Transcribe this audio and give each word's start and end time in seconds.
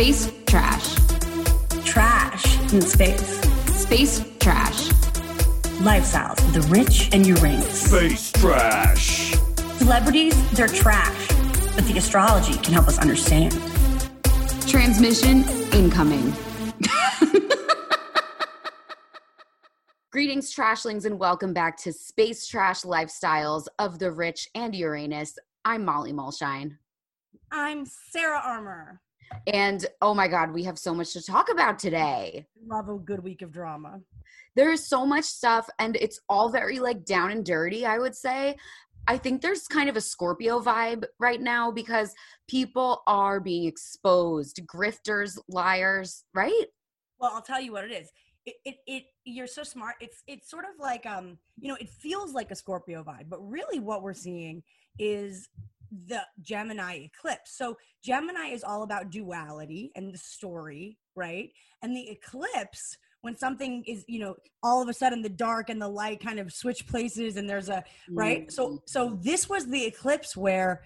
Space 0.00 0.32
trash. 0.46 0.94
Trash 1.84 2.72
in 2.72 2.80
space. 2.80 3.38
Space 3.82 4.24
trash. 4.38 4.88
Lifestyles 5.82 6.38
of 6.38 6.54
the 6.54 6.62
rich 6.74 7.10
and 7.12 7.26
Uranus. 7.26 7.82
Space 7.82 8.32
trash. 8.32 9.32
Celebrities, 9.76 10.50
they're 10.52 10.68
trash. 10.68 11.28
But 11.74 11.84
the 11.84 11.98
astrology 11.98 12.54
can 12.60 12.72
help 12.72 12.88
us 12.88 12.98
understand. 12.98 13.52
Transmission 14.66 15.44
incoming. 15.74 16.32
Greetings, 20.10 20.54
trashlings, 20.54 21.04
and 21.04 21.18
welcome 21.18 21.52
back 21.52 21.76
to 21.82 21.92
Space 21.92 22.46
Trash 22.46 22.84
Lifestyles 22.84 23.66
of 23.78 23.98
the 23.98 24.10
Rich 24.10 24.48
and 24.54 24.74
Uranus. 24.74 25.38
I'm 25.66 25.84
Molly 25.84 26.14
Mulshine. 26.14 26.78
I'm 27.52 27.84
Sara 27.84 28.40
Armour. 28.42 29.02
And 29.46 29.86
oh 30.00 30.14
my 30.14 30.28
God, 30.28 30.52
we 30.52 30.64
have 30.64 30.78
so 30.78 30.94
much 30.94 31.12
to 31.12 31.22
talk 31.22 31.50
about 31.50 31.78
today. 31.78 32.46
Love 32.66 32.88
a 32.88 32.96
good 32.98 33.22
week 33.22 33.42
of 33.42 33.52
drama. 33.52 34.00
There 34.56 34.72
is 34.72 34.86
so 34.86 35.06
much 35.06 35.24
stuff, 35.24 35.68
and 35.78 35.96
it's 35.96 36.20
all 36.28 36.48
very 36.48 36.80
like 36.80 37.04
down 37.04 37.30
and 37.30 37.44
dirty, 37.44 37.86
I 37.86 37.98
would 37.98 38.16
say. 38.16 38.56
I 39.06 39.16
think 39.16 39.40
there's 39.40 39.66
kind 39.66 39.88
of 39.88 39.96
a 39.96 40.00
Scorpio 40.00 40.60
vibe 40.60 41.04
right 41.18 41.40
now 41.40 41.70
because 41.70 42.14
people 42.48 43.02
are 43.06 43.40
being 43.40 43.64
exposed, 43.64 44.60
grifters, 44.66 45.38
liars, 45.48 46.24
right? 46.34 46.66
Well, 47.18 47.30
I'll 47.34 47.42
tell 47.42 47.60
you 47.60 47.72
what 47.72 47.84
it 47.84 47.92
is. 47.92 48.10
It, 48.46 48.56
it, 48.64 48.76
it, 48.86 49.02
you're 49.24 49.46
so 49.46 49.62
smart. 49.62 49.96
It's, 50.00 50.22
it's 50.26 50.50
sort 50.50 50.64
of 50.64 50.78
like, 50.78 51.06
um, 51.06 51.38
you 51.58 51.68
know, 51.68 51.76
it 51.80 51.88
feels 51.88 52.32
like 52.34 52.50
a 52.50 52.54
Scorpio 52.54 53.02
vibe, 53.02 53.28
but 53.28 53.38
really 53.46 53.78
what 53.78 54.02
we're 54.02 54.14
seeing 54.14 54.62
is 54.98 55.48
the 56.06 56.22
Gemini 56.42 57.04
eclipse. 57.04 57.56
So 57.56 57.76
Gemini 58.02 58.48
is 58.48 58.64
all 58.64 58.82
about 58.82 59.10
duality 59.10 59.90
and 59.96 60.12
the 60.12 60.18
story, 60.18 60.98
right? 61.14 61.50
And 61.82 61.96
the 61.96 62.08
eclipse 62.10 62.96
when 63.22 63.36
something 63.36 63.84
is 63.86 64.04
you 64.08 64.18
know 64.18 64.34
all 64.62 64.82
of 64.82 64.88
a 64.88 64.94
sudden 64.94 65.22
the 65.22 65.28
dark 65.28 65.68
and 65.68 65.80
the 65.80 65.88
light 65.88 66.20
kind 66.20 66.38
of 66.38 66.52
switch 66.52 66.86
places 66.86 67.36
and 67.36 67.48
there's 67.48 67.68
a 67.68 67.82
right 68.08 68.42
mm-hmm. 68.42 68.50
so 68.50 68.82
so 68.86 69.18
this 69.22 69.48
was 69.48 69.66
the 69.66 69.84
eclipse 69.84 70.36
where 70.36 70.82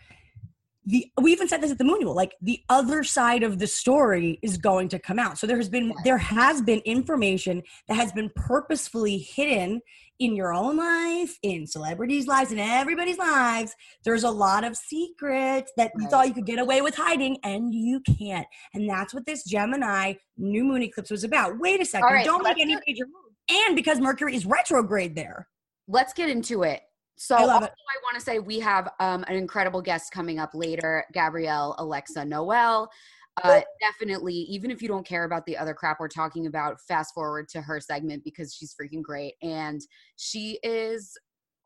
the 0.87 1.07
we 1.21 1.33
even 1.33 1.49
said 1.49 1.61
this 1.61 1.71
at 1.71 1.79
the 1.79 1.85
moon 1.85 2.03
like 2.03 2.35
the 2.43 2.61
other 2.69 3.03
side 3.05 3.43
of 3.43 3.59
the 3.59 3.67
story 3.67 4.39
is 4.43 4.59
going 4.59 4.89
to 4.89 4.99
come 4.99 5.19
out 5.19 5.39
so 5.39 5.47
there 5.47 5.57
has 5.57 5.69
been 5.69 5.95
there 6.05 6.19
has 6.19 6.61
been 6.61 6.81
information 6.81 7.63
that 7.89 7.95
has 7.95 8.13
been 8.13 8.31
purposefully 8.35 9.19
hidden 9.19 9.81
in 10.21 10.37
your 10.37 10.53
own 10.53 10.77
life 10.77 11.37
in 11.43 11.67
celebrities 11.67 12.27
lives 12.27 12.53
in 12.53 12.59
everybody's 12.59 13.19
lives 13.19 13.75
there's 14.05 14.23
a 14.23 14.31
lot 14.31 14.63
of 14.63 14.77
secrets 14.77 15.73
that 15.77 15.91
you 15.99 16.09
thought 16.09 16.29
you 16.29 16.35
could 16.35 16.47
get 16.47 16.59
away 16.59 16.81
with 16.81 16.95
hiding 16.95 17.37
and 17.43 17.75
you 17.75 18.01
can't. 18.19 18.47
And 18.75 18.89
that's 18.89 19.15
what 19.15 19.27
this 19.27 19.45
gemini 19.45 20.15
new 20.37 20.65
moon 20.65 20.83
eclipse 20.83 21.11
was 21.11 21.25
about. 21.25 21.59
Wait 21.59 21.81
a 21.81 21.85
second 21.85 22.07
right, 22.07 22.25
don't 22.25 22.43
make 22.43 22.61
any 22.61 22.77
major 22.87 23.07
moves 23.07 23.25
and 23.67 23.77
because 23.77 24.01
mercury 24.01 24.35
is 24.35 24.47
retrograde 24.47 25.15
there. 25.15 25.49
Let's 25.89 26.13
get 26.13 26.29
into 26.29 26.63
it. 26.63 26.83
So 27.17 27.37
I, 27.37 27.43
also, 27.43 27.67
I 27.67 27.97
want 28.03 28.15
to 28.17 28.21
say 28.21 28.39
we 28.41 28.59
have 28.61 28.91
um, 28.99 29.25
an 29.29 29.37
incredible 29.37 29.81
guest 29.81 30.13
coming 30.13 30.39
up 30.39 30.51
later, 30.55 31.05
Gabrielle 31.13 31.77
Alexa 31.79 32.25
Noel. 32.25 32.91
Uh, 33.43 33.61
definitely, 33.81 34.35
even 34.35 34.71
if 34.71 34.81
you 34.81 34.89
don't 34.89 35.07
care 35.07 35.25
about 35.25 35.45
the 35.45 35.57
other 35.57 35.75
crap 35.75 35.99
we're 35.99 36.09
talking 36.09 36.47
about, 36.47 36.81
fast 36.87 37.13
forward 37.15 37.49
to 37.49 37.61
her 37.61 37.81
segment 37.81 38.23
because 38.23 38.55
she's 38.55 38.75
freaking 38.81 39.03
great. 39.03 39.35
And 39.43 39.81
she 40.17 40.59
is 40.63 41.17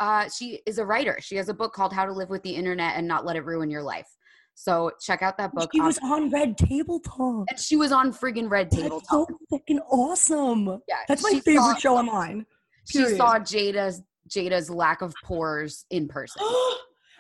uh, 0.01 0.29
she 0.29 0.61
is 0.65 0.79
a 0.79 0.87
writer. 0.87 1.19
She 1.21 1.37
has 1.37 1.49
a 1.49 1.55
book 1.55 1.73
called 1.73 1.93
How 1.93 2.07
to 2.07 2.13
Live 2.13 2.31
with 2.31 2.43
the 2.43 2.55
Internet 2.55 2.95
and 2.97 3.07
Not 3.07 3.27
Let 3.27 3.37
It 3.37 3.45
Ruin 3.45 3.71
Your 3.71 3.83
Life. 3.83 4.09
So 4.55 4.91
check 5.01 5.23
out 5.23 5.37
that 5.39 5.55
book. 5.55 5.71
She 5.73 5.81
was 5.81 5.99
on 6.03 6.31
Red 6.31 6.59
Table 6.59 6.99
Talk. 7.01 7.47
And 7.49 7.59
she 7.59 7.77
was 7.77 7.93
on 7.93 8.13
friggin' 8.13 8.51
Red 8.51 8.71
Table 8.71 8.99
That's 8.99 9.09
Talk. 9.09 9.29
So 9.31 9.59
freaking 9.59 9.79
awesome. 9.91 10.81
Yeah, 10.89 10.97
that's 11.07 11.23
my 11.23 11.39
favorite 11.41 11.63
saw, 11.63 11.75
show 11.77 11.97
online. 11.97 12.45
Period. 12.89 13.11
She 13.11 13.17
saw 13.17 13.39
Jada's 13.39 14.03
Jada's 14.29 14.69
lack 14.71 15.03
of 15.03 15.15
pores 15.25 15.85
in 15.91 16.09
person. 16.09 16.43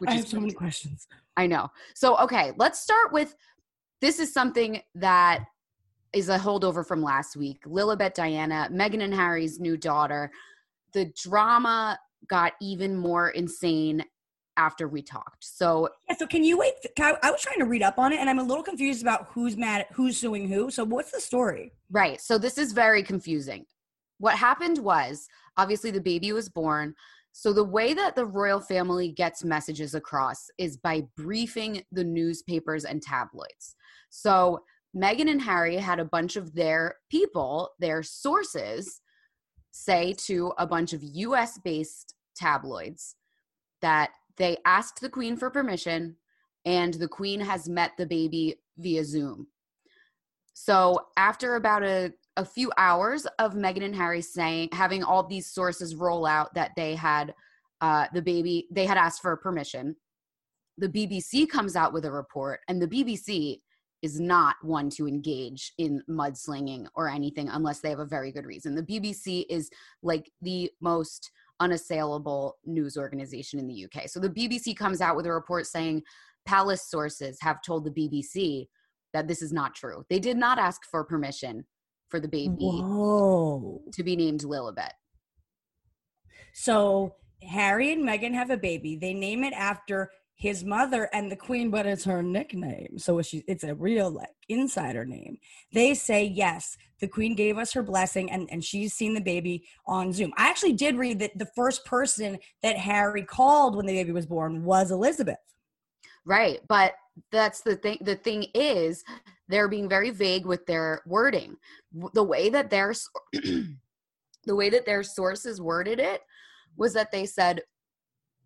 I 0.06 0.14
have 0.14 0.28
so 0.28 0.40
many 0.40 0.52
questions. 0.52 1.06
I 1.36 1.46
know. 1.46 1.68
So, 1.94 2.16
okay, 2.18 2.52
let's 2.56 2.80
start 2.80 3.12
with 3.12 3.34
this 4.00 4.18
is 4.18 4.32
something 4.32 4.80
that 4.94 5.44
is 6.12 6.28
a 6.28 6.38
holdover 6.38 6.86
from 6.86 7.02
last 7.02 7.36
week. 7.36 7.62
Lilibet 7.64 8.14
Diana, 8.14 8.68
Meghan 8.72 9.02
and 9.02 9.14
Harry's 9.14 9.60
new 9.60 9.76
daughter. 9.76 10.30
The 10.92 11.12
drama 11.22 11.98
got 12.28 12.52
even 12.60 12.96
more 12.96 13.30
insane 13.30 14.04
after 14.56 14.88
we 14.88 15.02
talked. 15.02 15.44
So 15.44 15.88
yeah. 16.08 16.16
So 16.16 16.26
can 16.26 16.42
you 16.42 16.58
wait? 16.58 16.74
I, 16.98 17.14
I 17.22 17.30
was 17.30 17.42
trying 17.42 17.58
to 17.58 17.66
read 17.66 17.82
up 17.82 17.98
on 17.98 18.12
it, 18.12 18.18
and 18.18 18.28
I'm 18.28 18.38
a 18.38 18.42
little 18.42 18.64
confused 18.64 19.02
about 19.02 19.28
who's 19.30 19.56
mad, 19.56 19.86
who's 19.92 20.16
suing 20.16 20.48
who. 20.48 20.70
So 20.70 20.84
what's 20.84 21.12
the 21.12 21.20
story? 21.20 21.72
Right. 21.90 22.20
So 22.20 22.38
this 22.38 22.58
is 22.58 22.72
very 22.72 23.02
confusing. 23.02 23.66
What 24.18 24.34
happened 24.34 24.78
was 24.78 25.28
Obviously, 25.58 25.90
the 25.90 26.00
baby 26.00 26.32
was 26.32 26.48
born. 26.48 26.94
So, 27.32 27.52
the 27.52 27.64
way 27.64 27.94
that 27.94 28.16
the 28.16 28.26
royal 28.26 28.60
family 28.60 29.12
gets 29.12 29.44
messages 29.44 29.94
across 29.94 30.50
is 30.58 30.76
by 30.76 31.02
briefing 31.16 31.84
the 31.92 32.04
newspapers 32.04 32.84
and 32.84 33.00
tabloids. 33.00 33.76
So, 34.10 34.60
Meghan 34.96 35.30
and 35.30 35.42
Harry 35.42 35.76
had 35.76 36.00
a 36.00 36.04
bunch 36.04 36.36
of 36.36 36.54
their 36.54 36.96
people, 37.10 37.70
their 37.78 38.02
sources, 38.02 39.00
say 39.70 40.14
to 40.14 40.52
a 40.58 40.66
bunch 40.66 40.92
of 40.92 41.02
US 41.02 41.58
based 41.58 42.14
tabloids 42.34 43.14
that 43.82 44.10
they 44.36 44.56
asked 44.64 45.00
the 45.00 45.10
Queen 45.10 45.36
for 45.36 45.50
permission 45.50 46.16
and 46.64 46.94
the 46.94 47.08
Queen 47.08 47.40
has 47.40 47.68
met 47.68 47.92
the 47.96 48.06
baby 48.06 48.56
via 48.78 49.04
Zoom. 49.04 49.48
So, 50.54 51.06
after 51.16 51.54
about 51.54 51.84
a 51.84 52.12
a 52.38 52.44
few 52.44 52.70
hours 52.78 53.26
of 53.40 53.54
Meghan 53.54 53.84
and 53.84 53.94
Harry 53.94 54.22
saying 54.22 54.68
having 54.72 55.02
all 55.02 55.24
these 55.24 55.50
sources 55.50 55.96
roll 55.96 56.24
out 56.24 56.54
that 56.54 56.70
they 56.76 56.94
had 56.94 57.34
uh, 57.80 58.06
the 58.14 58.22
baby 58.22 58.68
they 58.70 58.86
had 58.86 58.96
asked 58.96 59.20
for 59.20 59.36
permission. 59.36 59.96
The 60.78 60.88
BBC 60.88 61.48
comes 61.48 61.74
out 61.74 61.92
with 61.92 62.04
a 62.04 62.12
report, 62.12 62.60
and 62.68 62.80
the 62.80 62.86
BBC 62.86 63.60
is 64.02 64.20
not 64.20 64.54
one 64.62 64.88
to 64.90 65.08
engage 65.08 65.72
in 65.78 66.00
mudslinging 66.08 66.86
or 66.94 67.08
anything 67.08 67.48
unless 67.48 67.80
they 67.80 67.90
have 67.90 67.98
a 67.98 68.06
very 68.06 68.30
good 68.30 68.46
reason. 68.46 68.76
The 68.76 68.84
BBC 68.84 69.44
is 69.50 69.68
like 70.04 70.30
the 70.40 70.70
most 70.80 71.32
unassailable 71.58 72.56
news 72.64 72.96
organization 72.96 73.58
in 73.58 73.66
the 73.66 73.84
UK. 73.84 74.08
So 74.08 74.20
the 74.20 74.30
BBC 74.30 74.76
comes 74.76 75.00
out 75.00 75.16
with 75.16 75.26
a 75.26 75.32
report 75.32 75.66
saying 75.66 76.04
palace 76.46 76.88
sources 76.88 77.38
have 77.40 77.60
told 77.62 77.84
the 77.84 77.90
BBC 77.90 78.68
that 79.12 79.26
this 79.26 79.42
is 79.42 79.52
not 79.52 79.74
true. 79.74 80.04
They 80.08 80.20
did 80.20 80.36
not 80.36 80.60
ask 80.60 80.82
for 80.88 81.02
permission 81.02 81.66
for 82.08 82.20
the 82.20 82.28
baby 82.28 82.54
Whoa. 82.58 83.82
to 83.92 84.02
be 84.02 84.16
named 84.16 84.40
Lilibet. 84.40 84.92
So 86.54 87.14
Harry 87.42 87.92
and 87.92 88.02
Meghan 88.02 88.34
have 88.34 88.50
a 88.50 88.56
baby. 88.56 88.96
They 88.96 89.14
name 89.14 89.44
it 89.44 89.52
after 89.52 90.10
his 90.34 90.64
mother 90.64 91.08
and 91.12 91.30
the 91.30 91.36
queen, 91.36 91.68
but 91.68 91.84
it's 91.84 92.04
her 92.04 92.22
nickname. 92.22 92.96
So 92.96 93.18
it's, 93.18 93.34
it's 93.46 93.64
a 93.64 93.74
real 93.74 94.10
like 94.10 94.28
insider 94.48 95.04
name. 95.04 95.38
They 95.72 95.94
say 95.94 96.24
yes, 96.24 96.76
the 97.00 97.08
queen 97.08 97.34
gave 97.34 97.58
us 97.58 97.72
her 97.72 97.82
blessing 97.82 98.30
and, 98.30 98.48
and 98.50 98.62
she's 98.62 98.94
seen 98.94 99.14
the 99.14 99.20
baby 99.20 99.64
on 99.86 100.12
Zoom. 100.12 100.32
I 100.36 100.48
actually 100.48 100.74
did 100.74 100.96
read 100.96 101.18
that 101.18 101.36
the 101.36 101.50
first 101.56 101.84
person 101.84 102.38
that 102.62 102.76
Harry 102.76 103.24
called 103.24 103.76
when 103.76 103.86
the 103.86 103.94
baby 103.94 104.12
was 104.12 104.26
born 104.26 104.64
was 104.64 104.92
Elizabeth. 104.92 105.38
Right. 106.28 106.60
But 106.68 106.92
that's 107.32 107.62
the 107.62 107.76
thing. 107.76 107.98
The 108.02 108.16
thing 108.16 108.44
is, 108.54 109.02
they're 109.48 109.66
being 109.68 109.88
very 109.88 110.10
vague 110.10 110.44
with 110.44 110.64
their 110.66 111.00
wording. 111.06 111.56
The 112.12 112.22
way 112.22 112.50
that 112.50 112.68
their 112.68 112.94
the 113.32 114.54
way 114.54 114.68
that 114.68 114.84
their 114.84 115.02
sources 115.02 115.60
worded 115.60 115.98
it 115.98 116.20
was 116.76 116.92
that 116.92 117.10
they 117.10 117.24
said 117.24 117.62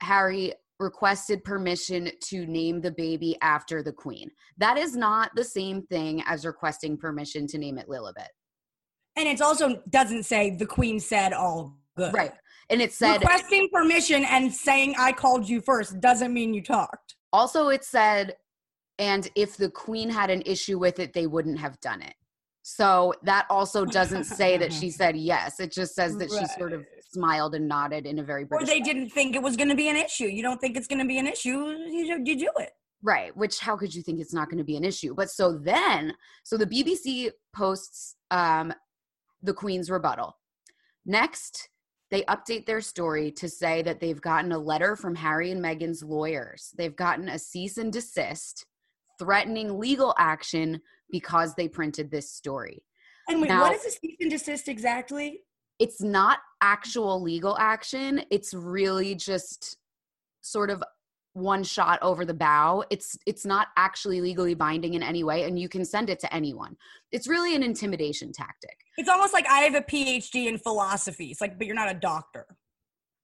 Harry 0.00 0.52
requested 0.79 1.43
permission 1.43 2.11
to 2.20 2.46
name 2.46 2.81
the 2.81 2.93
baby 2.93 3.37
after 3.43 3.82
the 3.82 3.93
queen. 3.93 4.31
That 4.58 4.78
is 4.78 4.96
not 4.96 5.31
the 5.35 5.44
same 5.44 5.82
thing 5.82 6.23
as 6.26 6.46
requesting 6.46 6.96
permission 6.96 7.49
to 7.49 7.58
name 7.58 7.78
it 7.78 7.88
Lilibet. 7.88 8.28
And 9.17 9.28
it 9.28 9.40
also 9.43 9.82
doesn't 9.90 10.23
say 10.23 10.56
the 10.56 10.67
queen 10.67 11.00
said 11.00 11.32
all 11.32 11.78
good. 11.96 12.14
Right. 12.14 12.32
and 12.70 12.81
it 12.81 12.93
said 12.93 13.20
Requesting 13.20 13.69
permission 13.73 14.25
and 14.25 14.52
saying 14.52 14.94
I 14.99 15.12
called 15.12 15.49
you 15.49 15.61
first 15.61 16.00
doesn't 16.00 16.32
mean 16.32 16.55
you 16.55 16.62
talked. 16.62 17.17
Also 17.32 17.69
it 17.69 17.84
said 17.84 18.37
and 18.99 19.29
if 19.34 19.56
the 19.56 19.70
queen 19.70 20.11
had 20.11 20.31
an 20.31 20.43
issue 20.46 20.79
with 20.79 20.99
it 20.99 21.12
they 21.12 21.26
wouldn't 21.26 21.58
have 21.58 21.81
done 21.81 22.02
it 22.02 22.14
so 22.62 23.12
that 23.23 23.46
also 23.50 23.84
doesn't 23.99 24.25
say 24.25 24.56
that 24.56 24.73
she 24.73 24.90
said 24.90 25.17
yes 25.17 25.58
it 25.61 25.73
just 25.73 25.94
says 25.94 26.17
that 26.19 26.31
she 26.31 26.44
sort 26.58 26.73
of 26.73 26.84
smiled 27.11 27.55
and 27.55 27.67
nodded 27.69 28.06
in 28.06 28.19
a 28.19 28.23
very 28.23 28.44
Or 28.50 28.64
they 28.64 28.75
way. 28.79 28.81
didn't 28.81 29.11
think 29.11 29.34
it 29.37 29.43
was 29.43 29.55
going 29.56 29.69
to 29.69 29.75
be 29.75 29.88
an 29.88 29.96
issue. 29.96 30.25
You 30.25 30.43
don't 30.43 30.58
think 30.58 30.79
it's 30.79 30.87
going 30.87 31.00
to 31.00 31.05
be 31.05 31.19
an 31.19 31.26
issue, 31.26 31.50
you, 31.50 32.17
do- 32.17 32.31
you 32.31 32.38
do 32.38 32.50
it. 32.58 32.70
right 33.02 33.37
which 33.37 33.58
how 33.58 33.76
could 33.76 33.94
you 33.94 34.02
think 34.02 34.20
it's 34.20 34.32
not 34.32 34.49
going 34.49 34.58
to 34.58 34.64
be 34.64 34.76
an 34.76 34.85
issue 34.85 35.14
but 35.14 35.28
so 35.31 35.58
then 35.58 36.14
so 36.44 36.56
the 36.56 36.67
bbc 36.67 37.31
posts 37.55 38.14
um 38.31 38.73
the 39.43 39.52
queen's 39.52 39.90
rebuttal 39.90 40.37
next 41.05 41.69
they 42.12 42.23
update 42.25 42.67
their 42.67 42.82
story 42.82 43.32
to 43.32 43.49
say 43.49 43.81
that 43.82 43.99
they've 43.99 44.20
gotten 44.20 44.53
a 44.53 44.59
letter 44.59 44.94
from 44.94 45.14
harry 45.14 45.50
and 45.50 45.64
meghan's 45.64 46.05
lawyers. 46.05 46.70
They've 46.76 46.94
gotten 46.94 47.29
a 47.29 47.38
cease 47.38 47.79
and 47.79 47.93
desist 47.93 48.67
threatening 49.19 49.79
legal 49.81 50.14
action 50.19 50.81
because 51.11 51.55
they 51.55 51.69
printed 51.69 52.11
this 52.11 52.31
story. 52.31 52.85
And 53.29 53.41
wait, 53.41 53.49
Now- 53.49 53.62
what 53.62 53.75
is 53.75 53.87
a 53.87 53.91
cease 53.91 54.17
and 54.20 54.31
desist 54.31 54.69
exactly? 54.69 55.41
it's 55.79 56.00
not 56.00 56.38
actual 56.61 57.20
legal 57.20 57.56
action. 57.59 58.23
It's 58.31 58.55
really 58.55 59.17
just 59.17 59.79
sort 60.41 60.70
of 60.70 60.81
one 61.34 61.64
shot 61.64 61.99
over 62.02 62.25
the 62.26 62.34
bow 62.34 62.84
it's 62.90 63.17
it's 63.26 63.46
not 63.46 63.69
actually 63.76 64.20
legally 64.20 64.55
binding 64.55 64.94
in 64.94 65.02
any 65.02 65.25
way 65.25 65.44
and 65.44 65.58
you 65.58 65.69
can 65.69 65.84
send 65.84 66.11
it 66.11 66.19
to 66.19 66.32
anyone 66.34 66.76
it's 67.11 67.26
really 67.26 67.55
an 67.56 67.62
intimidation 67.62 68.31
tactic 68.32 68.76
It's 68.99 69.08
almost 69.08 69.32
like 69.32 69.46
I 69.49 69.61
have 69.61 69.75
a 69.75 69.81
PhD 69.81 70.46
in 70.46 70.58
philosophy. 70.58 71.26
It's 71.31 71.40
like, 71.40 71.56
but 71.56 71.67
you're 71.67 71.75
not 71.76 71.90
a 71.90 71.99
doctor. 71.99 72.46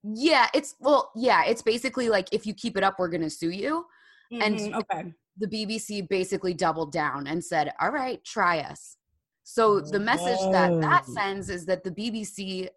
yeah 0.05 0.47
it's 0.55 0.75
well 0.81 1.11
yeah 1.17 1.45
it's 1.45 1.61
basically 1.61 2.09
like 2.09 2.29
if 2.33 2.47
you 2.47 2.55
keep 2.55 2.77
it 2.79 2.83
up 2.83 2.95
we're 2.99 3.09
going 3.09 3.21
to 3.23 3.31
sue 3.31 3.51
you 3.51 3.85
And- 4.31 4.57
Mhm, 4.59 4.75
okay. 4.81 5.13
the 5.37 5.47
bbc 5.47 6.09
basically 6.09 6.55
doubled 6.55 6.93
down 6.93 7.27
and 7.27 7.45
said 7.45 7.73
all 7.81 7.91
right 7.91 8.25
try 8.25 8.61
us 8.61 8.97
so 9.45 9.81
the 9.81 10.01
message 10.01 10.41
that 10.53 10.81
that 10.81 11.05
sends 11.07 11.49
is 11.51 11.67
that 11.67 11.85
the 11.85 11.91
bbc 11.91 12.69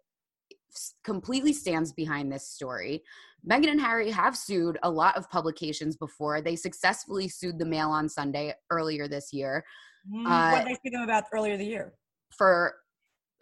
completely 1.04 1.52
stands 1.52 1.92
behind 1.92 2.32
this 2.32 2.46
story 2.48 3.02
meghan 3.48 3.70
and 3.70 3.80
harry 3.80 4.10
have 4.10 4.36
sued 4.36 4.78
a 4.82 4.90
lot 4.90 5.16
of 5.16 5.28
publications 5.30 5.96
before 5.96 6.40
they 6.40 6.56
successfully 6.56 7.28
sued 7.28 7.58
the 7.58 7.64
mail 7.64 7.90
on 7.90 8.08
sunday 8.08 8.54
earlier 8.70 9.08
this 9.08 9.32
year 9.32 9.64
Mm, 10.10 10.26
uh, 10.26 10.50
what 10.50 10.64
did 10.64 10.68
they 10.68 10.74
speak 10.74 10.92
them 10.92 11.02
about 11.02 11.24
earlier 11.32 11.56
the 11.56 11.64
year? 11.64 11.94
for 12.36 12.74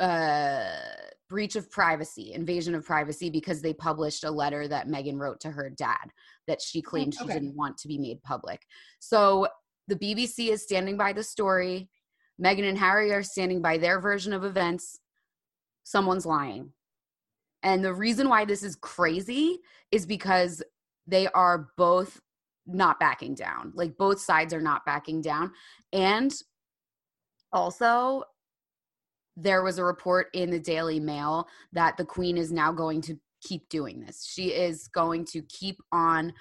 uh 0.01 0.73
breach 1.29 1.55
of 1.55 1.71
privacy 1.71 2.33
invasion 2.33 2.75
of 2.75 2.85
privacy 2.85 3.31
because 3.31 3.63
they 3.63 3.73
published 3.73 4.25
a 4.25 4.31
letter 4.31 4.67
that 4.67 4.89
Meghan 4.89 5.19
wrote 5.19 5.39
to 5.41 5.51
her 5.51 5.71
dad 5.71 6.11
that 6.49 6.61
she 6.61 6.83
claimed 6.83 7.15
she 7.15 7.25
didn't 7.27 7.55
want 7.55 7.79
to 7.79 7.87
be 7.87 7.99
made 7.99 8.21
public. 8.25 8.63
So 8.99 9.47
the 9.87 9.95
BBC 9.95 10.49
is 10.49 10.63
standing 10.63 10.97
by 10.97 11.13
the 11.13 11.23
story. 11.23 11.89
Meghan 12.43 12.69
and 12.69 12.79
Harry 12.79 13.13
are 13.13 13.23
standing 13.23 13.63
by 13.63 13.79
their 13.79 14.01
version 14.01 14.33
of 14.33 14.43
events. 14.43 14.99
Someone's 15.85 16.27
lying. 16.27 16.73
And 17.63 17.85
the 17.85 17.95
reason 17.95 18.29
why 18.29 18.45
this 18.45 18.63
is 18.63 18.77
crazy 18.77 19.61
is 19.91 20.07
because 20.07 20.63
they 21.07 21.27
are 21.29 21.69
both 21.77 22.21
not 22.67 23.01
backing 23.01 23.35
down. 23.35 23.73
Like 23.75 23.97
both 23.99 24.21
sides 24.21 24.55
are 24.55 24.61
not 24.61 24.85
backing 24.87 25.21
down. 25.21 25.53
And 25.93 26.35
also, 27.53 28.25
there 29.37 29.63
was 29.63 29.79
a 29.79 29.85
report 29.85 30.29
in 30.35 30.51
the 30.51 30.61
Daily 30.61 31.01
Mail 31.01 31.49
that 31.73 31.97
the 31.97 32.05
Queen 32.05 32.37
is 32.37 32.53
now 32.53 32.73
going 32.73 33.01
to 33.03 33.19
keep 33.43 33.69
doing 33.69 34.01
this. 34.01 34.25
She 34.31 34.49
is 34.49 34.89
going 34.89 35.25
to 35.27 35.43
keep 35.43 35.81
on 35.93 36.33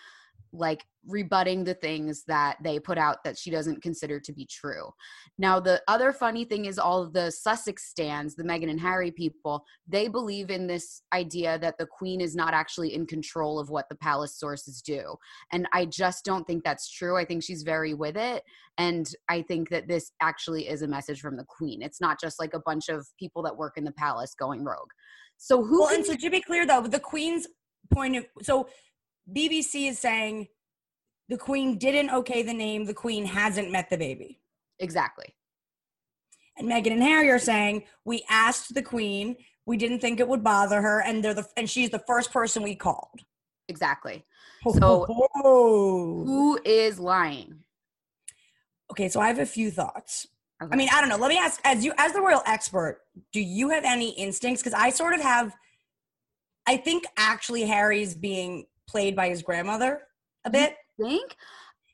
like 0.51 0.85
rebutting 1.07 1.63
the 1.63 1.73
things 1.73 2.23
that 2.25 2.57
they 2.63 2.79
put 2.79 2.97
out 2.97 3.23
that 3.23 3.37
she 3.37 3.49
doesn't 3.49 3.81
consider 3.81 4.19
to 4.19 4.33
be 4.33 4.45
true. 4.45 4.89
Now, 5.37 5.59
the 5.59 5.81
other 5.87 6.11
funny 6.11 6.43
thing 6.43 6.65
is 6.65 6.77
all 6.77 7.01
of 7.01 7.13
the 7.13 7.31
Sussex 7.31 7.85
stands, 7.89 8.35
the 8.35 8.43
Meghan 8.43 8.69
and 8.69 8.79
Harry 8.79 9.11
people, 9.11 9.63
they 9.87 10.07
believe 10.07 10.49
in 10.49 10.67
this 10.67 11.01
idea 11.13 11.57
that 11.59 11.77
the 11.77 11.85
Queen 11.85 12.21
is 12.21 12.35
not 12.35 12.53
actually 12.53 12.93
in 12.93 13.05
control 13.05 13.59
of 13.59 13.69
what 13.69 13.87
the 13.89 13.95
palace 13.95 14.37
sources 14.37 14.81
do. 14.81 15.15
And 15.51 15.67
I 15.73 15.85
just 15.85 16.25
don't 16.25 16.45
think 16.45 16.63
that's 16.63 16.89
true. 16.89 17.17
I 17.17 17.25
think 17.25 17.43
she's 17.43 17.63
very 17.63 17.93
with 17.93 18.17
it. 18.17 18.43
And 18.77 19.09
I 19.29 19.41
think 19.41 19.69
that 19.69 19.87
this 19.87 20.11
actually 20.21 20.67
is 20.67 20.81
a 20.81 20.87
message 20.87 21.21
from 21.21 21.37
the 21.37 21.45
Queen. 21.45 21.81
It's 21.81 22.01
not 22.01 22.19
just 22.19 22.39
like 22.39 22.53
a 22.53 22.61
bunch 22.65 22.89
of 22.89 23.07
people 23.17 23.41
that 23.43 23.57
work 23.57 23.77
in 23.77 23.83
the 23.83 23.91
palace 23.91 24.35
going 24.37 24.63
rogue. 24.63 24.91
So 25.37 25.63
who 25.63 25.81
Well, 25.81 25.95
and 25.95 26.05
so 26.05 26.15
to 26.15 26.29
be 26.29 26.41
clear 26.41 26.65
though, 26.65 26.81
the 26.81 26.99
Queen's 26.99 27.47
point 27.93 28.17
of 28.17 28.25
so 28.41 28.67
BBC 29.33 29.89
is 29.89 29.99
saying 29.99 30.47
the 31.27 31.37
Queen 31.37 31.77
didn't 31.77 32.09
okay 32.11 32.41
the 32.41 32.53
name, 32.53 32.85
the 32.85 32.93
Queen 32.93 33.25
hasn't 33.25 33.71
met 33.71 33.89
the 33.89 33.97
baby. 33.97 34.39
exactly? 34.79 35.35
And 36.57 36.67
Meghan 36.67 36.91
and 36.91 37.03
Harry 37.03 37.29
are 37.29 37.39
saying 37.39 37.83
we 38.03 38.25
asked 38.29 38.73
the 38.73 38.81
Queen, 38.81 39.37
we 39.65 39.77
didn't 39.77 39.99
think 39.99 40.19
it 40.19 40.27
would 40.27 40.43
bother 40.43 40.81
her, 40.81 41.01
and 41.01 41.23
they're 41.23 41.33
the 41.33 41.47
and 41.55 41.69
she's 41.69 41.89
the 41.89 42.03
first 42.05 42.33
person 42.33 42.63
we 42.63 42.75
called. 42.75 43.21
Exactly. 43.69 44.25
So- 44.73 45.05
Oh. 45.35 46.23
Who 46.25 46.59
is 46.65 46.99
lying? 46.99 47.63
okay, 48.91 49.07
so 49.07 49.19
I 49.21 49.27
have 49.27 49.39
a 49.39 49.45
few 49.45 49.69
thoughts. 49.71 50.25
Okay. 50.61 50.73
I 50.73 50.75
mean, 50.75 50.89
I 50.91 50.99
don't 50.99 51.09
know. 51.09 51.15
Let 51.17 51.29
me 51.29 51.37
ask 51.37 51.61
as 51.63 51.85
you 51.85 51.93
as 51.97 52.11
the 52.11 52.19
royal 52.21 52.41
expert, 52.45 53.01
do 53.31 53.39
you 53.39 53.69
have 53.69 53.85
any 53.85 54.09
instincts? 54.11 54.61
Because 54.61 54.73
I 54.77 54.89
sort 54.89 55.13
of 55.13 55.21
have 55.21 55.55
I 56.67 56.75
think 56.77 57.05
actually 57.17 57.63
Harry's 57.63 58.13
being 58.15 58.65
played 58.89 59.15
by 59.15 59.29
his 59.29 59.41
grandmother 59.41 60.01
a 60.45 60.49
bit. 60.49 60.75
think 60.99 61.35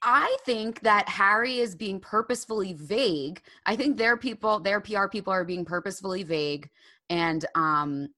I 0.01 0.37
think 0.45 0.81
that 0.81 1.09
Harry 1.09 1.59
is 1.59 1.75
being 1.75 1.99
purposefully 1.99 2.73
vague. 2.73 3.41
I 3.65 3.75
think 3.75 3.97
their 3.97 4.17
people, 4.17 4.59
their 4.59 4.79
PR 4.79 5.07
people 5.07 5.33
are 5.33 5.43
being 5.43 5.65
purposefully 5.65 6.23
vague 6.23 6.69
and 7.09 7.45
um 7.55 8.09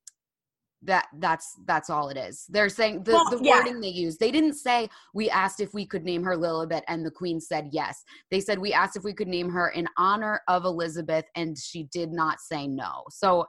that 0.84 1.08
that's 1.18 1.56
that's 1.66 1.90
all 1.90 2.10
it 2.10 2.18
is. 2.18 2.46
They're 2.50 2.70
saying 2.70 3.04
the, 3.04 3.14
Well, 3.14 3.30
the 3.30 3.44
yeah. 3.44 3.58
wording 3.58 3.82
they 3.82 3.88
use. 3.88 4.18
They 4.18 4.32
didn't 4.32 4.54
say 4.54 4.90
we 5.14 5.30
asked 5.30 5.60
if 5.60 5.74
we 5.74 5.86
could 5.86 6.04
name 6.04 6.24
her 6.24 6.38
Lilibet 6.38 6.84
and 6.88 7.06
the 7.06 7.12
queen 7.12 7.40
said 7.42 7.70
yes. 7.72 8.04
They 8.30 8.40
said 8.40 8.60
we 8.60 8.74
asked 8.74 8.96
if 8.96 9.04
we 9.04 9.14
could 9.14 9.28
name 9.28 9.50
her 9.50 9.70
in 9.70 9.88
honor 9.98 10.42
of 10.48 10.66
Elizabeth 10.66 11.26
and 11.36 11.58
she 11.58 11.84
did 11.92 12.12
not 12.12 12.40
say 12.40 12.68
no. 12.68 13.04
So 13.10 13.48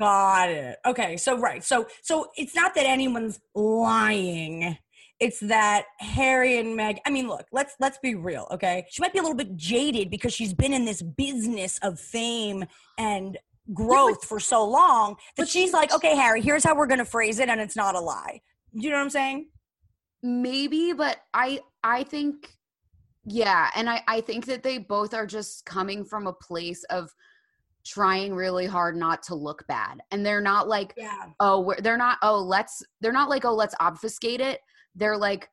Got 0.00 0.50
it. 0.50 0.78
Okay, 0.86 1.16
so 1.16 1.38
right. 1.38 1.62
So 1.62 1.86
so 2.02 2.30
it's 2.36 2.54
not 2.54 2.74
that 2.74 2.86
anyone's 2.86 3.38
lying. 3.54 4.78
It's 5.20 5.38
that 5.40 5.84
Harry 5.98 6.58
and 6.58 6.74
Meg. 6.74 6.98
I 7.06 7.10
mean, 7.10 7.28
look, 7.28 7.46
let's 7.52 7.76
let's 7.78 7.98
be 7.98 8.14
real, 8.14 8.48
okay? 8.50 8.86
She 8.90 9.02
might 9.02 9.12
be 9.12 9.18
a 9.18 9.22
little 9.22 9.36
bit 9.36 9.56
jaded 9.56 10.10
because 10.10 10.32
she's 10.32 10.54
been 10.54 10.72
in 10.72 10.86
this 10.86 11.02
business 11.02 11.78
of 11.82 12.00
fame 12.00 12.64
and 12.98 13.38
growth 13.74 14.24
for 14.24 14.40
so 14.40 14.66
long 14.66 15.16
that 15.36 15.48
she's 15.48 15.72
like, 15.72 15.94
okay, 15.94 16.16
Harry, 16.16 16.40
here's 16.40 16.64
how 16.64 16.74
we're 16.74 16.86
gonna 16.86 17.04
phrase 17.04 17.38
it, 17.38 17.48
and 17.48 17.60
it's 17.60 17.76
not 17.76 17.94
a 17.94 18.00
lie. 18.00 18.40
You 18.72 18.90
know 18.90 18.96
what 18.96 19.02
I'm 19.02 19.10
saying? 19.10 19.48
maybe 20.22 20.92
but 20.92 21.18
i 21.32 21.60
i 21.82 22.02
think 22.02 22.56
yeah 23.24 23.68
and 23.74 23.88
i 23.88 24.02
i 24.06 24.20
think 24.20 24.46
that 24.46 24.62
they 24.62 24.78
both 24.78 25.14
are 25.14 25.26
just 25.26 25.64
coming 25.64 26.04
from 26.04 26.26
a 26.26 26.32
place 26.32 26.84
of 26.84 27.10
trying 27.90 28.34
really 28.34 28.66
hard 28.66 28.96
not 28.96 29.22
to 29.24 29.34
look 29.34 29.66
bad 29.66 30.00
and 30.12 30.24
they're 30.24 30.40
not 30.40 30.68
like 30.68 30.94
Yeah. 30.96 31.24
oh 31.40 31.60
we're, 31.60 31.80
they're 31.80 31.96
not 31.96 32.18
oh 32.22 32.38
let's 32.38 32.82
they're 33.00 33.12
not 33.12 33.28
like 33.28 33.44
oh 33.44 33.54
let's 33.54 33.74
obfuscate 33.80 34.40
it. 34.40 34.60
They're 34.94 35.18
like 35.18 35.48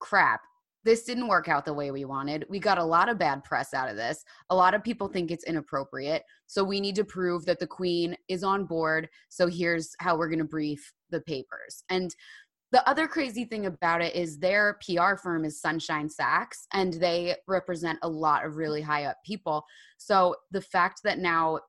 crap 0.00 0.40
this 0.86 1.02
didn't 1.02 1.26
work 1.26 1.48
out 1.48 1.64
the 1.64 1.74
way 1.74 1.90
we 1.90 2.04
wanted. 2.04 2.46
We 2.48 2.60
got 2.60 2.78
a 2.78 2.84
lot 2.84 3.08
of 3.08 3.18
bad 3.18 3.42
press 3.42 3.74
out 3.74 3.90
of 3.90 3.96
this. 3.96 4.24
A 4.50 4.54
lot 4.54 4.72
of 4.72 4.84
people 4.84 5.08
think 5.08 5.32
it's 5.32 5.42
inappropriate. 5.42 6.22
So 6.46 6.62
we 6.62 6.80
need 6.80 6.94
to 6.94 7.04
prove 7.04 7.44
that 7.46 7.58
the 7.58 7.66
queen 7.66 8.16
is 8.28 8.44
on 8.44 8.66
board. 8.66 9.08
So 9.28 9.48
here's 9.48 9.96
how 9.98 10.16
we're 10.16 10.28
going 10.28 10.38
to 10.38 10.44
brief 10.44 10.92
the 11.10 11.20
papers. 11.22 11.82
And 11.90 12.14
the 12.70 12.88
other 12.88 13.08
crazy 13.08 13.44
thing 13.44 13.66
about 13.66 14.00
it 14.00 14.14
is 14.14 14.38
their 14.38 14.78
PR 14.84 15.16
firm 15.16 15.44
is 15.44 15.60
Sunshine 15.60 16.08
Sachs, 16.08 16.66
and 16.72 16.94
they 16.94 17.36
represent 17.48 17.98
a 18.02 18.08
lot 18.08 18.44
of 18.44 18.56
really 18.56 18.82
high 18.82 19.06
up 19.06 19.16
people. 19.24 19.64
So 19.98 20.36
the 20.52 20.60
fact 20.60 21.00
that 21.02 21.18
now 21.18 21.60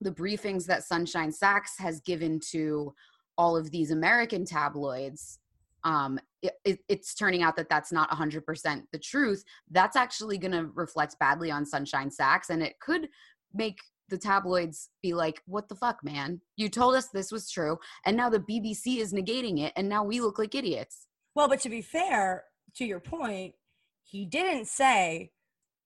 the 0.00 0.10
briefings 0.10 0.66
that 0.66 0.84
Sunshine 0.84 1.32
Sachs 1.32 1.78
has 1.78 2.00
given 2.00 2.40
to 2.50 2.94
all 3.36 3.56
of 3.56 3.70
these 3.70 3.90
American 3.90 4.44
tabloids, 4.44 5.38
um, 5.84 6.18
it, 6.42 6.52
it, 6.64 6.78
it's 6.88 7.14
turning 7.14 7.42
out 7.42 7.56
that 7.56 7.68
that's 7.68 7.92
not 7.92 8.10
100% 8.10 8.82
the 8.92 8.98
truth. 8.98 9.44
That's 9.70 9.96
actually 9.96 10.38
going 10.38 10.52
to 10.52 10.70
reflect 10.74 11.18
badly 11.18 11.50
on 11.50 11.64
Sunshine 11.64 12.10
Sachs, 12.10 12.50
and 12.50 12.62
it 12.62 12.78
could 12.80 13.08
make 13.54 13.78
the 14.08 14.18
tabloids 14.18 14.88
be 15.02 15.14
like, 15.14 15.40
what 15.46 15.68
the 15.68 15.74
fuck, 15.74 16.02
man? 16.02 16.40
You 16.56 16.68
told 16.68 16.96
us 16.96 17.08
this 17.08 17.32
was 17.32 17.50
true, 17.50 17.78
and 18.04 18.16
now 18.16 18.28
the 18.28 18.40
BBC 18.40 18.98
is 18.98 19.12
negating 19.12 19.60
it, 19.60 19.72
and 19.76 19.88
now 19.88 20.04
we 20.04 20.20
look 20.20 20.38
like 20.38 20.54
idiots. 20.54 21.06
Well, 21.34 21.48
but 21.48 21.60
to 21.60 21.68
be 21.68 21.82
fair, 21.82 22.44
to 22.76 22.84
your 22.84 23.00
point, 23.00 23.54
he 24.02 24.26
didn't 24.26 24.66
say, 24.66 25.30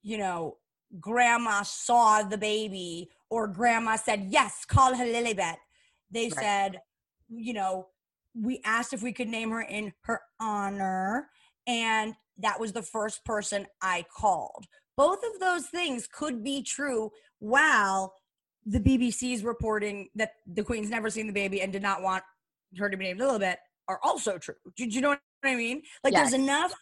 you 0.03 0.19
know, 0.19 0.57
grandma 1.01 1.63
saw 1.63 2.23
the 2.23 2.39
baby 2.39 3.11
or 3.31 3.47
grandma 3.49 3.97
said, 3.97 4.29
yes, 4.31 4.65
call 4.65 4.95
her 4.95 5.05
Lilibet. 5.05 5.57
They 6.11 6.25
Right. 6.29 6.35
said, 6.35 6.83
you 7.29 7.53
know, 7.53 7.89
we 8.35 8.61
asked 8.65 8.93
if 8.93 9.03
we 9.03 9.13
could 9.13 9.29
name 9.29 9.51
her 9.51 9.63
in 9.63 9.93
her 10.03 10.21
honor, 10.41 11.31
and 11.67 12.15
that 12.39 12.59
was 12.59 12.73
the 12.73 12.83
first 12.83 13.25
person 13.25 13.67
I 13.81 14.05
called. 14.15 14.67
Both 14.97 15.21
of 15.25 15.41
those 15.41 15.67
things 15.69 16.07
could 16.07 16.43
be 16.43 16.63
true 16.63 17.11
while 17.39 18.15
the 18.67 18.81
BBC's 18.81 19.45
reporting 19.45 20.09
that 20.15 20.33
the 20.47 20.63
Queen's 20.63 20.91
never 20.91 21.11
seen 21.11 21.27
the 21.27 21.33
baby 21.33 21.61
and 21.63 21.73
did 21.73 21.83
not 21.83 22.03
want 22.03 22.25
her 22.79 22.89
to 22.89 22.97
be 22.97 23.05
named 23.05 23.21
bit 23.41 23.59
are 23.89 24.01
also 24.03 24.39
true. 24.39 24.55
Do, 24.77 24.87
do 24.87 24.95
you 24.95 25.01
know 25.01 25.11
what 25.11 25.21
I 25.45 25.55
mean? 25.55 25.83
Like 26.03 26.13
Yes. 26.13 26.31
there's 26.31 26.43
enough 26.43 26.75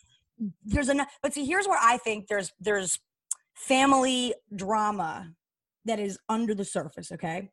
there's 0.64 0.88
enough 0.88 1.08
but 1.22 1.32
see 1.32 1.44
here's 1.44 1.68
where 1.68 1.78
I 1.80 1.98
think 1.98 2.26
there's 2.26 2.52
there's 2.60 2.98
family 3.54 4.34
drama 4.56 5.30
that 5.84 5.98
is 5.98 6.18
under 6.28 6.54
the 6.54 6.64
surface, 6.64 7.12
okay? 7.12 7.50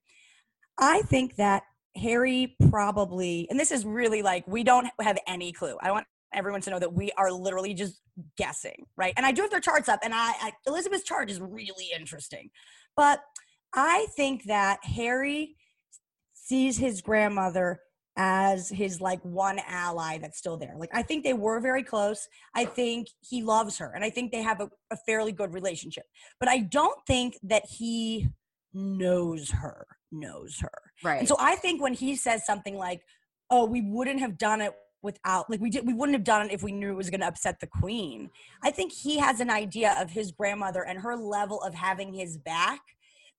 I 0.77 1.01
think 1.03 1.35
that 1.35 1.63
Harry 1.95 2.55
probably 2.69 3.47
and 3.49 3.59
this 3.59 3.71
is 3.71 3.85
really 3.85 4.21
like 4.21 4.47
we 4.47 4.63
don't 4.63 4.87
have 5.01 5.17
any 5.27 5.51
clue. 5.51 5.75
I 5.81 5.91
want 5.91 6.05
everyone 6.33 6.61
to 6.61 6.69
know 6.69 6.79
that 6.79 6.93
we 6.93 7.11
are 7.17 7.31
literally 7.31 7.73
just 7.73 7.99
guessing, 8.37 8.85
right? 8.95 9.13
And 9.17 9.25
I 9.25 9.31
do 9.31 9.41
have 9.41 9.51
their 9.51 9.59
charts 9.59 9.89
up 9.89 9.99
and 10.03 10.13
I, 10.13 10.31
I 10.41 10.51
Elizabeth's 10.67 11.03
chart 11.03 11.29
is 11.29 11.41
really 11.41 11.89
interesting. 11.95 12.49
But 12.95 13.21
I 13.73 14.07
think 14.15 14.45
that 14.45 14.79
Harry 14.83 15.55
sees 16.33 16.77
his 16.77 17.01
grandmother 17.01 17.79
as 18.21 18.67
his 18.67 18.99
like 18.99 19.23
one 19.23 19.59
ally 19.65 20.17
that's 20.17 20.37
still 20.37 20.57
there. 20.57 20.75
Like 20.77 20.89
I 20.93 21.01
think 21.01 21.23
they 21.23 21.33
were 21.33 21.61
very 21.61 21.83
close. 21.83 22.27
I 22.53 22.65
think 22.65 23.07
he 23.21 23.41
loves 23.41 23.77
her 23.77 23.93
and 23.95 24.03
I 24.03 24.09
think 24.09 24.33
they 24.33 24.41
have 24.41 24.59
a, 24.59 24.69
a 24.91 24.97
fairly 24.97 25.31
good 25.31 25.53
relationship. 25.53 26.03
But 26.37 26.49
I 26.49 26.59
don't 26.59 26.99
think 27.07 27.39
that 27.43 27.65
he 27.65 28.27
knows 28.73 29.49
her, 29.51 29.87
knows 30.11 30.59
her. 30.59 30.81
Right. 31.01 31.19
And 31.19 31.27
so 31.29 31.37
I 31.39 31.55
think 31.55 31.81
when 31.81 31.93
he 31.93 32.17
says 32.17 32.45
something 32.45 32.75
like, 32.75 33.01
"Oh, 33.49 33.65
we 33.65 33.81
wouldn't 33.81 34.19
have 34.19 34.37
done 34.37 34.59
it 34.59 34.73
without 35.01 35.49
like 35.49 35.61
we 35.61 35.69
did 35.69 35.87
we 35.87 35.93
wouldn't 35.93 36.17
have 36.17 36.25
done 36.25 36.45
it 36.45 36.51
if 36.51 36.61
we 36.61 36.73
knew 36.73 36.91
it 36.91 36.97
was 36.97 37.09
going 37.09 37.21
to 37.21 37.27
upset 37.27 37.61
the 37.61 37.67
queen." 37.67 38.29
I 38.61 38.69
think 38.69 38.91
he 38.91 39.17
has 39.19 39.39
an 39.39 39.49
idea 39.49 39.95
of 39.97 40.11
his 40.11 40.33
grandmother 40.33 40.85
and 40.85 40.99
her 40.99 41.15
level 41.15 41.61
of 41.61 41.73
having 41.73 42.13
his 42.13 42.37
back 42.37 42.81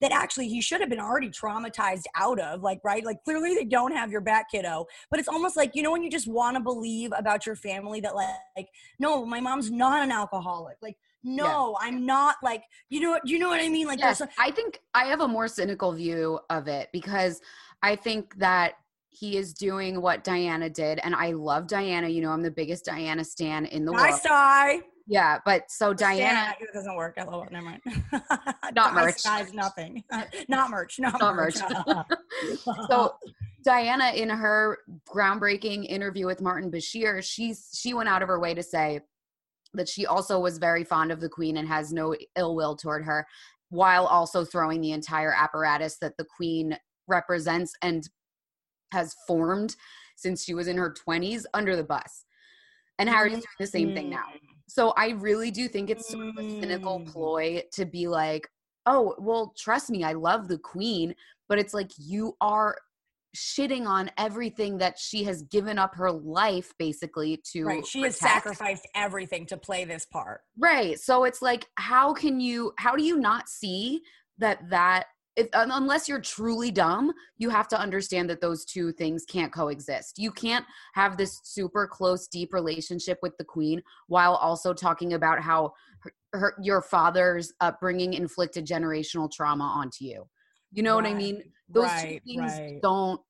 that 0.01 0.13
actually 0.13 0.49
he 0.49 0.61
should 0.61 0.81
have 0.81 0.91
been 0.91 1.01
already 1.01 1.29
traumatized 1.29 2.05
out 2.17 2.41
of 2.41 2.63
like 2.63 2.81
right? 2.85 3.05
Like 3.05 3.23
clearly 3.25 3.55
they 3.55 3.65
don't 3.65 3.93
have 3.93 4.11
your 4.11 4.21
back 4.21 4.51
kiddo. 4.51 4.87
But 5.11 5.21
it's 5.21 5.29
almost 5.29 5.57
like 5.57 5.75
you 5.75 5.83
know 5.83 5.93
when 5.93 6.03
you 6.03 6.11
just 6.11 6.29
want 6.29 6.57
to 6.57 6.63
believe 6.63 7.13
about 7.17 7.47
your 7.47 7.57
family 7.57 8.01
that 8.01 8.15
like, 8.15 8.29
like 8.57 8.69
no 8.99 9.25
my 9.25 9.41
mom's 9.41 9.71
not 9.71 10.03
an 10.03 10.11
alcoholic. 10.11 10.77
Like 10.83 10.97
no 11.23 11.77
i'm 11.83 12.07
not 12.07 12.37
like 12.43 12.63
you 12.89 12.99
know 12.99 13.11
what 13.11 13.29
you 13.29 13.39
know 13.39 13.51
what 13.51 13.61
i 13.61 13.69
mean? 13.69 13.87
Like 13.87 13.99
yes, 13.99 14.23
I 14.39 14.51
think 14.51 14.81
I 14.95 15.05
have 15.05 15.21
a 15.21 15.29
more 15.29 15.49
cynical 15.49 15.93
view 15.93 16.41
of 16.49 16.67
it 16.67 16.89
because 16.93 17.41
I 17.83 17.97
think 17.97 18.39
that 18.39 18.75
he 19.11 19.37
is 19.37 19.53
doing 19.53 20.01
what 20.01 20.25
Diana 20.25 20.71
did, 20.71 21.01
and 21.03 21.15
I 21.15 21.33
love 21.33 21.67
Diana. 21.67 22.09
You 22.09 22.23
know, 22.23 22.31
I'm 22.31 22.43
the 22.43 22.51
biggest 22.51 22.85
Diana 22.85 23.25
stan 23.25 23.67
in 23.67 23.85
the 23.85 23.93
nice 23.93 24.13
world. 24.13 24.23
die 24.25 24.81
Yeah, 25.11 25.41
but 25.45 25.69
so 25.69 25.93
Diana, 25.93 26.55
it 26.61 26.73
doesn't 26.73 26.95
work. 26.95 27.17
LOL, 27.19 27.45
never 27.51 27.67
mind. 27.67 27.83
Not 28.73 28.95
merch. 28.95 29.25
Guys, 29.25 29.53
nothing. 29.53 30.05
not 30.49 30.71
merch. 30.71 31.01
Not, 31.01 31.21
Not 31.21 31.35
merch. 31.35 31.57
so 32.89 33.15
Diana, 33.65 34.13
in 34.15 34.29
her 34.29 34.79
groundbreaking 35.13 35.85
interview 35.89 36.27
with 36.27 36.41
Martin 36.41 36.71
Bashir, 36.71 37.25
she's 37.25 37.71
she 37.75 37.93
went 37.93 38.09
out 38.09 38.23
of 38.23 38.29
her 38.29 38.39
way 38.39 38.55
to 38.55 38.63
say 38.63 39.01
that 39.75 39.89
she 39.89 40.07
also 40.07 40.39
was 40.39 40.59
very 40.59 40.85
fond 40.85 41.11
of 41.11 41.21
the 41.21 41.29
Queen 41.29 41.57
and 41.57 41.67
has 41.67 41.93
no 41.93 42.15
ill 42.37 42.55
will 42.55 42.77
toward 42.77 43.05
her, 43.05 43.27
while 43.71 44.07
also 44.07 44.45
throwing 44.45 44.81
the 44.81 44.93
entire 44.93 45.35
apparatus 45.35 45.99
that 46.01 46.17
the 46.19 46.27
Queen 46.37 46.79
represents 47.09 47.73
and 47.83 48.09
has 48.93 49.17
formed 49.27 49.75
since 50.15 50.45
she 50.45 50.55
was 50.55 50.69
in 50.69 50.77
her 50.77 50.95
20s 51.05 51.47
under 51.53 51.75
the 51.75 51.83
bus. 51.83 52.27
And 53.01 53.09
Harry's 53.09 53.33
mm-hmm. 53.33 53.41
doing 53.41 53.49
the 53.59 53.67
same 53.67 53.95
thing 53.95 54.09
now. 54.09 54.27
So 54.71 54.91
I 54.97 55.11
really 55.11 55.51
do 55.51 55.69
think 55.69 55.91
it's 55.91 56.09
sort 56.09 56.29
of 56.29 56.35
a 56.39 56.49
cynical 56.61 57.01
Mm. 57.01 57.13
ploy 57.13 57.63
to 57.73 57.85
be 57.85 58.07
like, 58.07 58.49
oh, 58.87 59.15
well, 59.19 59.53
trust 59.59 59.91
me, 59.91 60.05
I 60.05 60.13
love 60.13 60.49
the 60.49 60.59
queen, 60.59 61.15
but 61.49 61.59
it's 61.59 61.75
like 61.75 61.91
you 61.99 62.37
are 62.41 62.77
shitting 63.37 63.87
on 63.87 64.11
everything 64.17 64.79
that 64.79 64.99
she 64.99 65.25
has 65.25 65.43
given 65.43 65.79
up 65.79 65.95
her 65.95 66.11
life 66.11 66.73
basically 66.79 67.41
to 67.53 67.65
Right. 67.65 67.87
She 67.87 68.03
has 68.03 68.17
sacrificed 68.17 68.89
everything 68.95 69.47
to 69.47 69.57
play 69.57 69.85
this 69.85 70.07
part. 70.07 70.41
Right. 70.59 70.99
So 70.99 71.25
it's 71.25 71.43
like, 71.43 71.67
how 71.77 72.13
can 72.13 72.41
you, 72.41 72.73
how 72.79 72.97
do 72.97 73.05
you 73.05 73.19
not 73.19 73.49
see 73.49 74.03
that 74.39 74.69
that, 74.71 75.07
if, 75.37 75.49
unless 75.55 76.09
you're 76.09 76.21
truly 76.21 76.71
dumb, 76.71 77.13
you 77.39 77.51
have 77.51 77.69
to 77.69 77.81
understand 77.81 78.29
that 78.31 78.41
those 78.41 78.65
two 78.65 78.93
things 78.93 79.25
can't 79.25 79.53
coexist. 79.53 80.19
You 80.19 80.33
can't 80.33 80.65
have 80.95 81.17
this 81.17 81.41
super 81.45 81.87
close, 81.87 82.27
deep 82.29 82.53
relationship 82.53 83.19
with 83.23 83.37
the 83.39 83.45
queen 83.45 83.83
while 84.09 84.35
also 84.35 84.75
talking 84.75 85.15
about 85.15 85.41
how 85.41 85.73
her, 86.01 86.13
her, 86.33 86.55
your 86.63 86.83
father's 86.83 87.53
upbringing 87.61 88.15
inflicted 88.15 88.67
generational 88.67 89.31
trauma 89.31 89.65
onto 89.65 90.05
you. 90.05 90.29
You 90.73 90.83
know 90.83 90.95
what 90.95 91.07
I 91.07 91.15
mean? 91.15 91.43
Those 91.69 91.85
right, 91.87 92.23
two 92.25 92.35
things 92.37 92.53
right. 92.53 92.81
don't 92.83 93.21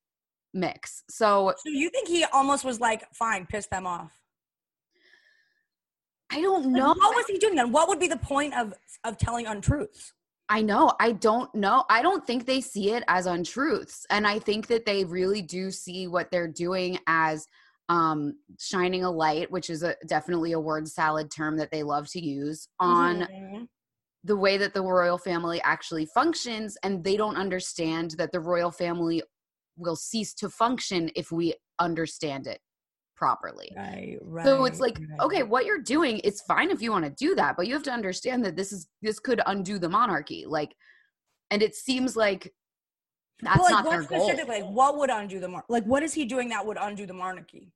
mix. 0.52 1.04
So 1.08 1.54
So 1.56 1.70
you 1.70 1.90
think 1.90 2.08
he 2.08 2.24
almost 2.32 2.64
was 2.64 2.80
like, 2.80 3.04
fine, 3.14 3.46
piss 3.46 3.66
them 3.66 3.86
off? 3.86 4.12
I 6.32 6.40
don't 6.40 6.64
Like, 6.72 6.82
know. 6.82 6.88
what 6.88 7.16
was 7.16 7.26
he 7.26 7.38
doing 7.38 7.56
then? 7.56 7.72
What 7.72 7.88
would 7.88 7.98
be 7.98 8.08
the 8.08 8.16
point 8.16 8.54
of 8.54 8.74
of 9.04 9.16
telling 9.18 9.46
untruths? 9.46 10.12
I 10.50 10.62
know. 10.62 10.92
I 10.98 11.12
don't 11.12 11.54
know. 11.54 11.84
I 11.88 12.02
don't 12.02 12.26
think 12.26 12.44
they 12.44 12.60
see 12.60 12.90
it 12.90 13.04
as 13.06 13.26
untruths. 13.26 14.04
And 14.10 14.26
I 14.26 14.40
think 14.40 14.66
that 14.66 14.84
they 14.84 15.04
really 15.04 15.42
do 15.42 15.70
see 15.70 16.08
what 16.08 16.32
they're 16.32 16.48
doing 16.48 16.98
as 17.06 17.46
um, 17.88 18.34
shining 18.58 19.04
a 19.04 19.10
light, 19.10 19.50
which 19.50 19.70
is 19.70 19.84
a, 19.84 19.94
definitely 20.08 20.52
a 20.52 20.60
word 20.60 20.88
salad 20.88 21.30
term 21.30 21.56
that 21.58 21.70
they 21.70 21.84
love 21.84 22.08
to 22.10 22.20
use, 22.20 22.68
on 22.80 23.20
Mhm. 23.20 23.68
the 24.24 24.36
way 24.36 24.56
that 24.56 24.74
the 24.74 24.82
royal 24.82 25.18
family 25.18 25.62
actually 25.62 26.06
functions. 26.06 26.76
And 26.82 27.04
they 27.04 27.16
don't 27.16 27.36
understand 27.36 28.12
that 28.18 28.32
the 28.32 28.40
royal 28.40 28.72
family 28.72 29.22
will 29.76 29.96
cease 29.96 30.34
to 30.34 30.50
function 30.50 31.10
if 31.14 31.30
we 31.30 31.54
understand 31.78 32.48
it 32.48 32.60
properly. 33.20 33.70
Right, 33.76 34.16
right. 34.22 34.46
So 34.46 34.64
it's 34.64 34.80
like, 34.80 34.98
right. 34.98 35.20
okay, 35.20 35.42
what 35.42 35.66
you're 35.66 35.82
doing, 35.82 36.22
it's 36.24 36.40
fine 36.40 36.70
if 36.70 36.80
you 36.80 36.90
want 36.90 37.04
to 37.04 37.10
do 37.10 37.34
that, 37.34 37.54
but 37.54 37.66
you 37.66 37.74
have 37.74 37.82
to 37.82 37.92
understand 37.92 38.42
that 38.46 38.56
this 38.56 38.72
is 38.72 38.88
this 39.02 39.20
could 39.20 39.42
undo 39.46 39.78
the 39.78 39.90
monarchy. 39.90 40.46
Like, 40.48 40.74
and 41.50 41.62
it 41.62 41.76
seems 41.76 42.16
like 42.16 42.50
that's 43.42 43.60
like, 43.60 43.70
not 43.70 43.84
what 43.84 43.90
their 43.90 44.02
goal. 44.04 44.26
specifically? 44.26 44.62
Like, 44.62 44.70
what 44.70 44.96
would 44.96 45.10
undo 45.10 45.38
the 45.38 45.48
mar- 45.48 45.66
like? 45.68 45.84
What 45.84 46.02
is 46.02 46.14
he 46.14 46.24
doing 46.24 46.48
that 46.48 46.64
would 46.64 46.78
undo 46.80 47.04
the 47.04 47.12
monarchy? 47.12 47.70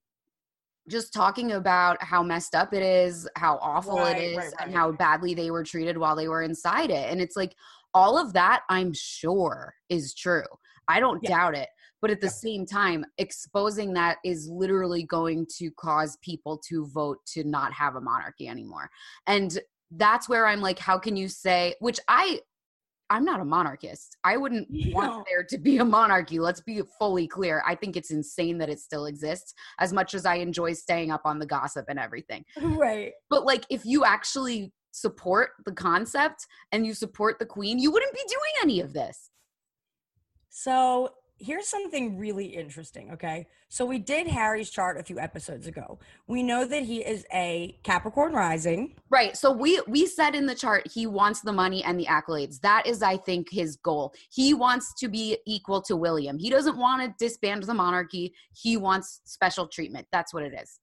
Just 0.89 1.13
talking 1.13 1.53
about 1.53 2.03
how 2.03 2.23
messed 2.23 2.55
up 2.55 2.73
it 2.73 2.83
is, 2.83 3.29
how 3.37 3.59
awful 3.61 3.99
Right, 3.99 4.17
it 4.17 4.33
is, 4.33 4.37
right, 4.39 4.53
and 4.61 4.75
how 4.75 4.93
badly 4.93 5.35
they 5.35 5.51
were 5.51 5.65
treated 5.65 5.99
while 5.99 6.17
they 6.17 6.29
were 6.29 6.43
inside 6.43 6.91
it. 6.91 7.11
And 7.11 7.21
it's 7.21 7.37
like 7.37 7.55
all 7.93 8.19
of 8.19 8.33
that, 8.33 8.63
I'm 8.71 8.93
sure, 8.95 9.75
is 9.91 10.15
true. 10.15 10.43
I 10.89 11.01
don't 11.01 11.23
Yeah. 11.23 11.31
doubt 11.31 11.57
it. 11.57 11.69
But 12.01 12.11
at 12.11 12.21
the 12.21 12.27
Yeah. 12.27 12.33
same 12.33 12.67
time, 12.67 13.05
exposing 13.19 13.95
that 13.95 14.19
is 14.25 14.49
literally 14.49 15.05
going 15.05 15.47
to 15.57 15.71
cause 15.73 16.19
people 16.23 16.59
to 16.69 16.87
vote 16.87 17.19
to 17.29 17.45
not 17.45 17.73
have 17.73 17.97
a 17.97 18.01
monarchy 18.01 18.47
anymore. 18.49 18.91
And 19.27 19.59
that's 19.91 20.29
where 20.29 20.47
I'm 20.47 20.61
like, 20.61 20.79
how 20.79 20.99
can 20.99 21.17
you 21.17 21.29
say, 21.29 21.75
which 21.81 21.99
I, 22.09 22.41
I'm 23.11 23.25
not 23.25 23.39
a 23.41 23.45
monarchist. 23.45 24.17
I 24.25 24.37
wouldn't 24.39 24.67
No. 24.71 24.97
want 24.99 25.27
there 25.31 25.45
to 25.45 25.59
be 25.59 25.77
a 25.79 25.85
monarchy. 25.85 26.39
Let's 26.41 26.61
be 26.63 26.81
fully 26.99 27.29
clear. 27.29 27.63
I 27.67 27.75
think 27.75 27.97
it's 27.97 28.11
insane 28.11 28.59
that 28.59 28.71
it 28.71 28.81
still 28.81 29.07
exists 29.07 29.55
as 29.79 29.93
much 29.93 30.15
as 30.15 30.25
I 30.27 30.37
enjoy 30.37 30.73
staying 30.73 31.11
up 31.11 31.23
on 31.25 31.39
the 31.39 31.47
gossip 31.47 31.85
and 31.89 31.99
everything. 31.99 32.45
right. 32.63 33.13
But 33.31 33.45
like, 33.45 33.65
if 33.71 33.85
you 33.85 34.05
actually 34.05 34.73
support 34.91 35.51
the 35.67 35.73
concept 35.73 36.47
and 36.73 36.87
you 36.87 36.95
support 36.95 37.39
the 37.39 37.47
queen, 37.47 37.79
you 37.79 37.91
wouldn't 37.91 38.13
be 38.15 38.23
doing 38.27 38.53
any 38.63 38.81
of 38.81 38.93
this. 38.95 39.31
So 40.57 41.11
here's 41.37 41.67
something 41.67 42.17
really 42.17 42.47
interesting. 42.47 43.11
Okay. 43.11 43.49
So 43.69 43.85
we 43.85 43.99
did 43.99 44.29
Harry's 44.29 44.71
chart 44.71 45.01
a 45.01 45.03
few 45.03 45.19
episodes 45.19 45.67
ago. 45.67 45.99
We 46.29 46.45
know 46.45 46.65
that 46.65 46.85
he 46.85 47.05
is 47.05 47.27
a 47.35 47.77
Capricorn 47.83 48.35
rising. 48.35 48.95
Right. 49.11 49.37
So 49.37 49.51
we 49.51 49.83
we 49.89 50.07
said 50.07 50.37
in 50.37 50.47
the 50.47 50.55
chart 50.55 50.87
he 50.95 51.09
wants 51.09 51.41
the 51.41 51.53
money 51.53 51.83
and 51.83 51.99
the 51.99 52.07
accolades. 52.07 52.61
That 52.61 52.87
is 52.87 53.03
I 53.03 53.17
think 53.17 53.51
his 53.51 53.75
goal. 53.75 54.15
He 54.31 54.55
wants 54.55 54.95
to 55.01 55.09
be 55.09 55.37
equal 55.45 55.83
to 55.83 55.97
William. 55.97 56.39
He 56.39 56.51
doesn't 56.51 56.77
want 56.77 57.03
to 57.03 57.13
disband 57.19 57.65
the 57.65 57.75
monarchy. 57.75 58.33
He 58.53 58.77
wants 58.77 59.23
special 59.25 59.67
treatment. 59.67 60.07
That's 60.13 60.33
what 60.33 60.45
it 60.45 60.55
is. 60.55 60.79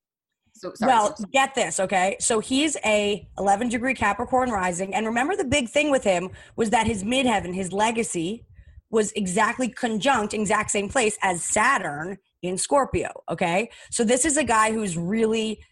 So 0.53 0.73
sorry. 0.75 0.91
well, 0.91 1.15
get 1.31 1.55
this, 1.55 1.79
okay? 1.79 2.17
So 2.19 2.41
he's 2.41 2.75
a 2.83 3.25
11 3.39 3.69
degree 3.69 3.93
Capricorn 3.93 4.49
rising. 4.49 4.93
And 4.93 5.05
remember 5.05 5.37
the 5.37 5.45
big 5.45 5.69
thing 5.69 5.91
with 5.91 6.03
him 6.03 6.29
was 6.57 6.71
that 6.71 6.87
his 6.87 7.05
midheaven, 7.05 7.55
his 7.55 7.71
legacy, 7.71 8.43
was 8.91 9.11
exactly 9.13 9.69
conjunct, 9.69 10.33
exact 10.33 10.69
same 10.69 10.89
place 10.89 11.17
as 11.23 11.41
Saturn 11.41 12.17
in 12.43 12.57
Scorpio, 12.57 13.09
okay? 13.29 13.69
So 13.89 14.03
this 14.03 14.25
is 14.25 14.37
a 14.37 14.43
guy 14.43 14.71
who's 14.71 14.97
really 14.97 15.63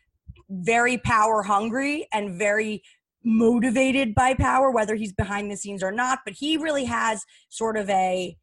very 0.49 0.97
power 0.97 1.43
hungry 1.43 2.07
and 2.13 2.39
very 2.39 2.81
motivated 3.23 4.15
by 4.15 4.33
power, 4.33 4.71
whether 4.71 4.95
he's 4.95 5.13
behind 5.13 5.51
the 5.51 5.57
scenes 5.57 5.83
or 5.83 5.91
not. 5.91 6.19
But 6.25 6.35
he 6.35 6.57
really 6.57 6.85
has 6.85 7.23
sort 7.49 7.77
of 7.77 7.89
a 7.89 8.35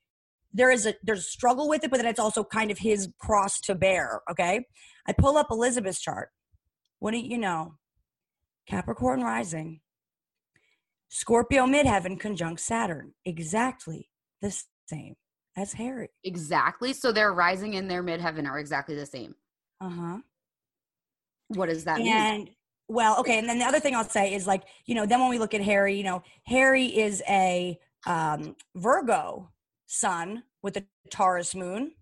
there 0.52 0.70
is 0.70 0.86
a 0.86 0.94
there's 1.02 1.20
a 1.20 1.22
struggle 1.22 1.68
with 1.68 1.84
it, 1.84 1.90
but 1.90 1.98
then 1.98 2.06
it's 2.06 2.20
also 2.20 2.44
kind 2.44 2.70
of 2.70 2.78
his 2.78 3.08
cross 3.18 3.60
to 3.60 3.74
bear. 3.74 4.20
Okay, 4.30 4.64
I 5.06 5.12
pull 5.12 5.36
up 5.36 5.48
Elizabeth's 5.50 6.00
chart. 6.00 6.28
Wouldn't 7.00 7.26
you 7.26 7.38
know? 7.38 7.74
Capricorn 8.66 9.22
rising, 9.22 9.80
Scorpio 11.08 11.66
midheaven 11.66 12.18
conjunct 12.18 12.60
Saturn, 12.60 13.12
exactly 13.24 14.08
the 14.42 14.56
same 14.88 15.14
as 15.56 15.72
Harry. 15.72 16.08
Exactly. 16.24 16.92
So 16.92 17.12
their 17.12 17.32
rising 17.32 17.76
and 17.76 17.90
their 17.90 18.02
midheaven 18.02 18.48
are 18.48 18.58
exactly 18.58 18.94
the 18.94 19.06
same. 19.06 19.34
Uh 19.80 19.88
huh. 19.88 20.18
What 21.48 21.68
does 21.68 21.84
that 21.84 21.98
mean? 21.98 22.08
And 22.08 22.50
well, 22.88 23.18
okay. 23.20 23.38
And 23.38 23.48
then 23.48 23.58
the 23.58 23.64
other 23.64 23.80
thing 23.80 23.94
I'll 23.94 24.08
say 24.08 24.34
is 24.34 24.46
like, 24.46 24.62
you 24.86 24.94
know, 24.94 25.06
then 25.06 25.20
when 25.20 25.30
we 25.30 25.38
look 25.38 25.54
at 25.54 25.60
Harry, 25.60 25.96
you 25.96 26.04
know, 26.04 26.22
Harry 26.46 26.86
is 26.86 27.22
a 27.28 27.78
um, 28.06 28.54
Virgo 28.74 29.50
sun 29.86 30.44
with 30.62 30.76
a 30.76 30.84
Taurus 31.10 31.54
moon. 31.54 31.92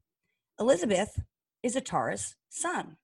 Elizabeth 0.60 1.20
is 1.62 1.76
a 1.76 1.80
Taurus 1.80 2.36
sun. 2.50 2.96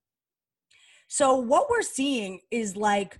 So 1.08 1.34
what 1.34 1.68
we're 1.68 1.82
seeing 1.82 2.40
is 2.50 2.76
like, 2.76 3.18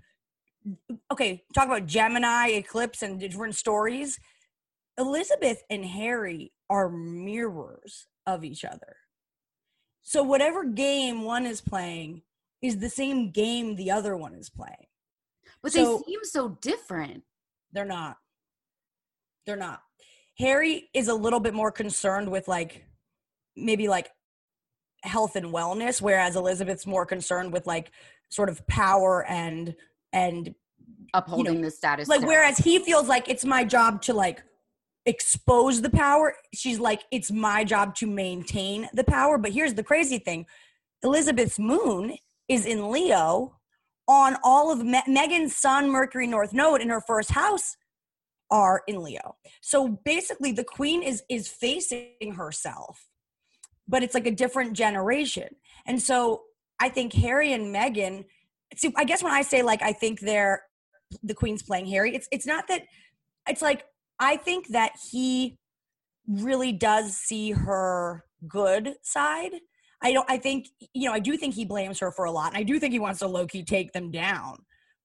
okay, 1.11 1.43
talk 1.55 1.67
about 1.67 1.87
Gemini 1.87 2.51
eclipse 2.51 3.03
and 3.03 3.19
different 3.19 3.57
stories. 3.57 4.19
Elizabeth 4.99 5.63
and 5.71 5.85
Harry 5.85 6.53
are 6.69 6.89
mirrors 6.91 8.07
of 8.27 8.45
each 8.45 8.65
other. 8.65 8.97
So 10.03 10.23
whatever 10.23 10.65
game 10.65 11.23
one 11.23 11.47
is 11.47 11.61
playing 11.61 12.23
is 12.63 12.79
the 12.79 12.89
same 12.91 13.31
game 13.31 13.77
the 13.77 13.91
other 13.91 14.17
one 14.17 14.35
is 14.35 14.51
playing. 14.51 14.87
but 15.63 15.73
so- 15.73 15.99
they 15.99 16.13
seem 16.13 16.21
so 16.25 16.49
different. 16.61 17.23
They're 17.73 17.85
not. 17.85 18.17
They're 19.47 19.57
not. 19.57 19.83
Harry 20.39 20.89
is 20.95 21.09
a 21.09 21.15
little 21.15 21.41
bit 21.41 21.55
more 21.55 21.71
concerned 21.71 22.31
with 22.31 22.49
like 22.49 22.85
maybe 23.57 23.89
like 23.89 24.11
health 25.03 25.37
and 25.37 25.47
wellness, 25.47 26.01
whereas 26.01 26.37
Elizabeth's 26.37 26.87
more 26.87 27.05
concerned 27.07 27.53
with 27.53 27.67
like 27.67 27.91
sort 28.31 28.49
of 28.49 28.67
power 28.67 29.25
and 29.29 29.75
and 30.13 30.55
Upholding 31.15 31.61
the 31.61 31.71
status. 31.71 32.09
like 32.09 32.23
whereas 32.23 32.59
he 32.59 32.79
feels 32.79 33.09
like 33.09 33.29
it's 33.29 33.45
my 33.45 33.65
job 33.65 34.03
to 34.03 34.15
like 34.15 34.43
expose 35.07 35.81
the 35.81 35.91
power 35.91 36.35
she's 36.55 36.79
like 36.79 37.03
it's 37.11 37.31
my 37.31 37.65
job 37.65 37.95
to 37.97 38.07
maintain 38.07 38.89
the 38.93 39.05
power. 39.05 39.39
But 39.39 39.53
here's 39.53 39.75
the 39.75 39.83
crazy 39.83 40.19
thing. 40.19 40.47
Elizabeth's 41.03 41.59
moon 41.59 42.17
is 42.49 42.67
in 42.67 42.91
leo 42.91 43.57
on 44.07 44.37
all 44.43 44.73
of 44.73 44.85
Me- 44.85 45.03
meghan's 45.09 45.57
sun 45.57 45.91
mercury 45.91 46.27
north 46.27 46.53
node 46.53 46.81
in 46.81 46.91
her 46.91 47.01
first 47.01 47.31
house 47.31 47.77
are 48.51 48.83
in 48.89 49.03
leo. 49.03 49.37
So 49.63 50.01
basically 50.05 50.53
the 50.53 50.65
queen 50.65 51.03
is 51.03 51.23
is 51.29 51.49
facing 51.49 52.35
herself 52.37 53.07
but 53.89 54.05
it's 54.05 54.15
like 54.15 54.27
a 54.27 54.31
different 54.31 54.75
generation. 54.75 55.49
And 55.87 56.01
so 56.01 56.43
i 56.81 56.89
think 56.89 57.13
harry 57.13 57.53
and 57.53 57.71
megan 57.71 58.25
see 58.75 58.93
i 58.97 59.05
guess 59.05 59.23
when 59.23 59.33
i 59.33 59.43
say 59.43 59.63
like 59.63 59.83
i 59.83 59.93
think 59.93 60.21
they're 60.21 60.63
the 61.23 61.35
queen's 61.35 61.63
playing 61.63 61.87
harry 61.87 62.15
it's 62.15 62.27
it's 62.33 62.47
not 62.47 62.67
that 62.69 62.83
it's 63.49 63.63
like 63.63 63.85
i 64.21 64.37
think 64.37 64.69
that 64.69 64.93
he 65.11 65.57
really 66.29 66.73
does 66.73 67.17
see 67.17 67.51
her 67.51 68.25
good 68.47 68.95
side 69.03 69.53
i 70.03 70.13
don't 70.13 70.31
i 70.31 70.37
think 70.39 70.69
you 70.95 71.09
know 71.09 71.15
i 71.15 71.19
do 71.19 71.37
think 71.37 71.55
he 71.55 71.65
blames 71.65 71.99
her 71.99 72.13
for 72.13 72.25
a 72.27 72.31
lot 72.31 72.49
and 72.49 72.57
i 72.57 72.63
do 72.63 72.79
think 72.79 72.93
he 72.93 72.99
wants 72.99 73.19
to 73.19 73.27
low-key 73.27 73.65
take 73.65 73.93
them 73.93 74.11
down 74.11 74.57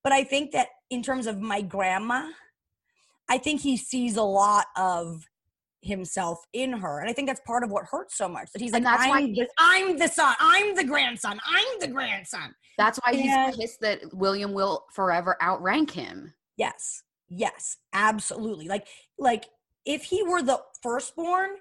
but 0.04 0.14
i 0.14 0.24
think 0.24 0.52
that 0.52 0.68
in 0.92 1.02
terms 1.02 1.26
of 1.28 1.40
my 1.42 1.62
grandma 1.62 2.28
i 3.30 3.38
think 3.38 3.62
he 3.62 3.76
sees 3.76 4.18
a 4.18 4.24
lot 4.24 4.68
of 4.78 5.24
himself 5.82 6.40
in 6.54 6.74
her 6.74 7.00
and 7.00 7.10
i 7.10 7.14
think 7.14 7.28
that's 7.28 7.42
part 7.46 7.64
of 7.64 7.70
what 7.72 7.86
hurts 7.86 8.18
so 8.18 8.28
much 8.28 8.52
that 8.52 8.62
he's 8.62 8.72
like 8.72 8.80
And 8.80 8.86
that's 8.86 9.08
why 9.08 9.20
I'm, 9.20 9.34
the, 9.34 9.48
I'm 9.60 9.98
the 9.98 10.08
son 10.08 10.36
i'm 10.40 10.76
the 10.76 10.84
grandson 10.84 11.40
i'm 11.48 11.80
the 11.80 11.88
grandson 11.88 12.54
That's 12.78 13.00
why 13.06 13.14
he's 13.16 13.32
And- 13.32 13.56
pissed 13.56 13.80
that 13.82 14.02
William 14.14 14.52
will 14.54 14.84
forever 14.94 15.38
outrank 15.42 15.92
him. 15.92 16.34
Yes. 16.58 17.04
Yes, 17.30 17.78
absolutely. 17.94 18.68
Like 18.68 18.88
like 19.18 19.46
if 19.86 20.04
he 20.04 20.24
were 20.24 20.42
the 20.42 20.60
firstborn, 20.82 21.52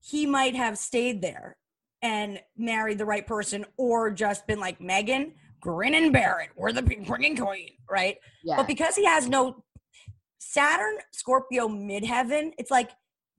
he 0.00 0.26
might 0.26 0.56
have 0.56 0.78
stayed 0.78 1.22
there 1.22 1.56
and 2.02 2.40
married 2.56 2.98
the 2.98 3.04
right 3.04 3.26
person 3.26 3.64
or 3.76 4.10
just 4.10 4.46
been 4.46 4.60
like 4.60 4.78
Meghan, 4.78 5.32
grin 5.60 5.94
and 5.94 6.12
bear 6.12 6.40
it. 6.40 6.50
We're 6.56 6.72
the 6.72 6.82
bringing 6.82 7.36
queen, 7.36 7.72
right? 7.88 8.16
Yeah. 8.42 8.56
But 8.56 8.66
because 8.66 8.96
he 8.96 9.04
has 9.04 9.28
no 9.28 9.64
Saturn, 10.38 10.96
Scorpio, 11.12 11.68
midheaven, 11.68 12.52
it's 12.58 12.70
like 12.70 12.90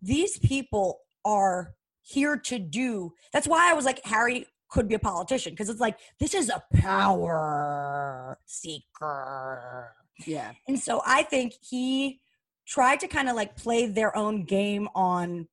these 0.01 0.37
people 0.39 0.99
are 1.25 1.73
here 2.01 2.37
to 2.37 2.59
do. 2.59 3.13
That's 3.33 3.47
why 3.47 3.69
I 3.69 3.73
was 3.73 3.85
like 3.85 4.01
Harry 4.05 4.45
could 4.69 4.87
be 4.87 4.95
a 4.95 4.99
politician 4.99 5.51
because 5.53 5.69
it's 5.69 5.81
like 5.81 5.97
this 6.19 6.33
is 6.33 6.49
a 6.49 6.63
power 6.75 8.37
seeker. 8.45 9.93
Yeah. 10.25 10.51
And 10.67 10.79
so 10.79 11.01
I 11.05 11.23
think 11.23 11.53
he 11.61 12.19
tried 12.67 12.99
to 13.01 13.07
kind 13.07 13.29
of 13.29 13.35
like 13.35 13.55
play 13.55 13.85
their 13.87 14.15
own 14.15 14.43
game 14.43 14.87
on 14.95 15.47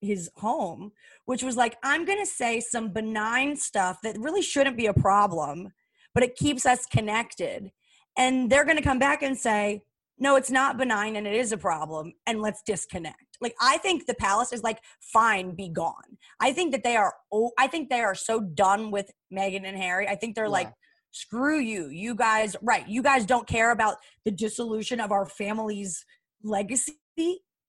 his 0.00 0.30
home, 0.36 0.92
which 1.26 1.42
was 1.42 1.56
like, 1.56 1.76
I'm 1.82 2.04
going 2.04 2.20
to 2.20 2.26
say 2.26 2.60
some 2.60 2.92
benign 2.92 3.56
stuff 3.56 3.98
that 4.02 4.18
really 4.18 4.42
shouldn't 4.42 4.76
be 4.76 4.86
a 4.86 4.94
problem, 4.94 5.72
but 6.14 6.22
it 6.22 6.36
keeps 6.36 6.64
us 6.64 6.86
connected. 6.86 7.70
And 8.16 8.50
they're 8.50 8.64
going 8.64 8.76
to 8.76 8.82
come 8.82 8.98
back 8.98 9.22
and 9.22 9.36
say, 9.36 9.82
no, 10.18 10.36
it's 10.36 10.50
not 10.50 10.76
benign 10.76 11.16
and 11.16 11.26
it 11.26 11.34
is 11.34 11.50
a 11.50 11.56
problem, 11.56 12.12
and 12.26 12.42
let's 12.42 12.62
disconnect. 12.62 13.38
Like, 13.40 13.54
I 13.58 13.78
think 13.78 14.04
the 14.04 14.14
palace 14.14 14.52
is 14.52 14.62
like, 14.62 14.78
fine, 15.00 15.54
be 15.54 15.70
gone. 15.70 16.18
I 16.40 16.52
think 16.52 16.72
that 16.72 16.84
they 16.84 16.94
are, 16.96 17.14
oh, 17.32 17.52
I 17.58 17.68
think 17.68 17.88
they 17.88 18.02
are 18.02 18.14
so 18.14 18.40
done 18.40 18.90
with 18.90 19.10
Meghan 19.32 19.64
and 19.64 19.78
Harry. 19.78 20.06
I 20.06 20.16
think 20.16 20.34
they're 20.34 20.44
Yeah. 20.44 20.50
like, 20.50 20.72
screw 21.12 21.58
you. 21.58 21.88
You 21.88 22.14
guys, 22.14 22.56
right. 22.62 22.88
You 22.88 23.02
guys 23.02 23.24
don't 23.26 23.46
care 23.46 23.70
about 23.70 23.96
the 24.24 24.30
dissolution 24.30 25.00
of 25.00 25.10
our 25.12 25.26
family's 25.26 26.04
legacy. 26.42 26.94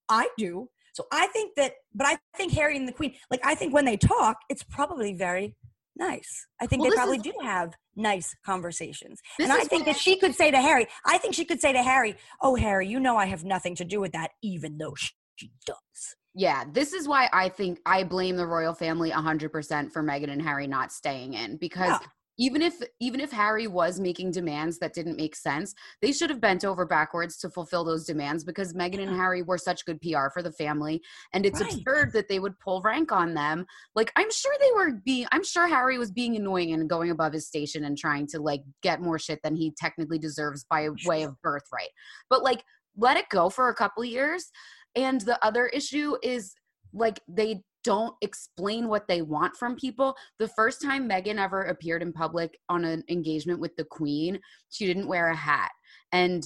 I 0.10 0.30
do. 0.38 0.70
So 0.94 1.06
I 1.12 1.28
think 1.28 1.56
that, 1.56 1.74
but 1.96 2.06
I 2.08 2.18
think 2.36 2.54
Harry 2.54 2.76
and 2.76 2.88
the 2.88 2.92
Queen, 2.92 3.16
like, 3.30 3.40
I 3.46 3.56
think 3.56 3.74
when 3.74 3.86
they 3.86 3.98
talk, 3.98 4.38
it's 4.50 4.64
probably 4.64 5.14
very 5.14 5.56
nice. 5.98 6.46
I 6.62 6.68
think 6.68 6.82
Well, 6.82 6.92
they 6.92 6.96
probably 6.96 7.18
is- 7.18 7.24
do 7.24 7.34
have 7.42 7.74
nice 7.96 8.36
conversations. 8.46 9.20
And 9.40 9.52
I 9.52 9.62
think 9.62 9.86
that 9.86 9.98
she 9.98 10.18
could 10.18 10.36
say 10.36 10.52
to 10.52 10.60
Harry, 10.62 10.88
I 11.06 11.18
think 11.18 11.34
she 11.34 11.46
could 11.46 11.62
say 11.62 11.72
to 11.74 11.82
Harry, 11.84 12.16
Oh, 12.42 12.56
Harry, 12.56 12.88
you 12.88 13.00
know 13.00 13.18
I 13.18 13.26
have 13.26 13.44
nothing 13.44 13.76
to 13.76 13.86
do 13.86 14.00
with 14.00 14.12
that, 14.14 14.32
even 14.42 14.78
though 14.78 14.96
she, 14.96 15.12
she 15.36 15.52
does. 15.66 16.16
Yeah, 16.34 16.64
this 16.72 16.94
is 16.94 17.08
why 17.08 17.30
I 17.34 17.50
think 17.50 17.80
I 17.86 18.04
blame 18.04 18.38
the 18.38 18.48
royal 18.48 18.74
family 18.74 19.12
100% 19.12 19.92
for 19.92 20.02
Meghan 20.04 20.30
and 20.30 20.42
Harry 20.42 20.68
not 20.68 20.92
staying 20.94 21.34
in 21.34 21.58
because 21.58 21.90
Yeah. 21.90 22.00
Even 22.42 22.64
if 22.64 22.82
even 23.00 23.20
if 23.20 23.32
Harry 23.32 23.68
was 23.68 24.00
making 24.00 24.32
demands 24.32 24.80
that 24.80 24.96
didn't 24.96 25.16
make 25.16 25.36
sense, 25.36 25.76
they 26.02 26.12
should 26.12 26.32
have 26.32 26.42
bent 26.42 26.66
over 26.66 26.88
backwards 26.88 27.38
to 27.38 27.52
fulfill 27.52 27.84
those 27.84 28.04
demands 28.04 28.44
because 28.44 28.74
Meghan 28.74 29.00
and 29.08 29.16
Harry 29.16 29.44
were 29.44 29.60
such 29.60 29.86
good 29.86 30.02
PR 30.02 30.30
for 30.34 30.42
the 30.42 30.52
family 30.52 31.04
and 31.34 31.46
it's 31.46 31.62
Right. 31.62 31.72
absurd 31.76 32.14
that 32.14 32.28
they 32.30 32.40
would 32.40 32.58
pull 32.58 32.82
rank 32.82 33.12
on 33.12 33.36
them. 33.36 33.68
Like 33.94 34.12
I'm 34.16 34.32
sure 34.32 34.54
they 34.60 34.72
were 34.74 34.94
being 35.06 35.28
I'm 35.32 35.44
sure 35.44 35.68
Harry 35.68 36.00
was 36.00 36.10
being 36.10 36.36
annoying 36.36 36.74
and 36.74 36.90
going 36.90 37.12
above 37.12 37.34
his 37.34 37.46
station 37.46 37.86
and 37.86 37.96
trying 37.96 38.26
to 38.28 38.42
like 38.42 38.64
get 38.82 39.02
more 39.02 39.20
shit 39.20 39.40
than 39.44 39.56
he 39.56 39.72
technically 39.78 40.18
deserves 40.18 40.66
by 40.68 40.90
way 41.06 41.22
of 41.22 41.40
birthright. 41.44 41.92
But 42.28 42.42
like 42.42 42.64
let 42.98 43.18
it 43.18 43.30
go 43.30 43.52
for 43.52 43.70
a 43.70 43.76
couple 43.76 44.04
years 44.04 44.50
and 44.96 45.22
the 45.22 45.38
other 45.46 45.68
issue 45.68 46.16
is 46.24 46.56
like 46.92 47.20
they 47.28 47.62
don't 47.84 48.16
explain 48.22 48.88
what 48.88 49.08
they 49.08 49.22
want 49.22 49.56
from 49.56 49.76
people. 49.76 50.16
The 50.40 50.48
first 50.50 50.82
time 50.82 51.10
Meghan 51.10 51.38
ever 51.40 51.64
appeared 51.64 52.02
in 52.02 52.14
public 52.14 52.58
on 52.70 52.86
an 52.86 53.04
engagement 53.10 53.60
with 53.60 53.76
the 53.76 53.86
Queen, 53.86 54.40
she 54.70 54.86
didn't 54.86 55.08
wear 55.08 55.30
a 55.30 55.36
hat. 55.36 55.72
And 56.12 56.44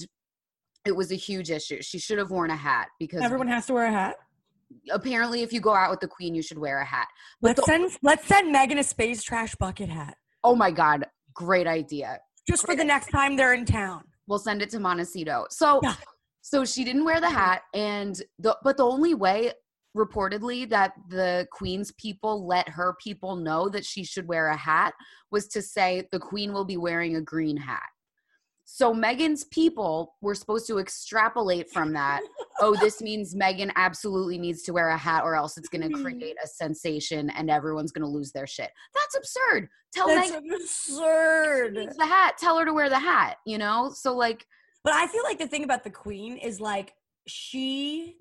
it 0.86 0.94
was 0.96 1.10
a 1.12 1.16
huge 1.16 1.50
issue. 1.50 1.82
She 1.82 1.98
should 1.98 2.18
have 2.18 2.30
worn 2.30 2.50
a 2.50 2.56
hat 2.56 2.88
because 2.98 3.20
Everyone 3.22 3.48
has 3.48 3.66
to 3.66 3.74
wear 3.74 3.86
a 3.86 3.92
hat. 3.92 4.16
apparently 4.90 5.42
if 5.42 5.52
you 5.52 5.60
go 5.60 5.74
out 5.74 5.90
with 5.90 6.00
the 6.00 6.08
Queen, 6.08 6.34
you 6.34 6.42
should 6.42 6.58
wear 6.58 6.80
a 6.80 6.84
hat. 6.84 7.08
But 7.40 7.48
Let's 7.48 7.60
the- 7.60 7.66
send 7.66 7.90
let's 8.02 8.26
send 8.26 8.54
Meghan 8.54 8.78
a 8.78 8.84
space 8.84 9.22
trash 9.22 9.54
bucket 9.56 9.88
hat. 9.88 10.16
oh 10.44 10.54
my 10.54 10.70
God, 10.70 11.06
great 11.34 11.66
idea. 11.66 12.18
Just 12.48 12.64
for 12.64 12.76
the 12.76 12.84
next 12.84 13.08
time 13.10 13.36
they're 13.36 13.54
in 13.54 13.64
town. 13.64 14.04
We'll 14.28 14.38
send 14.38 14.62
it 14.62 14.70
to 14.70 14.78
Montecito. 14.80 15.46
So 15.50 15.80
Yeah. 15.82 15.94
so 16.42 16.64
she 16.64 16.84
didn't 16.84 17.04
wear 17.04 17.20
the 17.20 17.30
hat 17.30 17.62
and 17.74 18.20
the 18.38 18.56
but 18.62 18.76
the 18.76 18.84
only 18.84 19.14
way 19.14 19.52
reportedly 19.96 20.68
that 20.68 20.92
the 21.08 21.46
queen's 21.50 21.90
people 21.92 22.46
let 22.46 22.68
her 22.68 22.94
people 23.02 23.36
know 23.36 23.68
that 23.68 23.84
she 23.84 24.04
should 24.04 24.28
wear 24.28 24.48
a 24.48 24.56
hat 24.56 24.92
was 25.30 25.48
to 25.48 25.62
say 25.62 26.06
the 26.12 26.18
queen 26.18 26.52
will 26.52 26.64
be 26.64 26.76
wearing 26.76 27.16
a 27.16 27.20
green 27.20 27.56
hat. 27.56 27.88
So 28.68 28.92
Meghan's 28.92 29.44
people 29.44 30.16
were 30.20 30.34
supposed 30.34 30.66
to 30.66 30.78
extrapolate 30.78 31.70
from 31.70 31.92
that. 31.92 32.20
oh, 32.60 32.76
this 32.80 33.00
means 33.00 33.34
Meghan 33.34 33.70
absolutely 33.76 34.38
needs 34.38 34.62
to 34.64 34.72
wear 34.72 34.88
a 34.88 34.98
hat 34.98 35.22
or 35.22 35.36
else 35.36 35.56
it's 35.56 35.68
going 35.68 35.88
to 35.88 36.02
create 36.02 36.36
mm. 36.36 36.44
a 36.44 36.48
sensation 36.48 37.30
and 37.30 37.48
everyone's 37.48 37.92
going 37.92 38.02
to 38.02 38.08
lose 38.08 38.32
their 38.32 38.46
shit. 38.46 38.70
That's 38.92 39.16
absurd. 39.16 39.68
Tell 39.94 40.08
That's 40.08 40.32
Meghan 40.32 40.54
absurd. 40.54 41.74
needs 41.74 41.96
the 41.96 42.06
hat. 42.06 42.38
Tell 42.38 42.58
her 42.58 42.64
to 42.64 42.74
wear 42.74 42.88
the 42.88 42.98
hat, 42.98 43.36
you 43.46 43.56
know? 43.56 43.92
So 43.94 44.16
like 44.16 44.44
But 44.82 44.94
I 44.94 45.06
feel 45.06 45.22
like 45.22 45.38
the 45.38 45.46
thing 45.46 45.62
about 45.62 45.84
the 45.84 45.90
queen 45.90 46.36
is 46.36 46.60
like 46.60 46.92
she 47.28 48.16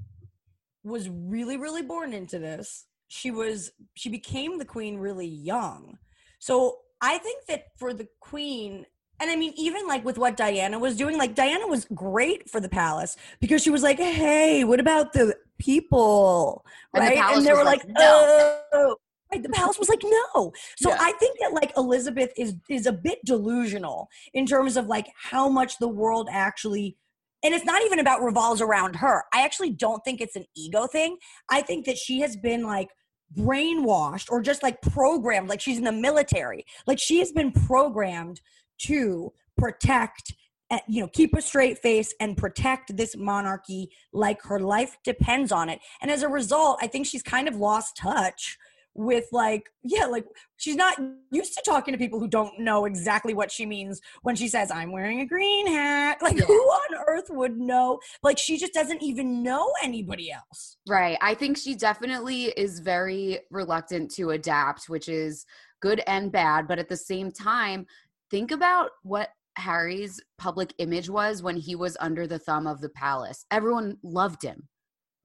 was 0.85 1.09
really, 1.09 1.57
really 1.57 1.81
born 1.81 2.13
into 2.13 2.39
this. 2.39 2.85
she 3.07 3.29
was 3.31 3.71
she 3.95 4.09
became 4.09 4.57
the 4.57 4.65
queen 4.65 4.97
really 4.97 5.27
young. 5.27 5.97
So 6.39 6.79
I 7.01 7.17
think 7.19 7.45
that 7.47 7.65
for 7.77 7.93
the 7.93 8.07
queen 8.19 8.85
and 9.21 9.31
I 9.31 9.35
mean, 9.37 9.53
even 9.55 9.87
like 9.87 10.03
with 10.03 10.17
what 10.17 10.35
Diana 10.35 10.77
was 10.77 10.97
doing, 10.97 11.17
like 11.17 11.35
Diana 11.35 11.67
was 11.67 11.85
great 11.93 12.49
for 12.49 12.59
the 12.59 12.67
palace 12.67 13.15
because 13.39 13.61
she 13.63 13.69
was 13.69 13.81
like, 13.83 13.97
"Hey, 13.97 14.63
what 14.65 14.79
about 14.81 15.13
the 15.13 15.35
people?" 15.57 16.65
And 16.93 17.05
the 17.05 17.09
Right? 17.11 17.17
palace 17.19 17.45
they 17.45 17.53
were 17.53 17.63
like, 17.63 17.85
like, 17.85 17.97
"No." 17.97 18.61
"Oh." 18.73 18.95
Right, 19.31 19.41
the 19.41 19.49
palace 19.49 19.79
was 19.79 19.89
like, 19.89 20.03
"No." 20.03 20.51
So 20.77 20.89
Yeah. 20.89 20.97
I 20.99 21.11
think 21.13 21.39
that 21.39 21.53
like 21.53 21.71
Elizabeth 21.77 22.31
is 22.37 22.55
is 22.69 22.85
a 22.87 22.91
bit 22.91 23.19
delusional 23.25 24.09
in 24.33 24.45
terms 24.45 24.75
of 24.77 24.87
like 24.87 25.07
how 25.15 25.47
much 25.49 25.77
the 25.77 25.87
world 25.87 26.27
actually 26.31 26.97
and 27.45 27.53
it's 27.53 27.63
not 27.63 27.83
even 27.83 27.99
about 27.99 28.23
revolves 28.23 28.59
around 28.59 28.95
her. 28.95 29.23
I 29.31 29.43
actually 29.43 29.69
don't 29.69 30.03
think 30.03 30.19
it's 30.19 30.35
an 30.35 30.45
ego 30.57 30.87
thing. 30.87 31.17
I 31.47 31.61
think 31.61 31.85
that 31.85 31.95
she 31.95 32.19
has 32.21 32.35
been 32.35 32.63
like 32.63 32.89
brainwashed 33.37 34.31
or 34.31 34.41
just 34.41 34.63
like 34.63 34.81
programmed 34.81 35.47
like 35.47 35.61
she's 35.61 35.77
in 35.77 35.83
the 35.83 35.91
military. 35.91 36.65
Like 36.87 36.97
she 36.97 37.19
has 37.19 37.31
been 37.31 37.51
programmed 37.51 38.41
to 38.79 39.31
protect 39.57 40.33
uh, 40.71 40.79
you 40.87 40.99
know 40.99 41.07
keep 41.07 41.35
a 41.35 41.41
straight 41.41 41.77
face 41.77 42.15
and 42.19 42.35
protect 42.35 42.97
this 42.97 43.15
monarchy 43.15 43.91
like 44.11 44.41
her 44.41 44.59
life 44.59 44.97
depends 45.03 45.51
on 45.51 45.69
it 45.69 45.79
and 46.01 46.09
as 46.09 46.23
a 46.23 46.27
result 46.27 46.79
i 46.81 46.87
think 46.87 47.05
she's 47.05 47.21
kind 47.21 47.47
of 47.47 47.55
lost 47.55 47.95
touch 47.95 48.57
with 48.95 49.25
like 49.31 49.69
yeah 49.83 50.05
like 50.05 50.25
she's 50.57 50.75
not 50.75 50.97
used 51.31 51.53
to 51.53 51.61
talking 51.65 51.91
to 51.91 51.97
people 51.97 52.19
who 52.19 52.27
don't 52.27 52.57
know 52.59 52.85
exactly 52.85 53.33
what 53.33 53.51
she 53.51 53.65
means 53.65 53.99
when 54.23 54.35
she 54.35 54.47
says 54.47 54.71
i'm 54.71 54.91
wearing 54.91 55.19
a 55.19 55.25
green 55.25 55.67
hat 55.67 56.17
like 56.21 56.37
Yeah. 56.37 56.45
who 56.45 56.53
on 56.53 57.03
earth 57.07 57.25
would 57.29 57.57
know 57.57 57.99
like 58.23 58.37
she 58.37 58.57
just 58.57 58.73
doesn't 58.73 59.03
even 59.03 59.43
know 59.43 59.69
anybody 59.83 60.31
else 60.31 60.77
Right. 60.87 61.17
I 61.19 61.33
think 61.33 61.57
she 61.57 61.75
definitely 61.75 62.45
is 62.45 62.79
very 62.79 63.39
reluctant 63.49 64.11
to 64.15 64.29
adapt, 64.31 64.87
which 64.87 65.09
is 65.09 65.45
good 65.81 66.01
and 66.05 66.31
bad. 66.31 66.67
But 66.67 66.77
at 66.79 66.89
the 66.89 66.97
same 66.97 67.31
time, 67.31 67.87
think 68.29 68.51
about 68.51 68.91
what 69.01 69.29
Harry's 69.57 70.19
public 70.37 70.73
image 70.77 71.09
was 71.09 71.41
when 71.41 71.57
he 71.57 71.75
was 71.75 71.97
under 71.99 72.27
the 72.27 72.37
thumb 72.39 72.67
of 72.67 72.81
the 72.81 72.89
palace. 72.89 73.45
Everyone 73.49 73.97
loved 74.03 74.43
him, 74.43 74.67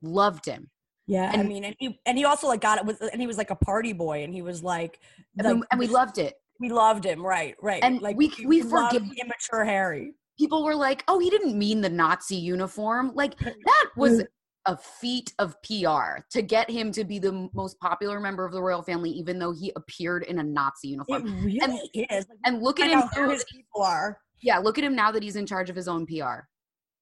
loved 0.03 0.47
him. 0.47 0.71
Yeah 1.11 1.31
i 1.35 1.43
mean 1.43 1.65
and 1.65 1.75
he, 1.79 1.99
and 2.07 2.17
he 2.17 2.25
also 2.25 2.47
like 2.47 2.61
got 2.61 2.79
it 2.79 2.85
with 2.87 3.01
and 3.13 3.21
he 3.21 3.27
was 3.27 3.37
like 3.37 3.51
a 3.51 3.57
party 3.57 3.93
boy 3.93 4.23
and 4.25 4.33
he 4.33 4.43
was 4.43 4.63
like, 4.63 5.01
And, 5.39 5.61
we, 5.61 5.67
and 5.71 5.79
we 5.79 5.87
loved 5.89 6.19
it. 6.19 6.35
we 6.61 6.69
loved 6.71 7.05
him 7.05 7.21
right 7.35 7.55
right 7.61 7.83
And 7.83 8.01
like 8.01 8.17
we- 8.17 8.33
we 8.47 8.63
loved 8.63 8.95
forgive- 8.95 9.13
immature 9.23 9.65
harry 9.65 10.15
People 10.39 10.65
were 10.65 10.75
like, 10.75 11.05
oh, 11.07 11.19
he 11.19 11.29
didn't 11.29 11.59
mean 11.59 11.83
the 11.83 11.91
Nazi 11.91 12.35
uniform. 12.37 13.13
Like, 13.15 13.39
that 13.39 13.87
was 13.95 14.23
a 14.65 14.75
feat 14.75 15.35
of 15.39 15.55
PR 15.63 16.23
to 16.31 16.41
get 16.41 16.71
him 16.71 16.91
to 16.93 17.05
be 17.05 17.19
the 17.19 17.51
most 17.53 17.79
popular 17.79 18.19
member 18.21 18.47
of 18.47 18.53
the 18.53 18.63
royal 18.63 18.81
family, 18.83 19.11
even 19.11 19.39
though 19.39 19.53
he 19.53 19.71
appeared 19.77 20.23
in 20.23 20.39
a 20.39 20.43
Nazi 20.43 20.89
it 20.89 20.91
uniform. 20.93 21.45
really 21.45 21.59
is 21.95 22.27
like, 22.27 22.39
And 22.47 22.63
look 22.63 22.81
at 22.81 22.89
him 22.91 23.01
who 23.15 23.21
now 23.27 23.29
his 23.33 23.45
people 23.53 23.83
are 23.83 24.19
Yeah, 24.41 24.57
look 24.61 24.79
at 24.79 24.85
him 24.85 24.95
now 24.97 25.13
that 25.13 25.23
he's 25.23 25.37
in 25.37 25.45
charge 25.45 25.69
of 25.69 25.77
his 25.77 25.89
own 25.89 26.07
PR. 26.07 26.49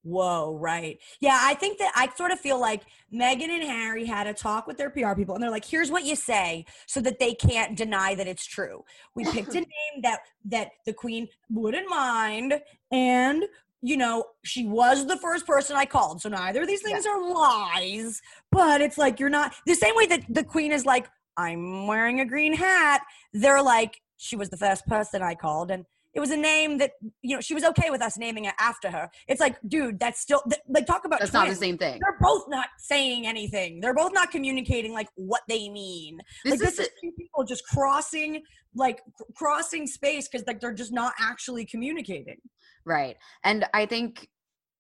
Whoa, 0.03 0.57
right. 0.57 0.99
Yeah, 1.21 1.39
I 1.41 1.55
think 1.55 1.79
that 1.79 1.93
I 1.95 2.09
sort 2.17 2.31
of 2.31 2.41
feel 2.41 2.61
like 2.61 2.83
Meghan 3.13 3.49
and 3.49 3.63
Harry 3.63 4.05
had 4.05 4.27
a 4.27 4.33
talk 4.33 4.67
with 4.67 4.79
their 4.79 4.91
PR 4.91 5.15
people 5.15 5.35
and 5.35 5.43
they're 5.43 5.51
like, 5.51 5.65
here's 5.65 5.91
what 5.91 6.05
you 6.05 6.17
say 6.17 6.65
so 6.87 7.01
that 7.01 7.19
they 7.19 7.35
can't 7.35 7.77
deny 7.77 8.15
that 8.15 8.27
it's 8.27 8.47
true. 8.47 8.85
We 9.15 9.25
picked 9.25 9.51
a 9.51 9.61
name 9.61 10.03
that 10.03 10.21
that 10.47 10.71
the 10.87 10.93
queen 10.93 11.29
wouldn't 11.51 11.91
mind 11.91 12.61
and 12.93 13.45
you 13.81 13.97
know, 13.97 14.25
she 14.45 14.67
was 14.67 15.07
the 15.07 15.17
first 15.19 15.47
person 15.47 15.77
I 15.77 15.85
called. 15.85 16.21
So 16.21 16.29
neither 16.29 16.63
of 16.63 16.67
these 16.67 16.83
things 16.83 17.07
are 17.07 17.33
lies, 17.33 18.21
but 18.51 18.81
it's 18.81 18.99
like 18.99 19.21
you're 19.21 19.29
not 19.29 19.55
the 19.67 19.75
same 19.75 19.95
way 19.95 20.07
that 20.07 20.25
the 20.29 20.43
queen 20.43 20.73
is 20.73 20.85
like, 20.85 21.09
I'm 21.37 21.87
wearing 21.87 22.21
a 22.21 22.25
green 22.25 22.53
hat. 22.53 23.03
They're 23.33 23.63
like, 23.63 24.01
she 24.17 24.35
was 24.35 24.51
the 24.51 24.57
first 24.57 24.85
person 24.87 25.23
I 25.23 25.37
called 25.37 25.71
and 25.71 25.85
it 26.19 26.21
was 26.21 26.33
a 26.33 26.37
name 26.37 26.79
that 26.79 26.91
you 27.23 27.37
know 27.37 27.41
she 27.41 27.55
was 27.55 27.63
okay 27.63 27.91
with 27.91 28.03
us 28.03 28.19
naming 28.19 28.47
it 28.47 28.55
after 28.59 28.91
her. 28.91 29.09
It's 29.29 29.41
like, 29.41 29.57
dude, 29.69 30.01
that's 30.01 30.21
still 30.21 30.43
th- 30.51 30.61
like 30.69 30.85
talk 30.85 31.05
about 31.05 31.21
That's 31.21 31.33
not 31.33 31.47
the 31.47 31.55
same 31.55 31.79
thing. 31.79 32.01
They're 32.03 32.19
both 32.21 32.47
not 32.49 32.67
saying 32.79 33.25
anything. 33.25 33.79
They're 33.81 33.95
both 33.95 34.13
not 34.13 34.33
communicating 34.33 34.93
like 34.93 35.07
what 35.15 35.43
they 35.49 35.69
mean. 35.69 36.19
This 36.45 36.51
like 36.51 36.69
is 36.69 36.77
this 36.77 36.87
is 36.89 36.93
two 37.01 37.13
people 37.17 37.45
just 37.45 37.63
crossing 37.69 38.43
like 38.75 39.01
cr- 39.17 39.33
crossing 39.37 39.87
space 39.87 40.29
because 40.29 40.45
like 40.49 40.59
they're 40.59 40.75
just 40.75 40.93
not 40.93 41.13
actually 41.21 41.65
communicating. 41.65 42.39
right. 42.85 43.17
And 43.45 43.65
I 43.73 43.87
think, 43.87 44.29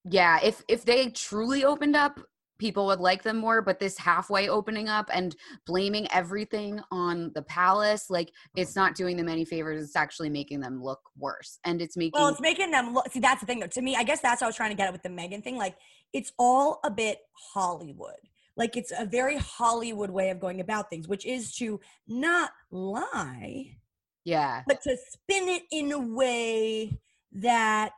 yeah, 0.05 0.41
if 0.43 0.65
if 0.67 0.85
they 0.85 1.11
truly 1.11 1.65
opened 1.65 1.95
up, 1.95 2.19
people 2.59 2.87
would 2.87 3.01
like 3.01 3.23
them 3.23 3.39
more. 3.39 3.63
But 3.63 3.79
this 3.79 3.97
halfway 3.99 4.49
opening 4.49 4.89
up 4.89 5.09
and 5.13 5.35
blaming 5.67 6.07
everything 6.13 6.81
on 6.91 7.33
the 7.35 7.43
palace, 7.43 8.11
like 8.11 8.33
it's 8.57 8.73
mm-hmm. 8.73 8.81
not 8.81 8.95
doing 8.95 9.17
them 9.17 9.29
any 9.29 9.45
favors. 9.45 9.83
It's 9.83 9.97
actually 9.97 10.31
making 10.31 10.61
them 10.61 10.83
look 10.83 11.01
worse, 11.17 11.59
and 11.65 11.81
it's 11.81 11.97
making 11.97 12.21
Well, 12.21 12.29
it's 12.29 12.41
making 12.41 12.71
them 12.71 12.95
look. 12.95 13.11
See, 13.11 13.21
that's 13.21 13.41
the 13.41 13.47
thing 13.47 13.61
though. 13.61 13.67
To 13.69 13.83
me, 13.83 13.97
I 13.97 14.03
guess 14.03 14.21
that's 14.21 14.41
what 14.41 14.47
I 14.47 14.49
was 14.49 14.57
trying 14.57 14.71
to 14.71 14.77
get 14.77 14.87
at 14.87 14.93
with 14.93 15.03
the 15.03 15.09
Meghan 15.09 15.43
thing. 15.43 15.57
Like, 15.57 15.77
it's 16.13 16.33
all 16.39 16.81
a 16.85 16.91
bit 16.91 17.19
Hollywood. 17.53 18.17
Like, 18.57 18.77
it's 18.77 18.93
a 18.97 19.07
very 19.07 19.37
Hollywood 19.39 20.11
way 20.11 20.31
of 20.31 20.41
going 20.41 20.61
about 20.61 20.91
things, 20.91 21.07
which 21.07 21.25
is 21.25 21.55
to 21.57 21.81
not 22.09 22.51
lie, 22.73 23.77
yeah, 24.25 24.63
but 24.67 24.83
to 24.83 24.97
spin 25.11 25.49
it 25.49 25.63
in 25.71 25.93
a 25.93 25.99
way 25.99 26.99
that 27.33 27.93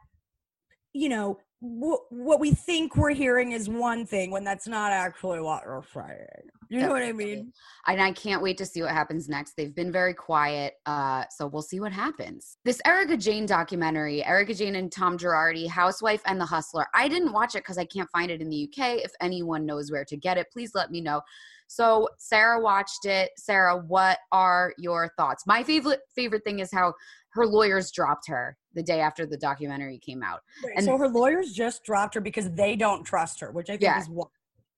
you 0.92 1.08
know 1.08 1.38
wh- 1.60 2.10
what 2.10 2.40
we 2.40 2.52
think 2.52 2.96
we're 2.96 3.14
hearing 3.14 3.52
is 3.52 3.68
one 3.68 4.06
thing 4.06 4.30
when 4.30 4.44
that's 4.44 4.66
not 4.66 4.92
actually 4.92 5.40
what 5.40 5.62
we're 5.66 5.82
saying. 5.92 6.50
You 6.68 6.80
know 6.80 6.90
what 6.90 7.02
I 7.02 7.12
mean? 7.12 7.52
and 7.88 8.00
I 8.00 8.12
can't 8.12 8.42
wait 8.42 8.56
to 8.58 8.66
see 8.66 8.82
what 8.82 8.92
happens 8.92 9.28
next. 9.28 9.54
They've 9.56 9.74
been 9.74 9.90
very 9.90 10.14
quiet, 10.14 10.74
uh, 10.86 11.24
so 11.36 11.48
we'll 11.48 11.62
see 11.62 11.80
what 11.80 11.92
happens. 11.92 12.58
This 12.64 12.80
Erika 12.86 13.16
Jayne 13.16 13.44
documentary, 13.44 14.24
Erika 14.24 14.54
Jayne 14.54 14.76
and 14.76 14.92
Tom 14.92 15.18
Girardi, 15.18 15.66
Housewife 15.68 16.22
and 16.26 16.40
the 16.40 16.46
Hustler. 16.46 16.86
I 16.94 17.08
didn't 17.08 17.32
watch 17.32 17.56
it 17.56 17.64
because 17.64 17.78
I 17.78 17.84
can't 17.84 18.08
find 18.10 18.30
it 18.30 18.40
in 18.40 18.48
the 18.48 18.68
UK. 18.68 18.98
If 18.98 19.10
anyone 19.20 19.66
knows 19.66 19.90
where 19.90 20.04
to 20.04 20.16
get 20.16 20.38
it, 20.38 20.46
please 20.52 20.70
let 20.74 20.92
me 20.92 21.00
know. 21.00 21.22
So 21.66 22.08
Sara 22.18 22.60
watched 22.60 23.04
it. 23.04 23.30
Sara, 23.36 23.76
what 23.76 24.18
are 24.32 24.74
your 24.76 25.12
thoughts? 25.16 25.46
My 25.46 25.62
favorite 25.62 26.00
favorite 26.16 26.42
thing 26.42 26.58
is 26.58 26.72
how 26.72 26.94
her 27.32 27.46
lawyers 27.46 27.90
dropped 27.92 28.28
her 28.28 28.56
the 28.74 28.82
day 28.82 29.00
after 29.00 29.26
the 29.26 29.36
documentary 29.36 29.98
came 29.98 30.22
out. 30.22 30.40
And- 30.76 30.84
so 30.84 30.96
her 30.96 31.08
lawyers 31.08 31.52
just 31.52 31.84
dropped 31.84 32.14
her 32.14 32.20
because 32.20 32.50
they 32.52 32.76
don't 32.76 33.04
trust 33.04 33.40
her, 33.40 33.50
which 33.52 33.68
I 33.68 33.74
think 33.74 33.82
Yeah. 33.82 34.00
is 34.00 34.08
what. 34.08 34.28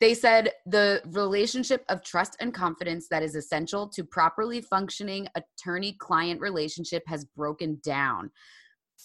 They 0.00 0.14
said 0.14 0.52
the 0.66 1.00
relationship 1.06 1.84
of 1.88 2.02
trust 2.02 2.36
and 2.40 2.52
confidence 2.52 3.06
that 3.08 3.22
is 3.22 3.36
essential 3.36 3.88
to 3.90 4.02
properly 4.04 4.60
functioning 4.60 5.28
attorney 5.36 5.92
client 5.92 6.40
relationship 6.40 7.04
has 7.06 7.24
broken 7.24 7.80
down 7.84 8.32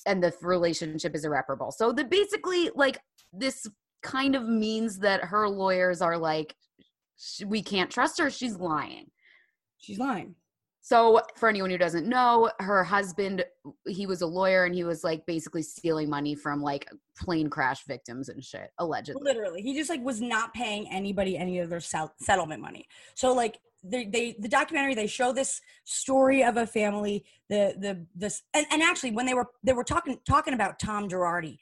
and 0.08 0.24
the 0.24 0.34
relationship 0.42 1.16
is 1.16 1.24
irreparable. 1.24 1.72
So 1.72 1.92
the 1.92 2.04
basically 2.04 2.72
like 2.76 3.00
this 3.32 3.68
kind 4.02 4.36
of 4.36 4.48
means 4.48 5.00
that 5.00 5.24
her 5.26 5.48
lawyers 5.48 6.02
are 6.02 6.18
like 6.18 6.56
we 7.46 7.62
can't 7.64 7.92
trust 7.92 8.20
her, 8.20 8.30
she's 8.30 8.58
lying. 8.58 9.12
She's 9.78 10.00
lying. 10.00 10.36
So 10.88 11.20
for 11.36 11.50
anyone 11.50 11.70
who 11.70 11.78
doesn't 11.78 12.08
know, 12.08 12.50
her 12.60 12.82
husband 12.82 13.44
he 13.90 14.08
was 14.08 14.22
a 14.22 14.26
lawyer 14.26 14.64
and 14.64 14.74
he 14.74 14.86
was 14.86 15.04
like 15.04 15.26
basically 15.26 15.62
stealing 15.62 16.10
money 16.10 16.34
from 16.34 16.62
like 16.62 16.90
plane 17.18 17.50
crash 17.50 17.84
victims 17.86 18.30
and 18.30 18.42
shit 18.42 18.72
allegedly. 18.80 19.22
literally 19.22 19.62
he 19.62 19.76
just 19.76 19.90
like 19.90 20.02
was 20.02 20.22
not 20.22 20.54
paying 20.54 20.88
anybody 20.90 21.38
any 21.38 21.60
of 21.60 21.70
their 21.70 21.82
settlement 21.82 22.62
money 22.62 22.88
so 23.16 23.34
like 23.34 23.60
they, 23.84 24.06
they 24.06 24.36
the 24.40 24.48
documentary 24.48 24.96
they 24.96 25.08
show 25.08 25.34
this 25.34 25.60
story 25.84 26.44
of 26.44 26.56
a 26.58 26.66
family 26.66 27.26
the 27.50 27.76
the 27.80 28.06
this 28.16 28.44
and, 28.54 28.66
and 28.72 28.82
actually 28.82 29.12
when 29.12 29.26
they 29.26 29.34
were 29.34 29.48
they 29.64 29.74
were 29.74 29.84
talking 29.84 30.18
talking 30.26 30.54
about 30.54 30.80
tom 30.80 31.10
girardi 31.10 31.58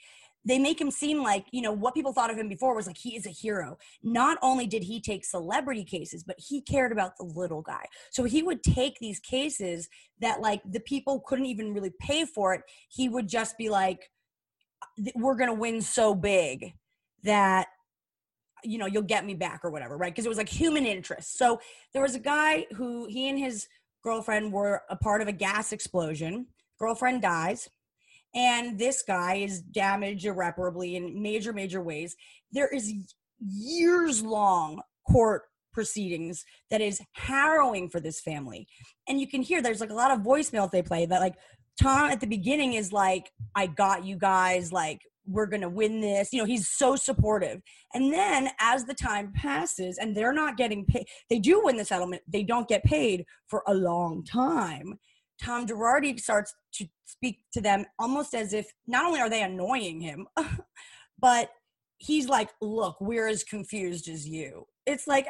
they 0.46 0.60
make 0.60 0.80
him 0.80 0.92
seem 0.92 1.24
like 1.24 1.46
you 1.52 1.62
know 1.62 1.72
what 1.72 1.94
people 1.94 2.14
thought 2.14 2.32
of 2.32 2.38
him 2.38 2.48
before 2.48 2.76
was 2.76 2.88
like 2.88 2.98
he 2.98 3.16
is 3.16 3.26
a 3.26 3.32
hero. 3.32 3.78
Not 4.04 4.38
only 4.42 4.68
did 4.68 4.84
he 4.84 5.02
take 5.02 5.26
celebrity 5.26 5.84
cases 5.84 6.24
but 6.24 6.36
he 6.40 6.62
cared 6.62 6.92
about 6.92 7.18
the 7.18 7.26
little 7.26 7.62
guy. 7.62 7.86
So 8.12 8.24
he 8.24 8.44
would 8.44 8.64
take 8.64 8.98
these 9.00 9.20
cases 9.20 9.90
that 10.22 10.42
like 10.42 10.62
the 10.70 10.80
people 10.80 11.24
couldn't 11.26 11.48
even 11.48 11.74
really 11.74 11.94
pay 12.00 12.26
for 12.26 12.54
it. 12.54 12.62
He 12.90 13.10
would 13.10 13.28
just 13.28 13.58
be 13.58 13.70
like 13.70 14.10
we're 15.16 15.36
gonna 15.36 15.54
win 15.54 15.82
so 15.82 16.14
big 16.14 16.74
that 17.24 17.68
you 18.64 18.78
know 18.78 18.86
you'll 18.86 19.02
get 19.02 19.26
me 19.26 19.34
back 19.34 19.62
or 19.64 19.72
whatever 19.72 19.98
right? 19.98 20.14
Because 20.14 20.26
it 20.26 20.30
was 20.30 20.38
like 20.38 20.50
human 20.50 20.86
interest. 20.86 21.38
So 21.38 21.60
there 21.94 22.04
was 22.04 22.16
a 22.16 22.20
guy 22.20 22.68
who 22.76 23.08
he 23.08 23.30
and 23.30 23.40
his 23.40 23.68
girlfriend 24.04 24.54
were 24.54 24.84
a 24.90 24.96
part 24.96 25.22
of 25.22 25.28
a 25.28 25.34
gas 25.34 25.72
explosion. 25.72 26.48
Girlfriend 26.78 27.22
dies 27.22 27.70
and 28.36 28.78
this 28.78 29.02
guy 29.02 29.36
is 29.36 29.62
damaged 29.62 30.26
irreparably 30.26 30.96
in 30.96 31.22
major 31.22 31.54
major 31.54 31.82
ways 31.82 32.16
there 32.52 32.68
is 32.68 32.94
years 33.40 34.22
long 34.24 34.82
court 35.10 35.44
proceedings 35.74 36.46
that 36.70 36.82
is 36.82 37.02
harrowing 37.14 37.90
for 37.90 38.00
this 38.00 38.22
family 38.22 38.68
and 39.08 39.20
you 39.20 39.28
can 39.28 39.42
hear 39.42 39.62
there's 39.62 39.82
like 39.82 39.90
a 39.90 39.94
lot 39.94 40.12
of 40.12 40.20
voicemails 40.20 40.72
they 40.72 40.82
play 40.82 41.06
that 41.06 41.20
like 41.22 41.36
tom 41.82 42.10
at 42.10 42.20
the 42.20 42.28
beginning 42.28 42.74
is 42.74 42.94
like 42.94 43.32
i 43.56 43.66
got 43.66 44.06
you 44.06 44.16
guys 44.16 44.72
like 44.72 45.02
we're 45.28 45.46
going 45.46 45.62
to 45.62 45.70
win 45.70 46.02
this. 46.02 46.32
You 46.32 46.40
know, 46.40 46.46
he's 46.46 46.70
so 46.70 46.96
supportive. 46.96 47.62
And 47.94 48.14
then 48.14 48.50
as 48.60 48.86
the 48.86 48.94
time 48.94 49.34
passes 49.34 49.98
and 49.98 50.16
they're 50.16 50.34
not 50.34 50.58
getting 50.58 50.86
paid, 50.86 51.06
they 51.30 51.40
do 51.40 51.62
win 51.64 51.78
the 51.78 51.86
settlement, 51.86 52.22
they 52.28 52.44
don't 52.44 52.68
get 52.68 52.84
paid 52.84 53.26
for 53.48 53.64
a 53.68 53.74
long 53.74 54.24
time. 54.24 55.00
Tom 55.42 55.68
Girardi 55.68 56.20
starts 56.20 56.54
to 56.76 56.88
speak 57.06 57.40
to 57.54 57.62
them 57.62 57.86
almost 58.00 58.34
as 58.34 58.54
if 58.54 58.72
not 58.88 59.06
only 59.06 59.20
are 59.20 59.30
they 59.30 59.44
annoying 59.44 60.00
him, 60.00 60.28
but 61.20 61.50
he's 61.98 62.28
like, 62.28 62.50
Look, 62.62 62.98
we're 63.00 63.28
as 63.28 63.44
confused 63.44 64.08
as 64.08 64.28
you. 64.28 64.66
It's 64.86 65.08
like, 65.08 65.28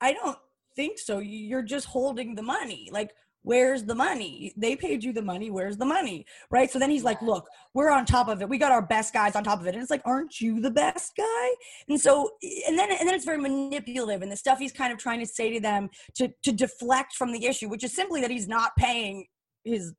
I 0.00 0.12
don't 0.12 0.38
think 0.76 0.98
so. 0.98 1.18
You're 1.18 1.62
just 1.62 1.86
holding 1.86 2.34
the 2.34 2.42
money. 2.42 2.88
Like, 2.92 3.12
where's 3.44 3.84
the 3.84 3.94
money? 3.94 4.52
They 4.56 4.74
paid 4.74 5.04
you 5.04 5.12
the 5.12 5.22
money. 5.22 5.50
Where's 5.50 5.76
the 5.76 5.84
money? 5.84 6.26
Right. 6.50 6.70
So 6.70 6.78
then 6.78 6.90
he's 6.90 7.04
like, 7.04 7.20
look, 7.22 7.46
we're 7.74 7.90
on 7.90 8.06
top 8.06 8.28
of 8.28 8.40
it. 8.42 8.48
We 8.48 8.58
got 8.58 8.72
our 8.72 8.82
best 8.82 9.12
guys 9.12 9.36
on 9.36 9.44
top 9.44 9.60
of 9.60 9.66
it. 9.66 9.74
And 9.74 9.82
it's 9.82 9.90
like, 9.90 10.02
aren't 10.04 10.40
you 10.40 10.60
the 10.60 10.70
best 10.70 11.12
guy? 11.16 11.48
And 11.88 12.00
so, 12.00 12.30
and 12.66 12.78
then, 12.78 12.90
and 12.90 13.06
then 13.06 13.14
it's 13.14 13.26
very 13.26 13.38
manipulative 13.38 14.22
and 14.22 14.32
the 14.32 14.36
stuff 14.36 14.58
he's 14.58 14.72
kind 14.72 14.92
of 14.92 14.98
trying 14.98 15.20
to 15.20 15.26
say 15.26 15.52
to 15.52 15.60
them 15.60 15.90
to, 16.16 16.28
to 16.42 16.52
deflect 16.52 17.14
from 17.14 17.32
the 17.32 17.44
issue, 17.44 17.68
which 17.68 17.84
is 17.84 17.94
simply 17.94 18.20
that 18.22 18.30
he's 18.30 18.48
not 18.48 18.72
paying 18.76 19.26
his, 19.62 19.92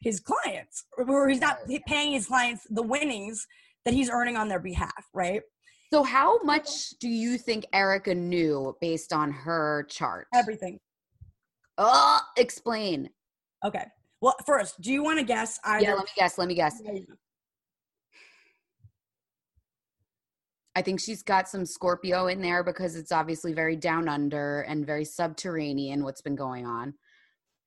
his 0.00 0.20
clients 0.20 0.84
or 0.96 1.28
he's 1.28 1.40
not 1.40 1.58
paying 1.86 2.12
his 2.12 2.26
clients 2.28 2.66
the 2.70 2.82
winnings 2.82 3.46
that 3.84 3.94
he's 3.94 4.08
earning 4.08 4.36
on 4.36 4.48
their 4.48 4.60
behalf. 4.60 5.08
Right. 5.12 5.42
So 5.92 6.04
how 6.04 6.40
much 6.44 6.90
do 7.00 7.08
you 7.08 7.36
think 7.36 7.66
Erika 7.72 8.14
knew 8.14 8.76
based 8.80 9.12
on 9.12 9.32
her 9.32 9.86
chart? 9.90 10.28
Everything. 10.32 10.78
Oh, 11.82 12.20
explain. 12.36 13.08
Okay. 13.64 13.86
Well, 14.20 14.36
first, 14.44 14.78
do 14.82 14.92
you 14.92 15.02
want 15.02 15.18
to 15.18 15.24
guess? 15.24 15.58
Either- 15.64 15.82
yeah, 15.82 15.94
let 15.94 16.04
me 16.04 16.10
guess. 16.14 16.36
Let 16.36 16.48
me 16.48 16.54
guess. 16.54 16.80
I 20.76 20.82
think 20.82 21.00
she's 21.00 21.22
got 21.22 21.48
some 21.48 21.64
Scorpio 21.64 22.26
in 22.26 22.42
there 22.42 22.62
because 22.62 22.96
it's 22.96 23.10
obviously 23.10 23.54
very 23.54 23.76
down 23.76 24.08
under 24.08 24.60
and 24.62 24.86
very 24.86 25.06
subterranean 25.06 26.04
what's 26.04 26.20
been 26.20 26.36
going 26.36 26.66
on. 26.66 26.94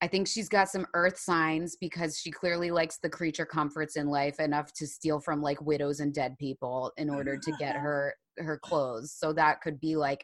I 0.02 0.08
think 0.08 0.28
she's 0.28 0.47
got 0.47 0.69
some 0.69 0.86
earth 0.93 1.17
signs 1.17 1.76
because 1.80 2.19
she 2.19 2.30
clearly 2.30 2.69
likes 2.69 2.99
the 3.02 3.10
creature 3.10 3.45
comforts 3.45 3.95
in 3.95 4.08
life 4.08 4.39
enough 4.39 4.73
to 4.73 4.86
steal 4.86 5.19
from 5.19 5.41
like 5.41 5.62
widows 5.62 6.02
and 6.02 6.13
dead 6.13 6.38
people 6.38 6.91
in 6.97 7.10
order 7.10 7.36
to 7.36 7.52
get 7.58 7.76
her 7.78 8.13
her 8.38 8.60
clothes. 8.60 9.12
So 9.12 9.34
that 9.34 9.62
could 9.62 9.80
be 9.80 9.95
like 9.95 10.23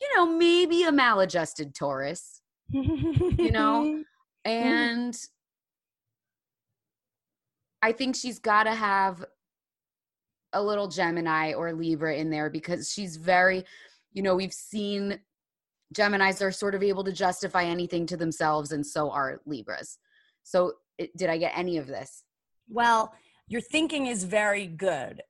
you 0.00 0.08
know, 0.14 0.26
maybe 0.26 0.84
a 0.84 0.92
maladjusted 0.92 1.74
Taurus 1.74 2.40
you 2.70 3.50
know? 3.50 4.02
And 4.44 5.18
I 7.82 7.92
think 7.92 8.16
she's 8.16 8.38
got 8.38 8.62
to 8.62 8.74
have 8.74 9.22
a 10.54 10.62
little 10.62 10.88
Gemini 10.88 11.52
or 11.52 11.72
Libra 11.74 12.16
in 12.16 12.30
there 12.30 12.48
because 12.48 12.90
she's 12.90 13.16
very, 13.16 13.64
you 14.14 14.22
know, 14.22 14.36
we've 14.36 14.52
seen 14.52 15.20
Geminis 15.94 16.40
are 16.40 16.52
sort 16.52 16.74
of 16.74 16.82
able 16.82 17.04
to 17.04 17.12
justify 17.12 17.64
anything 17.64 18.06
to 18.06 18.16
themselves, 18.16 18.72
and 18.72 18.86
so 18.86 19.10
are 19.10 19.40
Libras. 19.46 19.98
So, 20.42 20.74
it, 20.98 21.14
did 21.16 21.30
I 21.30 21.38
get 21.38 21.52
any 21.56 21.76
of 21.78 21.86
this? 21.86 22.24
Well, 22.68 23.12
your 23.46 23.60
thinking 23.60 24.06
is 24.06 24.24
very 24.24 24.66
good. 24.66 25.22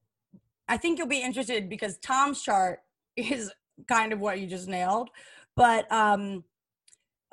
I 0.68 0.76
think 0.76 0.98
you'll 0.98 1.06
be 1.06 1.22
interested 1.22 1.68
because 1.68 1.98
Tom's 1.98 2.42
chart 2.42 2.80
is 3.16 3.52
kind 3.86 4.12
of 4.12 4.20
what 4.20 4.40
you 4.40 4.46
just 4.46 4.68
nailed. 4.68 5.10
But 5.56 5.90
um, 5.92 6.44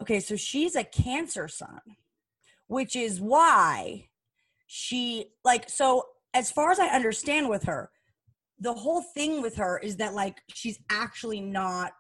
okay, 0.01 0.19
so 0.19 0.36
she's 0.36 0.75
a 0.75 0.84
Cancer 0.84 1.47
sun, 1.47 1.81
which 2.67 2.95
is 2.95 3.19
why 3.21 4.10
she, 4.67 5.27
like, 5.43 5.69
so 5.69 6.05
as 6.34 6.51
far 6.51 6.71
as 6.71 6.79
I 6.79 6.88
understand 6.88 7.49
with 7.49 7.63
her, 7.63 7.89
the 8.60 8.73
whole 8.73 9.01
thing 9.01 9.41
with 9.41 9.55
her 9.58 9.77
is 9.77 9.97
that, 9.97 10.13
like, 10.13 10.41
she's 10.53 10.79
actually 10.89 11.41
not 11.41 11.93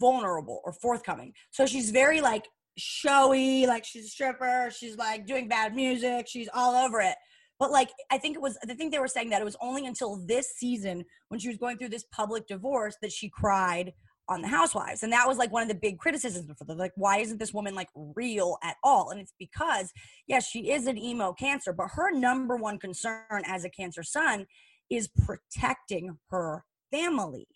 vulnerable 0.00 0.60
or 0.64 0.72
forthcoming. 0.72 1.34
So 1.50 1.66
she's 1.66 1.90
very, 1.90 2.20
like, 2.20 2.48
showy, 2.76 3.66
like, 3.66 3.84
she's 3.84 4.06
a 4.06 4.08
stripper, 4.08 4.70
she's, 4.76 4.96
like, 4.96 5.26
doing 5.26 5.48
bad 5.48 5.74
music, 5.74 6.26
she's 6.28 6.48
all 6.54 6.74
over 6.74 7.00
it. 7.00 7.16
But 7.58 7.70
like, 7.70 7.90
I 8.10 8.18
think 8.18 8.36
it 8.36 8.42
was, 8.42 8.58
I 8.68 8.74
think 8.74 8.92
they 8.92 8.98
were 8.98 9.08
saying 9.08 9.30
that 9.30 9.40
it 9.40 9.44
was 9.44 9.56
only 9.60 9.86
until 9.86 10.16
this 10.26 10.56
season 10.56 11.04
when 11.28 11.38
she 11.38 11.48
was 11.48 11.56
going 11.56 11.78
through 11.78 11.90
this 11.90 12.04
public 12.12 12.46
divorce 12.46 12.96
that 13.00 13.12
she 13.12 13.28
cried 13.28 13.92
on 14.28 14.42
the 14.42 14.48
housewives 14.48 15.02
and 15.02 15.12
that 15.12 15.28
was 15.28 15.38
like 15.38 15.52
one 15.52 15.62
of 15.62 15.68
the 15.68 15.74
big 15.74 15.98
criticisms 15.98 16.46
for 16.56 16.64
them 16.64 16.78
like 16.78 16.92
why 16.96 17.18
isn't 17.18 17.38
this 17.38 17.52
woman 17.52 17.74
like 17.74 17.88
real 17.94 18.56
at 18.62 18.76
all? 18.82 19.10
And 19.10 19.20
it's 19.20 19.34
because 19.38 19.92
yes 20.26 20.46
she 20.48 20.70
is 20.70 20.86
an 20.86 20.98
emo 20.98 21.32
cancer 21.32 21.72
but 21.72 21.88
her 21.94 22.10
number 22.10 22.56
one 22.56 22.78
concern 22.78 23.42
as 23.44 23.64
a 23.64 23.70
cancer 23.70 24.02
sun 24.02 24.46
is 24.90 25.08
protecting 25.24 26.16
her 26.30 26.64
family 26.90 27.46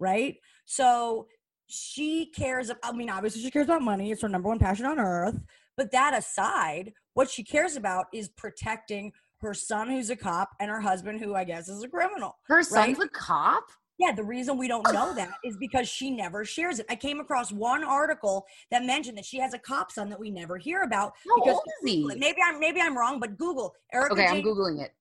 right? 0.00 0.36
So 0.64 1.26
she 1.68 2.26
cares 2.26 2.70
i 2.82 2.92
mean 2.92 3.10
obviously 3.10 3.42
she 3.42 3.50
cares 3.50 3.66
about 3.66 3.82
money 3.82 4.10
it's 4.10 4.22
her 4.22 4.28
number 4.28 4.48
one 4.48 4.58
passion 4.58 4.86
on 4.86 4.98
earth 4.98 5.38
but 5.76 5.92
that 5.92 6.16
aside 6.16 6.92
what 7.12 7.28
she 7.28 7.44
cares 7.44 7.76
about 7.76 8.06
is 8.12 8.28
protecting 8.30 9.12
her 9.40 9.52
son 9.52 9.90
who's 9.90 10.08
a 10.08 10.16
cop 10.16 10.48
and 10.60 10.70
her 10.70 10.80
husband 10.80 11.20
who 11.20 11.34
i 11.34 11.44
guess 11.44 11.68
is 11.68 11.82
a 11.82 11.88
criminal 11.88 12.32
her 12.46 12.62
son's 12.62 12.98
right? 12.98 13.06
a 13.06 13.10
cop 13.10 13.64
yeah, 13.98 14.12
the 14.12 14.22
reason 14.22 14.56
we 14.56 14.68
don't 14.68 14.86
know 14.92 15.12
that 15.14 15.34
is 15.44 15.56
because 15.56 15.88
she 15.88 16.10
never 16.10 16.44
shares 16.44 16.78
it. 16.78 16.86
I 16.88 16.94
came 16.94 17.18
across 17.18 17.50
one 17.50 17.82
article 17.82 18.46
that 18.70 18.84
mentioned 18.84 19.18
that 19.18 19.24
she 19.24 19.38
has 19.38 19.54
a 19.54 19.58
cop 19.58 19.90
son 19.90 20.08
that 20.10 20.20
we 20.20 20.30
never 20.30 20.56
hear 20.56 20.82
about. 20.82 21.14
How 21.28 21.36
because 21.36 21.54
old 21.54 21.64
is 21.82 21.90
he? 21.90 22.04
Maybe 22.16 22.38
I'm 22.44 22.60
maybe 22.60 22.80
I'm 22.80 22.96
wrong, 22.96 23.18
but 23.18 23.36
Google 23.36 23.74
Erika. 23.92 24.12
Okay, 24.12 24.26
I'm 24.26 24.42
googling 24.42 24.80
it 24.80 24.92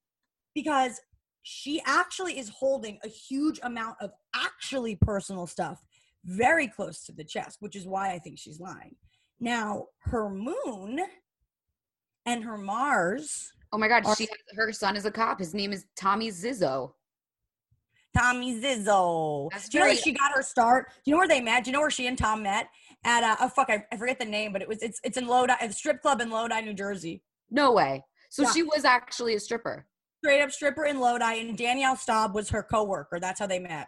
because 0.56 1.00
she 1.44 1.80
actually 1.86 2.40
is 2.40 2.50
holding 2.50 2.98
a 3.06 3.08
huge 3.08 3.60
amount 3.62 3.98
of 4.02 4.12
actually 4.36 4.96
personal 4.96 5.46
stuff 5.46 5.86
very 6.26 6.68
close 6.68 7.06
to 7.06 7.12
the 7.12 7.24
chest, 7.24 7.58
which 7.60 7.76
is 7.76 7.88
why 7.88 8.12
I 8.12 8.20
think 8.20 8.40
she's 8.40 8.60
lying. 8.60 8.96
Now, 9.40 9.86
her 10.00 10.30
moon 10.30 11.00
and 12.26 12.44
her 12.44 12.58
Mars. 12.58 13.52
Oh 13.72 13.78
my 13.78 13.88
God, 13.88 14.06
she 14.18 14.28
her 14.56 14.72
son 14.72 14.98
is 14.98 15.06
a 15.06 15.12
cop. 15.12 15.38
His 15.38 15.54
name 15.54 15.72
is 15.72 15.86
Tommy 15.96 16.32
Zizzo. 16.32 16.94
Tommy 18.18 18.60
Zizzo. 18.60 19.50
That's 19.52 19.70
Do 19.70 19.78
you 19.78 19.84
know 19.84 19.90
where 19.90 19.98
she 19.98 20.12
got 20.12 20.32
her 20.34 20.42
start? 20.42 20.90
Do 20.90 21.12
you 21.12 21.14
know 21.14 21.20
where 21.20 21.28
they 21.28 21.42
met? 21.42 21.64
Do 21.64 21.70
you 21.70 21.74
know 21.74 21.82
where 21.82 21.90
she 21.90 22.08
and 22.08 22.18
Tom 22.18 22.44
met? 22.44 22.68
At 23.04 23.24
a, 23.24 23.44
oh 23.44 23.50
fuck, 23.50 23.70
I, 23.70 23.86
I 23.92 23.98
forget 23.98 24.20
the 24.20 24.26
name, 24.26 24.52
but 24.52 24.62
it 24.62 24.68
was 24.68 24.82
it's 24.82 25.00
it's 25.04 25.18
in 25.18 25.28
Lodi, 25.28 25.54
a 25.62 25.72
strip 25.72 26.02
club 26.02 26.20
in 26.20 26.30
Lodi, 26.30 26.62
New 26.62 26.74
Jersey. 26.74 27.22
No 27.52 27.72
way. 27.72 28.04
So 28.30 28.44
yeah. 28.44 28.52
she 28.52 28.64
was 28.64 28.86
actually 28.86 29.36
a 29.36 29.40
stripper. 29.40 29.86
Straight 30.24 30.42
up 30.42 30.52
stripper 30.52 30.86
in 30.86 31.00
Lodi, 31.00 31.40
and 31.40 31.58
Danielle 31.58 31.96
Staub 31.96 32.34
was 32.34 32.50
her 32.50 32.64
coworker. 32.64 33.20
That's 33.20 33.40
how 33.40 33.48
they 33.48 33.60
met. 33.60 33.88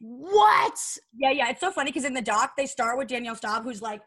What? 0.00 0.78
Yeah, 1.16 1.30
yeah. 1.30 1.50
It's 1.50 1.60
so 1.60 1.70
funny 1.70 1.90
because 1.90 2.04
in 2.04 2.14
the 2.14 2.22
doc 2.22 2.52
they 2.56 2.66
start 2.66 2.98
with 2.98 3.08
Danielle 3.08 3.36
Staub, 3.36 3.62
who's 3.62 3.82
like, 3.82 4.00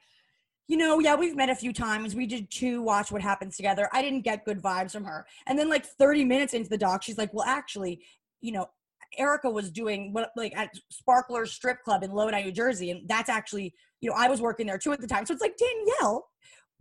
you 0.68 0.78
know, 0.78 1.00
yeah, 1.00 1.16
we've 1.16 1.36
met 1.36 1.50
a 1.50 1.56
few 1.56 1.74
times. 1.74 2.16
We 2.16 2.28
did 2.28 2.50
two 2.52 2.82
watch 2.82 3.12
what 3.12 3.22
happens 3.22 3.56
together. 3.56 3.90
I 3.92 4.02
didn't 4.02 4.22
get 4.22 4.46
good 4.46 4.62
vibes 4.62 4.92
from 4.92 5.04
her. 5.06 5.26
And 5.48 5.58
then 5.58 5.70
like 5.70 5.86
30 5.86 6.26
minutes 6.26 6.54
into 6.54 6.70
the 6.70 6.78
doc, 6.78 7.02
she's 7.02 7.18
like, 7.18 7.34
well, 7.34 7.46
actually, 7.46 8.02
you 8.42 8.52
know, 8.52 8.70
Erika 9.18 9.50
was 9.50 9.72
doing 9.72 10.14
what 10.14 10.32
like 10.36 10.56
at 10.56 10.70
Sparkler 10.92 11.46
Strip 11.46 11.84
Club 11.84 12.04
in 12.04 12.12
Lodi, 12.12 12.44
New 12.44 12.52
Jersey, 12.52 12.92
and 12.92 13.08
that's 13.08 13.30
actually 13.30 13.74
you 14.02 14.10
know 14.10 14.16
I 14.18 14.28
was 14.28 14.42
working 14.42 14.68
there 14.68 14.78
too 14.78 14.92
at 14.92 15.02
the 15.02 15.08
time. 15.08 15.26
So 15.26 15.34
it's 15.34 15.42
like 15.42 15.58
Danielle, 15.58 16.28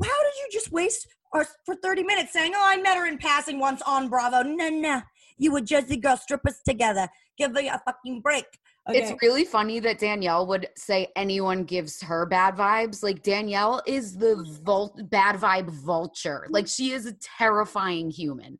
how 0.02 0.22
did 0.22 0.34
you 0.42 0.48
just 0.52 0.72
waste 0.72 1.06
or 1.32 1.46
for 1.64 1.74
30 1.82 2.04
minutes 2.04 2.32
saying, 2.32 2.52
"Oh, 2.54 2.64
I 2.66 2.76
met 2.80 2.96
her 2.96 3.06
in 3.06 3.18
passing 3.18 3.58
once 3.58 3.82
on 3.82 4.08
Bravo"? 4.08 4.42
No, 4.42 4.68
no, 4.68 5.02
you 5.38 5.52
were 5.52 5.60
Jersey 5.60 5.96
girl 5.96 6.16
strippers 6.16 6.60
together. 6.66 7.08
Give 7.36 7.52
me 7.52 7.68
a 7.68 7.80
fucking 7.84 8.20
break. 8.20 8.46
Okay. 8.88 8.98
It's 9.00 9.22
really 9.22 9.44
funny 9.44 9.80
that 9.80 9.98
Danielle 9.98 10.46
would 10.46 10.68
say 10.76 11.08
anyone 11.14 11.64
gives 11.64 12.00
her 12.02 12.24
bad 12.24 12.56
vibes. 12.56 13.02
Like 13.02 13.22
Danielle 13.22 13.82
is 13.86 14.16
the 14.16 14.44
vul- 14.64 14.96
bad 15.10 15.36
vibe 15.36 15.70
vulture. 15.70 16.46
Like 16.48 16.66
she 16.66 16.92
is 16.92 17.04
a 17.04 17.12
terrifying 17.14 18.10
human. 18.10 18.58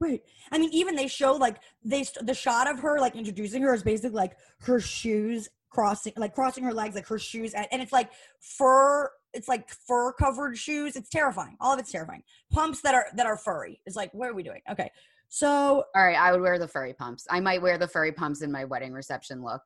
Right. 0.00 0.22
I 0.50 0.58
mean, 0.58 0.70
even 0.72 0.96
they 0.96 1.08
show 1.08 1.34
like 1.34 1.58
they 1.84 2.04
the 2.20 2.34
shot 2.34 2.70
of 2.70 2.80
her 2.80 2.98
like 2.98 3.16
introducing 3.16 3.62
her 3.62 3.72
is 3.74 3.82
basically 3.82 4.16
like 4.16 4.36
her 4.60 4.80
shoes 4.80 5.48
crossing 5.70 6.12
like 6.16 6.34
crossing 6.34 6.62
her 6.64 6.72
legs 6.72 6.94
like 6.94 7.06
her 7.06 7.18
shoes 7.18 7.52
and, 7.52 7.66
and 7.72 7.82
it's 7.82 7.92
like 7.92 8.10
fur 8.40 9.10
it's 9.32 9.48
like 9.48 9.68
fur 9.68 10.12
covered 10.12 10.56
shoes. 10.56 10.96
It's 10.96 11.08
terrifying. 11.08 11.56
All 11.60 11.72
of 11.72 11.78
it's 11.78 11.90
terrifying. 11.90 12.22
Pumps 12.50 12.80
that 12.82 12.94
are 12.94 13.06
that 13.16 13.26
are 13.26 13.36
furry. 13.36 13.80
It's 13.86 13.96
like 13.96 14.12
what 14.14 14.28
are 14.28 14.34
we 14.34 14.42
doing? 14.42 14.60
Okay. 14.70 14.90
So 15.28 15.84
all 15.94 16.04
right 16.04 16.16
i 16.16 16.30
would 16.30 16.40
wear 16.40 16.58
the 16.58 16.68
furry 16.68 16.92
pumps. 16.92 17.26
I 17.30 17.40
might 17.40 17.62
wear 17.62 17.78
the 17.78 17.88
furry 17.88 18.12
pumps 18.12 18.42
in 18.42 18.52
my 18.52 18.64
wedding 18.64 18.92
reception 18.92 19.42
look. 19.42 19.62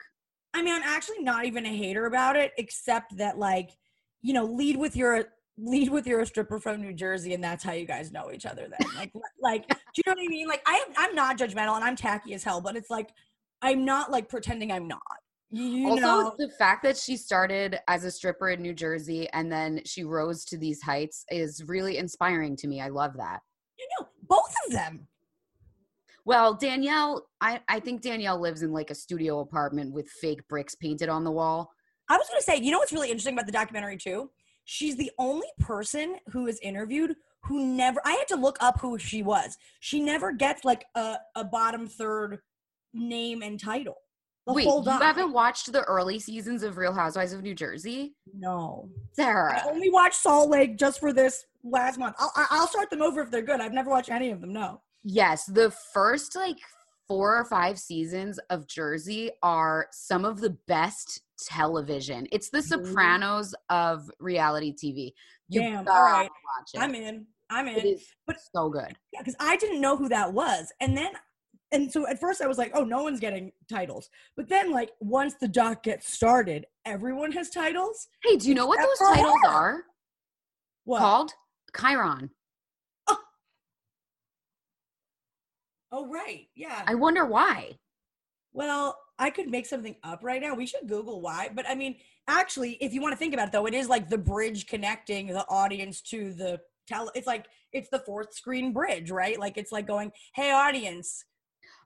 I 0.55 0.63
mean 0.63 0.75
i'm 0.75 0.83
actually 0.83 1.23
not 1.23 1.45
even 1.45 1.67
a 1.67 1.77
hater 1.77 2.07
about 2.07 2.37
it 2.37 2.53
except 2.57 3.17
that 3.19 3.39
like 3.39 3.71
you 4.23 4.33
know 4.33 4.45
lead 4.45 4.77
with 4.77 4.97
your 4.97 5.27
lead 5.59 5.91
with 5.91 6.07
you're 6.07 6.21
a 6.21 6.27
stripper 6.27 6.59
from 6.59 6.81
New 6.81 6.93
Jersey 6.93 7.35
and 7.35 7.43
that's 7.43 7.65
how 7.65 7.73
you 7.73 7.85
guys 7.85 8.13
know 8.13 8.31
each 8.33 8.47
other 8.47 8.69
then. 8.69 8.89
Like 8.97 9.13
like 9.41 9.69
do 9.69 9.75
you 9.97 10.03
know 10.07 10.13
what 10.13 10.25
I 10.25 10.29
mean? 10.29 10.49
Like 10.49 10.63
I 10.67 10.85
I'm 10.97 11.15
not 11.15 11.37
judgmental 11.37 11.75
and 11.75 11.85
I'm 11.85 11.97
tacky 11.97 12.35
as 12.35 12.45
hell, 12.45 12.61
but 12.61 12.77
it's 12.77 12.91
like 12.91 13.11
I'm 13.61 13.85
not 13.85 14.11
like 14.11 14.29
pretending 14.29 14.71
I'm 14.71 14.87
not. 14.87 15.01
You 15.51 15.89
also, 15.89 16.01
know? 16.01 16.35
the 16.39 16.51
fact 16.59 16.83
that 16.83 16.97
she 16.97 17.17
started 17.17 17.79
as 17.89 18.05
a 18.05 18.11
stripper 18.11 18.51
in 18.51 18.61
New 18.61 18.75
Jersey 18.75 19.29
and 19.33 19.51
then 19.51 19.81
she 19.85 20.05
rose 20.05 20.45
to 20.47 20.59
these 20.59 20.83
heights 20.83 21.25
is 21.31 21.65
really 21.67 21.97
inspiring 21.97 22.55
to 22.57 22.69
me. 22.69 22.81
I 22.83 22.89
love 22.89 23.17
that. 23.17 23.41
You 23.79 23.89
know, 23.99 24.09
both 24.29 24.55
of 24.67 24.73
them. 24.73 25.09
Well, 26.27 26.53
Danielle, 26.53 27.27
I, 27.41 27.61
I 27.69 27.81
think 27.81 28.03
Danielle 28.03 28.39
lives 28.39 28.63
in 28.63 28.73
like 28.73 28.91
a 28.91 28.95
studio 28.95 29.41
apartment 29.41 29.95
with 29.95 30.11
fake 30.21 30.47
bricks 30.49 30.75
painted 30.75 31.09
on 31.09 31.25
the 31.25 31.31
wall. 31.31 31.71
I 32.11 32.19
was 32.19 32.29
going 32.29 32.41
to 32.41 32.45
say, 32.45 32.59
you 32.59 32.71
know 32.71 32.79
what's 32.79 32.93
really 32.93 33.09
interesting 33.09 33.33
about 33.33 33.47
the 33.47 33.53
documentary 33.53 33.97
too? 33.97 34.31
She's 34.71 34.97
the 34.97 35.11
only 35.17 35.49
person 35.59 36.17
who 36.31 36.47
is 36.47 36.61
interviewed 36.61 37.17
who 37.45 37.65
never. 37.65 38.03
I 38.05 38.13
had 38.13 38.29
to 38.29 38.37
look 38.37 38.59
up 38.61 38.79
who 38.79 38.99
she 38.99 39.23
was. 39.23 39.57
She 39.81 39.99
never 39.99 40.31
gets 40.31 40.63
like 40.63 40.85
a, 40.95 41.17
a 41.35 41.43
bottom 41.43 41.87
third 41.87 42.41
name 42.93 43.41
and 43.41 43.59
title. 43.59 43.97
The 44.47 44.53
Wait, 44.53 44.67
you 44.67 44.83
doc- 44.85 45.01
haven't 45.01 45.33
watched 45.33 45.73
the 45.73 45.85
early 45.85 46.19
seasons 46.19 46.63
of 46.63 46.77
Real 46.77 46.93
Housewives 46.93 47.33
of 47.33 47.43
New 47.43 47.55
Jersey? 47.55 48.15
No, 48.35 48.91
Sara. 49.13 49.59
I 49.59 49.71
only 49.71 49.89
watched 49.89 50.17
Salt 50.17 50.51
Lake 50.51 50.77
just 50.77 51.01
for 51.01 51.15
this 51.15 51.47
last 51.65 51.99
month. 51.99 52.17
I'll, 52.19 52.33
I'll 52.51 52.67
start 52.67 52.91
them 52.91 53.01
over 53.01 53.23
if 53.23 53.31
they're 53.31 53.41
good. 53.41 53.63
I've 53.63 53.73
never 53.73 53.89
watched 53.89 54.11
any 54.11 54.29
of 54.29 54.43
them. 54.43 54.53
No. 54.53 54.83
Yes, 55.03 55.47
the 55.47 55.71
first 55.95 56.37
like 56.37 56.59
four 57.07 57.39
or 57.39 57.47
five 57.47 57.79
seasons 57.79 58.39
of 58.51 58.67
Jersey 58.67 59.31
are 59.43 59.87
some 59.93 60.27
of 60.27 60.43
the 60.43 60.59
best 60.67 61.23
television. 61.47 62.27
It's 62.33 62.51
the 62.51 62.59
Really? 62.59 62.87
Sopranos 62.87 63.55
of 63.71 64.11
reality 64.21 64.73
TV. 64.75 65.13
You 65.49 65.61
Damn, 65.63 65.89
all 65.89 66.05
watch 66.05 66.29
it. 66.75 66.79
I'm 66.81 66.95
in. 66.95 67.27
I'm 67.51 67.67
in. 67.69 67.87
is 67.87 68.07
But- 68.27 68.37
so 68.55 68.69
good. 68.69 68.97
Yeah, 69.13 69.21
because 69.21 69.37
I 69.41 69.57
didn't 69.57 69.81
know 69.81 69.97
who 69.97 70.09
that 70.11 70.33
was. 70.33 70.71
And 70.81 70.97
then, 70.97 71.13
and 71.73 71.91
so 71.91 72.07
at 72.07 72.21
first 72.21 72.43
I 72.43 72.47
was 72.47 72.59
like, 72.59 72.71
oh, 72.75 72.85
no 72.85 73.03
one's 73.03 73.21
getting 73.21 73.53
titles. 73.71 74.11
But 74.37 74.49
then, 74.49 74.71
like, 74.71 74.91
once 75.01 75.35
the 75.41 75.49
doc 75.49 75.83
gets 75.83 76.13
started, 76.13 76.67
everyone 76.85 77.33
has 77.33 77.49
titles. 77.51 78.09
Hey, 78.23 78.37
do 78.37 78.49
you 78.49 78.55
know 78.55 78.67
what 78.67 78.79
those 78.79 79.09
titles 79.09 79.35
her. 79.45 79.49
are 79.49 79.83
What? 80.85 80.99
called? 80.99 81.33
Chyron. 81.75 82.31
Oh. 83.07 83.17
oh, 85.93 86.07
right. 86.09 86.47
Yeah. 86.55 86.83
I 86.87 86.95
wonder 86.95 87.25
why. 87.27 87.79
well, 88.53 88.97
I 89.19 89.31
could 89.31 89.49
make 89.49 89.67
something 89.67 89.97
up 90.05 90.21
right 90.23 90.41
now. 90.41 90.55
We 90.55 90.67
should 90.67 90.87
Google 90.87 91.21
why. 91.21 91.51
But 91.53 91.69
I 91.69 91.75
mean, 91.75 91.97
actually, 92.29 92.73
if 92.81 92.93
you 92.93 93.01
want 93.01 93.13
to 93.13 93.19
think 93.19 93.35
about 93.35 93.49
it, 93.49 93.53
though, 93.53 93.67
it 93.67 93.75
is 93.75 93.89
like 93.89 94.09
the 94.09 94.19
bridge 94.19 94.67
connecting 94.67 95.29
the 95.29 95.47
audience 95.49 96.01
to 96.03 96.33
the 96.35 96.61
tele. 96.87 97.11
It's 97.15 97.27
like, 97.27 97.47
it's 97.73 97.89
the 97.91 97.99
fourth 98.01 98.35
screen 98.35 98.73
bridge, 98.73 99.11
right? 99.11 99.39
Like, 99.39 99.59
it's 99.59 99.73
like 99.73 99.87
going, 99.87 100.13
hey, 100.35 100.53
audience. 100.53 101.25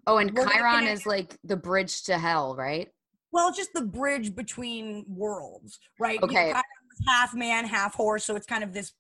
Oh, 0.07 0.18
and 0.18 0.37
Chiron 0.37 0.87
is 0.87 1.07
like 1.07 1.38
the 1.45 1.57
bridge 1.57 2.03
to 2.05 2.18
hell, 2.18 2.55
right? 2.57 2.88
Well, 3.33 3.49
it's 3.49 3.57
just 3.57 3.73
the 3.73 3.83
bridge 3.83 4.35
between 4.35 5.05
worlds, 5.09 5.79
right? 5.99 6.21
You 6.21 6.27
know, 6.27 6.27
Okay. 6.27 6.53
Half 7.09 7.35
man, 7.35 7.64
half 7.64 7.95
horse, 7.95 8.25
so 8.25 8.37
it's 8.37 8.47
kind 8.47 8.62
of 8.62 8.75
this 8.75 8.92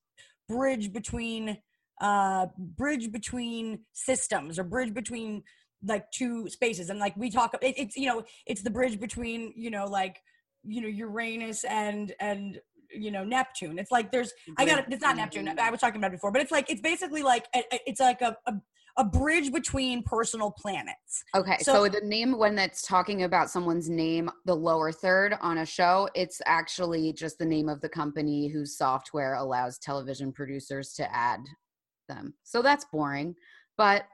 bridge 0.48 0.92
between 0.92 1.58
uh 2.00 2.46
bridge 2.58 3.12
between 3.12 3.80
systems 3.92 4.58
or 4.58 4.64
bridge 4.64 4.94
between 4.94 5.42
like 5.84 6.10
two 6.10 6.48
spaces 6.48 6.90
and 6.90 6.98
like 6.98 7.16
we 7.16 7.30
talk 7.30 7.54
it, 7.60 7.74
it's 7.76 7.96
you 7.96 8.06
know 8.06 8.22
it's 8.46 8.62
the 8.62 8.70
bridge 8.70 9.00
between 9.00 9.52
you 9.56 9.70
know 9.70 9.86
like 9.86 10.20
you 10.64 10.80
know 10.80 10.88
uranus 10.88 11.64
and 11.64 12.14
and 12.20 12.60
you 12.94 13.10
know 13.10 13.24
neptune 13.24 13.78
it's 13.78 13.90
like 13.90 14.12
there's 14.12 14.32
i 14.58 14.64
got 14.64 14.90
it's 14.92 15.02
not 15.02 15.16
neptune 15.16 15.46
mm-hmm. 15.46 15.58
i 15.58 15.70
was 15.70 15.80
talking 15.80 15.96
about 15.96 16.08
it 16.08 16.16
before 16.16 16.30
but 16.30 16.40
it's 16.40 16.52
like 16.52 16.70
it's 16.70 16.80
basically 16.80 17.22
like 17.22 17.46
a- 17.54 17.88
it's 17.88 18.00
like 18.00 18.20
a, 18.20 18.36
a 18.46 18.54
a 18.98 19.04
bridge 19.04 19.52
between 19.52 20.02
personal 20.02 20.50
planets 20.50 21.24
Okay, 21.34 21.56
so, 21.60 21.72
So- 21.72 21.88
the 21.88 22.06
name 22.06 22.36
when 22.36 22.54
that's 22.54 22.82
talking 22.82 23.22
about 23.22 23.50
someone's 23.50 23.88
name, 23.88 24.30
the 24.44 24.54
lower 24.54 24.92
third 24.92 25.34
on 25.40 25.58
a 25.58 25.66
show, 25.66 26.08
it's 26.14 26.42
actually 26.44 27.12
just 27.14 27.38
the 27.38 27.46
name 27.46 27.70
of 27.70 27.80
the 27.80 27.88
company 27.88 28.48
whose 28.48 28.76
software 28.76 29.34
allows 29.34 29.78
television 29.78 30.32
producers 30.32 30.92
to 30.94 31.14
add 31.14 31.40
them. 32.08 32.34
So 32.44 32.60
that's 32.60 32.84
boring. 32.92 33.34
But 33.78 34.04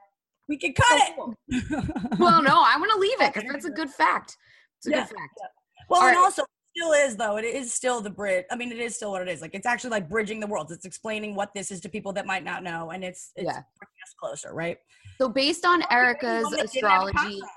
we 0.49 0.57
can 0.57 0.73
cut 0.73 0.87
so 0.87 0.97
it 0.97 1.15
cool. 1.17 1.35
well, 2.19 2.43
no, 2.43 2.55
I 2.65 2.77
want 2.79 2.91
to 2.93 2.99
leave 2.99 3.21
it 3.21 3.35
because 3.35 3.49
that's 3.51 3.65
a 3.67 3.71
good 3.71 3.91
fact. 3.91 4.37
It's 4.79 4.87
a 4.87 4.91
Yeah, 4.91 5.01
good 5.01 5.09
fact. 5.17 5.41
Well, 5.89 6.01
All 6.03 6.09
and 6.09 6.17
right. 6.17 6.23
also 6.25 6.43
it 6.43 6.49
still 6.77 6.93
is 6.93 7.17
though. 7.17 7.37
It 7.37 7.45
is 7.45 7.73
still 7.73 8.01
the 8.01 8.11
bridge. 8.11 8.45
I 8.51 8.57
mean, 8.57 8.73
it 8.73 8.79
is 8.79 8.97
still 8.97 9.11
what 9.13 9.23
it 9.23 9.29
is. 9.29 9.41
Like 9.41 9.55
it's 9.55 9.67
actually 9.67 9.91
like 9.91 10.09
bridging 10.09 10.41
the 10.41 10.47
worlds. 10.47 10.73
It's 10.73 10.85
explaining 10.85 11.35
what 11.35 11.53
this 11.55 11.71
is 11.71 11.81
to 11.83 11.89
people 11.89 12.13
that 12.15 12.27
might 12.27 12.45
not 12.45 12.63
know, 12.63 12.91
and 12.91 13.05
it's 13.05 13.33
it's 13.37 13.45
Yeah. 13.47 13.53
bringing 13.79 14.03
us 14.05 14.15
closer, 14.21 14.55
right? 14.55 14.79
So 15.21 15.29
based 15.29 15.65
on 15.65 15.83
Erika's 15.91 16.45
One 16.45 16.53
that 16.53 16.71
didn't 16.73 16.89
have 16.91 17.03
a 17.03 17.05
astrology, 17.07 17.37
chiron. 17.39 17.49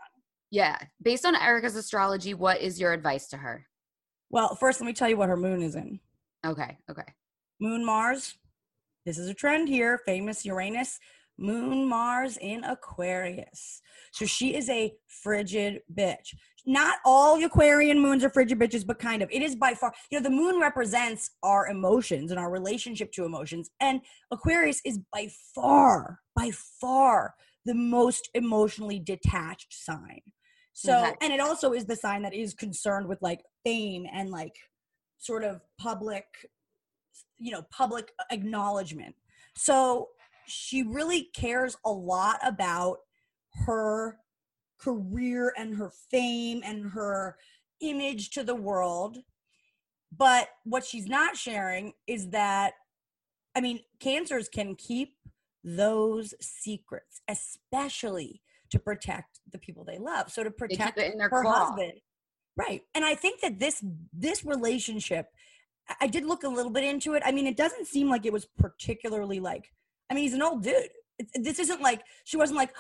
yeah, 0.51 0.77
based 1.01 1.25
on 1.25 1.35
Erika's 1.35 1.75
astrology, 1.75 2.33
what 2.33 2.59
is 2.61 2.79
your 2.79 2.91
advice 2.93 3.27
to 3.29 3.37
her? 3.37 3.67
Well, 4.29 4.55
first 4.55 4.79
let 4.81 4.87
me 4.87 4.93
tell 4.93 5.09
you 5.09 5.17
what 5.17 5.29
her 5.29 5.37
moon 5.37 5.61
is 5.61 5.75
in. 5.75 5.99
Okay, 6.45 6.77
okay. 6.89 7.13
Moon 7.59 7.85
Mars. 7.85 8.35
This 9.05 9.17
is 9.17 9.27
a 9.27 9.33
trend 9.33 9.67
here. 9.67 9.99
Famous 10.05 10.45
Uranus. 10.45 10.99
Moon 11.37 11.87
Mars 11.87 12.37
in 12.37 12.63
Aquarius. 12.63 13.81
So 14.11 14.25
she 14.25 14.55
is 14.55 14.69
a 14.69 14.93
frigid 15.07 15.81
bitch. 15.93 16.33
Not 16.65 16.99
all 17.05 17.43
Aquarian 17.43 17.99
moons 17.99 18.23
are 18.23 18.29
frigid 18.29 18.59
bitches, 18.59 18.85
but 18.85 18.99
kind 18.99 19.23
of. 19.23 19.29
It 19.31 19.41
is 19.41 19.55
by 19.55 19.73
far, 19.73 19.93
you 20.11 20.19
know, 20.19 20.23
the 20.23 20.29
moon 20.29 20.59
represents 20.59 21.31
our 21.41 21.67
emotions 21.67 22.29
and 22.29 22.39
our 22.39 22.51
relationship 22.51 23.11
to 23.13 23.25
emotions. 23.25 23.71
And 23.79 24.01
Aquarius 24.31 24.81
is 24.85 24.99
by 25.11 25.29
far, 25.55 26.19
by 26.35 26.51
far 26.79 27.33
the 27.65 27.73
most 27.73 28.29
emotionally 28.35 28.99
detached 28.99 29.73
sign. 29.73 30.21
So, 30.73 30.99
Okay. 30.99 31.13
and 31.21 31.33
it 31.33 31.39
also 31.39 31.73
is 31.73 31.85
the 31.85 31.95
sign 31.95 32.21
that 32.23 32.33
is 32.33 32.53
concerned 32.53 33.07
with 33.07 33.21
like 33.21 33.41
fame 33.63 34.05
and 34.11 34.29
like 34.29 34.55
sort 35.17 35.43
of 35.43 35.61
public 35.79 36.25
you 37.37 37.51
know 37.51 37.63
public 37.71 38.11
acknowledgement 38.31 39.15
so 39.57 40.07
she 40.47 40.83
really 40.83 41.29
cares 41.33 41.77
a 41.85 41.91
lot 41.91 42.39
about 42.45 42.99
her 43.65 44.17
career 44.79 45.53
and 45.57 45.75
her 45.75 45.91
fame 46.09 46.61
and 46.65 46.91
her 46.91 47.37
image 47.81 48.31
to 48.31 48.43
the 48.43 48.55
world. 48.55 49.19
But 50.15 50.49
what 50.63 50.85
she's 50.85 51.07
not 51.07 51.37
sharing 51.37 51.93
is 52.07 52.29
that 52.29 52.73
i 53.55 53.61
mean 53.61 53.81
cancers 53.99 54.47
can 54.47 54.75
keep 54.75 55.15
those 55.63 56.33
secrets 56.39 57.21
especially 57.27 58.41
to 58.69 58.79
protect 58.79 59.41
the 59.51 59.57
people 59.57 59.83
they 59.83 59.97
love. 59.97 60.31
So 60.31 60.43
to 60.43 60.51
protect 60.51 60.97
it 60.97 61.11
in 61.11 61.17
their 61.17 61.27
her 61.27 61.41
claw. 61.41 61.65
husband. 61.65 61.93
Right. 62.55 62.81
And 62.95 63.05
i 63.05 63.15
think 63.15 63.41
that 63.41 63.59
this 63.59 63.83
this 64.13 64.43
relationship 64.45 65.27
i 65.99 66.07
did 66.07 66.25
look 66.25 66.43
a 66.43 66.49
little 66.49 66.71
bit 66.71 66.83
into 66.83 67.13
it. 67.13 67.23
I 67.25 67.31
mean 67.31 67.47
it 67.47 67.57
doesn't 67.57 67.87
seem 67.87 68.09
like 68.09 68.25
it 68.25 68.33
was 68.33 68.45
particularly 68.57 69.39
like 69.39 69.71
i 70.11 70.13
mean 70.13 70.23
he's 70.23 70.33
an 70.33 70.41
old 70.41 70.63
dude. 70.63 70.89
This 71.35 71.59
isn't 71.59 71.81
like 71.81 72.01
she 72.25 72.37
wasn't 72.37 72.57
like 72.57 72.73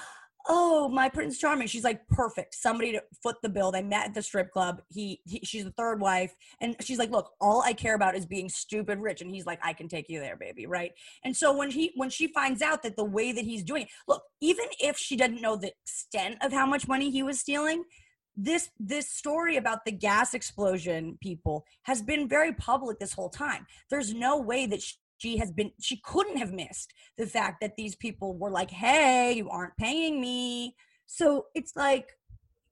oh 0.47 0.89
my 0.89 1.07
prince 1.07 1.37
charming. 1.37 1.67
She's 1.67 1.83
like 1.83 2.07
perfect. 2.07 2.55
Somebody 2.55 2.93
to 2.93 3.03
foot 3.21 3.35
the 3.43 3.49
bill. 3.49 3.71
They 3.71 3.83
met 3.83 4.07
at 4.07 4.13
the 4.15 4.23
strip 4.23 4.51
club. 4.51 4.81
He, 4.89 5.21
he 5.25 5.39
she's 5.43 5.63
the 5.63 5.71
third 5.71 6.01
wife. 6.01 6.33
And 6.59 6.75
she's 6.81 6.97
like 6.97 7.11
look 7.11 7.31
all 7.39 7.61
i 7.61 7.73
care 7.73 7.95
about 7.95 8.15
is 8.15 8.25
being 8.25 8.49
stupid 8.49 8.99
rich. 8.99 9.21
And 9.21 9.31
he's 9.31 9.45
like 9.45 9.59
i 9.63 9.73
can 9.73 9.87
take 9.87 10.09
you 10.09 10.19
there 10.19 10.35
baby. 10.35 10.65
Right? 10.65 10.91
And 11.23 11.35
so 11.35 11.55
when 11.55 11.71
he 11.71 11.91
when 11.95 12.09
she 12.09 12.27
finds 12.27 12.61
out 12.61 12.83
that 12.83 12.97
the 12.97 13.05
way 13.05 13.31
that 13.31 13.45
he's 13.45 13.63
doing 13.63 13.83
it 13.83 13.89
look 14.07 14.23
even 14.41 14.65
if 14.79 14.97
she 14.97 15.15
doesn't 15.15 15.41
know 15.41 15.55
the 15.55 15.71
extent 15.83 16.37
of 16.41 16.51
how 16.51 16.65
much 16.65 16.87
money 16.87 17.11
he 17.11 17.23
was 17.23 17.39
stealing 17.39 17.83
this 18.35 18.69
this 18.79 19.09
story 19.11 19.57
about 19.57 19.85
the 19.85 19.91
gas 19.91 20.33
explosion 20.33 21.17
people 21.21 21.65
has 21.83 22.01
been 22.01 22.27
very 22.27 22.53
public 22.53 22.99
this 22.99 23.13
whole 23.13 23.29
time. 23.29 23.67
There's 23.89 24.13
no 24.13 24.37
way 24.37 24.65
that 24.67 24.81
she, 24.81 24.95
she 25.21 25.37
has 25.37 25.51
been 25.51 25.71
she 25.79 26.01
couldn't 26.03 26.37
have 26.37 26.51
missed 26.51 26.93
the 27.17 27.27
fact 27.27 27.57
that 27.61 27.75
these 27.77 27.95
people 27.95 28.37
were 28.37 28.49
like 28.49 28.71
hey 28.71 29.33
you 29.33 29.49
aren't 29.49 29.77
paying 29.77 30.19
me. 30.19 30.75
So 31.05 31.45
it's 31.55 31.75
like 31.75 32.07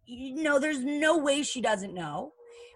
you 0.05 0.41
know 0.43 0.59
there's 0.59 0.83
no 0.83 1.17
way 1.17 1.43
she 1.43 1.61
doesn't 1.61 1.93
know. 1.93 2.33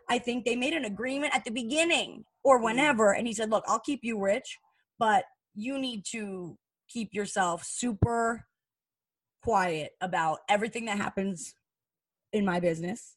I 0.10 0.20
think 0.20 0.46
they 0.46 0.56
made 0.56 0.74
an 0.74 0.86
agreement 0.86 1.34
at 1.36 1.46
the 1.46 1.52
beginning 1.52 2.26
or 2.44 2.58
mm-hmm. 2.58 2.66
whenever 2.66 3.14
and 3.14 3.28
he 3.28 3.34
said 3.34 3.50
look 3.50 3.64
i'll 3.68 3.80
keep 3.80 4.02
you 4.04 4.20
rich 4.20 4.60
but 5.00 5.26
you 5.56 5.78
need 5.80 6.04
to 6.12 6.58
keep 6.90 7.14
yourself 7.14 7.64
super 7.64 8.46
quiet 9.42 9.92
about 10.02 10.40
everything 10.50 10.86
that 10.86 10.98
happens 10.98 11.56
in 12.32 12.46
my 12.46 12.60
business 12.60 13.16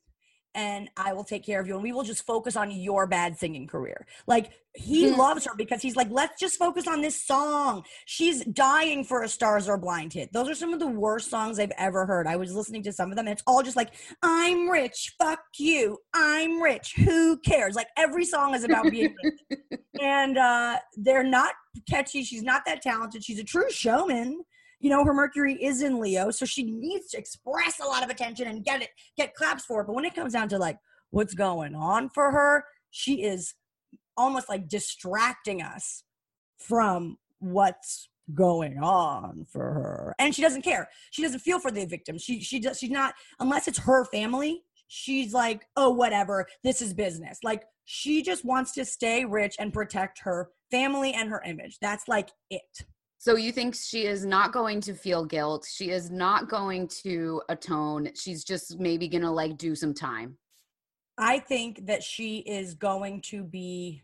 and 0.56 0.88
I 0.96 1.12
will 1.12 1.22
take 1.22 1.44
care 1.44 1.60
of 1.60 1.68
you 1.68 1.74
and 1.74 1.82
we 1.82 1.92
will 1.92 2.02
just 2.02 2.24
focus 2.24 2.56
on 2.56 2.70
your 2.70 3.06
bad 3.06 3.38
singing 3.38 3.66
career. 3.66 4.06
Like 4.26 4.52
he 4.74 5.10
loves 5.10 5.44
her 5.44 5.52
because 5.54 5.82
he's 5.82 5.96
like, 5.96 6.08
let's 6.10 6.40
just 6.40 6.58
focus 6.58 6.86
on 6.86 7.02
this 7.02 7.22
song. 7.22 7.84
She's 8.06 8.42
dying 8.46 9.04
for 9.04 9.22
a 9.22 9.28
Stars 9.28 9.68
Are 9.68 9.76
Blind 9.76 10.14
hit. 10.14 10.32
Those 10.32 10.48
are 10.48 10.54
some 10.54 10.72
of 10.72 10.80
the 10.80 10.86
worst 10.86 11.30
songs 11.30 11.58
I've 11.58 11.72
ever 11.76 12.06
heard. 12.06 12.26
I 12.26 12.36
was 12.36 12.54
listening 12.54 12.82
to 12.84 12.92
some 12.92 13.10
of 13.10 13.16
them 13.16 13.26
and 13.26 13.34
it's 13.34 13.42
all 13.46 13.62
just 13.62 13.76
like, 13.76 13.92
I'm 14.22 14.70
rich, 14.70 15.14
fuck 15.20 15.40
you. 15.58 15.98
I'm 16.14 16.62
rich. 16.62 16.94
Who 17.04 17.36
cares? 17.38 17.76
Like 17.76 17.88
every 17.98 18.24
song 18.24 18.54
is 18.54 18.64
about 18.64 18.90
being 18.90 19.14
rich. 19.22 19.80
and 20.00 20.38
uh 20.38 20.78
they're 20.96 21.22
not 21.22 21.52
catchy. 21.88 22.24
She's 22.24 22.42
not 22.42 22.62
that 22.64 22.80
talented. 22.80 23.22
She's 23.22 23.38
a 23.38 23.44
true 23.44 23.70
showman. 23.70 24.42
You 24.80 24.90
know, 24.90 25.04
her 25.04 25.14
Mercury 25.14 25.54
is 25.54 25.82
in 25.82 26.00
Leo, 26.00 26.30
so 26.30 26.44
she 26.44 26.62
needs 26.62 27.10
to 27.10 27.18
express 27.18 27.80
a 27.80 27.86
lot 27.86 28.04
of 28.04 28.10
attention 28.10 28.46
and 28.46 28.64
get 28.64 28.82
it, 28.82 28.90
get 29.16 29.34
claps 29.34 29.64
for 29.64 29.80
it. 29.80 29.86
But 29.86 29.94
when 29.94 30.04
it 30.04 30.14
comes 30.14 30.34
down 30.34 30.48
to 30.50 30.58
like 30.58 30.78
what's 31.10 31.34
going 31.34 31.74
on 31.74 32.10
for 32.10 32.30
her, 32.30 32.64
she 32.90 33.22
is 33.22 33.54
almost 34.16 34.48
like 34.48 34.68
distracting 34.68 35.62
us 35.62 36.02
from 36.58 37.16
what's 37.38 38.08
going 38.34 38.78
on 38.78 39.46
for 39.50 39.72
her. 39.72 40.14
And 40.18 40.34
she 40.34 40.42
doesn't 40.42 40.62
care. 40.62 40.88
She 41.10 41.22
doesn't 41.22 41.40
feel 41.40 41.60
for 41.60 41.70
the 41.70 41.86
victim. 41.86 42.18
She 42.18 42.40
she 42.40 42.58
does 42.58 42.78
she's 42.78 42.90
not 42.90 43.14
unless 43.38 43.68
it's 43.68 43.78
her 43.78 44.04
family 44.06 44.62
she's 44.88 45.32
like 45.32 45.66
oh 45.76 45.90
whatever. 45.90 46.46
This 46.62 46.82
is 46.82 46.94
business. 46.94 47.38
Like 47.42 47.64
she 47.84 48.22
just 48.22 48.44
wants 48.44 48.72
to 48.72 48.84
stay 48.84 49.24
rich 49.24 49.56
and 49.58 49.72
protect 49.72 50.20
her 50.20 50.50
family 50.70 51.12
and 51.12 51.30
her 51.30 51.42
image. 51.44 51.78
That's 51.80 52.08
like 52.08 52.30
it 52.50 52.84
So 53.18 53.36
you 53.36 53.50
think 53.50 53.74
she 53.74 54.06
is 54.06 54.24
not 54.24 54.52
going 54.52 54.80
to 54.82 54.94
feel 54.94 55.24
guilt? 55.24 55.66
She 55.70 55.90
is 55.90 56.10
not 56.10 56.48
going 56.48 56.88
to 57.04 57.42
atone. 57.48 58.10
She's 58.14 58.44
just 58.44 58.78
maybe 58.78 59.08
going 59.08 59.22
to 59.22 59.30
like 59.30 59.56
do 59.56 59.74
some 59.74 59.94
time. 59.94 60.36
I 61.18 61.38
think 61.38 61.86
that 61.86 62.02
she 62.02 62.38
is 62.38 62.74
going 62.74 63.22
to 63.22 63.42
be 63.42 64.02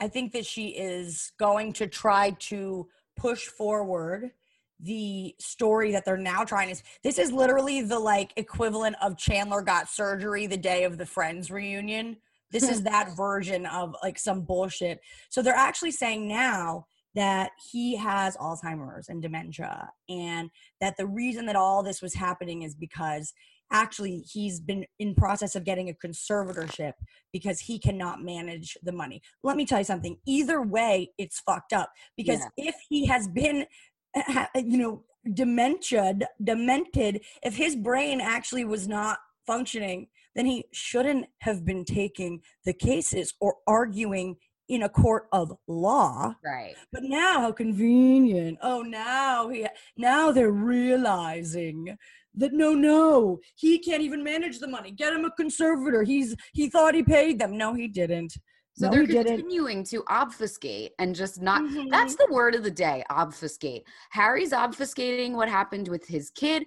I 0.00 0.08
think 0.08 0.32
that 0.32 0.44
she 0.44 0.68
is 0.68 1.32
going 1.38 1.72
to 1.74 1.86
try 1.86 2.30
to 2.40 2.88
push 3.16 3.46
forward 3.46 4.32
the 4.80 5.34
story 5.38 5.92
that 5.92 6.04
they're 6.04 6.16
now 6.16 6.42
trying 6.44 6.74
to 6.74 6.82
this 7.04 7.18
is 7.18 7.32
literally 7.32 7.80
the 7.80 7.98
like 7.98 8.32
equivalent 8.36 8.96
of 9.00 9.16
Chandler 9.16 9.62
got 9.62 9.88
surgery 9.88 10.46
the 10.46 10.56
day 10.56 10.84
of 10.84 10.98
the 10.98 11.06
friends 11.06 11.50
reunion. 11.50 12.16
This 12.50 12.68
is 12.68 12.82
that 12.84 13.16
version 13.16 13.66
of 13.66 13.94
like 14.02 14.18
some 14.18 14.42
bullshit. 14.42 15.00
So 15.30 15.40
they're 15.40 15.54
actually 15.54 15.92
saying 15.92 16.26
now 16.26 16.86
that 17.14 17.52
he 17.70 17.96
has 17.96 18.36
Alzheimer's 18.36 19.08
and 19.08 19.22
dementia 19.22 19.90
and 20.08 20.50
that 20.80 20.96
the 20.96 21.06
reason 21.06 21.46
that 21.46 21.56
all 21.56 21.82
this 21.82 22.02
was 22.02 22.14
happening 22.14 22.62
is 22.62 22.74
because 22.74 23.32
actually 23.72 24.18
he's 24.30 24.60
been 24.60 24.84
in 24.98 25.14
process 25.14 25.54
of 25.56 25.64
getting 25.64 25.88
a 25.88 26.06
conservatorship 26.06 26.92
because 27.32 27.60
he 27.60 27.78
cannot 27.78 28.22
manage 28.22 28.76
the 28.82 28.92
money 28.92 29.22
let 29.42 29.56
me 29.56 29.64
tell 29.64 29.78
you 29.78 29.84
something 29.84 30.16
either 30.26 30.60
way 30.62 31.10
it's 31.18 31.40
fucked 31.40 31.72
up 31.72 31.90
because 32.16 32.40
Yeah. 32.40 32.68
if 32.68 32.76
he 32.88 33.06
has 33.06 33.26
been 33.28 33.66
eh, 34.14 34.46
eh, 34.54 34.62
you 34.64 34.78
know 34.78 35.04
dementia 35.32 36.14
demented 36.42 37.22
if 37.42 37.56
his 37.56 37.74
brain 37.74 38.20
actually 38.20 38.64
was 38.64 38.86
not 38.86 39.18
functioning 39.46 40.08
then 40.36 40.46
he 40.46 40.64
shouldn't 40.72 41.26
have 41.40 41.64
been 41.64 41.84
taking 41.84 42.40
the 42.64 42.72
cases 42.74 43.32
or 43.40 43.56
arguing 43.66 44.36
in 44.68 44.82
a 44.84 44.88
court 44.88 45.26
of 45.32 45.52
law 45.68 46.34
Right. 46.44 46.74
but 46.92 47.02
now, 47.02 47.40
how 47.40 47.52
convenient! 47.52 48.58
Oh, 48.62 48.82
now 48.82 49.48
he 49.48 49.66
now 49.96 50.32
they're 50.32 50.50
realizing 50.50 51.96
that 52.36 52.52
no, 52.52 52.72
no, 52.74 53.38
he 53.54 53.78
can't 53.78 54.02
even 54.02 54.22
manage 54.24 54.58
the 54.58 54.66
money. 54.66 54.90
Get 54.90 55.12
him 55.12 55.24
a 55.24 55.30
conservator. 55.32 56.02
He's 56.02 56.34
he 56.52 56.68
thought 56.68 56.94
he 56.94 57.02
paid 57.02 57.38
them. 57.38 57.56
No, 57.56 57.74
he 57.74 57.86
didn't. 57.88 58.36
So 58.76 58.90
no, 58.90 59.06
they're 59.06 59.22
continuing 59.22 59.84
to 59.84 60.02
obfuscate 60.08 60.92
and 60.98 61.14
just 61.14 61.40
not. 61.40 61.62
Mhm. 61.62 61.90
That's 61.90 62.16
the 62.16 62.26
word 62.30 62.56
of 62.56 62.64
the 62.64 62.70
day 62.72 63.04
obfuscate. 63.08 63.84
Harry's 64.10 64.50
obfuscating 64.50 65.32
what 65.32 65.48
happened 65.48 65.86
with 65.88 66.04
his 66.08 66.30
kid. 66.30 66.64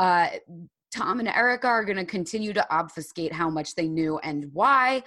Uh, 0.00 0.30
Tom 0.92 1.18
and 1.20 1.28
Erika 1.28 1.66
are 1.68 1.84
going 1.84 1.96
to 1.96 2.04
continue 2.04 2.52
to 2.52 2.64
obfuscate 2.72 3.32
how 3.32 3.50
much 3.50 3.74
they 3.74 3.88
knew 3.88 4.18
and 4.18 4.46
why. 4.52 5.02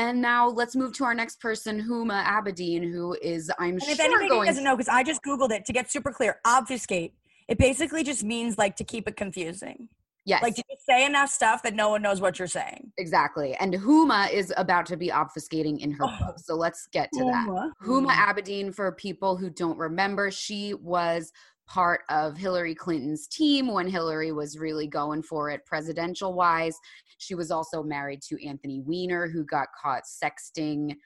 And 0.00 0.22
now 0.22 0.48
let's 0.48 0.74
move 0.74 0.94
to 0.94 1.04
our 1.04 1.12
next 1.14 1.40
person, 1.40 1.82
Huma 1.82 2.24
Abedin, 2.24 2.90
who 2.90 3.14
is, 3.20 3.50
I'm 3.58 3.78
sure. 3.78 3.90
And 3.90 3.98
if 3.98 4.00
anybody 4.00 4.28
going. 4.30 4.46
doesn't 4.46 4.64
know, 4.64 4.74
because 4.74 4.88
I 4.88 5.02
just 5.02 5.22
googled 5.22 5.50
it 5.50 5.66
to 5.66 5.74
get 5.74 5.90
super 5.90 6.10
clear, 6.10 6.40
obfuscate. 6.46 7.12
It 7.48 7.58
basically 7.58 8.02
just 8.02 8.24
means 8.24 8.56
like 8.56 8.76
to 8.76 8.84
keep 8.84 9.06
it 9.06 9.16
confusing. 9.18 9.90
yes, 10.24 10.42
Like 10.42 10.54
to 10.54 10.62
just 10.70 10.86
say 10.86 11.04
enough 11.04 11.28
stuff 11.28 11.62
that 11.64 11.74
no 11.74 11.90
one 11.90 12.00
knows 12.00 12.18
what 12.22 12.38
you're 12.38 12.48
saying. 12.48 12.92
exactly. 12.96 13.54
And 13.60 13.74
Huma 13.74 14.32
is 14.32 14.54
about 14.56 14.86
to 14.86 14.96
be 14.96 15.08
obfuscating 15.08 15.80
in 15.80 15.90
her 15.92 16.04
Oh. 16.04 16.16
book. 16.18 16.38
So 16.38 16.54
let's 16.54 16.86
get 16.86 17.10
to 17.18 17.24
that. 17.24 17.46
Huma. 17.46 17.70
Huma 17.84 18.10
Abedin, 18.12 18.74
for 18.74 18.92
people 18.92 19.36
who 19.36 19.50
don't 19.50 19.76
remember, 19.76 20.30
she 20.30 20.72
was 20.74 21.30
part 21.70 22.00
of 22.10 22.36
Hillary 22.36 22.74
Clinton's 22.74 23.28
team 23.28 23.68
when 23.68 23.86
Hillary 23.86 24.32
was 24.32 24.58
really 24.58 24.88
going 24.88 25.22
for 25.22 25.50
it 25.50 25.64
presidential 25.64 26.34
wise. 26.34 26.76
She 27.18 27.36
was 27.36 27.52
also 27.52 27.82
married 27.82 28.22
to 28.22 28.44
Anthony 28.44 28.82
Weiner, 28.84 29.28
who 29.28 29.44
got 29.44 29.68
caught 29.80 30.02
sexting 30.04 30.96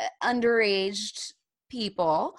uh, 0.00 0.26
underaged 0.26 1.34
people. 1.70 2.34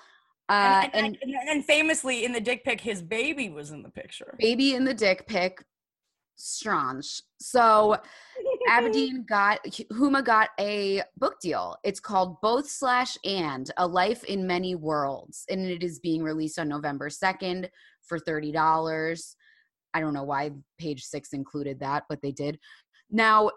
Uh, 0.50 0.88
and, 0.94 1.06
and, 1.06 1.18
and, 1.22 1.50
and 1.50 1.66
famously 1.66 2.26
in 2.26 2.32
the 2.32 2.42
dick 2.42 2.64
pic, 2.64 2.82
his 2.82 3.02
baby 3.02 3.50
was 3.50 3.72
in 3.72 3.84
the 3.84 3.90
picture. 3.90 4.36
baby 4.40 4.74
in 4.74 4.84
the 4.84 4.94
dick 4.94 5.28
pic, 5.28 5.64
strange. 6.36 7.22
So 7.40 7.98
Abedin 8.70 9.28
got 9.28 9.64
Huma 9.66 10.24
got 10.24 10.50
a 10.60 11.02
book 11.18 11.40
deal. 11.42 11.78
It's 11.84 12.00
called 12.00 12.42
Both 12.42 12.70
Slash 12.70 13.18
and 13.24 13.70
A 13.78 13.88
Life 13.88 14.24
in 14.26 14.46
Many 14.48 14.76
Worlds, 14.76 15.46
and 15.50 15.66
it 15.66 15.84
is 15.84 16.00
being 16.00 16.24
released 16.24 16.60
on 16.60 16.68
November 16.68 17.10
second 17.10 17.70
for 18.02 18.20
thirty 18.20 18.52
dollars. 18.52 19.36
I 19.94 20.02
don't 20.02 20.14
know 20.14 20.24
why 20.24 20.52
Page 20.78 21.04
Six 21.04 21.34
included 21.34 21.80
that, 21.80 22.04
but 22.10 22.22
they 22.22 22.32
did. 22.32 22.60
Now, 23.10 23.52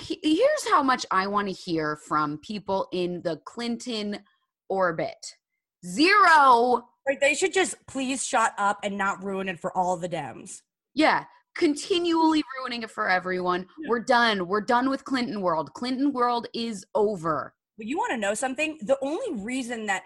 here's 0.00 0.68
how 0.68 0.82
much 0.82 1.06
I 1.10 1.26
want 1.26 1.48
to 1.48 1.54
hear 1.54 1.96
from 1.96 2.38
people 2.38 2.88
in 2.92 3.22
the 3.22 3.40
Clinton 3.44 4.20
orbit. 4.68 5.36
Zero. 5.84 6.88
Right, 7.06 7.20
they 7.20 7.34
should 7.34 7.52
just 7.52 7.74
please 7.86 8.24
shut 8.24 8.52
up 8.58 8.78
and 8.84 8.96
not 8.96 9.22
ruin 9.22 9.48
it 9.48 9.60
for 9.60 9.76
all 9.76 9.96
the 9.96 10.08
Dems. 10.08 10.62
Yeah, 10.94 11.24
continually 11.54 12.42
ruining 12.58 12.82
it 12.82 12.90
for 12.90 13.08
everyone. 13.08 13.66
We're 13.88 14.00
done. 14.00 14.46
We're 14.46 14.60
done 14.60 14.88
with 14.88 15.04
Clinton 15.04 15.40
World. 15.40 15.72
Clinton 15.74 16.12
World 16.12 16.46
is 16.54 16.84
over. 16.94 17.54
But 17.76 17.86
you 17.86 17.96
want 17.96 18.12
to 18.12 18.18
know 18.18 18.34
something? 18.34 18.78
The 18.82 18.98
only 19.02 19.42
reason 19.42 19.86
that 19.86 20.04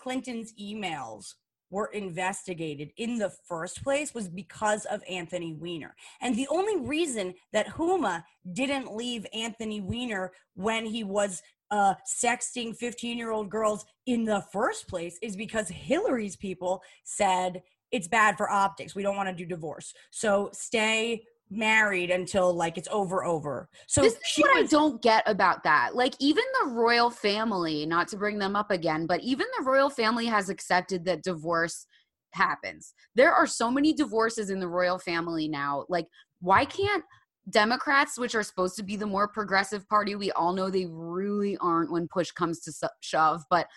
Clinton's 0.00 0.52
emails 0.60 1.34
were 1.70 1.86
investigated 1.86 2.90
in 2.96 3.18
the 3.18 3.30
first 3.48 3.82
place 3.82 4.14
was 4.14 4.28
because 4.28 4.84
of 4.86 5.02
Anthony 5.10 5.52
Weiner. 5.52 5.94
And 6.20 6.36
the 6.36 6.48
only 6.48 6.80
reason 6.80 7.34
that 7.52 7.66
Huma 7.66 8.22
didn't 8.52 8.94
leave 8.94 9.26
Anthony 9.34 9.80
Weiner 9.80 10.32
when 10.54 10.86
he 10.86 11.02
was 11.02 11.42
uh, 11.70 11.94
sexting 12.06 12.76
15 12.76 13.18
year 13.18 13.32
old 13.32 13.50
girls 13.50 13.84
in 14.06 14.24
the 14.24 14.44
first 14.52 14.88
place 14.88 15.18
is 15.22 15.36
because 15.36 15.68
Hillary's 15.68 16.36
people 16.36 16.82
said 17.04 17.62
it's 17.92 18.08
bad 18.08 18.36
for 18.36 18.50
optics. 18.50 18.94
We 18.94 19.02
don't 19.02 19.16
want 19.16 19.28
to 19.28 19.34
do 19.34 19.46
divorce. 19.46 19.94
So 20.10 20.50
stay 20.52 21.22
married 21.50 22.10
until 22.10 22.52
like 22.52 22.76
it's 22.76 22.88
over 22.90 23.24
over. 23.24 23.68
So 23.86 24.02
this 24.02 24.14
is 24.14 24.20
what 24.38 24.56
I 24.56 24.64
don't 24.64 25.00
get 25.00 25.22
about 25.26 25.62
that. 25.62 25.94
Like, 25.94 26.14
even 26.18 26.42
the 26.60 26.70
royal 26.70 27.10
family, 27.10 27.86
not 27.86 28.08
to 28.08 28.16
bring 28.16 28.38
them 28.38 28.56
up 28.56 28.70
again, 28.70 29.06
but 29.06 29.20
even 29.20 29.46
the 29.58 29.64
royal 29.64 29.90
family 29.90 30.26
has 30.26 30.48
accepted 30.48 31.04
that 31.04 31.22
divorce 31.22 31.86
happens. 32.32 32.94
There 33.14 33.32
are 33.32 33.46
so 33.46 33.70
many 33.70 33.92
divorces 33.92 34.50
in 34.50 34.58
the 34.58 34.68
royal 34.68 34.98
family 34.98 35.48
now. 35.48 35.84
Like, 35.88 36.06
why 36.40 36.64
can't 36.64 37.04
Democrats, 37.48 38.18
which 38.18 38.34
are 38.34 38.42
supposed 38.42 38.76
to 38.76 38.82
be 38.82 38.96
the 38.96 39.06
more 39.06 39.28
progressive 39.28 39.88
party, 39.88 40.16
we 40.16 40.32
all 40.32 40.52
know 40.52 40.68
they 40.68 40.86
really 40.86 41.56
aren't 41.58 41.92
when 41.92 42.08
push 42.08 42.32
comes 42.32 42.60
to 42.60 42.90
shove, 43.00 43.44
but 43.50 43.68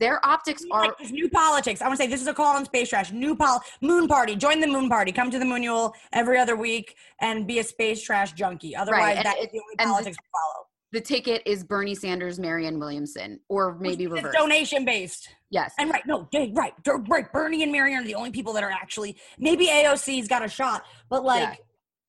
their 0.00 0.24
optics 0.26 0.64
are 0.72 0.86
like 0.86 1.10
new 1.10 1.28
politics. 1.28 1.80
I 1.80 1.86
want 1.86 1.98
to 1.98 2.04
say 2.04 2.10
this 2.10 2.20
is 2.22 2.26
a 2.26 2.34
call 2.34 2.56
on 2.56 2.64
space 2.64 2.88
trash. 2.88 3.12
New 3.12 3.36
pol 3.36 3.62
moon 3.80 4.08
party. 4.08 4.34
Join 4.34 4.58
the 4.60 4.66
moon 4.66 4.88
party. 4.88 5.12
Come 5.12 5.30
to 5.30 5.38
the 5.38 5.44
moonual 5.44 5.92
every 6.12 6.38
other 6.38 6.56
week 6.56 6.96
and 7.20 7.46
be 7.46 7.58
a 7.60 7.64
space 7.64 8.02
trash 8.02 8.32
junkie. 8.32 8.74
Otherwise, 8.74 9.18
and 9.18 9.26
that's 9.26 9.40
it- 9.44 9.52
the 9.52 9.58
only 9.60 9.74
the- 9.78 9.84
politics 9.84 10.16
we 10.20 10.28
follow. 10.32 10.66
the 10.92 11.00
ticket 11.00 11.42
is 11.46 11.62
Bernie 11.62 11.94
Sanders, 11.94 12.40
Marianne 12.40 12.80
Williamson, 12.80 13.38
or 13.48 13.76
maybe 13.78 14.06
Which 14.08 14.22
reverse. 14.24 14.34
donation 14.34 14.84
based. 14.84 15.28
Yes. 15.50 15.72
And 15.78 15.88
right, 15.90 16.04
no, 16.06 16.26
yeah, 16.32 16.46
right, 16.52 16.72
right. 17.08 17.32
Bernie 17.32 17.62
and 17.62 17.70
Marianne 17.70 18.02
are 18.02 18.06
the 18.06 18.14
only 18.16 18.30
people 18.32 18.52
that 18.54 18.64
are 18.64 18.70
actually 18.72 19.16
maybe 19.38 19.66
AOC's 19.68 20.26
got 20.26 20.44
a 20.44 20.48
shot, 20.48 20.82
but 21.08 21.22
like, 21.24 21.42
Yeah. 21.42 21.54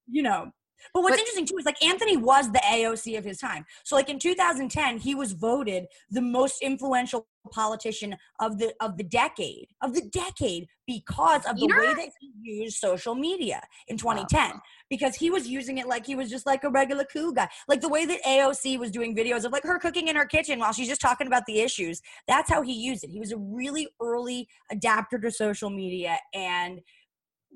you 0.07 0.23
know. 0.23 0.51
But 0.93 1.03
what's 1.03 1.13
But- 1.13 1.19
interesting 1.19 1.45
too 1.45 1.57
is 1.57 1.65
like 1.65 1.83
Anthony 1.83 2.17
was 2.17 2.51
the 2.51 2.61
AOC 2.65 3.17
of 3.17 3.23
his 3.23 3.39
time. 3.39 3.65
So 3.83 3.95
like 3.95 4.09
in 4.09 4.19
2010, 4.19 4.99
he 4.99 5.15
was 5.15 5.33
voted 5.33 5.87
the 6.09 6.21
most 6.21 6.61
influential 6.61 7.27
politician 7.51 8.15
of 8.39 8.59
the 8.59 8.71
of 8.81 8.97
the 8.97 9.03
decade 9.03 9.67
of 9.81 9.95
the 9.95 10.01
decade 10.01 10.67
because 10.85 11.43
of 11.47 11.57
the 11.57 11.65
way 11.65 11.91
that 11.93 12.09
he 12.19 12.31
used 12.43 12.77
social 12.77 13.15
media 13.15 13.63
in 13.87 13.97
2010 13.97 14.51
because 14.91 15.15
he 15.15 15.31
was 15.31 15.47
using 15.47 15.79
it 15.79 15.87
like 15.87 16.05
he 16.05 16.13
was 16.13 16.29
just 16.29 16.45
like 16.45 16.63
a 16.63 16.69
regular 16.69 17.03
cool 17.11 17.31
guy. 17.31 17.49
Like 17.67 17.81
the 17.81 17.89
way 17.89 18.05
that 18.05 18.21
AOC 18.23 18.77
was 18.77 18.91
doing 18.91 19.15
videos 19.15 19.43
of 19.43 19.51
like 19.51 19.63
her 19.63 19.79
cooking 19.79 20.07
in 20.07 20.15
her 20.15 20.25
kitchen 20.25 20.59
while 20.59 20.71
she's 20.71 20.87
just 20.87 21.01
talking 21.01 21.25
about 21.25 21.45
the 21.47 21.61
issues 21.61 22.01
that's 22.27 22.49
how 22.49 22.61
he 22.61 22.73
used 22.73 23.03
it. 23.03 23.09
He 23.09 23.19
was 23.19 23.31
a 23.31 23.37
really 23.37 23.87
early 24.01 24.47
adapter 24.69 25.17
to 25.19 25.31
social 25.31 25.69
media 25.69 26.17
and 26.33 26.81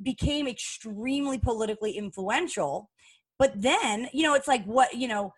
became 0.03 0.47
extremely 0.47 1.38
politically 1.38 1.91
influential 1.91 2.89
but 3.40 3.52
then 3.56 4.08
you 4.14 4.24
know 4.24 4.34
it's 4.34 4.48
like 4.48 4.64
what 4.66 4.94
you 4.94 5.08
know 5.08 5.34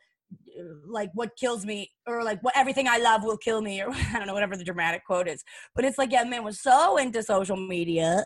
like 0.87 1.09
what 1.13 1.35
kills 1.37 1.65
me 1.65 1.91
or 2.07 2.23
like 2.23 2.41
what 2.43 2.55
everything 2.57 2.87
i 2.87 2.97
love 2.97 3.23
will 3.23 3.37
kill 3.37 3.61
me 3.61 3.81
or 3.81 3.89
i 3.93 4.13
don't 4.13 4.27
know 4.27 4.33
whatever 4.33 4.57
the 4.57 4.63
dramatic 4.63 5.05
quote 5.05 5.27
is. 5.27 5.43
But 5.75 5.85
it's 5.85 5.97
like 5.97 6.11
yeah 6.11 6.23
man 6.23 6.43
was 6.43 6.61
so 6.61 6.97
into 6.97 7.23
social 7.23 7.57
media 7.57 8.25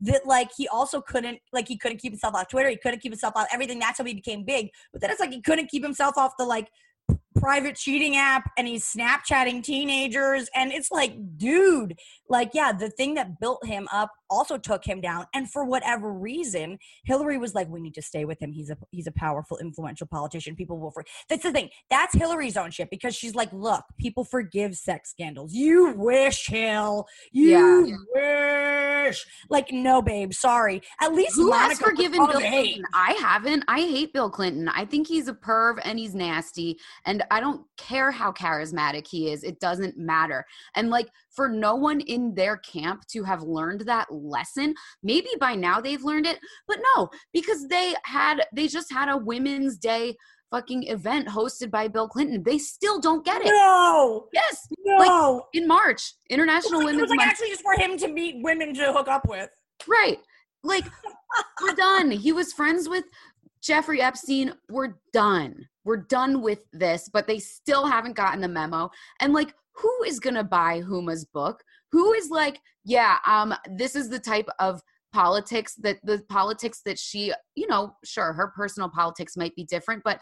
that 0.00 0.26
like 0.26 0.50
he 0.56 0.66
also 0.68 1.00
couldn't 1.00 1.38
like 1.52 1.68
he 1.68 1.78
couldn't 1.78 1.98
keep 1.98 2.12
himself 2.12 2.34
off 2.34 2.48
twitter 2.48 2.68
he 2.68 2.76
couldn't 2.76 3.00
keep 3.00 3.12
himself 3.12 3.34
off 3.36 3.46
everything 3.52 3.78
that's 3.78 3.98
how 3.98 4.04
he 4.04 4.14
became 4.14 4.44
big. 4.44 4.68
But 4.92 5.00
then 5.00 5.10
it's 5.10 5.20
like 5.20 5.30
he 5.30 5.40
couldn't 5.40 5.70
keep 5.70 5.82
himself 5.82 6.16
off 6.16 6.32
the 6.38 6.44
like 6.44 6.68
private 7.42 7.74
cheating 7.74 8.16
app 8.16 8.48
and 8.56 8.68
he's 8.68 8.84
Snapchatting 8.92 9.64
teenagers. 9.64 10.48
And 10.54 10.72
it's 10.72 10.90
like, 10.92 11.14
dude, 11.36 11.98
like, 12.28 12.50
yeah, 12.54 12.72
the 12.72 12.88
thing 12.88 13.14
that 13.14 13.40
built 13.40 13.66
him 13.66 13.88
up 13.92 14.10
also 14.30 14.56
took 14.56 14.84
him 14.84 15.00
down. 15.00 15.26
And 15.34 15.50
for 15.50 15.64
whatever 15.64 16.12
reason, 16.12 16.78
Hillary 17.04 17.38
was 17.38 17.54
like, 17.54 17.68
we 17.68 17.80
need 17.80 17.94
to 17.94 18.02
stay 18.02 18.24
with 18.24 18.40
him. 18.40 18.52
He's 18.52 18.70
a 18.70 18.76
he's 18.90 19.06
a 19.06 19.12
powerful, 19.12 19.58
influential 19.58 20.06
politician. 20.06 20.54
People 20.56 20.78
will 20.78 20.90
for 20.92 21.04
that's 21.28 21.42
the 21.42 21.52
thing. 21.52 21.68
That's 21.90 22.14
Hillary's 22.14 22.56
own 22.56 22.70
shit 22.70 22.88
because 22.90 23.14
she's 23.14 23.34
like, 23.34 23.52
look, 23.52 23.84
people 23.98 24.24
forgive 24.24 24.76
sex 24.76 25.10
scandals. 25.10 25.52
You 25.52 25.92
wish, 25.96 26.46
Hill. 26.46 27.06
You 27.32 27.86
Yeah. 28.16 29.04
wish. 29.04 29.26
Like, 29.50 29.72
no, 29.72 30.00
babe, 30.00 30.32
sorry. 30.32 30.80
At 31.00 31.12
least 31.12 31.34
Who 31.34 31.50
Monica 31.50 31.68
has 31.70 31.78
forgiven 31.80 32.18
Bill. 32.26 32.40
Clinton? 32.40 32.84
I 32.94 33.12
haven't. 33.20 33.64
I 33.68 33.80
hate 33.80 34.12
Bill 34.12 34.30
Clinton. 34.30 34.68
I 34.68 34.84
think 34.84 35.08
he's 35.08 35.28
a 35.28 35.34
perv 35.34 35.78
and 35.84 35.98
he's 35.98 36.14
nasty. 36.14 36.78
And 37.04 37.22
I 37.32 37.40
don't 37.40 37.62
care 37.78 38.10
how 38.10 38.30
charismatic 38.30 39.06
he 39.08 39.30
is. 39.32 39.42
It 39.42 39.58
doesn't 39.58 39.96
matter. 39.96 40.44
And 40.76 40.90
like 40.90 41.08
for 41.34 41.48
no 41.48 41.74
one 41.76 42.00
in 42.02 42.34
their 42.34 42.58
camp 42.58 43.06
to 43.12 43.22
have 43.24 43.42
learned 43.42 43.82
that 43.82 44.12
lesson, 44.12 44.74
maybe 45.02 45.30
by 45.40 45.54
now 45.54 45.80
they've 45.80 46.04
learned 46.04 46.26
it, 46.26 46.38
but 46.68 46.76
no, 46.94 47.08
because 47.32 47.66
they 47.68 47.94
had 48.04 48.42
they 48.54 48.68
just 48.68 48.92
had 48.92 49.08
a 49.08 49.16
Women's 49.16 49.78
Day 49.78 50.14
fucking 50.50 50.82
event 50.88 51.26
hosted 51.28 51.70
by 51.70 51.88
Bill 51.88 52.06
Clinton. 52.06 52.42
They 52.44 52.58
still 52.58 53.00
don't 53.00 53.24
get 53.24 53.40
it. 53.40 53.46
No, 53.48 54.28
Yes, 54.34 54.68
no. 54.84 55.46
in 55.54 55.66
March, 55.66 56.12
International 56.28 56.82
it 56.82 56.84
Women's 56.84 57.00
was 57.02 57.10
like 57.10 57.16
Month. 57.20 57.30
actually 57.30 57.48
just 57.48 57.62
for 57.62 57.72
him 57.74 57.96
to 57.96 58.08
meet 58.08 58.42
women 58.42 58.74
to 58.74 58.92
hook 58.92 59.08
up 59.08 59.26
with. 59.26 59.48
Right. 59.88 60.18
Like, 60.64 60.84
we're 61.62 61.74
done. 61.74 62.10
He 62.12 62.30
was 62.32 62.52
friends 62.52 62.88
with 62.88 63.04
Jeffrey 63.62 64.02
Epstein. 64.02 64.52
We're 64.68 64.96
done. 65.12 65.68
We're 65.84 66.04
done 66.08 66.42
with 66.42 66.60
this, 66.72 67.08
but 67.12 67.26
they 67.26 67.38
still 67.38 67.86
haven't 67.86 68.16
gotten 68.16 68.40
the 68.40 68.48
memo. 68.48 68.90
And 69.20 69.32
like, 69.32 69.54
who 69.76 70.02
is 70.04 70.20
gonna 70.20 70.44
buy 70.44 70.82
Huma's 70.82 71.24
book? 71.24 71.62
Who 71.92 72.12
is 72.12 72.30
like, 72.30 72.60
yeah, 72.84 73.18
um, 73.26 73.54
this 73.76 73.94
is 73.96 74.08
the 74.08 74.18
type 74.18 74.48
of 74.58 74.82
politics 75.12 75.74
that 75.76 75.98
the 76.04 76.22
politics 76.28 76.80
that 76.84 76.98
she, 76.98 77.32
you 77.54 77.66
know, 77.66 77.94
sure, 78.04 78.32
her 78.32 78.52
personal 78.56 78.88
politics 78.88 79.36
might 79.36 79.54
be 79.54 79.64
different, 79.64 80.02
but 80.04 80.18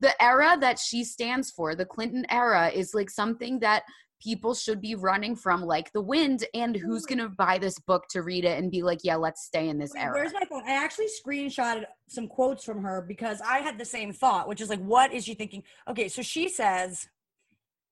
the 0.00 0.20
era 0.20 0.56
that 0.60 0.78
she 0.80 1.04
stands 1.04 1.50
for, 1.50 1.74
the 1.74 1.86
Clinton 1.86 2.26
era, 2.28 2.68
is 2.68 2.92
like 2.92 3.08
something 3.08 3.60
that 3.60 3.84
people 4.22 4.54
should 4.54 4.80
be 4.80 4.94
running 4.94 5.34
from 5.34 5.62
like 5.62 5.92
the 5.92 6.00
wind 6.00 6.44
and 6.54 6.76
who's 6.76 7.04
going 7.06 7.18
to 7.18 7.28
buy 7.28 7.58
this 7.58 7.78
book 7.80 8.04
to 8.08 8.22
read 8.22 8.44
it 8.44 8.58
and 8.58 8.70
be 8.70 8.82
like 8.82 9.00
yeah 9.02 9.16
let's 9.16 9.44
stay 9.44 9.68
in 9.68 9.78
this 9.78 9.92
Wait, 9.94 10.02
era 10.02 10.12
Where's 10.14 10.32
my 10.32 10.44
phone? 10.48 10.62
I 10.66 10.72
actually 10.72 11.08
screenshotted 11.08 11.84
some 12.08 12.28
quotes 12.28 12.64
from 12.64 12.82
her 12.82 13.04
because 13.06 13.40
I 13.40 13.58
had 13.58 13.78
the 13.78 13.84
same 13.84 14.12
thought, 14.12 14.48
which 14.48 14.60
is 14.60 14.68
like, 14.68 14.80
what 14.80 15.12
is 15.12 15.24
she 15.24 15.34
thinking? 15.34 15.62
Okay, 15.88 16.08
so 16.08 16.22
she 16.22 16.48
says, 16.48 17.08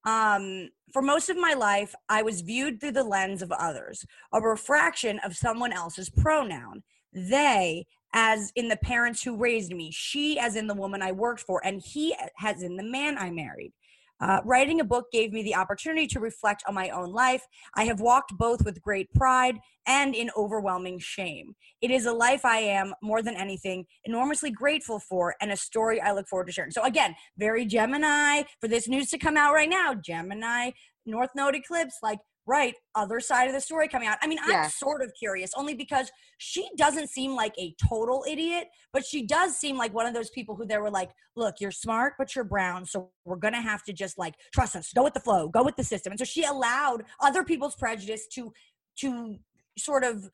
um, 0.07 0.68
for 0.93 1.03
most 1.03 1.28
of 1.28 1.37
my 1.37 1.55
life, 1.55 1.95
I 2.09 2.22
was 2.22 2.41
viewed 2.41 2.81
through 2.81 2.93
the 2.93 3.05
lens 3.05 3.43
of 3.43 3.53
others, 3.53 4.05
a 4.33 4.41
refraction 4.41 5.18
of 5.24 5.37
someone 5.37 5.72
else's 5.72 6.09
pronoun. 6.09 6.83
They, 7.12 7.87
as 8.14 8.53
in 8.57 8.68
the 8.68 8.76
parents 8.76 9.22
who 9.22 9.37
raised 9.37 9.72
me, 9.72 9.91
she, 9.93 10.39
as 10.39 10.57
in 10.57 10.66
the 10.66 10.74
woman 10.74 11.03
I 11.03 11.12
worked 11.12 11.41
for, 11.41 11.64
and 11.64 11.81
he, 11.81 12.14
as 12.43 12.62
in 12.62 12.76
the 12.76 12.83
man 12.83 13.18
I 13.18 13.31
married. 13.31 13.72
Uh, 14.21 14.41
writing 14.45 14.81
a 14.81 14.85
book 14.85 15.07
gave 15.12 15.33
me 15.33 15.43
the 15.43 15.55
opportunity 15.55 16.07
to 16.07 16.21
reflect 16.21 16.62
on 16.66 16.75
my 16.75 16.91
own 16.91 17.12
life. 17.12 17.47
I 17.75 17.85
have 17.85 18.01
walked 18.01 18.37
both 18.37 18.64
with 18.64 18.83
great 18.83 19.12
pride 19.14 19.59
and 19.87 20.14
in 20.14 20.31
overwhelming 20.37 20.99
shame. 20.99 21.55
It 21.81 21.91
is 21.91 22.07
a 22.07 22.12
life 22.12 22.45
I 22.45 22.59
am, 22.59 22.95
more 23.03 23.23
than 23.23 23.35
anything, 23.35 23.87
enormously 24.05 24.51
grateful 24.51 25.01
for 25.01 25.35
and 25.41 25.51
a 25.51 25.57
story 25.57 26.01
I 26.01 26.12
look 26.12 26.29
forward 26.29 26.47
to 26.47 26.53
sharing. 26.53 26.71
So, 26.71 26.83
again, 26.85 27.14
very 27.39 27.64
Gemini 27.64 28.43
for 28.61 28.68
this 28.68 28.89
news 28.89 29.09
to 29.11 29.18
come 29.18 29.37
out 29.37 29.55
right 29.55 29.68
now. 29.68 29.95
Gemini, 29.95 30.71
North 31.07 31.31
Node 31.35 31.55
eclipse, 31.55 31.97
like, 32.03 32.18
right, 32.51 32.75
other 32.97 33.21
side 33.21 33.47
of 33.47 33.55
the 33.55 33.61
story 33.61 33.87
coming 33.87 34.09
out. 34.09 34.19
I 34.23 34.27
mean, 34.27 34.39
I'm 34.43 34.69
sort 34.71 35.03
of 35.03 35.13
curious 35.17 35.53
only 35.57 35.75
because 35.75 36.11
she 36.39 36.69
doesn't 36.77 37.09
seem 37.09 37.35
like 37.37 37.55
a 37.59 37.73
total 37.89 38.25
idiot, 38.29 38.67
but 38.93 39.05
she 39.07 39.25
does 39.25 39.57
seem 39.57 39.77
like 39.77 39.95
one 39.95 40.05
of 40.07 40.15
those 40.15 40.31
people 40.31 40.57
who 40.57 40.67
they 40.67 40.77
were 40.79 40.91
like, 40.91 41.11
look, 41.37 41.55
you're 41.61 41.71
smart, 41.71 42.15
but 42.19 42.35
you're 42.35 42.45
brown. 42.45 42.85
So 42.85 43.11
we're 43.25 43.37
going 43.37 43.55
to 43.55 43.61
have 43.61 43.85
to 43.85 43.93
just 43.93 44.19
like 44.19 44.35
trust 44.53 44.75
us, 44.75 44.93
go 44.93 45.05
with 45.05 45.15
the 45.15 45.21
flow, 45.21 45.49
go 45.49 45.63
with 45.63 45.77
the 45.77 45.85
system. 45.85 46.11
And 46.11 46.19
so 46.19 46.25
she 46.25 46.43
allowed 46.45 47.05
other 47.21 47.45
people's 47.45 47.77
prejudice 47.77 48.27
to, 48.35 48.53
to 48.99 49.37
sort 49.79 50.03
of 50.03 50.29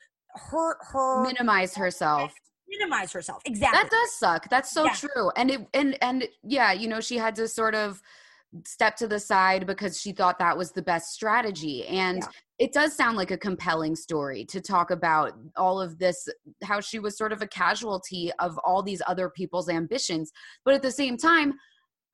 hurt 0.51 0.79
her, 0.93 1.23
minimize 1.23 1.75
herself 1.75 2.33
minimize 2.69 3.13
herself. 3.13 3.41
Exactly. 3.45 3.79
that 3.79 3.91
does 3.91 4.19
suck 4.19 4.51
that's 4.51 4.73
so 4.73 4.85
Yeah. 4.85 4.93
true 4.95 5.31
and 5.37 5.51
it 5.51 5.67
and 5.73 5.97
and 6.03 6.25
yeah 6.43 6.73
you 6.73 6.89
know 6.89 7.01
she 7.01 7.17
had 7.17 7.37
to 7.37 7.47
sort 7.47 7.75
of 7.77 8.03
step 8.65 8.97
to 8.97 9.07
the 9.07 9.19
side 9.19 9.67
because 9.67 10.01
she 10.01 10.13
thought 10.13 10.39
that 10.39 10.57
was 10.57 10.73
the 10.73 10.83
best 10.83 11.13
strategy 11.13 11.87
and 11.87 12.19
Yeah. 12.19 12.29
it 12.59 12.73
does 12.73 12.95
sound 12.97 13.17
like 13.17 13.31
a 13.31 13.37
compelling 13.37 13.95
story 13.97 14.45
to 14.47 14.61
talk 14.61 14.91
about 14.91 15.33
all 15.57 15.81
of 15.81 15.99
this 15.99 16.29
how 16.63 16.81
she 16.81 16.99
was 16.99 17.17
sort 17.19 17.33
of 17.33 17.43
a 17.43 17.47
casualty 17.47 18.31
of 18.39 18.59
all 18.59 18.83
these 18.83 19.03
other 19.07 19.29
people's 19.31 19.69
ambitions 19.69 20.33
but 20.65 20.75
at 20.75 20.83
the 20.83 20.91
same 20.93 21.17
time 21.17 21.55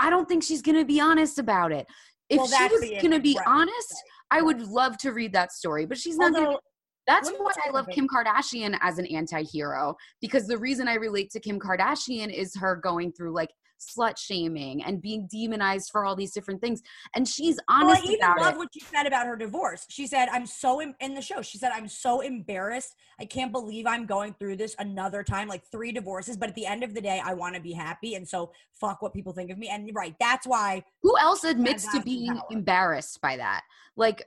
i 0.01 0.11
don't 0.11 0.28
think 0.28 0.43
she's 0.43 0.62
going 0.62 0.78
to 0.78 0.84
be 0.84 1.01
honest 1.01 1.38
about 1.38 1.72
it 1.72 1.86
if 2.28 2.38
Well, 2.38 2.47
she 2.47 2.68
was 2.68 2.90
going 3.01 3.11
to 3.12 3.20
be 3.20 3.36
right, 3.36 3.47
honest 3.47 3.93
right, 4.32 4.38
i 4.38 4.43
would 4.43 4.61
love 4.62 4.97
to 4.99 5.12
read 5.12 5.32
that 5.32 5.53
story 5.53 5.86
but 5.86 5.99
she's 5.99 6.16
not 6.18 6.32
going 6.32 6.51
to 6.51 6.59
that's 7.07 7.28
why 7.30 7.51
I 7.66 7.70
love. 7.70 7.88
Kim 7.88 8.07
Kardashian 8.07 8.78
as 8.80 8.99
an 8.99 9.07
anti-hero 9.07 9.97
because 10.20 10.47
the 10.47 10.57
reason 10.57 10.86
I 10.86 10.95
relate 10.95 11.30
to 11.32 11.40
Kim 11.40 11.59
Kardashian 11.59 12.32
is 12.32 12.55
her 12.57 12.76
going 12.76 13.11
through 13.11 13.32
like 13.34 13.51
slut 13.83 14.16
shaming 14.18 14.83
and 14.85 15.03
being 15.03 15.28
demonized 15.30 15.91
for 15.91 16.05
all 16.05 16.14
these 16.16 16.33
different 16.33 16.61
things 16.61 16.80
and 17.14 17.26
she's 17.28 17.59
Well, 17.68 17.87
honest 17.87 18.03
I 18.03 18.12
even 18.12 18.22
about 18.22 18.41
love 18.41 18.55
it. 18.55 18.59
what 18.59 18.68
she 18.72 18.80
said 18.80 19.07
about 19.07 19.26
her 19.26 19.37
divorce. 19.37 19.85
She 19.89 20.07
said, 20.07 20.28
"I'm 20.30 20.47
so 20.47 20.80
em- 20.80 20.95
in 21.01 21.14
the 21.14 21.22
show." 21.22 21.43
She 21.43 21.59
said, 21.59 21.72
"I'm 21.72 21.89
so 21.89 22.20
embarrassed. 22.20 22.95
I 23.20 23.24
can't 23.24 23.53
believe 23.53 23.87
I'm 23.87 24.07
going 24.07 24.35
through 24.35 24.57
this 24.57 24.74
another 24.78 25.22
time, 25.22 25.49
like 25.49 25.62
three 25.70 25.93
divorces. 25.93 26.37
But 26.37 26.49
at 26.51 26.55
the 26.55 26.66
end 26.66 26.83
of 26.83 26.95
the 26.95 27.01
day, 27.01 27.20
I 27.24 27.35
want 27.35 27.55
to 27.57 27.61
be 27.61 27.72
happy, 27.72 28.14
and 28.14 28.28
so 28.28 28.53
fuck 28.80 29.03
what 29.03 29.12
people 29.12 29.33
think 29.33 29.51
of 29.51 29.59
me." 29.59 29.68
And 29.68 29.91
right, 29.95 30.14
that's 30.20 30.47
why. 30.47 30.85
Who 31.03 31.16
else 31.18 31.45
admits 31.45 31.91
to 31.93 32.01
being 32.03 32.35
power. 32.35 32.43
embarrassed 32.51 33.20
by 33.20 33.37
that? 33.37 33.62
Like 33.97 34.22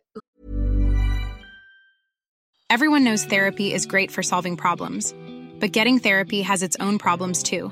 Everyone 2.70 3.04
knows 3.04 3.24
therapy 3.26 3.74
is 3.74 3.86
great 3.86 4.12
for 4.12 4.24
solving 4.24 4.58
problems, 4.58 5.14
but 5.60 5.72
getting 5.72 6.00
therapy 6.00 6.42
has 6.42 6.64
its 6.64 6.76
own 6.80 6.98
problems 6.98 7.44
too, 7.44 7.72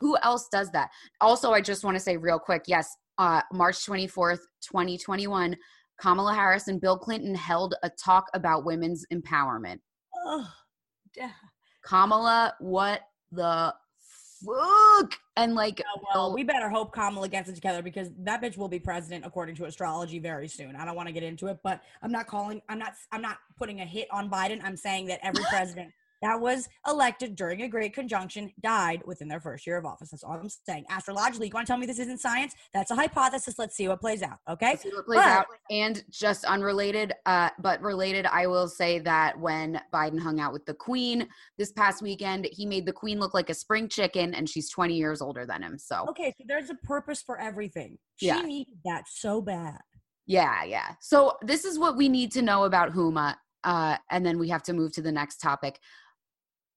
Who 0.00 0.16
else 0.22 0.48
does 0.50 0.70
that? 0.72 0.90
Also, 1.20 1.52
I 1.52 1.60
just 1.60 1.84
want 1.84 1.96
to 1.96 2.00
say 2.02 2.16
real 2.16 2.38
quick, 2.38 2.62
yes, 2.66 2.88
uh 3.18 3.42
March 3.52 3.76
24th, 3.86 4.40
2021, 4.62 5.56
Kamala 6.00 6.34
Harris 6.34 6.68
and 6.68 6.80
Bill 6.80 6.98
Clinton 6.98 7.34
held 7.34 7.74
a 7.82 7.90
talk 7.90 8.24
about 8.34 8.64
women's 8.64 9.04
empowerment. 9.12 9.78
Ugh, 10.26 10.46
duh. 11.14 11.28
Kamala, 11.84 12.54
what 12.58 13.02
the 13.32 13.74
fuck? 14.44 15.18
And 15.36 15.54
like, 15.54 15.82
Oh, 15.86 16.00
well, 16.14 16.34
we 16.34 16.42
better 16.42 16.68
hope 16.68 16.92
Kamala 16.92 17.28
gets 17.28 17.48
it 17.48 17.54
together 17.54 17.82
because 17.82 18.08
that 18.20 18.42
bitch 18.42 18.56
will 18.56 18.68
be 18.68 18.78
president 18.78 19.24
according 19.24 19.54
to 19.56 19.64
astrology 19.66 20.18
very 20.18 20.48
soon. 20.48 20.76
I 20.76 20.84
don't 20.84 20.96
want 20.96 21.08
to 21.08 21.12
get 21.12 21.22
into 21.22 21.46
it, 21.48 21.58
but 21.62 21.82
I'm 22.02 22.12
not 22.12 22.26
calling. 22.26 22.60
I'm 22.68 22.78
not. 22.78 22.94
I'm 23.12 23.22
not 23.22 23.38
putting 23.56 23.80
a 23.80 23.84
hit 23.84 24.08
on 24.10 24.30
Biden. 24.30 24.60
I'm 24.64 24.76
saying 24.76 25.06
that 25.06 25.20
every 25.22 25.44
president 25.50 25.92
that 26.22 26.40
was 26.40 26.68
elected 26.86 27.34
during 27.36 27.62
a 27.62 27.68
great 27.68 27.94
conjunction 27.94 28.52
died 28.62 29.02
within 29.06 29.28
their 29.28 29.40
first 29.40 29.66
year 29.66 29.76
of 29.78 29.86
office. 29.86 30.10
That's 30.10 30.22
all 30.22 30.32
I'm 30.32 30.48
saying. 30.66 30.84
Astrologically, 30.90 31.46
you 31.48 31.52
want 31.54 31.66
to 31.66 31.72
tell 31.72 31.78
me 31.78 31.86
this 31.86 31.98
isn't 31.98 32.18
science? 32.20 32.54
That's 32.74 32.90
a 32.90 32.94
hypothesis. 32.94 33.58
Let's 33.58 33.74
see 33.76 33.88
what 33.88 34.00
plays 34.00 34.22
out. 34.22 34.38
Okay. 34.48 34.70
Let's 34.70 34.82
see 34.82 34.90
what 34.90 35.06
plays 35.06 35.20
But- 35.20 35.26
out. 35.28 35.46
And 35.70 36.04
just 36.10 36.44
unrelated, 36.44 37.14
uh, 37.26 37.50
but 37.58 37.80
related, 37.80 38.26
I 38.26 38.46
will 38.46 38.68
say 38.68 38.98
that 39.00 39.38
when 39.38 39.80
Biden 39.92 40.20
hung 40.20 40.40
out 40.40 40.52
with 40.52 40.66
the 40.66 40.74
Queen 40.74 41.28
this 41.58 41.72
past 41.72 42.02
weekend, 42.02 42.46
he 42.52 42.66
made 42.66 42.86
the 42.86 42.92
Queen 42.92 43.18
look 43.18 43.34
like 43.34 43.48
a 43.50 43.54
spring 43.54 43.88
chicken, 43.88 44.34
and 44.34 44.48
she's 44.48 44.68
20 44.70 44.94
years 44.94 45.20
older 45.22 45.46
than 45.46 45.62
him. 45.62 45.78
So 45.78 46.06
Okay, 46.10 46.34
so 46.38 46.44
there's 46.46 46.70
a 46.70 46.74
purpose 46.74 47.22
for 47.22 47.38
everything. 47.40 47.98
She 48.16 48.26
Yeah. 48.26 48.40
needed 48.42 48.78
that 48.84 49.04
so 49.08 49.40
bad. 49.40 49.78
yeah, 50.26 50.64
yeah. 50.64 50.94
So 51.00 51.36
this 51.42 51.64
is 51.64 51.78
what 51.78 51.96
we 51.96 52.08
need 52.08 52.30
to 52.32 52.42
know 52.42 52.64
about 52.64 52.92
Huma, 52.92 53.36
uh, 53.64 53.96
and 54.10 54.24
then 54.24 54.38
we 54.38 54.48
have 54.48 54.62
to 54.64 54.72
move 54.72 54.92
to 54.92 55.02
the 55.02 55.12
next 55.12 55.38
topic. 55.38 55.80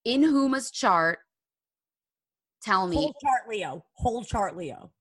In 0.06 0.22
Huma's 0.22 0.72
chart, 0.72 1.20
tell 2.62 2.88
me. 2.88 2.95
Whole 2.95 3.16
chart 3.22 3.49
Leo. 3.49 3.86
Whole 3.93 4.24
chart 4.24 4.58
Leo. 4.58 4.91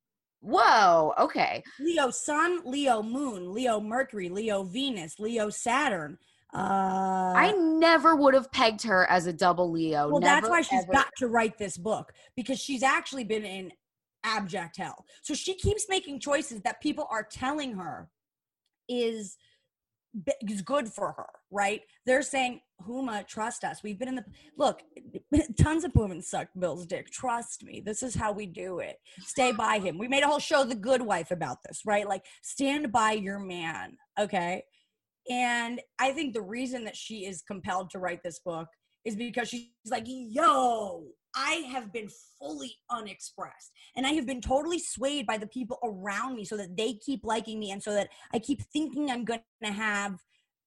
Whoa. 0.41 1.15
Okay. 1.19 1.63
Leo 1.81 2.11
Sun, 2.11 2.61
Leo 2.65 3.03
Moon, 3.03 3.53
Leo 3.53 3.81
Mercury, 3.81 4.29
Leo 4.29 4.65
Venus, 4.65 5.19
Leo 5.19 5.51
Saturn. 5.51 6.19
Uh, 6.55 7.33
I 7.35 7.53
never 7.53 8.15
would 8.15 8.35
have 8.35 8.51
pegged 8.53 8.83
her 8.83 9.09
as 9.09 9.27
a 9.27 9.33
double 9.33 9.71
Leo. 9.71 10.09
well, 10.09 10.21
that's 10.21 10.49
why 10.49 10.61
she's 10.61 10.83
ever. 10.83 10.93
got 10.93 11.09
to 11.17 11.29
write 11.29 11.57
this 11.57 11.79
book 11.79 12.13
because 12.37 12.59
she's 12.59 12.83
actually 12.83 13.25
been 13.25 13.45
in 13.45 13.73
abject 14.25 14.77
hell. 14.77 15.07
So 15.23 15.33
she 15.33 15.55
keeps 15.55 15.87
making 15.89 16.21
choices 16.21 16.61
that 16.63 16.83
people 16.83 17.07
are 17.11 17.23
telling 17.23 17.73
her 17.75 18.11
is 18.89 19.37
is 20.49 20.63
good 20.63 20.89
for 20.89 21.13
her, 21.13 21.29
right? 21.51 21.81
They're 22.07 22.23
saying, 22.23 22.61
"Huma, 22.87 23.27
trust 23.27 23.65
us. 23.65 23.83
We've 23.83 23.99
been 23.99 24.09
in 24.09 24.17
the 24.17 24.25
look. 24.57 24.83
Tons 25.59 25.85
of 25.85 25.95
women 25.95 26.23
suck 26.23 26.49
Bill's 26.59 26.87
dick. 26.87 27.11
Trust 27.11 27.65
me. 27.65 27.83
This 27.85 28.03
is 28.03 28.15
how 28.15 28.33
we 28.33 28.47
do 28.47 28.79
it. 28.81 28.97
Stay 29.21 29.53
by 29.53 29.79
him. 29.79 29.99
We 29.99 30.09
made 30.09 30.23
a 30.23 30.27
whole 30.27 30.39
show, 30.39 30.65
The 30.65 30.75
Good 30.75 31.03
Wife, 31.03 31.31
about 31.31 31.59
this, 31.67 31.83
right? 31.87 32.09
Like, 32.09 32.25
stand 32.43 32.93
by 32.93 33.13
your 33.13 33.39
man, 33.39 33.97
okay? 34.19 34.65
And 35.31 35.81
I 35.99 36.13
think 36.13 36.35
the 36.35 36.43
reason 36.43 36.85
that 36.85 36.97
she 36.97 37.27
is 37.27 37.43
compelled 37.43 37.91
to 37.91 37.99
write 37.99 38.23
this 38.23 38.41
book 38.41 38.69
is 39.05 39.17
because 39.17 39.49
she's 39.49 39.71
like, 39.89 40.05
yo, 40.07 41.07
I 41.35 41.65
have 41.71 41.93
been 41.93 42.09
fully 42.39 42.75
unexpressed. 42.91 43.73
And 43.97 44.07
I 44.07 44.11
have 44.11 44.27
been 44.27 44.41
totally 44.41 44.79
swayed 44.79 45.27
by 45.27 45.39
the 45.39 45.47
people 45.47 45.79
around 45.83 46.37
me 46.37 46.45
so 46.45 46.57
that 46.57 46.77
they 46.77 46.95
keep 46.95 47.25
liking 47.25 47.59
me 47.59 47.71
and 47.71 47.83
so 47.83 47.93
that 47.93 48.09
I 48.33 48.39
keep 48.39 48.63
thinking 48.63 49.11
I'm 49.11 49.25
going 49.25 49.41
to 49.65 49.73
have 49.73 50.19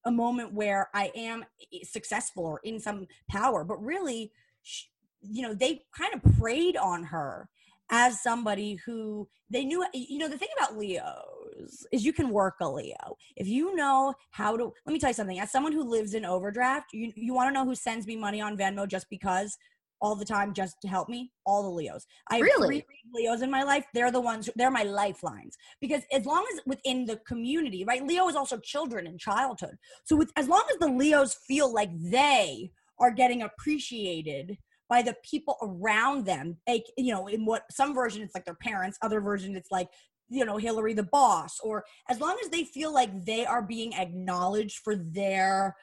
a 0.05 0.11
moment 0.11 0.53
where 0.53 0.89
I 0.93 1.11
am 1.15 1.45
eh, 1.73 1.79
successful 1.83 2.45
or 2.45 2.59
in 2.63 2.79
some 2.79 3.07
power. 3.29 3.63
But 3.63 3.83
really, 3.83 4.31
sh- 4.63 4.85
you 5.21 5.41
know, 5.41 5.53
they 5.53 5.83
kind 5.97 6.13
of 6.13 6.21
preyed 6.39 6.77
on 6.77 7.03
her 7.05 7.49
as 7.91 8.21
somebody 8.21 8.75
who 8.85 9.27
they 9.49 9.63
knew 9.63 9.83
eh, 9.83 9.87
you 9.93 10.17
know 10.17 10.27
the 10.27 10.37
thing 10.37 10.47
about 10.57 10.77
leos 10.77 11.85
is 11.91 12.03
you 12.03 12.11
can 12.11 12.29
work 12.29 12.55
a 12.61 12.67
leo 12.67 13.15
if 13.35 13.47
you 13.47 13.75
know 13.75 14.13
how 14.31 14.57
to 14.57 14.73
let 14.85 14.93
me 14.93 14.99
tell 14.99 15.11
you 15.11 15.13
something 15.13 15.39
as 15.39 15.51
someone 15.51 15.71
who 15.71 15.83
lives 15.83 16.15
in 16.15 16.25
overdraft 16.25 16.93
you, 16.93 17.11
you 17.15 17.33
want 17.33 17.47
to 17.47 17.53
know 17.53 17.63
who 17.63 17.75
sends 17.75 18.07
me 18.07 18.15
money 18.15 18.41
on 18.41 18.57
venmo 18.57 18.87
just 18.87 19.07
because 19.09 19.57
all 20.01 20.15
the 20.15 20.25
time 20.25 20.53
just 20.53 20.75
to 20.81 20.87
help 20.87 21.09
me 21.09 21.31
all 21.45 21.63
the 21.63 21.69
leos. 21.69 22.05
I 22.29 22.35
have 22.37 22.43
Really? 22.43 22.81
three 22.81 22.85
leos 23.13 23.41
in 23.41 23.49
my 23.49 23.63
life. 23.63 23.85
They're 23.93 24.11
the 24.11 24.21
ones 24.21 24.49
they're 24.55 24.71
my 24.71 24.83
lifelines. 24.83 25.57
Because 25.81 26.03
as 26.11 26.25
long 26.25 26.45
as 26.53 26.61
within 26.65 27.05
the 27.05 27.17
community 27.27 27.83
right 27.85 28.05
leo 28.05 28.27
is 28.27 28.35
also 28.35 28.57
children 28.57 29.07
and 29.07 29.19
childhood. 29.19 29.77
So 30.05 30.15
with 30.15 30.31
as 30.35 30.47
long 30.47 30.63
as 30.71 30.77
the 30.79 30.87
leos 30.87 31.35
feel 31.47 31.73
like 31.73 31.89
they 31.99 32.71
are 32.99 33.11
getting 33.11 33.41
appreciated 33.41 34.57
by 34.87 35.01
the 35.01 35.15
people 35.23 35.57
around 35.61 36.25
them 36.25 36.57
like 36.67 36.85
you 36.97 37.13
know 37.13 37.27
in 37.27 37.45
what 37.45 37.63
some 37.71 37.93
version 37.93 38.21
it's 38.21 38.35
like 38.35 38.45
their 38.45 38.53
parents 38.55 38.97
other 39.01 39.19
version 39.19 39.55
it's 39.55 39.71
like 39.71 39.89
you 40.29 40.45
know 40.45 40.57
hillary 40.57 40.93
the 40.93 41.03
boss 41.03 41.59
or 41.63 41.83
as 42.09 42.19
long 42.19 42.37
as 42.43 42.49
they 42.49 42.63
feel 42.63 42.93
like 42.93 43.25
they 43.25 43.45
are 43.45 43.61
being 43.61 43.93
acknowledged 43.93 44.79
for 44.83 44.95
their 44.95 45.75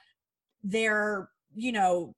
their 0.62 1.28
you 1.54 1.72
know 1.72 2.14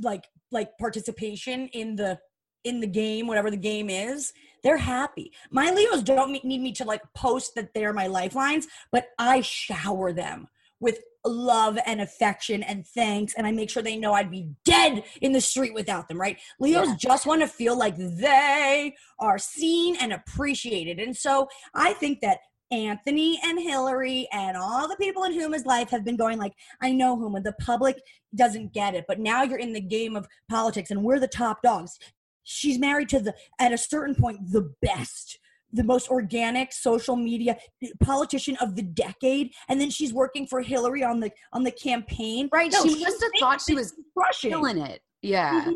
like 0.00 0.26
like 0.50 0.76
participation 0.78 1.68
in 1.68 1.96
the 1.96 2.18
in 2.64 2.80
the 2.80 2.86
game 2.86 3.26
whatever 3.26 3.50
the 3.50 3.56
game 3.56 3.90
is 3.90 4.32
they're 4.62 4.76
happy 4.76 5.32
my 5.50 5.70
leos 5.70 6.02
don't 6.02 6.30
need 6.44 6.60
me 6.60 6.72
to 6.72 6.84
like 6.84 7.02
post 7.14 7.54
that 7.54 7.72
they're 7.74 7.92
my 7.92 8.06
lifelines 8.06 8.66
but 8.90 9.06
i 9.18 9.40
shower 9.40 10.12
them 10.12 10.46
with 10.80 11.00
love 11.24 11.78
and 11.86 12.00
affection 12.00 12.62
and 12.64 12.84
thanks 12.86 13.34
and 13.34 13.46
i 13.46 13.52
make 13.52 13.70
sure 13.70 13.82
they 13.82 13.96
know 13.96 14.12
i'd 14.12 14.30
be 14.30 14.48
dead 14.64 15.04
in 15.20 15.32
the 15.32 15.40
street 15.40 15.72
without 15.74 16.08
them 16.08 16.20
right 16.20 16.38
leos 16.60 16.88
Yeah. 16.88 16.96
just 16.98 17.26
want 17.26 17.40
to 17.42 17.48
feel 17.48 17.76
like 17.76 17.96
they 17.96 18.94
are 19.20 19.38
seen 19.38 19.96
and 20.00 20.12
appreciated 20.12 20.98
and 20.98 21.16
so 21.16 21.48
i 21.74 21.92
think 21.92 22.20
that 22.20 22.38
anthony 22.72 23.38
and 23.44 23.60
hillary 23.60 24.26
and 24.32 24.56
all 24.56 24.88
the 24.88 24.96
people 24.96 25.24
in 25.24 25.32
huma's 25.32 25.66
life 25.66 25.90
have 25.90 26.04
been 26.04 26.16
going 26.16 26.38
like 26.38 26.52
i 26.80 26.90
know 26.90 27.16
huma 27.16 27.42
the 27.42 27.52
public 27.60 28.00
doesn't 28.34 28.72
get 28.72 28.94
it 28.94 29.04
but 29.06 29.20
now 29.20 29.42
you're 29.42 29.58
in 29.58 29.72
the 29.72 29.80
game 29.80 30.16
of 30.16 30.26
politics 30.48 30.90
and 30.90 31.04
we're 31.04 31.20
the 31.20 31.28
top 31.28 31.62
dogs 31.62 31.98
she's 32.44 32.78
married 32.78 33.08
to 33.08 33.20
the 33.20 33.34
at 33.60 33.72
a 33.72 33.78
certain 33.78 34.14
point 34.14 34.38
the 34.50 34.72
best 34.80 35.38
the 35.74 35.84
most 35.84 36.08
organic 36.08 36.72
social 36.72 37.16
media 37.16 37.56
politician 38.02 38.56
of 38.60 38.74
the 38.74 38.82
decade 38.82 39.52
and 39.68 39.80
then 39.80 39.90
she's 39.90 40.12
working 40.12 40.46
for 40.46 40.60
hillary 40.62 41.02
on 41.04 41.20
the 41.20 41.30
on 41.52 41.62
the 41.62 41.70
campaign 41.70 42.48
Right, 42.52 42.72
she 42.72 42.94
she 42.94 43.04
must 43.04 43.22
have 43.22 43.30
thought 43.38 43.60
she 43.60 43.74
was 43.74 43.94
crushing 44.16 44.50
Killing 44.50 44.78
it. 44.78 45.02
Yeah. 45.22 45.66
Mhm. 45.66 45.74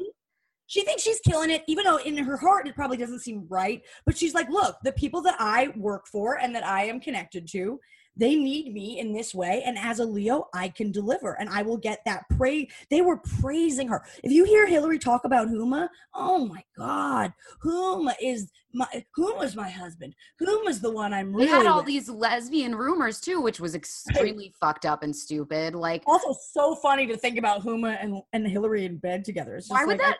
She 0.67 0.83
thinks 0.83 1.03
she's 1.03 1.21
killing 1.21 1.51
it, 1.51 1.62
even 1.67 1.85
though 1.85 1.99
in 1.99 2.17
her 2.19 2.37
heart 2.37 2.67
it 2.67 2.75
probably 2.75 2.97
doesn't 2.97 3.21
seem 3.21 3.47
right. 3.49 3.83
But 4.05 4.17
she's 4.17 4.35
like, 4.35 4.49
look, 4.51 4.77
the 4.83 4.93
people 4.93 5.23
that 5.23 5.37
I 5.39 5.69
work 5.77 6.07
for 6.07 6.39
and 6.39 6.55
that 6.55 6.67
I 6.67 6.85
am 6.85 7.01
connected 7.01 7.49
to, 7.53 7.81
they 8.19 8.35
need 8.35 8.73
me 8.73 8.99
in 8.99 9.12
this 9.12 9.35
way. 9.35 9.62
And 9.67 9.77
as 9.79 9.99
a 9.99 10.05
Leo, 10.05 10.49
I 10.55 10.69
can 10.69 10.91
deliver 10.91 11.35
and 11.39 11.51
I 11.51 11.62
will 11.62 11.77
get 11.77 12.01
that 12.07 12.25
praise. 12.37 12.69
They 12.91 13.03
were 13.03 13.19
praising 13.19 13.89
her. 13.89 14.03
If 14.25 14.33
you 14.33 14.45
hear 14.45 14.67
Hillary 14.67 14.99
talk 14.99 15.25
about 15.25 15.49
Huma, 15.49 15.89
oh 16.14 16.47
my 16.47 16.64
God, 16.77 17.33
Huma 17.62 18.14
is 18.21 18.51
my 18.73 18.87
Huma's 19.17 19.55
my 19.55 19.69
husband. 19.69 20.14
Huma's 20.41 20.81
the 20.81 20.91
one 20.91 21.12
I'm 21.12 21.33
They 21.33 21.45
really 21.45 21.49
had 21.49 21.67
all 21.67 21.79
with. 21.79 21.87
these 21.87 22.09
lesbian 22.09 22.75
rumors 22.75 23.21
too, 23.21 23.41
which 23.41 23.61
was 23.61 23.75
extremely 23.75 24.53
fucked 24.59 24.87
up 24.87 25.03
and 25.03 25.14
stupid. 25.14 25.75
Like, 25.75 26.03
also 26.07 26.35
so 26.53 26.75
funny 26.75 27.07
to 27.07 27.17
think 27.17 27.39
about 27.39 27.62
Huma 27.62 28.03
and, 28.03 28.23
and 28.33 28.47
Hillary 28.47 28.87
in 28.87 28.97
bed 28.97 29.25
together. 29.25 29.57
It's 29.57 29.69
just 29.69 29.79
why 29.79 29.85
would 29.85 29.99
like, 29.99 30.07
that 30.07 30.19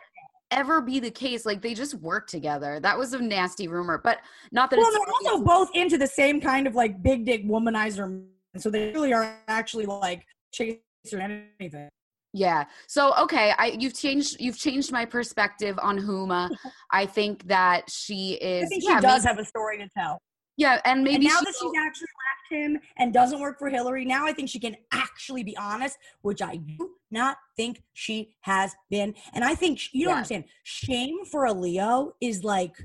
ever 0.51 0.81
be 0.81 0.99
the 0.99 1.11
case? 1.11 1.45
Like, 1.45 1.61
they 1.61 1.73
just 1.73 1.95
work 1.95 2.27
together. 2.27 2.79
That 2.79 2.97
was 2.97 3.13
a 3.13 3.21
nasty 3.21 3.67
rumor, 3.67 3.99
but 4.03 4.19
not 4.51 4.69
that 4.69 4.77
well, 4.77 4.87
it's 4.87 4.97
they're 5.23 5.33
also 5.33 5.43
both 5.43 5.69
into 5.73 5.97
the 5.97 6.07
same 6.07 6.41
kind 6.41 6.67
of 6.67 6.75
like 6.75 7.01
big 7.01 7.25
dick 7.25 7.45
womanizer, 7.45 8.23
so 8.57 8.69
they 8.69 8.91
really 8.93 9.13
are 9.13 9.37
actually 9.47 9.85
like 9.85 10.23
chasing 10.51 10.79
anything. 11.13 11.89
Yeah. 12.33 12.65
So 12.87 13.13
okay, 13.19 13.53
I 13.57 13.77
you've 13.79 13.95
changed 13.95 14.37
you've 14.39 14.57
changed 14.57 14.91
my 14.91 15.05
perspective 15.05 15.79
on 15.81 15.97
Huma. 15.97 16.49
I 16.91 17.05
think 17.05 17.47
that 17.47 17.89
she 17.89 18.33
is 18.33 18.65
I 18.65 18.67
think 18.67 18.83
yeah, 18.83 18.97
she 18.97 19.01
does 19.01 19.23
maybe- 19.23 19.35
have 19.35 19.39
a 19.39 19.45
story 19.45 19.77
to 19.79 19.89
tell. 19.97 20.19
Yeah, 20.57 20.81
and 20.85 21.03
maybe 21.03 21.15
and 21.15 21.23
now 21.25 21.39
she 21.39 21.45
that 21.45 21.55
she's 21.59 21.71
actually 21.79 22.07
left 22.07 22.61
him 22.61 22.79
and 22.97 23.13
doesn't 23.13 23.39
work 23.39 23.59
for 23.59 23.69
Hillary, 23.69 24.03
now 24.05 24.25
I 24.25 24.33
think 24.33 24.49
she 24.49 24.59
can 24.59 24.75
actually 24.91 25.43
be 25.43 25.55
honest, 25.55 25.97
which 26.21 26.41
I 26.41 26.57
do 26.57 26.91
not 27.11 27.37
think 27.55 27.83
she 27.93 28.35
has 28.41 28.75
been. 28.89 29.13
And 29.33 29.43
I 29.43 29.55
think 29.55 29.93
you 29.93 30.05
don't 30.05 30.11
Yeah. 30.11 30.15
understand. 30.17 30.45
Shame 30.63 31.25
for 31.25 31.45
a 31.45 31.53
Leo 31.53 32.15
is 32.19 32.43
like 32.43 32.75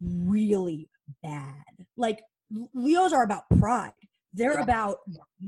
really 0.00 0.88
bad. 1.22 1.54
Like 1.96 2.22
Leos 2.74 3.12
are 3.12 3.22
about 3.22 3.48
pride. 3.58 3.92
They're 4.34 4.54
Yeah. 4.54 4.62
about 4.62 4.98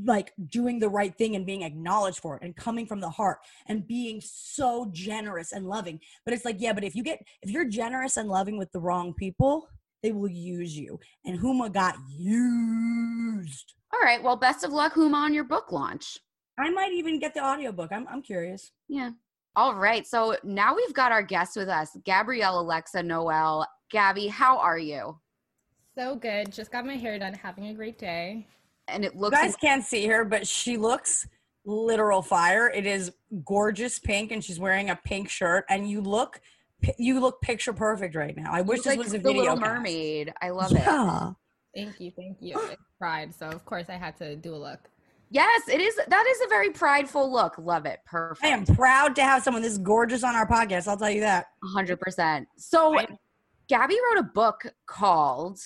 like 0.05 0.32
doing 0.49 0.78
the 0.78 0.89
right 0.89 1.16
thing 1.16 1.35
and 1.37 1.45
being 1.47 1.62
acknowledged 1.62 2.18
for 2.20 2.37
it 2.37 2.43
and 2.43 2.55
coming 2.55 2.87
from 2.87 3.01
the 3.01 3.11
heart 3.11 3.39
and 3.66 3.87
being 3.87 4.20
so 4.20 4.87
generous 4.93 5.53
and 5.53 5.66
loving. 5.66 6.01
But 6.24 6.35
it's 6.35 6.45
like, 6.45 6.61
yeah, 6.61 6.72
but 6.74 6.85
if 6.85 6.95
you 6.95 7.03
get 7.03 7.26
if 7.43 7.51
you're 7.51 7.64
generous 7.64 8.16
and 8.16 8.28
loving 8.28 8.57
with 8.59 8.70
the 8.72 8.80
wrong 8.80 9.14
people, 9.14 9.68
they 10.05 10.13
will 10.13 10.29
use 10.29 10.77
you. 10.77 11.01
And 11.25 11.41
Huma 11.41 11.73
got 11.73 11.97
used. 12.17 13.73
All 13.93 14.01
right. 14.01 14.23
Well, 14.23 14.37
best 14.37 14.63
of 14.63 14.71
luck, 14.71 14.93
Huma, 14.95 15.15
on 15.15 15.33
your 15.33 15.45
book 15.45 15.73
launch. 15.73 16.19
I 16.59 16.71
might 16.71 16.93
even 16.93 17.19
get 17.19 17.33
the 17.33 17.43
audiobook. 17.43 17.91
I'm 17.91 18.07
I'm 18.07 18.23
curious. 18.23 18.71
Yeah. 18.87 19.11
All 19.57 19.75
right. 19.75 20.07
So 20.07 20.37
now 20.45 20.77
we've 20.77 20.93
got 20.93 21.11
our 21.11 21.23
guest 21.23 21.57
with 21.57 21.69
us, 21.69 21.97
Gabrielle 22.05 22.61
Alexa 22.61 23.03
Noel. 23.03 23.67
Gabby, 23.91 24.29
how 24.29 24.59
are 24.59 24.79
you? 24.79 25.19
So 25.97 26.17
good. 26.17 26.53
Just 26.53 26.71
got 26.71 26.85
my 26.85 26.97
hair 26.97 27.19
done, 27.19 27.33
having 27.33 27.69
a 27.69 27.75
great 27.75 27.99
day. 27.99 28.47
And 28.89 29.05
it 29.05 29.15
You 29.15 29.21
looks 29.21 29.37
guys 29.37 29.57
can't 29.57 29.83
see 29.83 30.07
her, 30.09 30.25
but 30.25 30.47
she 30.47 30.77
looks 30.77 31.27
literal 31.65 32.21
fire. 32.21 32.69
It 32.69 32.85
is 32.85 33.11
gorgeous 33.45 33.99
pink, 33.99 34.33
and 34.33 34.45
she's 34.45 34.61
wearing 34.61 34.91
a 34.91 34.97
pink 34.97 35.31
shirt. 35.31 35.65
And 35.71 35.89
you 35.89 36.03
look, 36.03 36.41
you 36.99 37.20
look 37.20 37.41
picture 37.43 37.72
perfect 37.72 38.14
right 38.14 38.37
now. 38.37 38.51
I 38.53 38.61
wish 38.61 38.78
looks 38.78 38.85
this 38.85 38.97
like 38.97 38.99
was 38.99 39.14
a 39.14 39.18
the 39.18 39.22
video. 39.24 39.43
Little 39.43 39.57
cast. 39.59 39.70
Mermaid. 39.72 40.32
I 40.43 40.51
love 40.51 40.72
it. 40.72 40.78
Yeah. 40.78 41.32
Thank 41.74 42.01
you, 42.01 42.12
thank 42.16 42.39
you. 42.41 42.59
It's 42.70 42.82
Pride, 42.99 43.35
so 43.35 43.49
of 43.49 43.64
course 43.64 43.87
I 43.89 43.95
had 43.95 44.16
to 44.18 44.37
do 44.37 44.55
a 44.55 44.57
look. 44.57 44.78
Yes, 45.30 45.68
it 45.68 45.80
is. 45.80 45.97
That 46.09 46.26
is 46.28 46.41
a 46.43 46.49
very 46.49 46.70
prideful 46.70 47.30
look. 47.32 47.59
Love 47.59 47.87
it. 47.87 48.01
Perfect. 48.07 48.45
I 48.45 48.49
am 48.51 48.64
proud 48.64 49.16
to 49.16 49.24
have 49.24 49.43
someone 49.43 49.62
this 49.62 49.78
gorgeous 49.78 50.22
on 50.22 50.37
our 50.37 50.47
podcast. 50.47 50.87
I'll 50.87 50.97
tell 50.97 51.11
you 51.11 51.22
that. 51.22 51.47
100%. 51.76 52.47
So, 52.57 52.93
Right. 52.95 53.11
Gabby 53.68 53.97
wrote 54.12 54.20
a 54.20 54.28
book 54.32 54.66
called 54.87 55.59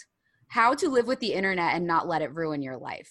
How 0.47 0.73
to 0.75 0.89
Live 0.89 1.07
with 1.07 1.21
the 1.21 1.35
Internet 1.35 1.75
and 1.75 1.87
Not 1.87 2.09
Let 2.09 2.23
It 2.23 2.33
Ruin 2.35 2.63
Your 2.63 2.79
Life. 2.79 3.11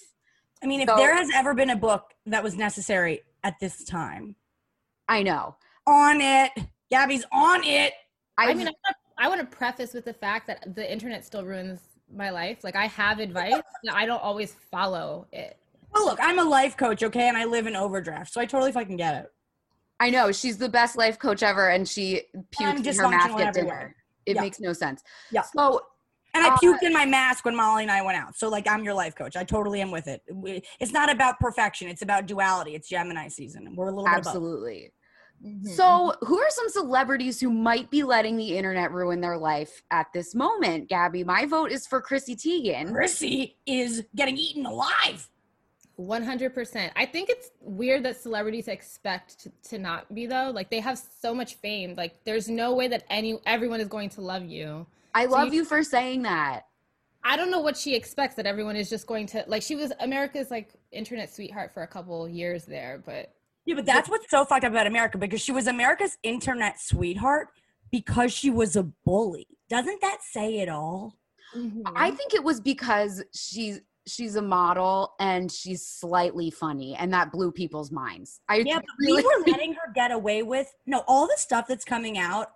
I 0.63 0.65
mean, 0.65 0.81
if 0.81 0.89
So- 0.89 0.95
there 0.95 1.13
has 1.15 1.29
ever 1.35 1.53
been 1.53 1.69
a 1.69 1.75
book 1.75 2.13
that 2.25 2.41
was 2.43 2.55
necessary 2.55 3.21
at 3.43 3.59
this 3.59 3.83
time, 3.83 4.35
I 5.07 5.21
know. 5.23 5.57
on 5.85 6.21
it. 6.21 6.51
Gabby's 6.91 7.25
on 7.31 7.63
it. 7.63 7.93
I, 8.37 8.45
I 8.51 8.53
mean, 8.53 8.67
I 8.67 8.71
wanna- 8.71 8.95
I 9.19 9.27
want 9.29 9.41
to 9.41 9.57
preface 9.57 9.93
with 9.93 10.05
the 10.05 10.13
fact 10.13 10.45
that 10.45 10.75
the 10.75 10.91
internet 10.91 11.25
still 11.25 11.43
ruins 11.43 11.79
my 12.13 12.29
life. 12.29 12.63
Like, 12.63 12.75
I 12.75 12.85
have 12.85 13.17
advice, 13.19 13.53
and 13.83 13.91
I 13.95 14.05
don't 14.05 14.21
always 14.21 14.53
follow 14.69 15.25
it. 15.31 15.57
Well, 15.91 16.05
look, 16.05 16.19
I'm 16.21 16.37
a 16.37 16.43
life 16.43 16.77
coach, 16.77 17.01
okay, 17.01 17.27
and 17.27 17.35
I 17.35 17.45
live 17.45 17.65
in 17.65 17.75
overdraft, 17.75 18.31
so 18.31 18.39
I 18.39 18.45
totally 18.45 18.71
fucking 18.71 18.97
get 18.97 19.15
it. 19.23 19.31
I 19.99 20.11
know 20.11 20.31
she's 20.31 20.59
the 20.59 20.69
best 20.69 20.95
life 20.97 21.17
coach 21.17 21.41
ever, 21.41 21.69
and 21.69 21.87
she 21.87 22.21
I'm 22.35 22.43
puked 22.77 22.85
in 22.85 22.95
her 22.99 23.09
mask 23.09 23.29
at 23.31 23.39
everywhere. 23.47 23.77
dinner. 23.79 23.95
It 24.27 24.35
Yeah. 24.35 24.41
makes 24.41 24.59
no 24.59 24.71
sense. 24.73 25.01
Yeah. 25.31 25.41
So 25.41 25.81
And 26.35 26.45
I 26.45 26.49
Uh, 26.49 26.57
puked 26.57 26.83
in 26.83 26.93
my 26.93 27.05
mask 27.05 27.45
when 27.45 27.55
Molly 27.55 27.81
and 27.81 27.91
I 27.91 28.03
went 28.03 28.15
out. 28.19 28.35
So, 28.37 28.47
like, 28.47 28.67
I'm 28.67 28.83
your 28.83 28.93
life 28.93 29.15
coach. 29.15 29.35
I 29.35 29.43
totally 29.43 29.81
am 29.81 29.89
with 29.89 30.07
it. 30.07 30.21
It's 30.79 30.91
not 30.91 31.09
about 31.09 31.39
perfection. 31.39 31.87
It's 31.87 32.03
about 32.03 32.27
duality. 32.27 32.75
It's 32.75 32.87
Gemini 32.87 33.27
season. 33.29 33.75
We're 33.75 33.87
a 33.87 33.91
little 33.91 34.03
bit 34.03 34.13
absolutely. 34.17 34.91
Mhm. 35.45 35.67
So, 35.67 36.13
who 36.21 36.39
are 36.39 36.49
some 36.49 36.69
celebrities 36.69 37.39
who 37.39 37.51
might 37.51 37.89
be 37.91 38.03
letting 38.03 38.37
the 38.37 38.57
internet 38.57 38.91
ruin 38.91 39.21
their 39.21 39.37
life 39.37 39.83
at 39.91 40.11
this 40.13 40.33
moment? 40.33 40.89
Gabby, 40.89 41.23
my 41.23 41.45
vote 41.45 41.71
is 41.71 41.85
for 41.85 42.01
Chrissy 42.01 42.35
Teigen. 42.35 42.91
Chrissy 42.91 43.57
is 43.65 44.03
getting 44.15 44.35
eaten 44.37 44.65
alive. 44.65 45.29
100%. 45.99 46.91
I 46.95 47.05
think 47.05 47.29
it's 47.29 47.49
weird 47.59 48.03
that 48.03 48.17
celebrities 48.17 48.67
expect 48.67 49.39
to, 49.39 49.51
to 49.69 49.79
not 49.79 50.13
be 50.13 50.27
though. 50.27 50.51
Like 50.51 50.69
they 50.69 50.79
have 50.79 50.99
so 51.21 51.33
much 51.33 51.55
fame. 51.55 51.95
Like 51.95 52.23
there's 52.23 52.47
no 52.49 52.73
way 52.75 52.87
that 52.87 53.03
any 53.09 53.39
everyone 53.45 53.79
is 53.81 53.87
going 53.87 54.09
to 54.09 54.21
love 54.21 54.45
you. 54.45 54.85
I 55.15 55.25
So 55.25 55.31
love 55.31 55.47
you- 55.53 55.61
you 55.61 55.65
for 55.65 55.81
saying 55.83 56.21
that. 56.23 56.67
I 57.23 57.35
don't 57.35 57.49
know 57.51 57.59
what 57.61 57.75
she 57.75 57.95
expects 57.95 58.35
that 58.35 58.45
everyone 58.45 58.75
is 58.75 58.89
just 58.89 59.07
going 59.07 59.25
to 59.27 59.43
like 59.47 59.61
she 59.63 59.75
was 59.75 59.91
America's 59.99 60.51
like 60.51 60.69
internet 60.91 61.33
sweetheart 61.33 61.73
for 61.73 61.81
a 61.83 61.87
couple 61.87 62.29
years 62.29 62.63
there, 62.65 63.01
but 63.03 63.33
Yeah, 63.67 63.75
but 63.75 63.85
that's 63.85 64.09
what's 64.09 64.29
so 64.29 64.45
fucked 64.45 64.63
up 64.63 64.71
about 64.71 64.87
America 64.87 65.17
because 65.17 65.41
she 65.41 65.51
was 65.51 65.67
America's 65.67 66.17
internet 66.23 66.79
sweetheart 66.79 67.49
because 67.91 68.31
she 68.31 68.49
was 68.49 68.77
a 68.77 68.83
bully. 68.83 69.45
Doesn't 69.69 69.99
that 69.99 70.19
say 70.23 70.59
it 70.59 70.69
all? 70.69 71.17
Mm-hmm. 71.53 71.81
I 71.93 72.11
think 72.11 72.33
it 72.33 72.43
was 72.43 72.61
because 72.61 73.21
she's 73.33 73.81
she's 74.07 74.37
a 74.37 74.41
model 74.41 75.15
and 75.19 75.51
she's 75.51 75.85
slightly 75.85 76.49
funny, 76.49 76.95
and 76.95 77.13
that 77.13 77.33
blew 77.33 77.51
people's 77.51 77.91
minds. 77.91 78.39
I 78.47 78.63
Yeah, 78.65 78.77
but 78.77 78.85
really 78.99 79.21
we 79.21 79.27
were 79.27 79.43
letting 79.51 79.73
her 79.73 79.91
get 79.93 80.11
away 80.11 80.43
with 80.43 80.73
no 80.85 81.03
all 81.05 81.27
the 81.27 81.35
stuff 81.37 81.67
that's 81.67 81.83
coming 81.83 82.17
out, 82.17 82.47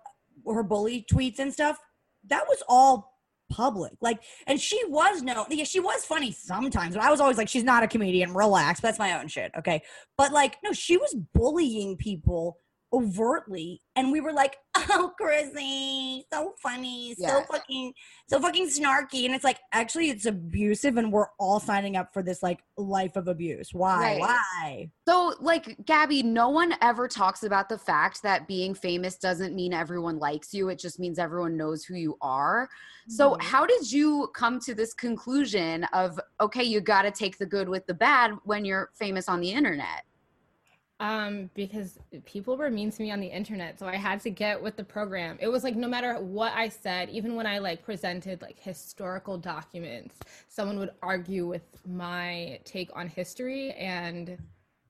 her 0.46 0.62
bully 0.62 1.04
tweets 1.12 1.38
and 1.38 1.52
stuff. 1.52 1.78
That 2.26 2.44
was 2.48 2.62
all 2.68 3.11
public. 3.52 3.92
Like, 4.00 4.22
and 4.46 4.60
she 4.60 4.80
was 4.88 5.22
no, 5.22 5.46
yeah, 5.50 5.64
she 5.64 5.80
was 5.80 6.04
funny 6.04 6.32
sometimes, 6.32 6.94
but 6.94 7.04
I 7.04 7.10
was 7.10 7.20
always 7.20 7.36
like, 7.36 7.48
she's 7.48 7.64
not 7.64 7.82
a 7.82 7.86
comedian. 7.86 8.32
Relax, 8.32 8.80
that's 8.80 8.98
my 8.98 9.18
own 9.18 9.28
shit. 9.28 9.52
Okay, 9.56 9.82
but 10.16 10.32
like, 10.32 10.56
no, 10.64 10.72
she 10.72 10.96
was 10.96 11.14
bullying 11.34 11.96
people 11.96 12.58
overtly, 12.92 13.80
and 13.96 14.12
we 14.12 14.20
were 14.20 14.32
like, 14.32 14.56
oh, 14.74 15.12
Chrissy, 15.18 16.24
so 16.32 16.54
funny, 16.62 17.14
so 17.18 17.42
fucking, 17.50 17.92
so 18.28 18.40
fucking 18.40 18.68
snarky, 18.68 19.24
and 19.24 19.34
it's 19.34 19.44
like, 19.44 19.58
actually, 19.72 20.10
it's 20.10 20.26
abusive, 20.26 20.96
and 20.96 21.12
we're 21.12 21.28
all 21.38 21.58
signing 21.60 21.96
up 21.96 22.12
for 22.12 22.22
this 22.22 22.42
like 22.42 22.62
life 22.76 23.16
of 23.16 23.28
abuse. 23.28 23.72
Why? 23.72 24.00
Right. 24.00 24.20
Why? 24.20 24.90
So, 25.08 25.34
like, 25.40 25.76
Gabby, 25.84 26.22
no 26.22 26.48
one 26.48 26.74
ever 26.80 27.08
talks 27.08 27.42
about 27.42 27.68
the 27.68 27.78
fact 27.78 28.22
that 28.22 28.46
being 28.46 28.72
famous 28.72 29.16
doesn't 29.16 29.54
mean 29.54 29.72
everyone 29.72 30.18
likes 30.18 30.54
you. 30.54 30.68
It 30.68 30.78
just 30.78 31.00
means 31.00 31.18
everyone 31.18 31.56
knows 31.56 31.84
who 31.84 31.96
you 31.96 32.16
are. 32.20 32.68
So, 33.08 33.32
Mhm. 33.32 33.42
how 33.42 33.66
did 33.66 33.90
you 33.90 34.30
come 34.32 34.60
to 34.60 34.74
this 34.74 34.94
conclusion 34.94 35.84
of, 35.92 36.20
okay, 36.40 36.62
you 36.62 36.80
got 36.80 37.02
to 37.02 37.10
take 37.10 37.36
the 37.36 37.46
good 37.46 37.68
with 37.68 37.84
the 37.86 37.94
bad 37.94 38.32
when 38.44 38.64
you're 38.64 38.90
famous 38.94 39.28
on 39.28 39.40
the 39.40 39.50
internet? 39.50 40.04
Um, 41.02 41.50
because 41.54 41.98
people 42.26 42.56
were 42.56 42.70
mean 42.70 42.92
to 42.92 43.02
me 43.02 43.10
on 43.10 43.18
the 43.18 43.26
internet, 43.26 43.76
so 43.76 43.88
I 43.88 43.96
had 43.96 44.20
to 44.20 44.30
get 44.30 44.62
with 44.62 44.76
the 44.76 44.84
program. 44.84 45.36
It 45.40 45.48
was 45.48 45.64
like 45.64 45.74
no 45.74 45.88
matter 45.88 46.14
what 46.20 46.52
I 46.54 46.68
said, 46.68 47.10
even 47.10 47.34
when 47.34 47.44
I 47.44 47.58
like 47.58 47.82
presented 47.82 48.40
like 48.40 48.56
historical 48.60 49.36
documents, 49.36 50.14
someone 50.46 50.78
would 50.78 50.92
argue 51.02 51.48
with 51.48 51.64
my 51.84 52.60
take 52.64 52.88
on 52.94 53.08
history, 53.08 53.72
and 53.72 54.38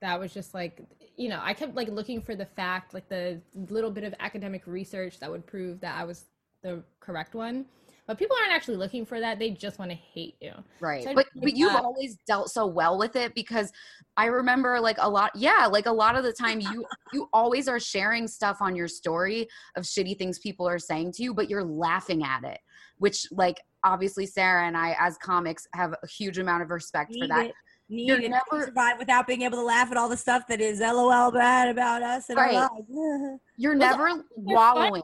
that 0.01 0.19
was 0.19 0.31
just 0.31 0.53
like, 0.53 0.83
you 1.17 1.29
know, 1.29 1.39
I 1.41 1.55
kept 1.55 1.73
like 1.73 1.87
looking 1.87 2.21
for 2.21 2.35
the 2.35 2.45
fact, 2.45 2.93
like 2.93 3.09
the 3.09 3.41
little 3.55 3.89
bit 3.89 4.03
of 4.03 4.13
academic 4.19 4.67
research 4.67 5.19
that 5.19 5.31
would 5.31 5.47
prove 5.47 5.79
that 5.79 5.99
I 5.99 6.03
was 6.03 6.25
the 6.61 6.83
correct 6.99 7.33
one. 7.33 7.65
But 8.05 8.17
people 8.19 8.35
aren't 8.41 8.51
actually 8.53 8.75
looking 8.77 9.05
for 9.05 9.19
that; 9.21 9.39
they 9.39 9.49
just 9.51 9.79
want 9.79 9.89
to 9.91 9.95
hate 9.95 10.35
you. 10.41 10.51
Right. 10.81 11.03
So 11.05 11.13
but 11.13 11.25
but 11.35 11.55
you've 11.55 11.71
that- 11.71 11.83
always 11.83 12.17
dealt 12.27 12.49
so 12.49 12.65
well 12.67 12.97
with 12.97 13.15
it 13.15 13.33
because 13.33 13.71
I 14.17 14.25
remember 14.25 14.79
like 14.81 14.97
a 14.99 15.09
lot 15.09 15.31
yeah, 15.35 15.67
like 15.71 15.85
a 15.85 15.91
lot 15.91 16.15
of 16.15 16.23
the 16.23 16.33
time 16.33 16.59
you 16.59 16.85
you 17.13 17.29
always 17.31 17.67
are 17.69 17.79
sharing 17.79 18.27
stuff 18.27 18.57
on 18.61 18.75
your 18.75 18.87
story 18.89 19.47
of 19.77 19.83
shitty 19.85 20.17
things 20.17 20.37
people 20.39 20.67
are 20.67 20.79
saying 20.79 21.13
to 21.13 21.23
you, 21.23 21.33
but 21.33 21.49
you're 21.49 21.63
laughing 21.63 22.23
at 22.23 22.43
it, 22.43 22.59
which 22.97 23.25
like 23.31 23.61
obviously 23.85 24.25
Sarah 24.25 24.65
and 24.67 24.75
I 24.77 24.95
as 24.99 25.17
comics 25.17 25.65
have 25.73 25.93
a 26.03 26.07
huge 26.07 26.37
amount 26.39 26.63
of 26.63 26.69
respect 26.71 27.13
for 27.17 27.27
that. 27.27 27.47
it. 27.47 27.53
Need 27.89 28.07
You're 28.07 28.21
it. 28.21 28.29
never- 28.31 28.65
survive 28.65 28.97
without 28.97 29.27
being 29.27 29.41
able 29.43 29.57
to 29.57 29.63
laugh 29.63 29.91
at 29.91 29.97
all 29.97 30.07
the 30.09 30.15
stuff 30.17 30.47
that 30.47 30.61
is 30.61 30.79
LOL 30.79 31.31
bad 31.31 31.67
about 31.67 32.01
us 32.01 32.29
and 32.29 32.37
Right. 32.37 32.55
our 32.55 32.69
lives. 32.89 33.39
You're 33.57 33.75
never 33.75 34.23
wallowing. 34.35 35.03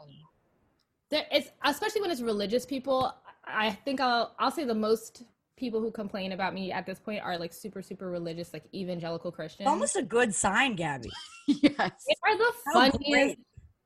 There 1.10 1.26
it's 1.32 1.50
especially 1.66 2.02
when 2.02 2.12
it's 2.12 2.22
religious 2.22 2.66
people 2.66 3.14
i 3.46 3.72
think 3.86 4.00
i'll 4.00 4.34
i'll 4.40 4.52
say 4.52 4.64
the 4.64 4.74
most 4.76 5.24
people 5.58 5.82
who 5.82 5.92
complain 5.92 6.32
about 6.32 6.54
me 6.54 6.72
at 6.72 6.86
this 6.86 7.00
point 7.00 7.22
are 7.22 7.38
like 7.38 7.52
super 7.52 7.82
super 7.82 8.10
religious 8.10 8.54
like 8.54 8.64
evangelical 8.74 9.32
christians 9.32 9.68
Almost 9.68 9.98
a 9.98 10.02
good 10.04 10.34
sign, 10.34 10.76
Gabby. 10.76 11.10
yes. 11.48 11.76
they 11.78 12.16
are 12.26 12.38
the 12.38 12.54
funniest 12.74 13.38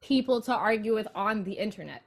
people 0.02 0.40
to 0.42 0.54
argue 0.54 0.94
with 0.94 1.08
on 1.16 1.44
the 1.44 1.54
internet 1.54 2.04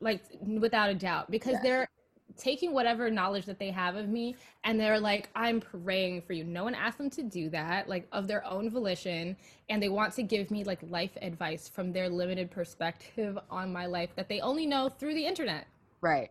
like 0.00 0.22
without 0.60 0.90
a 0.90 0.94
doubt 0.94 1.30
because 1.30 1.54
Yes. 1.54 1.62
they're 1.62 1.88
taking 2.36 2.72
whatever 2.72 3.10
knowledge 3.10 3.46
that 3.46 3.58
they 3.58 3.70
have 3.70 3.96
of 3.96 4.08
me 4.08 4.36
and 4.64 4.78
they're 4.78 5.00
like 5.00 5.28
i'm 5.34 5.60
praying 5.60 6.20
for 6.22 6.32
you. 6.34 6.44
No 6.44 6.64
one 6.64 6.74
asked 6.74 6.98
them 6.98 7.10
to 7.10 7.22
do 7.22 7.48
that 7.50 7.88
like 7.88 8.06
of 8.12 8.28
their 8.28 8.44
own 8.46 8.70
volition 8.70 9.36
and 9.68 9.82
they 9.82 9.88
want 9.88 10.12
to 10.14 10.22
give 10.22 10.50
me 10.50 10.62
like 10.64 10.78
life 10.90 11.16
advice 11.22 11.68
from 11.68 11.92
their 11.92 12.08
limited 12.08 12.50
perspective 12.50 13.38
on 13.50 13.72
my 13.72 13.86
life 13.86 14.10
that 14.16 14.28
they 14.28 14.40
only 14.40 14.66
know 14.66 14.88
through 14.88 15.14
the 15.14 15.26
internet. 15.26 15.66
Right. 16.00 16.30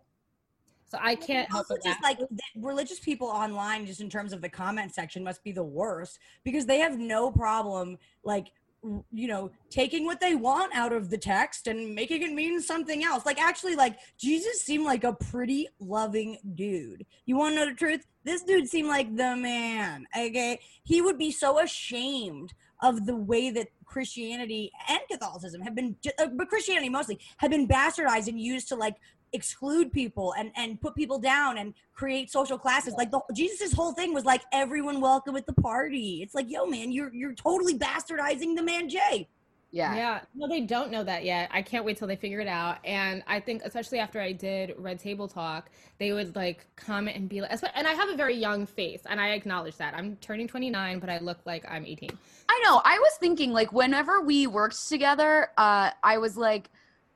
so 0.89 0.97
i 1.01 1.15
can't 1.15 1.49
help 1.49 1.65
Also, 1.69 1.75
but 1.75 1.83
just 1.83 2.01
like 2.03 2.19
the 2.19 2.27
religious 2.61 2.99
people 2.99 3.27
online, 3.27 3.85
just 3.85 3.99
in 3.99 4.09
terms 4.09 4.31
of 4.33 4.41
the 4.41 4.49
comment 4.49 4.93
section, 4.93 5.23
must 5.23 5.43
be 5.43 5.51
the 5.51 5.63
worst 5.63 6.19
because 6.43 6.65
they 6.65 6.79
have 6.79 6.97
no 6.97 7.31
problem, 7.31 7.97
like, 8.23 8.47
r- 8.47 8.51
you 8.83 9.27
know, 9.27 9.51
taking 9.69 10.05
what 10.05 10.19
they 10.19 10.35
want 10.35 10.73
out 10.75 10.93
of 10.93 11.09
the 11.09 11.17
text 11.17 11.67
and 11.67 11.93
making 11.93 12.21
it 12.21 12.31
mean 12.31 12.61
something 12.61 13.03
else. 13.03 13.25
Like, 13.25 13.41
actually, 13.41 13.75
like, 13.75 13.97
Jesus 14.17 14.61
seemed 14.61 14.85
like 14.85 15.03
a 15.03 15.13
pretty 15.13 15.67
loving 15.79 16.37
dude. 16.55 17.05
You 17.25 17.37
want 17.37 17.55
to 17.55 17.59
know 17.59 17.69
the 17.69 17.75
truth? 17.75 18.05
This 18.23 18.43
dude 18.43 18.67
seemed 18.67 18.87
like 18.87 19.15
the 19.15 19.35
man, 19.35 20.05
okay? 20.17 20.59
He 20.83 21.01
would 21.01 21.17
be 21.17 21.31
so 21.31 21.59
ashamed 21.59 22.53
of 22.81 23.05
the 23.05 23.15
way 23.15 23.49
that 23.49 23.69
Christianity 23.85 24.71
and 24.87 24.99
Catholicism 25.09 25.61
have 25.61 25.73
been, 25.73 25.95
uh, 26.19 26.27
but 26.35 26.49
Christianity 26.49 26.89
mostly, 26.89 27.19
have 27.37 27.49
been 27.49 27.67
bastardized 27.67 28.27
and 28.27 28.39
used 28.39 28.67
to, 28.69 28.75
like, 28.75 28.95
exclude 29.37 29.91
people 29.91 30.33
and 30.37 30.51
and 30.55 30.81
put 30.81 30.95
people 30.95 31.19
down 31.19 31.57
and 31.59 31.73
create 31.93 32.29
social 32.29 32.57
classes 32.57 32.93
like 32.97 33.11
the 33.11 33.21
jesus's 33.33 33.71
whole 33.71 33.93
thing 33.93 34.13
was 34.13 34.25
like 34.25 34.41
everyone 34.51 34.99
welcome 34.99 35.35
at 35.37 35.45
the 35.45 35.53
party 35.53 36.21
it's 36.23 36.35
like 36.35 36.47
yo 36.49 36.65
man 36.65 36.91
you're 36.91 37.13
you're 37.13 37.33
totally 37.33 37.77
bastardizing 37.77 38.55
the 38.55 38.63
man 38.63 38.89
jay 38.89 39.27
Yeah. 39.71 39.95
Yeah, 39.95 40.19
no, 40.33 40.47
they 40.47 40.61
don't 40.61 40.91
know 40.91 41.03
that 41.03 41.25
yet. 41.25 41.49
I 41.51 41.61
can't 41.61 41.83
wait 41.83 41.97
till 41.97 42.07
they 42.07 42.15
figure 42.15 42.39
it 42.39 42.47
out. 42.47 42.77
And 42.85 43.21
I 43.27 43.39
think, 43.39 43.63
especially 43.65 43.99
after 43.99 44.21
I 44.21 44.31
did 44.31 44.73
Red 44.77 44.97
Table 44.97 45.27
Talk, 45.27 45.69
they 45.99 46.13
would 46.13 46.35
like 46.35 46.65
comment 46.77 47.17
and 47.17 47.27
be 47.27 47.41
like, 47.41 47.51
and 47.75 47.85
I 47.87 47.93
have 47.93 48.09
a 48.09 48.15
very 48.15 48.35
young 48.35 48.65
face, 48.65 49.01
and 49.09 49.19
I 49.19 49.29
acknowledge 49.29 49.75
that. 49.77 49.93
I'm 49.93 50.15
turning 50.17 50.47
29, 50.47 50.99
but 50.99 51.09
I 51.09 51.19
look 51.19 51.39
like 51.45 51.65
I'm 51.69 51.85
18. 51.85 52.09
I 52.49 52.61
know. 52.63 52.81
I 52.85 52.97
was 52.97 53.13
thinking 53.19 53.51
like 53.51 53.73
whenever 53.73 54.21
we 54.21 54.47
worked 54.47 54.87
together, 54.87 55.49
uh, 55.57 55.91
I 56.01 56.17
was 56.17 56.37
like, 56.37 56.69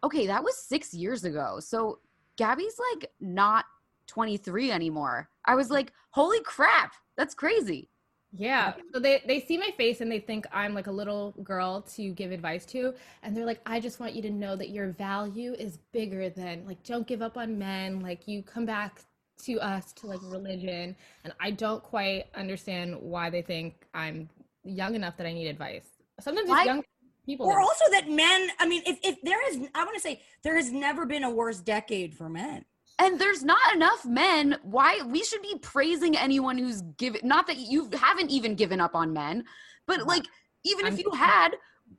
okay, 0.03 0.27
that 0.27 0.43
was 0.43 0.57
six 0.57 0.93
years 0.93 1.23
ago. 1.23 1.59
So 1.61 1.99
Gabby's 2.41 2.79
like 2.93 3.11
not 3.19 3.65
23 4.07 4.71
anymore. 4.71 5.29
I 5.45 5.55
was 5.55 5.69
like, 5.69 5.93
holy 6.09 6.41
crap, 6.41 6.93
that's 7.15 7.35
crazy. 7.35 7.87
Yeah. 8.33 8.73
So 8.93 8.99
they, 8.99 9.21
they 9.27 9.41
see 9.41 9.57
my 9.57 9.71
face 9.77 10.01
and 10.01 10.11
they 10.11 10.19
think 10.19 10.47
I'm 10.51 10.73
like 10.73 10.87
a 10.87 10.91
little 10.91 11.35
girl 11.43 11.81
to 11.95 12.11
give 12.13 12.31
advice 12.31 12.65
to. 12.67 12.93
And 13.21 13.37
they're 13.37 13.45
like, 13.45 13.61
I 13.65 13.79
just 13.79 13.99
want 13.99 14.13
you 14.13 14.21
to 14.23 14.31
know 14.31 14.55
that 14.55 14.69
your 14.69 14.87
value 14.91 15.53
is 15.53 15.77
bigger 15.91 16.29
than, 16.29 16.65
like, 16.65 16.81
don't 16.83 17.05
give 17.05 17.21
up 17.21 17.37
on 17.37 17.59
men. 17.59 17.99
Like, 17.99 18.27
you 18.27 18.41
come 18.41 18.65
back 18.65 19.01
to 19.43 19.59
us 19.59 19.91
to 19.93 20.07
like 20.07 20.19
religion 20.23 20.95
and 21.23 21.33
i 21.39 21.49
don't 21.49 21.81
quite 21.83 22.25
understand 22.35 22.95
why 22.99 23.29
they 23.29 23.41
think 23.41 23.87
i'm 23.93 24.29
young 24.63 24.93
enough 24.95 25.17
that 25.17 25.25
i 25.25 25.33
need 25.33 25.47
advice 25.47 25.87
sometimes 26.19 26.43
it's 26.45 26.51
Why- 26.51 26.63
young 26.65 26.83
people 27.31 27.47
Or 27.47 27.55
that- 27.55 27.61
also 27.61 27.85
that 27.91 28.09
men, 28.09 28.49
I 28.59 28.67
mean, 28.67 28.81
if, 28.85 28.99
if 29.03 29.21
there 29.23 29.39
is, 29.49 29.57
I 29.75 29.83
want 29.83 29.95
to 29.95 30.01
say, 30.01 30.21
there 30.43 30.55
has 30.55 30.71
never 30.71 31.05
been 31.05 31.23
a 31.23 31.29
worse 31.29 31.59
decade 31.59 32.15
for 32.15 32.29
men. 32.29 32.65
and 32.99 33.19
there's 33.19 33.43
not 33.43 33.73
enough 33.73 34.05
men 34.05 34.57
why 34.63 34.99
we 35.07 35.23
should 35.23 35.41
be 35.41 35.57
praising 35.59 36.15
anyone 36.17 36.57
who's 36.57 36.81
given 37.03 37.21
not 37.23 37.47
that 37.47 37.57
you 37.57 37.89
haven't 38.07 38.29
even 38.29 38.53
given 38.53 38.79
up 38.79 38.93
on 39.01 39.11
men 39.13 39.43
but 39.87 40.05
like 40.05 40.25
even 40.71 40.85
if 40.85 40.93
I'm- 40.93 41.01
you 41.03 41.11
had 41.11 41.49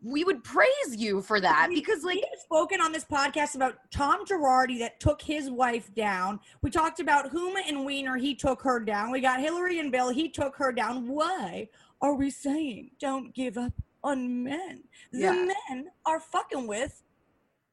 we 0.03 0.23
would 0.25 0.43
praise 0.45 0.91
you 1.05 1.21
for 1.23 1.39
that 1.41 1.67
We- 1.69 1.75
because 1.81 2.05
like 2.05 2.17
we 2.17 2.21
have 2.31 2.41
spoken 2.41 2.81
on 2.81 2.93
this 2.93 3.05
podcast 3.05 3.55
about 3.57 3.75
Tom 3.91 4.25
Girardi 4.27 4.79
that 4.79 5.01
took 5.01 5.21
his 5.21 5.51
wife 5.51 5.93
down. 5.95 6.41
We 6.63 6.71
talked 6.71 6.99
about 7.01 7.31
Huma 7.33 7.61
and 7.69 7.85
Weiner, 7.85 8.17
he 8.17 8.35
took 8.35 8.63
her 8.63 8.79
down. 8.81 9.11
We 9.11 9.21
got 9.21 9.41
Hillary 9.41 9.79
and 9.81 9.91
Bill, 9.93 10.11
he 10.11 10.29
took 10.29 10.55
her 10.57 10.73
down. 10.73 11.09
Why 11.09 11.69
are 12.01 12.15
we 12.15 12.31
saying 12.31 12.93
don't 13.01 13.35
give 13.35 13.57
up 13.59 13.73
on 14.05 14.43
men? 14.45 14.85
The 15.13 15.19
Yeah. 15.21 15.53
men 15.71 15.91
are 16.07 16.21
fucking 16.21 16.67
with 16.67 17.03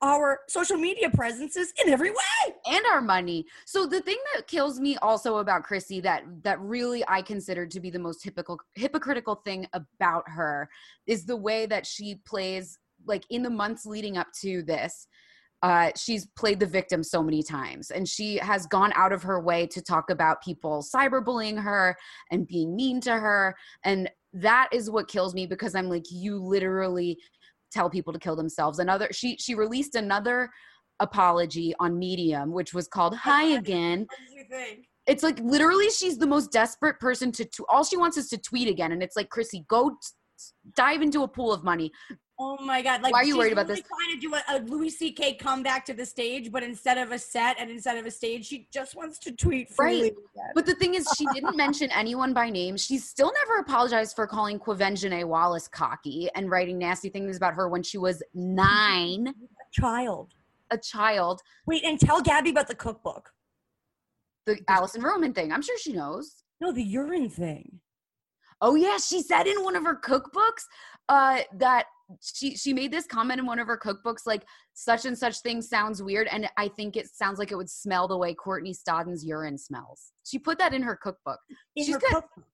our 0.01 0.39
social 0.47 0.77
media 0.77 1.09
presences 1.09 1.73
in 1.83 1.91
every 1.91 2.09
way. 2.11 2.55
and 2.65 2.85
our 2.85 3.01
money. 3.01 3.45
So 3.65 3.85
the 3.85 3.99
thing 4.01 4.17
that 4.33 4.47
kills 4.47 4.79
me 4.79 4.95
also 4.97 5.37
about 5.37 5.63
Chrissy 5.63 5.99
that 6.01 6.23
that 6.43 6.59
really 6.61 7.03
I 7.07 7.21
consider 7.21 7.65
to 7.67 7.79
be 7.79 7.89
the 7.89 7.99
most 7.99 8.23
hypocritical 8.23 8.59
hypocritical 8.75 9.35
thing 9.35 9.67
about 9.73 10.23
her 10.27 10.69
is 11.05 11.25
the 11.25 11.35
way 11.35 11.65
that 11.65 11.85
she 11.85 12.15
plays 12.25 12.77
like 13.05 13.25
in 13.29 13.43
the 13.43 13.49
months 13.49 13.85
leading 13.85 14.17
up 14.17 14.27
to 14.41 14.61
this 14.63 15.07
uh, 15.61 15.91
she's 15.97 16.25
played 16.37 16.59
the 16.59 16.65
victim 16.65 17.03
so 17.03 17.21
many 17.21 17.43
times 17.43 17.91
and 17.91 18.07
she 18.07 18.37
has 18.37 18.65
gone 18.67 18.93
out 18.95 19.11
of 19.11 19.21
her 19.23 19.41
way 19.41 19.67
to 19.67 19.81
talk 19.81 20.09
about 20.09 20.41
people 20.41 20.81
cyberbullying 20.95 21.61
her 21.61 21.97
and 22.31 22.47
being 22.47 22.75
mean 22.75 23.01
to 23.01 23.11
her 23.11 23.53
and 23.83 24.09
that 24.33 24.69
is 24.71 24.89
what 24.89 25.07
kills 25.07 25.33
me 25.33 25.45
because 25.45 25.75
i'm 25.75 25.89
like 25.89 26.05
you 26.11 26.37
literally 26.37 27.17
tell 27.71 27.89
people 27.89 28.13
to 28.13 28.19
kill 28.19 28.35
themselves. 28.35 28.79
Another 28.79 29.07
she 29.11 29.37
she 29.37 29.55
released 29.55 29.95
another 29.95 30.49
apology 30.99 31.73
on 31.79 31.97
medium 31.97 32.51
which 32.51 32.73
was 32.73 32.87
called 32.87 33.15
hi 33.15 33.43
again. 33.57 33.99
What 33.99 34.17
did 34.27 34.37
you 34.37 34.45
think? 34.49 34.85
it's 35.07 35.23
like 35.23 35.39
literally 35.39 35.89
she's 35.89 36.17
the 36.17 36.27
most 36.27 36.51
desperate 36.51 36.99
person 36.99 37.31
to, 37.31 37.45
to 37.45 37.65
all 37.69 37.83
she 37.83 37.97
wants 37.97 38.17
is 38.17 38.27
to 38.27 38.37
tweet 38.37 38.67
again 38.67 38.91
and 38.91 39.01
it's 39.01 39.15
like 39.15 39.29
chrissy 39.29 39.65
go 39.67 39.89
t- 39.89 39.95
dive 40.75 41.01
into 41.01 41.23
a 41.23 41.27
pool 41.27 41.51
of 41.51 41.63
money 41.63 41.89
Oh 42.41 42.57
my 42.61 42.81
god! 42.81 43.01
Like, 43.01 43.11
Why 43.11 43.19
are 43.19 43.25
you 43.25 43.37
worried 43.37 43.51
about 43.51 43.67
really 43.67 43.81
this? 43.81 43.89
Trying 43.89 44.15
to 44.15 44.21
do 44.21 44.33
a, 44.33 44.41
a 44.55 44.59
Louis 44.59 44.89
C.K. 44.89 45.33
comeback 45.33 45.85
to 45.87 45.93
the 45.93 46.05
stage, 46.05 46.53
but 46.53 46.63
instead 46.63 46.97
of 46.97 47.11
a 47.11 47.19
set 47.19 47.57
and 47.59 47.69
instead 47.69 47.97
of 47.97 48.05
a 48.05 48.11
stage, 48.11 48.45
she 48.47 48.65
just 48.71 48.95
wants 48.95 49.19
to 49.19 49.33
tweet 49.33 49.69
freely. 49.69 50.13
Right. 50.37 50.51
But 50.55 50.65
the 50.65 50.73
thing 50.75 50.95
is, 50.95 51.05
she 51.17 51.25
didn't 51.33 51.57
mention 51.57 51.91
anyone 51.91 52.33
by 52.33 52.49
name. 52.49 52.77
She 52.77 52.97
still 52.97 53.33
never 53.33 53.59
apologized 53.59 54.15
for 54.15 54.25
calling 54.25 54.57
Quvenzhané 54.57 55.25
Wallis 55.25 55.67
cocky 55.67 56.29
and 56.33 56.49
writing 56.49 56.77
nasty 56.77 57.09
things 57.09 57.35
about 57.35 57.55
her 57.55 57.67
when 57.67 57.83
she 57.83 57.97
was 57.97 58.23
nine, 58.33 59.27
A 59.27 59.81
child. 59.81 60.33
a 60.71 60.77
child. 60.77 61.41
Wait, 61.65 61.83
and 61.83 61.99
tell 61.99 62.21
Gabby 62.21 62.51
about 62.51 62.69
the 62.69 62.75
cookbook. 62.75 63.31
The 64.45 64.59
Alison 64.69 65.01
Roman 65.01 65.33
thing. 65.33 65.51
I'm 65.51 65.61
sure 65.61 65.77
she 65.77 65.91
knows. 65.91 66.43
No, 66.61 66.71
the 66.71 66.83
urine 66.83 67.29
thing. 67.29 67.81
Oh 68.61 68.75
yeah, 68.75 68.97
she 68.97 69.21
said 69.21 69.45
in 69.45 69.61
one 69.63 69.75
of 69.75 69.83
her 69.83 69.95
cookbooks 69.95 70.63
uh, 71.09 71.41
that 71.55 71.85
she 72.21 72.55
she 72.55 72.73
made 72.73 72.91
this 72.91 73.05
comment 73.05 73.39
in 73.39 73.45
one 73.45 73.59
of 73.59 73.67
her 73.67 73.77
cookbooks 73.77 74.25
like 74.25 74.43
such 74.73 75.05
and 75.05 75.17
such 75.17 75.39
thing 75.39 75.61
sounds 75.61 76.01
weird, 76.01 76.27
and 76.27 76.49
I 76.57 76.67
think 76.69 76.95
it 76.95 77.07
sounds 77.07 77.39
like 77.39 77.51
it 77.51 77.55
would 77.55 77.69
smell 77.69 78.07
the 78.07 78.17
way 78.17 78.33
Courtney 78.33 78.73
Stodden's 78.73 79.23
urine 79.23 79.57
smells. 79.57 80.11
She 80.23 80.39
put 80.39 80.57
that 80.59 80.73
in 80.73 80.81
her 80.83 80.95
cookbook. 80.95 81.39
In 81.75 81.85
She's 81.85 81.93
her 81.95 81.99
got 81.99 82.23
cookbook. 82.23 82.45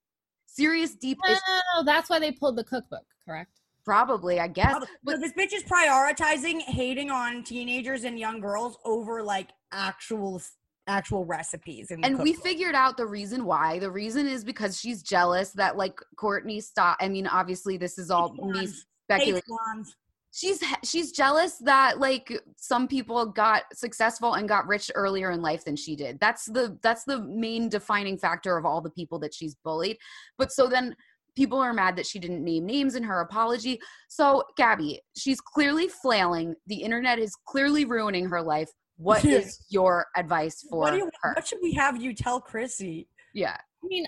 serious 0.47 0.95
deep 0.95 1.17
issues. 1.27 1.41
oh 1.75 1.83
that's 1.85 2.09
why 2.09 2.19
they 2.19 2.31
pulled 2.31 2.57
the 2.57 2.63
cookbook 2.63 3.03
correct 3.27 3.59
Probably, 3.85 4.39
I 4.39 4.47
guess. 4.47 4.73
So 4.73 4.85
But 5.03 5.21
this 5.21 5.31
bitch 5.33 5.53
is 5.53 5.63
prioritizing 5.63 6.59
hating 6.61 7.11
on 7.11 7.43
teenagers 7.43 8.03
and 8.03 8.17
young 8.17 8.39
girls 8.41 8.79
over 8.83 9.21
like 9.21 9.51
actual 9.71 10.41
actual 10.87 11.23
recipes. 11.23 11.91
In 11.91 12.01
the 12.01 12.07
and 12.07 12.19
we 12.19 12.33
figured 12.33 12.73
out 12.73 12.97
the 12.97 13.05
reason 13.05 13.45
why. 13.45 13.77
The 13.77 13.91
reason 13.91 14.27
is 14.27 14.43
because 14.43 14.79
she's 14.79 15.03
jealous 15.03 15.51
that 15.51 15.77
like 15.77 15.99
Courtney 16.17 16.61
stop. 16.61 16.97
I 16.99 17.09
mean, 17.09 17.27
obviously 17.27 17.77
this 17.77 17.99
is 17.99 18.09
all 18.09 18.33
me 18.33 18.67
blondes. 19.07 19.23
speculating. 19.23 19.35
Hates 19.35 19.47
blondes. 19.47 19.95
She's 20.31 20.61
she's 20.83 21.11
jealous 21.13 21.57
that 21.59 21.99
like 21.99 22.41
some 22.57 22.89
people 22.89 23.25
got 23.25 23.63
successful 23.73 24.33
and 24.33 24.49
got 24.49 24.67
rich 24.67 24.91
earlier 24.93 25.31
in 25.31 25.41
life 25.41 25.63
than 25.63 25.77
she 25.77 25.95
did. 25.95 26.19
That's 26.19 26.45
the 26.45 26.77
that's 26.81 27.05
the 27.05 27.21
main 27.21 27.69
defining 27.69 28.17
factor 28.17 28.57
of 28.57 28.65
all 28.65 28.81
the 28.81 28.89
people 28.89 29.17
that 29.19 29.33
she's 29.33 29.55
bullied. 29.63 29.97
But 30.37 30.51
so 30.51 30.67
then 30.67 30.93
people 31.37 31.59
are 31.59 31.73
mad 31.73 31.95
that 31.95 32.05
she 32.05 32.19
didn't 32.19 32.43
name 32.43 32.65
names 32.65 32.95
in 32.95 33.03
her 33.03 33.21
apology. 33.21 33.79
So 34.09 34.43
Gabby, 34.57 34.99
she's 35.17 35.39
clearly 35.39 35.87
flailing. 35.87 36.55
The 36.67 36.81
internet 36.81 37.17
is 37.17 37.35
clearly 37.45 37.85
ruining 37.85 38.25
her 38.25 38.41
life. 38.41 38.69
What 38.97 39.23
is 39.25 39.59
your 39.69 40.07
advice 40.17 40.65
for 40.69 40.79
What, 40.79 40.91
do 40.91 40.97
you, 40.97 41.09
her? 41.21 41.33
what 41.33 41.47
should 41.47 41.59
we 41.61 41.73
have 41.73 42.01
you 42.01 42.13
tell 42.13 42.41
Chrissy? 42.41 43.07
Yeah. 43.33 43.55
I 43.55 43.87
mean, 43.87 44.05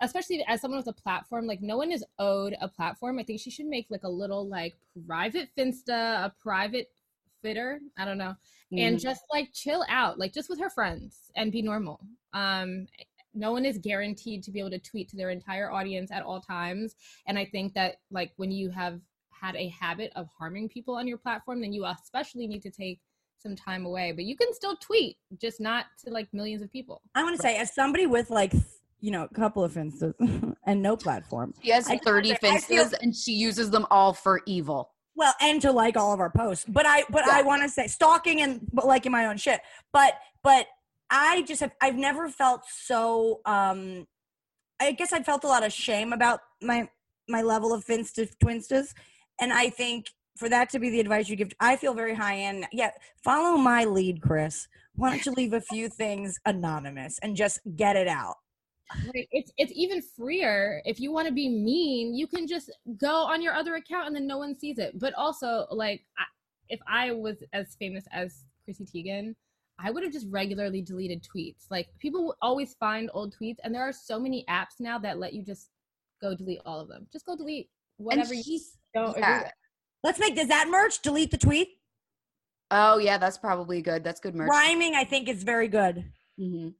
especially 0.00 0.44
as 0.46 0.60
someone 0.60 0.78
with 0.78 0.88
a 0.88 0.92
platform, 0.92 1.46
like 1.46 1.62
no 1.62 1.76
one 1.76 1.90
is 1.90 2.04
owed 2.18 2.56
a 2.60 2.68
platform. 2.68 3.18
I 3.18 3.22
think 3.22 3.40
she 3.40 3.50
should 3.50 3.66
make 3.66 3.86
like 3.90 4.04
a 4.04 4.08
little 4.08 4.46
like 4.46 4.74
private 5.06 5.48
Finsta, 5.56 6.24
a 6.26 6.32
private 6.40 6.90
fitter. 7.42 7.80
I 7.96 8.04
don't 8.04 8.18
know. 8.18 8.34
And 8.76 8.98
just 8.98 9.22
like 9.32 9.52
chill 9.52 9.84
out, 9.88 10.18
like 10.18 10.32
just 10.32 10.50
with 10.50 10.58
her 10.60 10.70
friends 10.70 11.30
and 11.36 11.52
be 11.52 11.62
normal. 11.62 12.00
Um 12.32 12.86
no 13.36 13.52
one 13.52 13.66
is 13.66 13.78
guaranteed 13.78 14.42
to 14.42 14.50
be 14.50 14.58
able 14.58 14.70
to 14.70 14.78
tweet 14.78 15.08
to 15.10 15.16
their 15.16 15.30
entire 15.30 15.70
audience 15.70 16.10
at 16.10 16.22
all 16.22 16.40
times. 16.40 16.96
And 17.26 17.38
I 17.38 17.44
think 17.44 17.74
that 17.74 17.96
like 18.10 18.32
when 18.36 18.50
you 18.50 18.70
have 18.70 19.00
had 19.30 19.54
a 19.56 19.68
habit 19.68 20.10
of 20.16 20.26
harming 20.38 20.70
people 20.70 20.94
on 20.94 21.06
your 21.06 21.18
platform, 21.18 21.60
then 21.60 21.72
you 21.72 21.84
especially 21.84 22.46
need 22.46 22.62
to 22.62 22.70
take 22.70 23.00
some 23.38 23.54
time 23.54 23.84
away. 23.84 24.12
But 24.12 24.24
you 24.24 24.36
can 24.36 24.52
still 24.54 24.76
tweet, 24.76 25.18
just 25.38 25.60
not 25.60 25.86
to 26.04 26.10
like 26.10 26.32
millions 26.32 26.62
of 26.62 26.72
people. 26.72 27.02
I 27.14 27.22
want 27.22 27.36
to 27.36 27.42
say, 27.42 27.58
as 27.58 27.74
somebody 27.74 28.06
with 28.06 28.30
like, 28.30 28.52
you 29.06 29.12
know, 29.12 29.24
a 29.30 29.34
couple 29.34 29.62
of 29.62 29.72
Finstas 29.72 30.14
and 30.66 30.82
no 30.82 30.96
platform, 30.96 31.54
She 31.62 31.70
has 31.70 31.88
I 31.88 31.98
30 31.98 32.28
wanna 32.30 32.38
say, 32.40 32.50
I 32.50 32.58
feel- 32.58 32.98
and 33.02 33.14
she 33.14 33.32
uses 33.32 33.70
them 33.70 33.86
all 33.90 34.12
for 34.12 34.40
evil. 34.46 34.90
well, 35.14 35.34
and 35.40 35.62
to 35.62 35.70
like 35.70 35.96
all 35.96 36.12
of 36.12 36.20
our 36.20 36.30
posts, 36.30 36.64
but 36.68 36.84
I, 36.86 37.04
but 37.08 37.24
I 37.28 37.42
want 37.42 37.62
to 37.62 37.68
say 37.68 37.86
stalking 37.86 38.42
and 38.42 38.60
but 38.72 38.84
liking 38.86 39.12
my 39.12 39.26
own 39.26 39.36
shit, 39.36 39.60
but, 39.92 40.14
but 40.42 40.66
I 41.08 41.42
just 41.42 41.60
have, 41.60 41.72
I've 41.80 41.94
never 42.08 42.28
felt 42.28 42.62
so, 42.68 43.40
um, 43.46 44.06
I 44.80 44.90
guess 44.92 45.12
I 45.12 45.22
felt 45.22 45.44
a 45.44 45.48
lot 45.48 45.64
of 45.64 45.72
shame 45.72 46.12
about 46.12 46.40
my, 46.60 46.88
my 47.28 47.42
level 47.42 47.72
of 47.72 47.84
Finsta 47.84 48.28
Twinstas. 48.42 48.88
And 49.40 49.52
I 49.52 49.70
think 49.70 50.06
for 50.36 50.48
that 50.48 50.68
to 50.70 50.78
be 50.80 50.90
the 50.90 51.00
advice 51.00 51.28
you 51.28 51.36
give, 51.36 51.52
I 51.60 51.76
feel 51.76 51.94
very 51.94 52.14
high 52.14 52.38
end. 52.38 52.66
Yeah. 52.72 52.90
Follow 53.24 53.56
my 53.56 53.84
lead, 53.84 54.20
Chris. 54.20 54.66
Why 54.96 55.10
don't 55.10 55.24
you 55.24 55.32
leave 55.32 55.52
a 55.52 55.60
few 55.60 55.88
things 55.88 56.38
anonymous 56.44 57.18
and 57.22 57.36
just 57.36 57.60
get 57.76 57.96
it 57.96 58.08
out? 58.08 58.36
Right. 58.94 59.28
It's 59.32 59.52
it's 59.58 59.72
even 59.74 60.00
freer 60.00 60.80
if 60.84 61.00
you 61.00 61.12
want 61.12 61.26
to 61.26 61.34
be 61.34 61.48
mean. 61.48 62.14
You 62.14 62.26
can 62.26 62.46
just 62.46 62.70
go 62.98 63.24
on 63.24 63.42
your 63.42 63.52
other 63.52 63.74
account 63.74 64.06
and 64.06 64.14
then 64.14 64.26
no 64.26 64.38
one 64.38 64.58
sees 64.58 64.78
it. 64.78 64.98
But 64.98 65.14
also, 65.14 65.66
like, 65.70 66.04
I, 66.18 66.24
if 66.68 66.80
I 66.88 67.12
was 67.12 67.42
as 67.52 67.74
famous 67.78 68.04
as 68.12 68.44
Chrissy 68.64 68.84
Teigen, 68.84 69.34
I 69.78 69.90
would 69.90 70.02
have 70.04 70.12
just 70.12 70.26
regularly 70.30 70.82
deleted 70.82 71.24
tweets. 71.24 71.66
Like, 71.70 71.88
people 71.98 72.36
always 72.40 72.74
find 72.74 73.10
old 73.12 73.34
tweets, 73.34 73.56
and 73.64 73.74
there 73.74 73.82
are 73.82 73.92
so 73.92 74.18
many 74.18 74.44
apps 74.48 74.80
now 74.80 74.98
that 75.00 75.18
let 75.18 75.32
you 75.32 75.42
just 75.42 75.70
go 76.20 76.34
delete 76.34 76.60
all 76.64 76.80
of 76.80 76.88
them. 76.88 77.06
Just 77.12 77.26
go 77.26 77.36
delete 77.36 77.68
whatever 77.98 78.28
and 78.28 78.38
you 78.38 78.42
she's, 78.42 78.76
don't 78.94 79.16
agree 79.16 79.38
with. 79.38 79.52
Let's 80.02 80.18
make 80.18 80.36
does 80.36 80.48
that 80.48 80.68
merch 80.70 81.02
delete 81.02 81.30
the 81.30 81.38
tweet? 81.38 81.68
Oh 82.70 82.98
yeah, 82.98 83.18
that's 83.18 83.38
probably 83.38 83.82
good. 83.82 84.04
That's 84.04 84.20
good 84.20 84.34
merch. 84.34 84.48
Rhyming, 84.48 84.94
I 84.94 85.04
think, 85.04 85.28
is 85.28 85.42
very 85.42 85.68
good. 85.68 86.04
Mhm. 86.38 86.74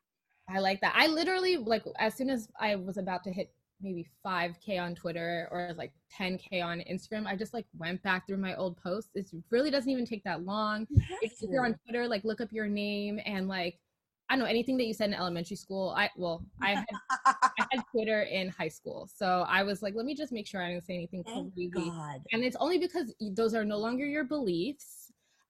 I 0.49 0.61
like 0.61 0.81
that. 0.81 0.95
I 0.97 1.07
literally 1.09 1.57
like 1.57 1.85
as 1.99 2.15
soon 2.15 2.31
as 2.31 2.49
I 2.61 2.77
was 2.77 2.99
about 2.99 3.25
to 3.25 3.33
hit 3.33 3.53
maybe 3.81 4.09
5k 4.25 4.81
on 4.81 4.95
Twitter 4.95 5.49
or 5.51 5.75
like 5.77 5.93
10k 6.19 6.65
on 6.65 6.83
Instagram, 6.91 7.27
I 7.27 7.37
just 7.37 7.53
like 7.53 7.67
went 7.77 8.03
back 8.03 8.27
through 8.27 8.39
my 8.39 8.55
old 8.55 8.77
posts. 8.77 9.11
It 9.15 9.27
really 9.51 9.71
doesn't 9.71 9.91
even 9.91 10.07
take 10.07 10.25
that 10.25 10.45
long. 10.45 10.87
If 11.21 11.33
you're 11.43 11.65
on 11.65 11.77
Twitter, 11.85 12.09
like 12.09 12.25
look 12.25 12.41
up 12.41 12.53
your 12.53 12.67
name 12.67 13.21
and 13.27 13.49
like 13.49 13.79
I 14.29 14.35
don't 14.35 14.41
know 14.41 14.51
anything 14.51 14.77
that 14.79 14.87
you 14.87 14.95
said 14.95 15.11
in 15.11 15.15
elementary 15.15 15.57
school. 15.57 15.95
I 15.97 16.11
well, 16.17 16.45
I 16.61 16.75
had 16.75 16.87
I 17.27 17.67
had 17.71 17.83
Twitter 17.93 18.23
in 18.23 18.49
high 18.49 18.69
school, 18.69 19.09
so 19.15 19.45
I 19.49 19.63
was 19.63 19.83
like, 19.83 19.95
let 19.95 20.05
me 20.05 20.15
just 20.15 20.33
make 20.33 20.47
sure 20.47 20.63
I 20.63 20.71
didn't 20.73 20.85
say 20.85 20.95
anything 20.95 21.23
Thank 21.25 21.55
crazy. 21.55 21.71
God. 21.91 22.23
And 22.33 22.43
it's 22.43 22.57
only 22.57 22.79
because 22.79 23.15
those 23.21 23.55
are 23.55 23.65
no 23.65 23.79
longer 23.79 24.05
your 24.05 24.25
beliefs. 24.25 25.06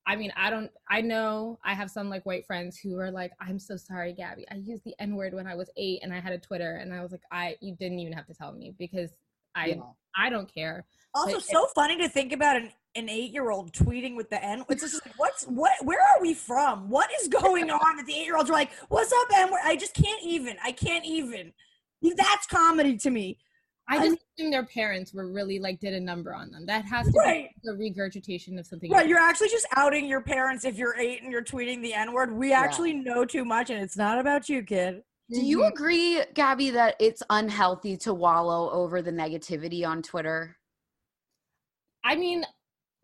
I 0.07 0.15
mean, 0.15 0.33
I 0.37 0.51
don't, 0.51 0.71
I 0.89 1.01
know 1.01 1.59
I 1.65 1.75
have 1.75 1.91
some 1.91 2.09
like 2.09 2.25
white 2.25 2.47
friends 2.47 2.79
who 2.79 2.99
are 2.99 3.11
like, 3.11 3.33
I'm 3.41 3.59
so 3.59 3.77
sorry, 3.77 4.13
Gabby. 4.13 4.47
I 4.51 4.55
used 4.57 4.85
the 4.85 4.95
N 5.01 5.17
word 5.17 5.35
when 5.35 5.47
I 5.47 5.55
was 5.55 5.69
eight 5.77 6.01
and 6.03 6.13
I 6.13 6.21
had 6.21 6.33
a 6.33 6.39
Twitter. 6.39 6.77
And 6.77 6.95
I 6.95 7.03
was 7.03 7.11
like, 7.11 7.23
I, 7.33 7.57
you 7.61 7.75
didn't 7.75 7.99
even 7.99 8.13
have 8.13 8.27
to 8.27 8.35
tell 8.35 8.53
me 8.53 8.75
because 8.79 9.11
I 9.55 9.67
Yeah. 9.67 9.83
I 10.17 10.31
don't 10.31 10.53
care. 10.53 10.87
Also, 11.15 11.35
But- 11.35 11.43
so 11.43 11.67
funny 11.75 11.99
to 11.99 12.09
think 12.09 12.33
about 12.33 12.57
an, 12.57 12.71
an 12.95 13.09
eight 13.09 13.33
year 13.33 13.51
old 13.51 13.73
tweeting 13.73 14.17
with 14.17 14.31
the 14.31 14.43
N. 14.43 14.65
It's 14.69 14.83
just 14.83 15.05
like, 15.05 15.19
what's 15.19 15.45
what? 15.45 15.73
Where 15.83 16.01
are 16.01 16.21
we 16.23 16.35
from? 16.35 16.89
What 16.89 17.11
is 17.21 17.29
going 17.29 17.71
on? 17.71 17.97
That 17.97 18.07
the 18.07 18.15
eight 18.15 18.25
year 18.25 18.37
olds 18.37 18.49
are 18.49 18.55
like, 18.55 18.71
"What's 18.89 19.13
up, 19.13 19.29
N?" 19.35 19.51
word? 19.51 19.61
I 19.65 19.77
just 19.77 19.95
can't 19.95 20.23
even. 20.23 20.57
I 20.65 20.73
can't 20.73 21.05
even. 21.05 21.53
That's 22.03 22.47
comedy 22.47 22.97
to 22.99 23.11
me. 23.11 23.39
I 23.89 23.99
I 23.99 24.09
just 24.09 24.19
think 24.37 24.53
their 24.53 24.65
parents 24.65 25.15
were 25.15 25.31
really 25.31 25.59
like 25.59 25.79
did 25.79 25.95
a 25.95 26.01
number 26.01 26.35
on 26.35 26.51
them. 26.51 26.67
That 26.67 26.85
has 26.85 27.07
to 27.07 27.13
Right. 27.19 27.51
be 27.55 27.61
the 27.71 27.77
regurgitation 27.77 28.59
of 28.59 28.67
something. 28.67 28.91
Right, 28.91 29.09
you're 29.09 29.19
actually 29.21 29.49
just 29.49 29.67
outing 29.77 30.07
your 30.07 30.21
parents 30.23 30.65
if 30.65 30.77
you're 30.77 30.97
eight 30.99 31.23
and 31.23 31.31
you're 31.31 31.45
tweeting 31.45 31.83
the 31.83 31.95
N 31.95 32.13
word. 32.13 32.33
We 32.33 32.53
actually 32.53 32.95
know 32.95 33.25
too 33.25 33.45
much, 33.45 33.71
and 33.71 33.81
it's 33.83 33.97
not 33.97 34.19
about 34.19 34.49
you, 34.49 34.63
kid. 34.65 35.05
Do 35.31 35.41
you 35.41 35.61
Mhm. 35.61 35.69
agree, 35.73 36.25
Gabby, 36.35 36.71
that 36.71 36.97
it's 37.01 37.23
unhealthy 37.31 37.97
to 37.99 38.15
wallow 38.15 38.71
over 38.71 39.03
the 39.03 39.11
negativity 39.13 39.87
on 39.87 40.03
Twitter? 40.03 40.57
I 42.05 42.15
mean, 42.17 42.45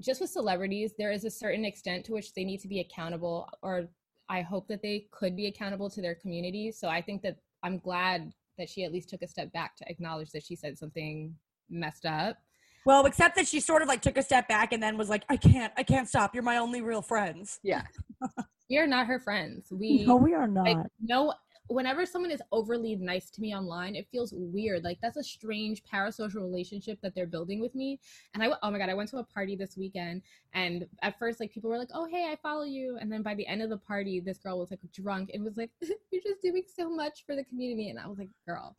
just 0.01 0.20
with 0.20 0.30
celebrities, 0.30 0.95
there 0.97 1.12
is 1.12 1.24
a 1.24 1.30
certain 1.30 1.64
extent 1.64 2.05
to 2.07 2.12
which 2.12 2.33
they 2.35 2.45
need 2.45 2.59
to 2.61 2.68
be 2.68 2.80
accountable, 2.80 3.49
or 3.62 3.89
I 4.28 4.43
hope 4.43 4.66
that 4.68 4.83
they 4.83 5.09
could 5.11 5.37
be 5.37 5.47
accountable 5.47 5.91
to 5.91 6.01
their 6.01 6.14
community. 6.14 6.72
So 6.72 6.89
I 6.89 7.03
think 7.03 7.22
that 7.22 7.39
I'm 7.62 7.78
glad 7.78 8.33
that 8.59 8.69
she 8.69 8.85
at 8.85 8.93
least 8.93 9.09
took 9.09 9.23
a 9.23 9.29
step 9.29 9.53
back 9.53 9.77
to 9.77 9.85
acknowledge 9.89 10.31
that 10.33 10.45
she 10.45 10.57
said 10.57 10.79
something 10.79 11.35
messed 11.71 12.07
up. 12.07 12.37
Well, 12.85 13.07
except 13.07 13.37
that 13.37 13.47
she 13.47 13.61
sort 13.61 13.83
of 13.83 13.89
like 13.89 14.03
took 14.03 14.17
a 14.17 14.23
step 14.23 14.49
back 14.49 14.73
and 14.73 14.83
then 14.83 14.97
was 14.99 15.09
like, 15.09 15.25
"I 15.29 15.37
can't, 15.37 15.73
I 15.77 15.83
can't 15.85 16.09
stop. 16.09 16.35
You're 16.35 16.43
my 16.43 16.59
only 16.59 16.81
real 16.81 17.03
friends." 17.03 17.61
Yeah. 17.63 17.83
We 18.71 18.79
are 18.79 18.87
not 18.87 19.07
her 19.07 19.21
friends. 19.21 19.71
We 19.71 20.07
No, 20.07 20.17
we 20.17 20.33
are 20.33 20.47
not. 20.49 20.65
like 20.65 20.79
no 20.99 21.35
whenever 21.73 22.07
someone 22.07 22.31
is 22.31 22.43
overly 22.53 22.97
nice 22.97 23.31
to 23.31 23.41
me 23.41 23.55
online 23.55 23.95
it 23.95 24.07
feels 24.11 24.33
weird 24.37 24.85
like 24.85 24.99
that's 25.01 25.16
a 25.16 25.23
strange 25.23 25.83
parasocial 25.85 26.43
relationship 26.43 27.01
that 27.03 27.14
they're 27.14 27.27
building 27.27 27.61
with 27.61 27.75
me. 27.75 27.99
And 28.35 28.43
I 28.43 28.51
oh 28.62 28.70
my 28.70 28.79
god 28.79 28.89
i 28.89 28.95
went 28.95 29.11
to 29.11 29.18
a 29.18 29.25
party 29.25 29.57
this 29.57 29.77
weekend 29.77 30.23
and 30.55 30.87
at 31.03 31.18
first 31.18 31.41
like 31.41 31.53
people 31.53 31.70
were 31.70 31.79
like 31.79 31.91
oh 31.95 32.07
hey 32.07 32.29
i 32.31 32.37
follow 32.37 32.64
you. 32.64 32.99
And 33.01 33.11
then 33.11 33.23
by 33.23 33.35
the 33.35 33.47
end 33.47 33.62
of 33.62 33.70
the 33.70 33.77
party 33.77 34.20
this 34.20 34.39
girl 34.39 34.59
was 34.59 34.70
like 34.70 34.81
drunk 34.93 35.31
and 35.33 35.45
was 35.45 35.57
like 35.57 35.70
you're 36.11 36.23
just 36.23 36.43
doing 36.43 36.62
so 36.75 36.91
much 36.91 37.25
for 37.27 37.37
the 37.37 37.45
community. 37.45 37.91
And 37.91 37.99
i 37.99 38.07
was 38.07 38.18
like 38.18 38.31
girl 38.47 38.77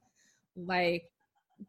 like 0.56 1.10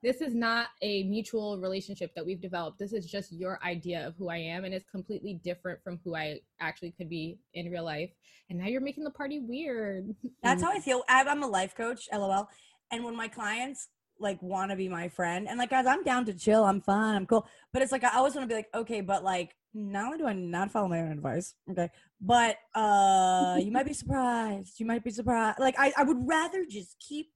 this 0.03 0.21
is 0.21 0.35
not 0.35 0.69
a 0.83 1.05
mutual 1.05 1.59
relationship 1.59 2.15
that 2.15 2.25
we've 2.25 2.41
developed 2.41 2.79
this 2.79 2.93
is 2.93 3.07
just 3.07 3.33
your 3.33 3.59
idea 3.65 4.07
of 4.07 4.15
who 4.17 4.29
i 4.29 4.37
am 4.37 4.65
and 4.65 4.75
it's 4.75 4.89
completely 4.91 5.41
different 5.45 5.83
from 5.83 6.01
who 6.05 6.17
i 6.17 6.39
actually 6.61 6.91
could 6.93 7.09
be 7.09 7.39
in 7.55 7.71
real 7.71 7.85
life 7.85 8.11
and 8.51 8.59
now 8.59 8.67
you're 8.67 8.81
making 8.81 9.05
the 9.05 9.11
party 9.11 9.41
weird 9.41 10.15
That's 10.43 10.63
how 10.63 10.71
I 10.71 10.79
feel. 10.81 11.03
I'm 11.09 11.43
a 11.43 11.47
life 11.47 11.75
coach, 11.75 12.09
lol. 12.13 12.49
And 12.91 13.05
when 13.05 13.17
my 13.17 13.29
clients 13.29 13.89
like 14.21 14.41
want 14.43 14.71
to 14.71 14.77
be 14.77 14.89
my 14.89 15.09
friend, 15.09 15.49
and 15.49 15.59
like 15.59 15.71
guys, 15.71 15.87
I'm 15.87 16.05
down 16.05 16.25
to 16.27 16.35
chill. 16.35 16.65
I'm 16.65 16.81
fun. 16.81 17.17
I'm 17.17 17.27
cool. 17.27 17.47
But 17.73 17.83
it's 17.83 17.93
like 17.93 18.05
I 18.05 18.17
always 18.17 18.35
want 18.35 18.49
to 18.49 18.53
be 18.53 18.57
like, 18.57 18.69
okay, 18.75 19.01
but 19.01 19.25
like 19.25 19.57
not 19.73 20.07
only 20.07 20.19
do 20.19 20.27
I 20.27 20.33
not 20.35 20.71
follow 20.71 20.89
my 20.89 21.01
own 21.01 21.13
advice, 21.13 21.55
okay, 21.71 21.91
but 22.21 22.59
uh, 22.75 23.59
you 23.61 23.73
might 23.73 23.87
be 23.87 23.95
surprised. 23.95 24.79
You 24.79 24.87
might 24.87 25.03
be 25.03 25.11
surprised. 25.11 25.59
Like 25.59 25.75
I, 25.79 25.93
I 25.97 26.05
would 26.05 26.29
rather 26.29 26.65
just 26.65 26.97
keep 27.01 27.33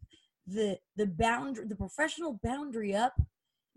the 0.48 0.78
the 0.96 1.06
boundary, 1.06 1.66
the 1.66 1.76
professional 1.76 2.40
boundary 2.42 2.94
up 2.94 3.14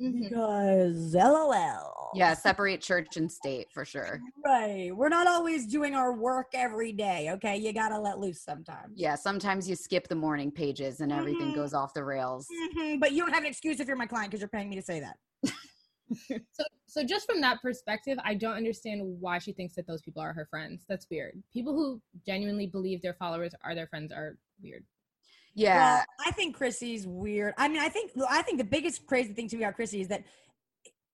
Mhm. 0.01 0.23
because 0.23 1.13
lol. 1.13 2.09
Yeah, 2.15 2.33
separate 2.33 2.81
church 2.81 3.17
and 3.17 3.31
state 3.31 3.67
for 3.71 3.85
sure. 3.85 4.19
Right. 4.43 4.89
We're 4.95 5.09
not 5.09 5.27
always 5.27 5.67
doing 5.67 5.93
our 5.95 6.13
work 6.13 6.47
every 6.53 6.91
day. 6.91 7.29
Okay. 7.31 7.57
You 7.57 7.71
got 7.73 7.89
to 7.89 7.99
let 7.99 8.17
loose 8.19 8.41
sometimes. 8.41 8.93
Yeah, 8.97 9.15
sometimes 9.15 9.69
you 9.69 9.75
skip 9.75 10.07
the 10.07 10.15
morning 10.15 10.51
pages 10.51 11.01
and 11.01 11.11
everything 11.11 11.51
Mhm. 11.51 11.55
goes 11.55 11.73
off 11.73 11.93
the 11.93 12.03
rails. 12.03 12.47
Mhm, 12.75 12.99
But 12.99 13.11
you 13.11 13.19
don't 13.23 13.33
have 13.33 13.43
an 13.43 13.49
excuse 13.49 13.79
if 13.79 13.87
you're 13.87 13.95
my 13.95 14.07
client 14.07 14.31
because 14.31 14.41
you're 14.41 14.49
paying 14.49 14.69
me 14.69 14.75
to 14.75 14.81
say 14.81 14.99
that. 15.01 15.17
so 16.51 16.63
so 16.87 17.03
just 17.05 17.25
from 17.25 17.39
that 17.39 17.61
perspective 17.61 18.17
i 18.25 18.33
don't 18.35 18.55
understand 18.57 19.01
why 19.21 19.39
she 19.39 19.53
thinks 19.53 19.75
that 19.75 19.87
those 19.87 20.01
people 20.01 20.21
are 20.21 20.33
her 20.33 20.45
friends 20.49 20.83
that's 20.89 21.07
weird 21.09 21.41
people 21.53 21.73
who 21.73 22.01
genuinely 22.25 22.67
believe 22.67 23.01
their 23.01 23.13
followers 23.13 23.53
are 23.63 23.73
their 23.73 23.87
friends 23.87 24.11
are 24.11 24.37
weird 24.61 24.83
Yeah. 25.53 25.95
Well, 25.95 26.05
I 26.25 26.31
think 26.31 26.55
Chrissy's 26.55 27.05
weird. 27.05 27.53
I 27.57 27.67
mean, 27.67 27.79
I 27.81 27.89
think 27.89 28.11
I 28.29 28.41
think 28.41 28.57
the 28.57 28.63
biggest 28.63 29.05
crazy 29.05 29.33
thing 29.33 29.47
to 29.49 29.57
me 29.57 29.63
about 29.63 29.75
Chrissy 29.75 30.01
is 30.01 30.07
that 30.07 30.23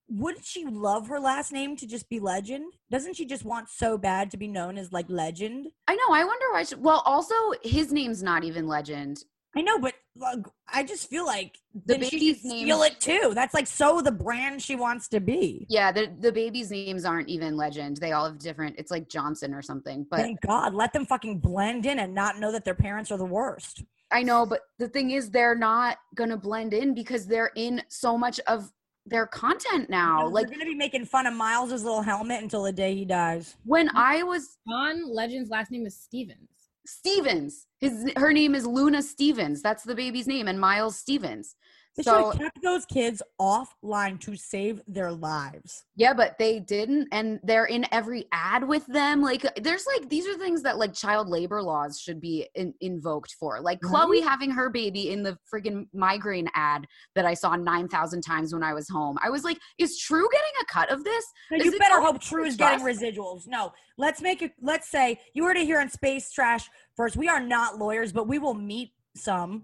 wouldn't 0.09 0.45
she 0.45 0.65
love 0.65 1.07
her 1.07 1.19
last 1.19 1.51
name 1.51 1.75
to 1.77 1.87
just 1.87 2.09
be 2.09 2.19
Legend? 2.19 2.73
Doesn't 2.89 3.15
she 3.15 3.25
just 3.25 3.43
want 3.43 3.69
so 3.69 3.97
bad 3.97 4.31
to 4.31 4.37
be 4.37 4.47
known 4.47 4.77
as 4.77 4.93
like 4.93 5.05
Legend? 5.09 5.67
I 5.87 5.95
know. 5.95 6.13
I 6.13 6.23
wonder 6.23 6.45
why. 6.51 6.63
She, 6.63 6.75
well, 6.75 7.03
also, 7.05 7.35
his 7.63 7.91
name's 7.91 8.23
not 8.23 8.43
even 8.43 8.67
Legend. 8.67 9.23
I 9.55 9.61
know, 9.61 9.79
but 9.79 9.95
like, 10.15 10.45
I 10.71 10.83
just 10.83 11.09
feel 11.09 11.25
like 11.25 11.57
The 11.85 11.97
baby's 11.97 12.43
name- 12.45 12.65
steal 12.65 12.83
it 12.83 12.99
too. 12.99 13.31
That's 13.33 13.53
like 13.53 13.65
so 13.65 14.01
the 14.01 14.11
brand 14.11 14.61
she 14.61 14.75
wants 14.75 15.07
to 15.09 15.19
be. 15.19 15.65
Yeah, 15.67 15.91
the 15.91 16.13
the 16.19 16.31
babies' 16.31 16.69
names 16.69 17.05
aren't 17.05 17.27
even 17.27 17.57
Legend. 17.57 17.97
They 17.97 18.11
all 18.11 18.25
have 18.25 18.37
different. 18.37 18.75
It's 18.77 18.91
like 18.91 19.09
Johnson 19.09 19.53
or 19.53 19.61
something. 19.61 20.05
But 20.09 20.19
Thank 20.19 20.41
God, 20.41 20.73
let 20.75 20.93
them 20.93 21.05
fucking 21.05 21.39
blend 21.39 21.85
in 21.85 21.97
and 21.99 22.13
not 22.13 22.39
know 22.39 22.51
that 22.51 22.65
their 22.65 22.75
parents 22.75 23.11
are 23.11 23.17
the 23.17 23.25
worst. 23.25 23.83
I 24.11 24.23
know. 24.23 24.45
But 24.45 24.61
the 24.79 24.87
thing 24.87 25.11
is, 25.11 25.29
they're 25.29 25.55
not 25.55 25.97
gonna 26.15 26.37
blend 26.37 26.73
in 26.73 26.93
because 26.93 27.27
they're 27.27 27.51
in 27.55 27.81
so 27.89 28.17
much 28.17 28.39
of 28.47 28.71
their 29.05 29.27
content 29.27 29.89
now. 29.89 30.19
They're 30.19 30.29
Like 30.29 30.49
gonna 30.51 30.65
be 30.65 30.75
making 30.75 31.05
fun 31.05 31.25
of 31.27 31.33
Miles's 31.33 31.83
little 31.83 32.01
helmet 32.01 32.41
until 32.41 32.63
the 32.63 32.71
day 32.73 32.93
he 32.95 33.05
dies. 33.05 33.55
when 33.63 33.89
I 33.95 34.23
was 34.23 34.57
john 34.67 35.07
legend's 35.13 35.49
last 35.49 35.71
name 35.71 35.85
is 35.85 35.95
stephens 35.95 36.49
Stephens, 36.87 37.67
his 37.79 38.09
her 38.15 38.31
name 38.31 38.55
is 38.55 38.65
Luna 38.65 39.01
Stephens. 39.03 39.61
That's 39.61 39.83
the 39.83 39.93
baby's 39.93 40.25
name, 40.25 40.47
and 40.47 40.57
Miles 40.57 40.97
Stephens. 40.97 41.55
They 41.97 42.03
should 42.03 42.11
So 42.11 42.29
have 42.29 42.39
kept 42.39 42.61
those 42.61 42.85
kids 42.85 43.23
offline 43.41 44.19
to 44.21 44.35
save 44.35 44.83
their 44.87 45.11
lives. 45.11 45.83
Yeah, 45.95 46.13
but 46.13 46.37
they 46.37 46.59
didn't, 46.59 47.07
and 47.11 47.39
they're 47.41 47.65
in 47.65 47.87
every 47.91 48.25
ad 48.31 48.67
with 48.67 48.85
them. 48.85 49.21
Like, 49.21 49.43
there's 49.61 49.85
like 49.87 50.07
these 50.07 50.27
are 50.27 50.35
things 50.35 50.61
that 50.61 50.77
like 50.77 50.93
child 50.93 51.27
labor 51.27 51.63
laws 51.63 51.99
should 51.99 52.21
be 52.21 52.47
in, 52.53 52.73
invoked 52.81 53.35
for. 53.39 53.59
Like 53.61 53.81
Chloe 53.81 54.21
having 54.21 54.51
her 54.51 54.69
baby 54.69 55.09
in 55.09 55.23
the 55.23 55.39
friggin' 55.51 55.87
migraine 55.91 56.47
ad 56.53 56.85
that 57.15 57.25
I 57.25 57.33
saw 57.33 57.55
nine 57.55 57.87
thousand 57.87 58.21
times 58.21 58.53
when 58.53 58.61
I 58.61 58.73
was 58.73 58.87
home. 58.87 59.17
I 59.23 59.31
was 59.31 59.43
like, 59.43 59.57
is 59.79 59.97
True 59.97 60.27
getting 60.31 60.51
a 60.61 60.65
cut 60.71 60.91
of 60.91 61.03
this? 61.03 61.25
No, 61.49 61.57
you 61.57 61.79
better 61.79 61.99
hope 61.99 62.21
True 62.21 62.45
is 62.45 62.55
getting 62.55 62.85
residuals. 62.85 63.47
No, 63.47 63.73
let's 63.97 64.21
make 64.21 64.43
it. 64.43 64.51
Let's 64.61 64.89
say 64.89 65.19
you 65.33 65.43
heard 65.45 65.57
it 65.57 65.65
here 65.65 65.79
on 65.79 65.89
Space 65.89 66.31
Trash 66.31 66.69
first. 66.95 67.17
We 67.17 67.27
are 67.27 67.39
not 67.39 67.79
lawyers, 67.79 68.11
but 68.11 68.27
we 68.27 68.37
will 68.37 68.53
meet 68.53 68.91
some, 69.15 69.63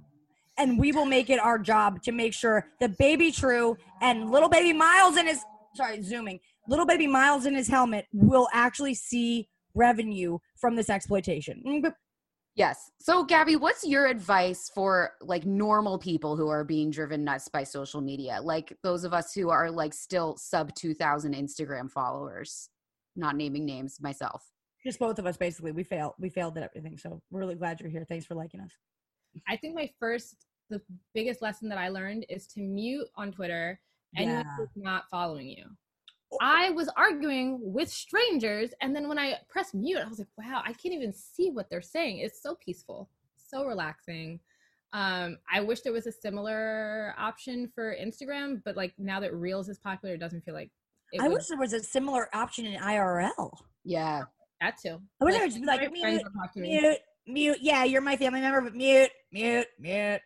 and 0.57 0.79
we 0.79 0.91
will 0.91 1.05
make 1.05 1.29
it 1.29 1.39
our 1.39 1.57
job 1.57 2.01
to 2.03 2.11
make 2.11 2.33
sure 2.33 2.67
that 2.79 2.97
Baby 2.97 3.31
True 3.31 3.77
and 4.01 4.31
little 4.31 4.49
baby 4.49 4.73
Miles 4.73 5.17
in 5.17 5.27
his 5.27 5.41
sorry 5.75 6.01
zooming 6.01 6.39
little 6.67 6.85
baby 6.85 7.07
Miles 7.07 7.45
in 7.45 7.55
his 7.55 7.67
helmet 7.67 8.05
will 8.13 8.47
actually 8.53 8.93
see 8.93 9.47
revenue 9.75 10.37
from 10.59 10.75
this 10.75 10.89
exploitation. 10.89 11.63
Mm, 11.65 11.93
Yes. 12.55 12.91
So, 12.99 13.23
Gabby, 13.23 13.55
what's 13.55 13.83
your 13.83 14.05
advice 14.05 14.69
for 14.75 15.13
like 15.21 15.43
normal 15.43 15.97
people 15.97 16.37
who 16.37 16.49
are 16.49 16.63
being 16.63 16.91
driven 16.91 17.23
nuts 17.23 17.47
by 17.47 17.63
social 17.63 17.99
media, 17.99 18.39
like 18.43 18.77
those 18.83 19.03
of 19.03 19.13
us 19.13 19.33
who 19.33 19.49
are 19.49 19.71
like 19.71 19.93
still 19.93 20.37
sub 20.37 20.73
two 20.75 20.93
thousand 20.93 21.33
Instagram 21.33 21.89
followers? 21.89 22.69
Not 23.15 23.35
naming 23.37 23.65
names 23.65 23.99
myself. 24.01 24.43
Just 24.85 24.99
both 24.99 25.17
of 25.17 25.25
us, 25.25 25.37
basically, 25.37 25.71
we 25.71 25.83
failed. 25.83 26.13
We 26.19 26.29
failed 26.29 26.57
at 26.57 26.63
everything. 26.63 26.97
So 26.97 27.21
we're 27.31 27.39
really 27.39 27.55
glad 27.55 27.79
you're 27.79 27.89
here. 27.89 28.05
Thanks 28.07 28.25
for 28.25 28.35
liking 28.35 28.59
us. 28.59 28.71
I 29.47 29.55
think 29.57 29.75
my 29.75 29.89
first 29.99 30.45
the 30.69 30.81
biggest 31.13 31.41
lesson 31.41 31.67
that 31.69 31.77
i 31.77 31.89
learned 31.89 32.25
is 32.29 32.47
to 32.47 32.59
mute 32.61 33.07
on 33.15 33.31
twitter 33.31 33.79
anyone 34.17 34.39
Yeah. 34.45 34.55
who's 34.57 34.69
not 34.75 35.03
following 35.09 35.47
you 35.47 35.65
I 36.41 36.71
was 36.71 36.89
arguing 36.97 37.59
with 37.61 37.89
strangers, 37.89 38.71
and 38.81 38.95
then 38.95 39.07
when 39.07 39.19
I 39.19 39.35
pressed 39.49 39.75
mute, 39.75 39.99
I 40.03 40.07
was 40.07 40.17
like, 40.17 40.27
"Wow, 40.35 40.63
I 40.65 40.73
can't 40.73 40.95
even 40.95 41.13
see 41.13 41.51
what 41.51 41.69
they're 41.69 41.79
saying." 41.79 42.17
It's 42.17 42.41
so 42.41 42.55
peaceful, 42.55 43.07
so 43.37 43.67
relaxing. 43.67 44.39
Um, 44.93 45.37
I 45.47 45.61
wish 45.61 45.81
there 45.81 45.93
was 45.93 46.07
a 46.07 46.11
similar 46.11 47.13
option 47.19 47.67
for 47.75 47.95
Instagram, 47.95 48.63
but 48.65 48.75
like 48.75 48.95
now 48.97 49.19
that 49.19 49.35
Reels 49.35 49.69
is 49.69 49.77
popular, 49.77 50.15
it 50.15 50.19
doesn't 50.19 50.43
feel 50.43 50.55
like 50.55 50.71
it 51.11 51.21
I 51.21 51.27
was 51.27 51.35
wish 51.37 51.47
there 51.49 51.59
was 51.59 51.73
a 51.73 51.83
similar 51.83 52.35
option 52.35 52.65
in 52.65 52.81
IRL. 52.81 53.51
Yeah. 53.83 54.23
that 54.59 54.77
too. 54.81 54.99
I 55.21 55.25
wish 55.25 55.33
Like, 55.35 55.39
there 55.39 55.45
was 55.45 55.57
like 55.67 55.81
my 55.81 55.99
friends 55.99 56.15
mute, 56.15 56.23
would 56.23 56.33
talk 56.41 56.53
to 56.53 56.59
me. 56.61 56.79
mute, 56.81 56.97
mute. 57.27 57.57
Yeah, 57.61 57.83
you're 57.83 58.01
my 58.01 58.17
family 58.17 58.41
member, 58.41 58.61
but 58.61 58.75
mute, 58.75 59.11
mute, 59.31 59.67
mute. 59.79 60.21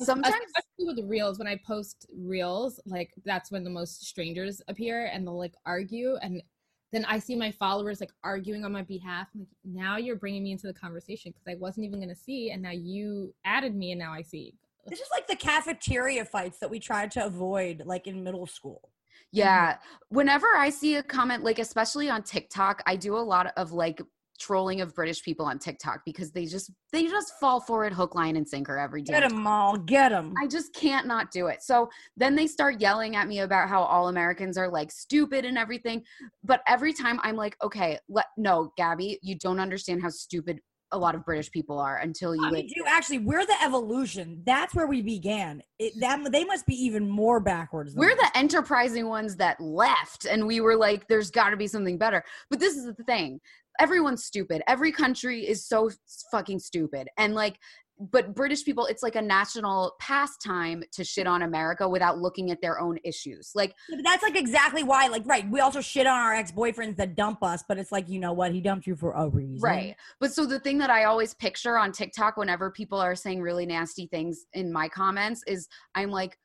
Sometimes 0.00 0.34
especially 0.46 1.02
with 1.02 1.08
reels 1.08 1.38
when 1.38 1.46
i 1.46 1.58
post 1.64 2.06
reels 2.16 2.80
like 2.84 3.12
that's 3.24 3.52
when 3.52 3.62
the 3.62 3.70
most 3.70 4.04
strangers 4.04 4.60
appear 4.66 5.06
and 5.06 5.24
they'll 5.24 5.38
like 5.38 5.54
argue 5.66 6.16
and 6.20 6.42
then 6.92 7.04
i 7.04 7.16
see 7.18 7.36
my 7.36 7.50
followers 7.52 8.00
like 8.00 8.10
arguing 8.24 8.64
on 8.64 8.72
my 8.72 8.82
behalf 8.82 9.28
I'm 9.34 9.40
like 9.40 9.48
now 9.64 9.96
you're 9.96 10.16
bringing 10.16 10.42
me 10.42 10.50
into 10.52 10.66
the 10.66 10.74
conversation 10.74 11.32
because 11.32 11.46
i 11.46 11.54
wasn't 11.60 11.86
even 11.86 12.00
going 12.00 12.08
to 12.08 12.16
see 12.16 12.50
and 12.50 12.60
now 12.60 12.72
you 12.72 13.32
added 13.44 13.76
me 13.76 13.92
and 13.92 13.98
now 14.00 14.12
i 14.12 14.22
see 14.22 14.54
This 14.86 15.00
is 15.00 15.08
like 15.12 15.26
the 15.26 15.36
cafeteria 15.36 16.24
fights 16.24 16.58
that 16.58 16.70
we 16.70 16.78
tried 16.78 17.10
to 17.12 17.24
avoid, 17.24 17.82
like 17.86 18.06
in 18.06 18.22
middle 18.22 18.46
school. 18.46 18.90
Yeah. 19.32 19.76
Whenever 20.08 20.46
I 20.56 20.70
see 20.70 20.96
a 20.96 21.02
comment, 21.02 21.42
like 21.42 21.58
especially 21.58 22.08
on 22.10 22.22
TikTok, 22.22 22.82
I 22.86 22.96
do 22.96 23.16
a 23.16 23.18
lot 23.18 23.52
of 23.56 23.72
like 23.72 24.00
trolling 24.38 24.80
of 24.80 24.94
British 24.94 25.22
people 25.22 25.46
on 25.46 25.58
TikTok 25.58 26.00
because 26.04 26.30
they 26.32 26.46
just 26.46 26.70
they 26.92 27.04
just 27.04 27.34
fall 27.40 27.60
for 27.60 27.84
it 27.84 27.92
hook 27.92 28.14
line 28.14 28.36
and 28.36 28.48
sinker 28.48 28.78
every 28.78 29.02
day. 29.02 29.12
Get 29.12 29.28
them 29.28 29.46
all, 29.46 29.76
get 29.76 30.10
them. 30.10 30.34
I 30.42 30.46
just 30.46 30.74
can't 30.74 31.06
not 31.06 31.30
do 31.30 31.46
it. 31.46 31.62
So 31.62 31.88
then 32.16 32.34
they 32.34 32.46
start 32.46 32.80
yelling 32.80 33.16
at 33.16 33.28
me 33.28 33.40
about 33.40 33.68
how 33.68 33.82
all 33.82 34.08
Americans 34.08 34.58
are 34.58 34.68
like 34.68 34.90
stupid 34.90 35.44
and 35.44 35.58
everything. 35.58 36.02
But 36.42 36.62
every 36.66 36.92
time 36.92 37.20
I'm 37.22 37.36
like, 37.36 37.56
okay, 37.62 37.98
let 38.08 38.26
no, 38.36 38.72
Gabby, 38.76 39.18
you 39.22 39.36
don't 39.36 39.60
understand 39.60 40.02
how 40.02 40.10
stupid 40.10 40.60
a 40.92 40.98
lot 40.98 41.14
of 41.14 41.24
British 41.24 41.50
people 41.50 41.78
are 41.78 41.98
until 41.98 42.34
you 42.34 42.44
I 42.44 42.50
mean, 42.50 42.68
do 42.68 42.84
actually. 42.86 43.18
We're 43.18 43.44
the 43.44 43.56
evolution. 43.62 44.42
That's 44.46 44.74
where 44.74 44.86
we 44.86 45.02
began. 45.02 45.60
It, 45.78 45.92
that 46.00 46.30
they 46.30 46.44
must 46.44 46.66
be 46.66 46.74
even 46.74 47.08
more 47.08 47.40
backwards. 47.40 47.94
than 47.94 48.00
we're 48.00 48.12
us. 48.12 48.18
the 48.20 48.38
enterprising 48.38 49.08
ones 49.08 49.34
that 49.36 49.60
left 49.60 50.24
and 50.24 50.46
we 50.46 50.60
were 50.60 50.76
like 50.76 51.06
there's 51.08 51.30
got 51.30 51.50
to 51.50 51.56
be 51.56 51.66
something 51.66 51.98
better 51.98 52.22
but 52.48 52.60
this 52.60 52.76
is 52.76 52.84
the 52.84 53.04
thing 53.04 53.40
everyone's 53.80 54.24
stupid 54.24 54.62
every 54.66 54.92
country 54.92 55.46
is 55.46 55.66
so 55.66 55.90
fucking 56.30 56.58
stupid 56.58 57.08
and 57.18 57.34
like 57.34 57.58
but 57.98 58.34
british 58.34 58.64
people 58.64 58.86
it's 58.86 59.02
like 59.02 59.14
a 59.14 59.22
national 59.22 59.94
pastime 60.00 60.82
to 60.92 61.04
shit 61.04 61.26
on 61.26 61.42
america 61.42 61.88
without 61.88 62.18
looking 62.18 62.50
at 62.50 62.60
their 62.60 62.80
own 62.80 62.98
issues 63.04 63.52
like 63.54 63.74
Yeah, 63.88 63.96
but 63.96 64.04
that's 64.04 64.22
like 64.22 64.36
exactly 64.36 64.82
why. 64.82 65.08
Like, 65.08 65.22
right, 65.26 65.48
we 65.50 65.60
also 65.60 65.80
shit 65.80 66.06
on 66.06 66.18
our 66.18 66.34
ex 66.34 66.50
boyfriends 66.52 66.96
that 66.96 67.14
dump 67.14 67.42
us, 67.42 67.64
but 67.68 67.78
it's 67.78 67.92
like, 67.92 68.08
you 68.08 68.18
know 68.18 68.32
what? 68.32 68.52
He 68.52 68.60
dumped 68.60 68.86
you 68.86 68.96
for 68.96 69.12
a 69.12 69.28
reason. 69.28 69.60
Right. 69.60 69.96
But 70.20 70.32
so 70.32 70.46
the 70.46 70.60
thing 70.60 70.78
that 70.78 70.90
I 70.90 71.04
always 71.04 71.34
picture 71.34 71.78
on 71.78 71.92
TikTok 71.92 72.36
whenever 72.36 72.70
people 72.70 72.98
are 72.98 73.14
saying 73.14 73.40
really 73.40 73.66
nasty 73.66 74.06
things 74.06 74.46
in 74.52 74.72
my 74.72 74.88
comments 74.88 75.42
is 75.46 75.68
I'm 75.94 76.10
like, 76.10 76.38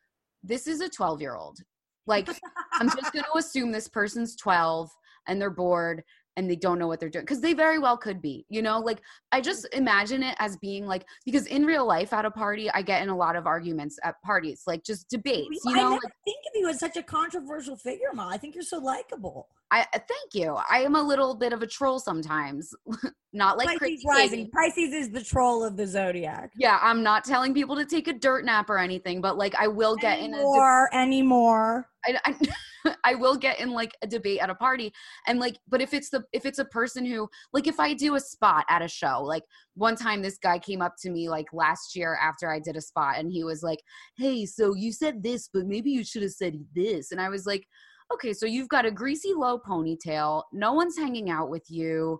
this 0.43 0.67
is 0.67 0.81
a 0.81 0.89
12 0.89 1.21
year 1.21 1.35
old. 1.35 1.59
Like, 2.07 2.27
I'm 2.73 2.89
just 2.89 3.13
going 3.13 3.25
to 3.33 3.37
assume 3.37 3.71
this 3.71 3.87
person's 3.87 4.35
12 4.35 4.89
and 5.27 5.39
they're 5.39 5.49
bored 5.49 6.03
and 6.37 6.49
they 6.49 6.55
don't 6.55 6.79
know 6.79 6.87
what 6.87 6.99
they're 6.99 7.09
doing 7.09 7.25
because 7.25 7.41
they 7.41 7.53
very 7.53 7.79
well 7.79 7.97
could 7.97 8.21
be, 8.21 8.45
you 8.49 8.61
know? 8.61 8.79
Like, 8.79 9.01
I 9.31 9.41
just 9.41 9.67
imagine 9.73 10.23
it 10.23 10.35
as 10.39 10.57
being 10.57 10.85
like, 10.85 11.05
because 11.25 11.45
in 11.47 11.65
real 11.65 11.85
life 11.85 12.13
at 12.13 12.25
a 12.25 12.31
party, 12.31 12.69
I 12.71 12.81
get 12.81 13.01
in 13.01 13.09
a 13.09 13.15
lot 13.15 13.35
of 13.35 13.45
arguments 13.45 13.99
at 14.03 14.21
parties, 14.23 14.63
like 14.67 14.83
just 14.83 15.09
debates, 15.09 15.61
you 15.65 15.73
I 15.75 15.77
know? 15.77 15.89
never 15.89 16.01
Like, 16.03 16.13
think 16.25 16.39
of 16.47 16.59
you 16.59 16.69
as 16.69 16.79
such 16.79 16.97
a 16.97 17.03
controversial 17.03 17.75
figure, 17.75 18.09
Ma. 18.13 18.29
I 18.29 18.37
think 18.37 18.55
you're 18.55 18.63
so 18.63 18.79
likable. 18.79 19.47
I 19.71 19.81
uh, 19.81 19.99
thank 20.07 20.33
you. 20.33 20.57
I 20.69 20.79
am 20.79 20.95
a 20.95 21.01
little 21.01 21.35
bit 21.35 21.53
of 21.53 21.61
a 21.61 21.67
troll 21.67 21.99
sometimes, 21.99 22.73
not 23.33 23.57
like 23.57 23.79
Pisces 23.79 24.03
rising. 24.07 24.49
Pisces 24.49 24.93
is 24.93 25.09
the 25.11 25.23
troll 25.23 25.63
of 25.63 25.77
the 25.77 25.85
zodiac. 25.85 26.51
Yeah, 26.57 26.79
I'm 26.81 27.03
not 27.03 27.23
telling 27.23 27.53
people 27.53 27.75
to 27.75 27.85
take 27.85 28.07
a 28.07 28.13
dirt 28.13 28.45
nap 28.45 28.69
or 28.69 28.79
anything, 28.79 29.21
but 29.21 29.37
like 29.37 29.53
I 29.59 29.67
will 29.67 29.95
get 29.95 30.19
in 30.19 30.33
a 30.33 30.37
anymore, 30.37 30.89
anymore. 30.93 31.89
I, 32.05 32.19
I, 32.25 32.35
I 33.03 33.15
will 33.15 33.35
get 33.35 33.59
in 33.59 33.71
like 33.71 33.91
a 34.01 34.07
debate 34.07 34.39
at 34.39 34.49
a 34.49 34.55
party 34.55 34.91
and 35.27 35.39
like 35.39 35.57
but 35.67 35.81
if 35.81 35.93
it's 35.93 36.09
the 36.09 36.23
if 36.33 36.45
it's 36.45 36.59
a 36.59 36.65
person 36.65 37.05
who 37.05 37.27
like 37.53 37.67
if 37.67 37.79
I 37.79 37.93
do 37.93 38.15
a 38.15 38.19
spot 38.19 38.65
at 38.69 38.81
a 38.81 38.87
show 38.87 39.21
like 39.23 39.43
one 39.75 39.95
time 39.95 40.21
this 40.21 40.37
guy 40.37 40.59
came 40.59 40.81
up 40.81 40.95
to 41.01 41.09
me 41.09 41.29
like 41.29 41.47
last 41.53 41.95
year 41.95 42.17
after 42.21 42.51
I 42.51 42.59
did 42.59 42.75
a 42.75 42.81
spot 42.81 43.17
and 43.17 43.31
he 43.31 43.43
was 43.43 43.63
like 43.63 43.79
hey 44.17 44.45
so 44.45 44.75
you 44.75 44.91
said 44.91 45.23
this 45.23 45.49
but 45.53 45.65
maybe 45.65 45.91
you 45.91 46.03
should 46.03 46.23
have 46.23 46.31
said 46.31 46.59
this 46.75 47.11
and 47.11 47.21
I 47.21 47.29
was 47.29 47.45
like 47.45 47.65
okay 48.13 48.33
so 48.33 48.45
you've 48.45 48.69
got 48.69 48.85
a 48.85 48.91
greasy 48.91 49.33
low 49.33 49.59
ponytail 49.59 50.43
no 50.53 50.73
one's 50.73 50.97
hanging 50.97 51.29
out 51.29 51.49
with 51.49 51.69
you 51.69 52.19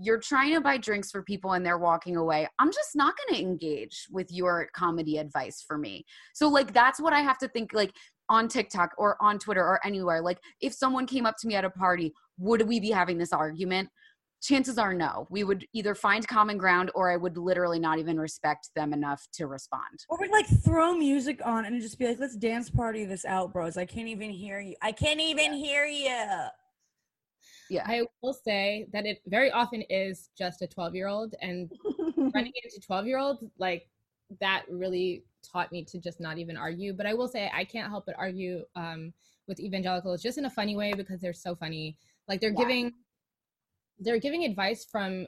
you're 0.00 0.20
trying 0.20 0.54
to 0.54 0.60
buy 0.60 0.76
drinks 0.76 1.10
for 1.10 1.22
people 1.22 1.52
and 1.52 1.66
they're 1.66 1.78
walking 1.78 2.16
away. 2.16 2.46
I'm 2.58 2.70
just 2.70 2.94
not 2.94 3.14
going 3.16 3.34
to 3.34 3.48
engage 3.48 4.06
with 4.10 4.30
your 4.30 4.68
comedy 4.72 5.18
advice 5.18 5.64
for 5.66 5.76
me. 5.76 6.04
So 6.34 6.48
like 6.48 6.72
that's 6.72 7.00
what 7.00 7.12
I 7.12 7.20
have 7.20 7.38
to 7.38 7.48
think 7.48 7.72
like 7.72 7.92
on 8.28 8.48
TikTok 8.48 8.92
or 8.98 9.16
on 9.20 9.38
Twitter 9.38 9.62
or 9.62 9.84
anywhere. 9.86 10.20
Like 10.20 10.38
if 10.60 10.72
someone 10.72 11.06
came 11.06 11.26
up 11.26 11.36
to 11.40 11.46
me 11.46 11.54
at 11.54 11.64
a 11.64 11.70
party, 11.70 12.12
would 12.38 12.66
we 12.66 12.80
be 12.80 12.90
having 12.90 13.18
this 13.18 13.32
argument? 13.32 13.88
Chances 14.40 14.78
are 14.78 14.94
no. 14.94 15.26
We 15.30 15.42
would 15.42 15.66
either 15.72 15.96
find 15.96 16.26
common 16.26 16.58
ground 16.58 16.92
or 16.94 17.10
I 17.10 17.16
would 17.16 17.36
literally 17.36 17.80
not 17.80 17.98
even 17.98 18.20
respect 18.20 18.70
them 18.76 18.92
enough 18.92 19.26
to 19.32 19.48
respond. 19.48 20.04
Or 20.08 20.18
we'd 20.20 20.30
like 20.30 20.46
throw 20.64 20.94
music 20.94 21.40
on 21.44 21.64
and 21.64 21.80
just 21.82 21.98
be 21.98 22.06
like, 22.06 22.20
let's 22.20 22.36
dance 22.36 22.70
party 22.70 23.04
this 23.04 23.24
out, 23.24 23.52
bros. 23.52 23.76
I 23.76 23.84
can't 23.84 24.06
even 24.06 24.30
hear 24.30 24.60
you. 24.60 24.76
I 24.80 24.92
can't 24.92 25.20
even 25.20 25.52
hear 25.54 25.86
you. 25.86 26.46
Yeah. 27.68 27.84
I 27.84 28.06
will 28.22 28.32
say 28.32 28.86
that 28.92 29.06
it 29.06 29.18
very 29.26 29.50
often 29.50 29.82
is 29.90 30.30
just 30.38 30.62
a 30.62 30.66
12 30.66 30.94
year 30.94 31.08
old, 31.08 31.34
and 31.42 31.70
running 32.16 32.52
into 32.62 32.80
12 32.86 33.06
year 33.06 33.18
olds, 33.18 33.44
like 33.58 33.88
that 34.40 34.64
really 34.70 35.24
taught 35.42 35.72
me 35.72 35.84
to 35.84 35.98
just 35.98 36.20
not 36.20 36.38
even 36.38 36.56
argue. 36.56 36.92
But 36.92 37.06
I 37.06 37.14
will 37.14 37.28
say 37.28 37.50
I 37.54 37.64
can't 37.64 37.88
help 37.90 38.06
but 38.06 38.14
argue 38.18 38.64
um, 38.76 39.12
with 39.46 39.60
evangelicals 39.60 40.22
just 40.22 40.38
in 40.38 40.44
a 40.44 40.50
funny 40.50 40.76
way 40.76 40.92
because 40.92 41.20
they're 41.20 41.32
so 41.32 41.54
funny. 41.54 41.96
Like 42.26 42.40
they're 42.40 42.50
Yeah. 42.50 42.64
giving 42.64 42.92
they're 44.00 44.20
giving 44.20 44.44
advice 44.44 44.84
from 44.84 45.26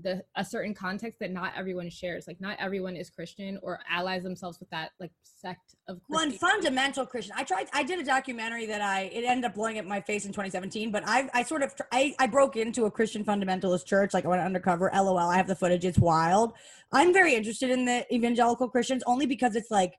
the 0.00 0.22
a 0.36 0.44
certain 0.44 0.72
context 0.72 1.18
that 1.18 1.32
not 1.32 1.52
everyone 1.56 1.90
shares. 1.90 2.26
Like 2.28 2.40
not 2.40 2.56
everyone 2.60 2.94
is 2.94 3.10
Christian 3.10 3.58
or 3.62 3.80
allies 3.90 4.22
themselves 4.22 4.60
with 4.60 4.70
that 4.70 4.90
like 5.00 5.10
sect 5.22 5.74
of 5.88 6.00
Well, 6.08 6.20
and 6.20 6.30
Christianity. 6.30 6.38
fundamental 6.62 7.06
Christian. 7.06 7.34
I 7.36 7.42
tried. 7.42 7.66
I 7.72 7.82
did 7.82 7.98
a 7.98 8.04
documentary 8.04 8.66
that 8.66 8.80
I 8.80 9.10
it 9.12 9.24
ended 9.24 9.46
up 9.46 9.54
blowing 9.54 9.78
up 9.78 9.84
my 9.86 10.00
face 10.00 10.26
in 10.26 10.30
2017. 10.32 10.92
But 10.92 11.02
I 11.06 11.28
I 11.34 11.42
sort 11.42 11.62
of 11.62 11.74
I 11.92 12.14
I 12.20 12.28
broke 12.28 12.56
into 12.56 12.84
a 12.84 12.90
Christian 12.90 13.24
fundamentalist 13.24 13.84
church. 13.86 14.14
Like 14.14 14.24
I 14.24 14.28
went 14.28 14.42
undercover. 14.42 14.90
LOL. 14.94 15.18
I 15.18 15.36
have 15.36 15.48
the 15.48 15.56
footage. 15.56 15.84
It's 15.84 15.98
wild. 15.98 16.52
I'm 16.92 17.12
very 17.12 17.34
interested 17.34 17.70
in 17.70 17.84
the 17.84 18.06
evangelical 18.14 18.68
Christians 18.68 19.02
only 19.06 19.26
because 19.26 19.56
it's 19.56 19.70
like 19.72 19.94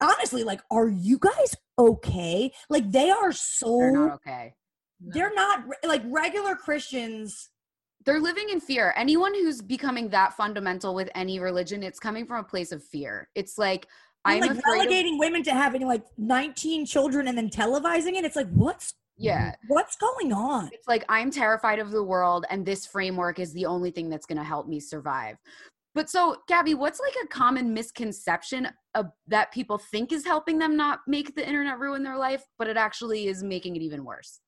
honestly 0.00 0.44
like 0.44 0.60
are 0.70 0.88
you 0.88 1.18
guys 1.18 1.54
okay? 1.78 2.52
Like 2.70 2.90
they 2.92 3.10
are 3.10 3.32
so 3.32 3.78
They're 3.78 3.92
not 3.92 4.12
okay. 4.14 4.54
No. 5.00 5.10
they're 5.14 5.34
not 5.34 5.64
like 5.84 6.02
regular 6.06 6.54
Christians. 6.54 7.50
They're 8.08 8.20
living 8.20 8.48
in 8.48 8.58
fear. 8.58 8.94
Anyone 8.96 9.34
who's 9.34 9.60
becoming 9.60 10.08
that 10.08 10.32
fundamental 10.32 10.94
with 10.94 11.10
any 11.14 11.40
religion, 11.40 11.82
it's 11.82 12.00
coming 12.00 12.24
from 12.24 12.38
a 12.38 12.42
place 12.42 12.72
of 12.72 12.82
fear. 12.82 13.28
It's 13.34 13.58
like 13.58 13.86
I'm 14.24 14.40
like 14.40 14.52
afraid 14.52 15.06
of 15.06 15.18
women 15.18 15.42
to 15.42 15.50
having 15.50 15.86
like 15.86 16.04
19 16.16 16.86
children 16.86 17.28
and 17.28 17.36
then 17.36 17.50
televising 17.50 18.14
it. 18.14 18.24
It's 18.24 18.34
like 18.34 18.48
what's 18.48 18.94
yeah. 19.18 19.54
what's 19.66 19.96
going 19.96 20.32
on? 20.32 20.70
It's 20.72 20.88
like 20.88 21.04
I'm 21.10 21.30
terrified 21.30 21.80
of 21.80 21.90
the 21.90 22.02
world, 22.02 22.46
and 22.48 22.64
this 22.64 22.86
framework 22.86 23.38
is 23.38 23.52
the 23.52 23.66
only 23.66 23.90
thing 23.90 24.08
that's 24.08 24.24
going 24.24 24.38
to 24.38 24.44
help 24.44 24.66
me 24.66 24.80
survive. 24.80 25.36
But 25.94 26.08
so, 26.08 26.38
Gabby, 26.48 26.72
what's 26.72 27.00
like 27.00 27.14
a 27.22 27.28
common 27.28 27.74
misconception 27.74 28.68
of, 28.94 29.08
that 29.26 29.52
people 29.52 29.76
think 29.76 30.12
is 30.12 30.24
helping 30.24 30.58
them 30.58 30.78
not 30.78 31.00
make 31.06 31.34
the 31.34 31.46
internet 31.46 31.78
ruin 31.78 32.04
their 32.04 32.16
life, 32.16 32.44
but 32.58 32.68
it 32.68 32.78
actually 32.78 33.26
is 33.26 33.42
making 33.42 33.76
it 33.76 33.82
even 33.82 34.02
worse? 34.02 34.40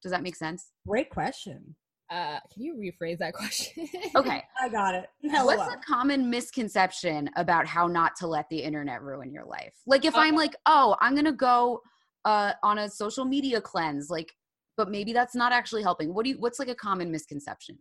Does 0.00 0.12
that 0.12 0.22
make 0.22 0.36
sense? 0.36 0.70
Great 0.86 1.10
question. 1.10 1.74
Uh, 2.10 2.38
can 2.52 2.62
you 2.62 2.74
rephrase 2.74 3.18
that 3.18 3.32
question? 3.34 3.88
Okay. 4.14 4.42
I 4.60 4.68
got 4.68 4.94
it. 4.94 5.08
What's 5.22 5.62
Hello. 5.62 5.68
a 5.68 5.76
common 5.86 6.28
misconception 6.30 7.30
about 7.36 7.66
how 7.66 7.86
not 7.86 8.16
to 8.16 8.26
let 8.26 8.48
the 8.50 8.58
internet 8.58 9.02
ruin 9.02 9.32
your 9.32 9.44
life? 9.44 9.74
Like 9.86 10.04
if 10.04 10.14
Uh, 10.14 10.20
I'm 10.20 10.36
like, 10.36 10.54
oh, 10.66 10.96
I'm 11.00 11.14
gonna 11.14 11.32
go 11.32 11.82
uh, 12.24 12.52
on 12.62 12.78
a 12.78 12.90
social 12.90 13.24
media 13.24 13.60
cleanse, 13.60 14.10
like, 14.10 14.34
but 14.76 14.90
maybe 14.90 15.12
that's 15.12 15.34
not 15.34 15.52
actually 15.52 15.82
helping. 15.82 16.12
What 16.12 16.24
do 16.24 16.30
you? 16.30 16.38
What's 16.38 16.58
like 16.58 16.68
a 16.68 16.74
common 16.74 17.10
misconception? 17.10 17.78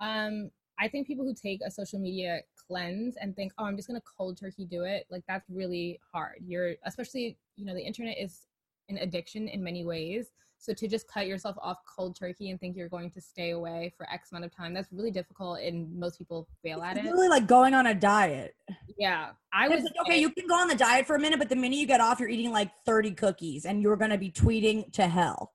Um, 0.00 0.50
I 0.78 0.88
think 0.88 1.06
people 1.06 1.24
who 1.24 1.34
take 1.34 1.60
a 1.64 1.70
social 1.70 2.00
media 2.00 2.40
cleanse 2.66 3.16
and 3.16 3.36
think, 3.36 3.52
"Oh, 3.58 3.64
I'm 3.64 3.76
just 3.76 3.88
gonna 3.88 4.02
cold 4.18 4.38
turkey 4.38 4.64
do 4.64 4.84
it," 4.84 5.06
like 5.10 5.22
that's 5.28 5.48
really 5.48 6.00
hard. 6.12 6.38
You're, 6.46 6.74
especially, 6.84 7.38
you 7.56 7.64
know, 7.64 7.74
the 7.74 7.82
internet 7.82 8.18
is 8.18 8.46
an 8.88 8.98
addiction 8.98 9.48
in 9.48 9.62
many 9.62 9.84
ways. 9.84 10.32
So 10.64 10.72
to 10.72 10.88
just 10.88 11.06
cut 11.08 11.26
yourself 11.26 11.56
off 11.60 11.76
cold 11.84 12.16
turkey 12.16 12.48
and 12.48 12.58
think 12.58 12.74
you're 12.74 12.88
going 12.88 13.10
to 13.10 13.20
stay 13.20 13.50
away 13.50 13.92
for 13.98 14.10
X 14.10 14.32
amount 14.32 14.46
of 14.46 14.56
time, 14.56 14.72
that's 14.72 14.90
really 14.90 15.10
difficult, 15.10 15.60
and 15.60 15.94
most 15.94 16.16
people 16.16 16.48
fail 16.62 16.82
at 16.82 16.96
It's 16.96 17.04
it. 17.04 17.10
literally 17.10 17.28
like 17.28 17.46
going 17.46 17.74
on 17.74 17.88
a 17.88 17.94
diet. 17.94 18.54
Yeah, 18.96 19.32
I 19.52 19.68
was 19.68 19.82
like, 19.82 19.92
okay, 20.00 20.18
you 20.18 20.30
can 20.30 20.46
go 20.46 20.54
on 20.54 20.68
the 20.68 20.74
diet 20.74 21.06
for 21.06 21.16
a 21.16 21.20
minute, 21.20 21.38
but 21.38 21.50
the 21.50 21.56
minute 21.56 21.76
you 21.76 21.86
get 21.86 22.00
off, 22.00 22.18
you're 22.18 22.30
eating 22.30 22.50
like 22.50 22.70
30 22.86 23.10
cookies 23.10 23.66
and 23.66 23.82
you're 23.82 23.96
going 23.96 24.10
to 24.10 24.16
be 24.16 24.30
tweeting 24.30 24.90
to 24.94 25.06
hell. 25.06 25.52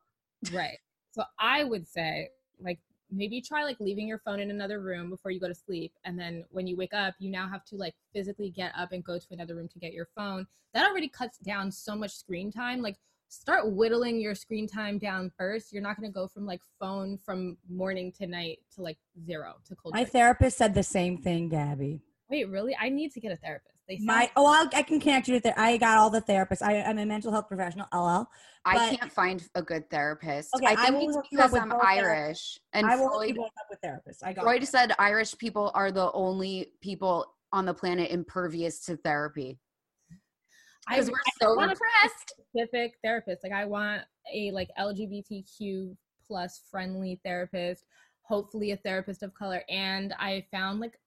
Right. 0.53 0.77
So 1.09 1.23
I 1.39 1.63
would 1.63 1.87
say, 1.87 2.29
like, 2.61 2.77
maybe 3.09 3.41
try 3.41 3.63
like 3.63 3.79
leaving 3.79 4.07
your 4.07 4.19
phone 4.19 4.39
in 4.39 4.51
another 4.51 4.79
room 4.79 5.09
before 5.09 5.31
you 5.31 5.39
go 5.39 5.47
to 5.47 5.55
sleep. 5.55 5.91
And 6.05 6.19
then 6.19 6.45
when 6.51 6.67
you 6.67 6.77
wake 6.77 6.93
up, 6.93 7.15
you 7.17 7.31
now 7.31 7.49
have 7.49 7.65
to 7.65 7.75
like 7.75 7.95
physically 8.13 8.51
get 8.51 8.73
up 8.77 8.91
and 8.91 9.03
go 9.03 9.17
to 9.17 9.25
another 9.31 9.55
room 9.55 9.67
to 9.69 9.79
get 9.79 9.91
your 9.91 10.07
phone. 10.15 10.45
That 10.75 10.87
already 10.87 11.07
cuts 11.07 11.39
down 11.39 11.71
so 11.71 11.95
much 11.95 12.11
screen 12.11 12.51
time. 12.51 12.83
Like, 12.83 12.97
start 13.29 13.71
whittling 13.71 14.19
your 14.19 14.35
screen 14.35 14.67
time 14.67 14.97
down 14.97 15.31
first. 15.37 15.71
You're 15.71 15.81
not 15.81 15.99
going 15.99 16.09
to 16.09 16.13
go 16.13 16.27
from 16.27 16.45
like 16.45 16.61
phone 16.79 17.17
from 17.17 17.57
morning 17.69 18.11
to 18.19 18.27
night 18.27 18.59
to 18.75 18.81
like 18.81 18.97
zero 19.25 19.55
to 19.65 19.75
cold. 19.75 19.93
My 19.93 20.01
turkey. 20.01 20.11
therapist 20.11 20.57
said 20.57 20.73
the 20.73 20.83
same 20.83 21.17
thing, 21.17 21.47
Gabby. 21.49 22.01
Wait, 22.29 22.49
really? 22.49 22.75
I 22.79 22.89
need 22.89 23.11
to 23.13 23.19
get 23.19 23.31
a 23.31 23.35
therapist. 23.37 23.75
They 23.87 23.97
My 24.01 24.29
oh, 24.35 24.45
I'll, 24.45 24.69
I 24.75 24.83
can 24.83 24.99
connect 24.99 25.27
you 25.27 25.33
with 25.33 25.45
it. 25.47 25.53
I 25.57 25.77
got 25.77 25.97
all 25.97 26.11
the 26.11 26.21
therapists. 26.21 26.61
I, 26.61 26.81
I'm 26.81 26.99
a 26.99 27.05
mental 27.05 27.31
health 27.31 27.47
professional. 27.47 27.87
LL. 27.91 28.29
I 28.65 28.95
can't 28.95 29.11
find 29.11 29.43
a 29.55 29.63
good 29.63 29.89
therapist. 29.89 30.53
Okay, 30.55 30.67
I 30.67 30.73
I 30.73 30.75
think 30.75 30.95
will 30.95 31.07
it's 31.07 31.15
hook 31.15 31.25
you 31.31 31.39
up 31.39 31.45
because 31.45 31.53
with 31.53 31.61
I'm 31.63 31.69
both 31.69 31.81
therapists. 31.81 32.03
Irish, 32.03 32.59
and 32.73 32.85
I 32.85 32.95
will 32.97 33.09
hook 33.09 33.27
you 33.29 33.35
Freud, 33.35 33.47
up 33.47 33.67
with 33.71 33.81
therapists. 33.81 34.23
I 34.23 34.33
got 34.33 34.43
Freud 34.43 34.61
it. 34.61 34.67
said 34.67 34.93
Irish 34.99 35.35
people 35.37 35.71
are 35.73 35.91
the 35.91 36.11
only 36.11 36.73
people 36.81 37.25
on 37.51 37.65
the 37.65 37.73
planet 37.73 38.11
impervious 38.11 38.85
to 38.85 38.95
therapy 38.97 39.57
I 39.68 39.68
because 40.89 41.09
we're 41.09 41.17
so 41.41 41.55
repressed. 41.55 42.33
specific 42.49 42.95
therapist. 43.03 43.43
Like 43.43 43.53
I 43.53 43.65
want 43.65 44.01
a 44.33 44.51
like 44.51 44.69
LGBTQ 44.79 45.95
plus 46.27 46.61
friendly 46.69 47.19
therapist. 47.23 47.85
hopefully 48.21 48.71
a 48.71 48.77
therapist 48.77 49.23
of 49.23 49.33
color 49.33 49.63
and 49.69 50.13
I 50.19 50.45
found 50.51 50.79
like 50.79 50.99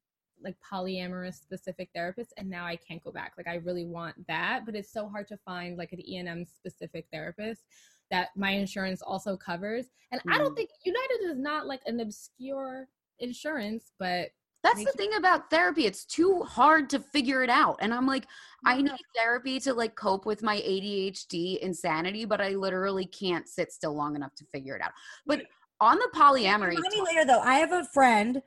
like 0.43 0.57
polyamorous 0.61 1.35
specific 1.35 1.89
therapist 1.95 2.33
and 2.37 2.51
now 2.51 2.67
I 2.67 2.77
can't 2.77 3.03
go 3.03 3.13
back. 3.13 3.35
Like 3.37 3.47
I 3.47 3.57
really 3.57 3.87
want 3.87 4.17
that, 4.27 4.67
but 4.67 4.75
it's 4.75 4.93
so 4.93 5.09
hard 5.09 5.29
to 5.29 5.37
find 5.39 5.77
like 5.79 5.93
an 5.93 6.01
ENM 6.01 6.47
specific 6.49 7.07
therapist 7.13 7.63
that 8.11 8.29
my 8.37 8.51
insurance 8.51 9.03
also 9.03 9.37
covers. 9.37 9.87
And 10.11 10.21
mm. 10.23 10.35
I 10.35 10.39
don't 10.39 10.53
mm. 10.53 10.57
think 10.57 10.71
United 10.85 11.31
is 11.31 11.39
not 11.39 11.67
like 11.67 11.81
an 11.87 12.01
obscure 12.01 12.89
insurance, 13.21 13.93
but 13.99 14.31
that's 14.63 14.85
the 14.85 14.93
thing 14.93 15.15
about 15.15 15.51
therapy. 15.51 15.87
It's 15.87 16.05
too 16.05 16.43
hard 16.43 16.89
to 16.91 17.01
figure 17.01 17.43
it 17.43 17.51
out. 17.51 17.79
And 17.81 17.93
I'm 17.93 18.07
like, 18.07 18.27
I 18.65 18.81
need 18.81 18.93
therapy 19.17 19.59
to 19.61 19.75
like 19.75 19.97
cope 19.97 20.25
with 20.25 20.43
my 20.43 20.57
ADHD 20.57 21.59
insanity, 21.59 22.25
but 22.25 22.41
I 22.41 22.51
literally 22.51 23.07
can't 23.07 23.49
sit 23.49 23.73
still 23.73 23.95
long 23.95 24.15
enough 24.15 24.35
to 24.37 24.45
figure 24.53 24.77
it 24.77 24.83
out. 24.83 24.93
But 25.27 25.43
on 25.81 25.97
the 25.97 26.09
polyamory. 26.15 26.75
Tell 26.75 27.05
me 27.05 27.05
later 27.05 27.25
though. 27.25 27.41
I 27.41 27.57
have 27.57 27.73
a 27.73 27.85
friend, 27.85 28.41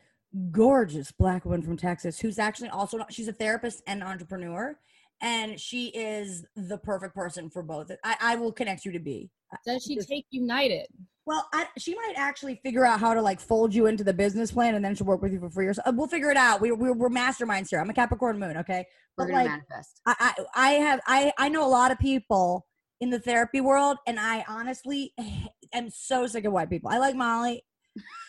gorgeous 0.52 1.12
black 1.12 1.44
woman 1.44 1.62
from 1.62 1.76
Texas, 1.76 2.20
who's 2.20 2.40
actually 2.40 2.70
also 2.70 2.98
not, 2.98 3.14
she's 3.14 3.28
a 3.28 3.34
therapist 3.34 3.84
and 3.86 4.02
entrepreneur, 4.02 4.80
and 5.22 5.60
she 5.60 5.88
is 5.88 6.46
the 6.56 6.78
perfect 6.78 7.14
person 7.14 7.50
for 7.50 7.62
both. 7.62 7.92
I, 8.04 8.16
I 8.22 8.36
will 8.36 8.54
connect 8.54 8.86
you 8.86 8.94
to 8.94 9.00
be. 9.00 9.30
Does 9.66 9.84
she 9.84 9.98
take 9.98 10.26
United? 10.32 10.88
Well, 11.26 11.48
I, 11.54 11.68
she 11.78 11.96
might 11.96 12.14
actually 12.18 12.60
figure 12.64 12.86
out 12.86 13.00
how 13.00 13.14
to 13.14 13.22
like 13.22 13.40
fold 13.40 13.74
you 13.74 13.88
into 13.88 14.04
the 14.04 14.14
business 14.14 14.52
plan, 14.52 14.76
and 14.76 14.86
then 14.86 14.94
she'll 14.96 15.08
work 15.08 15.22
with 15.22 15.34
you 15.34 15.40
for 15.40 15.50
free. 15.50 15.66
Or 15.66 15.74
so. 15.74 15.82
Uh, 15.86 15.92
we'll 15.96 16.08
figure 16.08 16.30
it 16.30 16.38
out. 16.38 16.62
We, 16.62 16.72
we, 16.72 16.92
we're 16.92 17.10
masterminds 17.10 17.70
here. 17.70 17.80
I'm 17.80 17.90
a 17.90 17.94
Capricorn 17.94 18.38
moon, 18.38 18.58
okay? 18.58 18.86
We're 19.18 19.26
but 19.26 19.32
gonna 19.32 19.44
like, 19.44 19.48
manifest. 19.48 20.02
I, 20.06 20.16
I 20.20 20.46
I 20.56 20.72
have 20.74 21.00
I 21.08 21.34
I 21.38 21.50
know 21.50 21.66
a 21.66 21.70
lot 21.70 21.92
of 21.92 21.98
people 21.98 22.68
in 23.02 23.10
the 23.10 23.20
therapy 23.20 23.62
world, 23.62 23.98
and 24.06 24.20
I 24.20 24.46
honestly 24.48 25.14
am 25.74 25.90
so 25.90 26.28
sick 26.28 26.46
of 26.46 26.54
white 26.54 26.70
people. 26.70 26.90
I 26.92 26.98
like 26.98 27.16
Molly. 27.16 27.64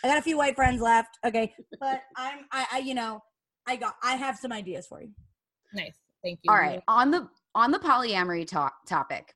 I 0.05 0.09
got 0.09 0.19
a 0.19 0.23
few 0.23 0.39
white 0.39 0.55
friends 0.55 0.81
left, 0.81 1.19
okay, 1.25 1.53
but 1.81 2.03
I'm 2.17 2.47
I, 2.53 2.67
I 2.73 2.79
you 2.79 2.95
know 2.95 3.21
I 3.67 3.77
got 3.77 3.97
I 4.03 4.17
have 4.17 4.37
some 4.37 4.53
ideas 4.53 4.87
for 4.87 5.03
you. 5.03 5.11
Nice, 5.75 5.99
thank 6.25 6.39
you. 6.43 6.51
All 6.51 6.59
right, 6.59 6.83
on 6.89 7.11
the 7.11 7.29
on 7.55 7.73
the 7.73 7.79
polyamory 7.79 8.47
talk 8.47 8.75
topic, 8.87 9.35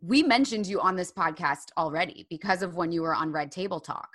we 0.00 0.22
mentioned 0.22 0.66
you 0.66 0.80
on 0.80 0.96
this 0.96 1.12
podcast 1.12 1.66
already 1.76 2.26
because 2.30 2.62
of 2.62 2.76
when 2.76 2.92
you 2.92 3.02
were 3.02 3.14
on 3.14 3.32
Red 3.32 3.50
Table 3.50 3.80
Talk. 3.80 4.08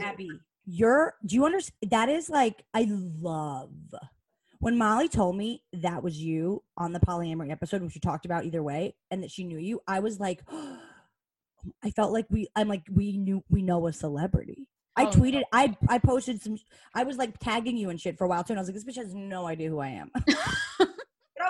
Abby, 0.00 0.30
you're 0.66 1.14
do 1.26 1.34
you 1.34 1.44
understand? 1.44 1.90
That 1.90 2.08
is 2.08 2.30
like 2.30 2.64
I 2.72 2.86
love 2.90 3.70
when 4.64 4.78
Molly 4.78 5.08
told 5.08 5.36
me 5.36 5.62
that 5.74 6.02
was 6.02 6.16
you 6.16 6.62
on 6.78 6.94
the 6.94 6.98
polyamory 6.98 7.50
episode, 7.50 7.82
which 7.82 7.94
you 7.94 8.00
talked 8.00 8.24
about 8.24 8.46
either 8.46 8.62
way, 8.62 8.94
and 9.10 9.22
that 9.22 9.30
she 9.30 9.44
knew 9.44 9.58
you, 9.58 9.82
I 9.86 10.00
was 10.00 10.18
like, 10.18 10.40
I 11.84 11.90
felt 11.90 12.14
like 12.14 12.24
we, 12.30 12.48
I'm 12.56 12.66
like, 12.66 12.82
we 12.90 13.18
knew, 13.18 13.44
we 13.50 13.60
know 13.60 13.86
a 13.88 13.92
celebrity. 13.92 14.66
I 14.96 15.04
oh, 15.04 15.10
tweeted, 15.10 15.40
no. 15.40 15.44
I, 15.52 15.76
I 15.90 15.98
posted 15.98 16.40
some, 16.40 16.56
I 16.94 17.04
was 17.04 17.18
like 17.18 17.38
tagging 17.40 17.76
you 17.76 17.90
and 17.90 18.00
shit 18.00 18.16
for 18.16 18.24
a 18.24 18.28
while 18.28 18.42
too. 18.42 18.54
And 18.54 18.58
I 18.58 18.62
was 18.62 18.68
like, 18.70 18.74
this 18.74 18.84
bitch 18.84 19.02
has 19.02 19.12
no 19.12 19.46
idea 19.46 19.68
who 19.68 19.80
I 19.80 19.88
am. 19.88 20.10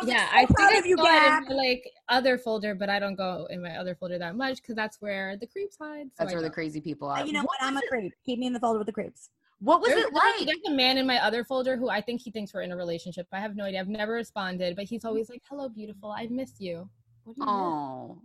I 0.09 0.13
yeah, 0.13 0.29
so 0.29 0.37
I 0.37 0.47
think 0.47 0.59
I 0.61 0.89
you 0.89 0.97
saw 0.97 1.39
in 1.39 1.45
my, 1.45 1.55
like 1.55 1.91
other 2.09 2.39
folder, 2.39 2.75
but 2.75 2.89
I 2.89 2.99
don't 2.99 3.17
go 3.17 3.47
in 3.51 3.63
my 3.63 3.77
other 3.77 3.95
folder 3.95 4.19
that 4.19 4.37
much 4.37 4.57
because 4.57 4.75
that's 4.75 5.01
where 5.01 5.37
the 5.37 5.47
creeps 5.47 5.77
hide. 5.81 6.07
So 6.07 6.13
that's 6.19 6.33
I 6.33 6.35
where 6.35 6.43
the 6.43 6.51
crazy 6.51 6.81
people 6.81 7.09
uh, 7.09 7.21
are. 7.21 7.27
You 7.27 7.33
know 7.33 7.43
what? 7.43 7.59
I'm 7.61 7.77
a 7.77 7.83
creep. 7.89 8.13
Keep 8.25 8.39
me 8.39 8.47
in 8.47 8.53
the 8.53 8.61
folder 8.61 8.79
with 8.79 8.87
the 8.87 8.93
creeps. 8.93 9.31
What 9.61 9.81
was 9.81 9.91
there's, 9.91 10.05
it 10.05 10.13
like? 10.13 10.47
There's 10.47 10.59
a 10.67 10.71
man 10.71 10.99
in 10.99 11.07
my 11.07 11.19
other 11.19 11.45
folder 11.45 11.77
who 11.77 11.89
I 11.89 12.01
think 12.01 12.21
he 12.21 12.31
thinks 12.31 12.53
we're 12.53 12.63
in 12.63 12.73
a 12.73 12.77
relationship. 12.77 13.27
I 13.33 13.41
have 13.41 13.57
no 13.57 13.65
idea. 13.65 13.81
I've 13.81 13.89
never 13.89 14.13
responded, 14.13 14.77
but 14.77 14.85
he's 14.85 15.05
always 15.05 15.31
like, 15.31 15.43
"Hello, 15.49 15.69
beautiful. 15.69 16.11
I 16.11 16.27
miss 16.27 16.53
you." 16.59 16.89
What 17.25 17.37
do 17.37 17.43
you 17.43 17.49
oh, 17.49 18.19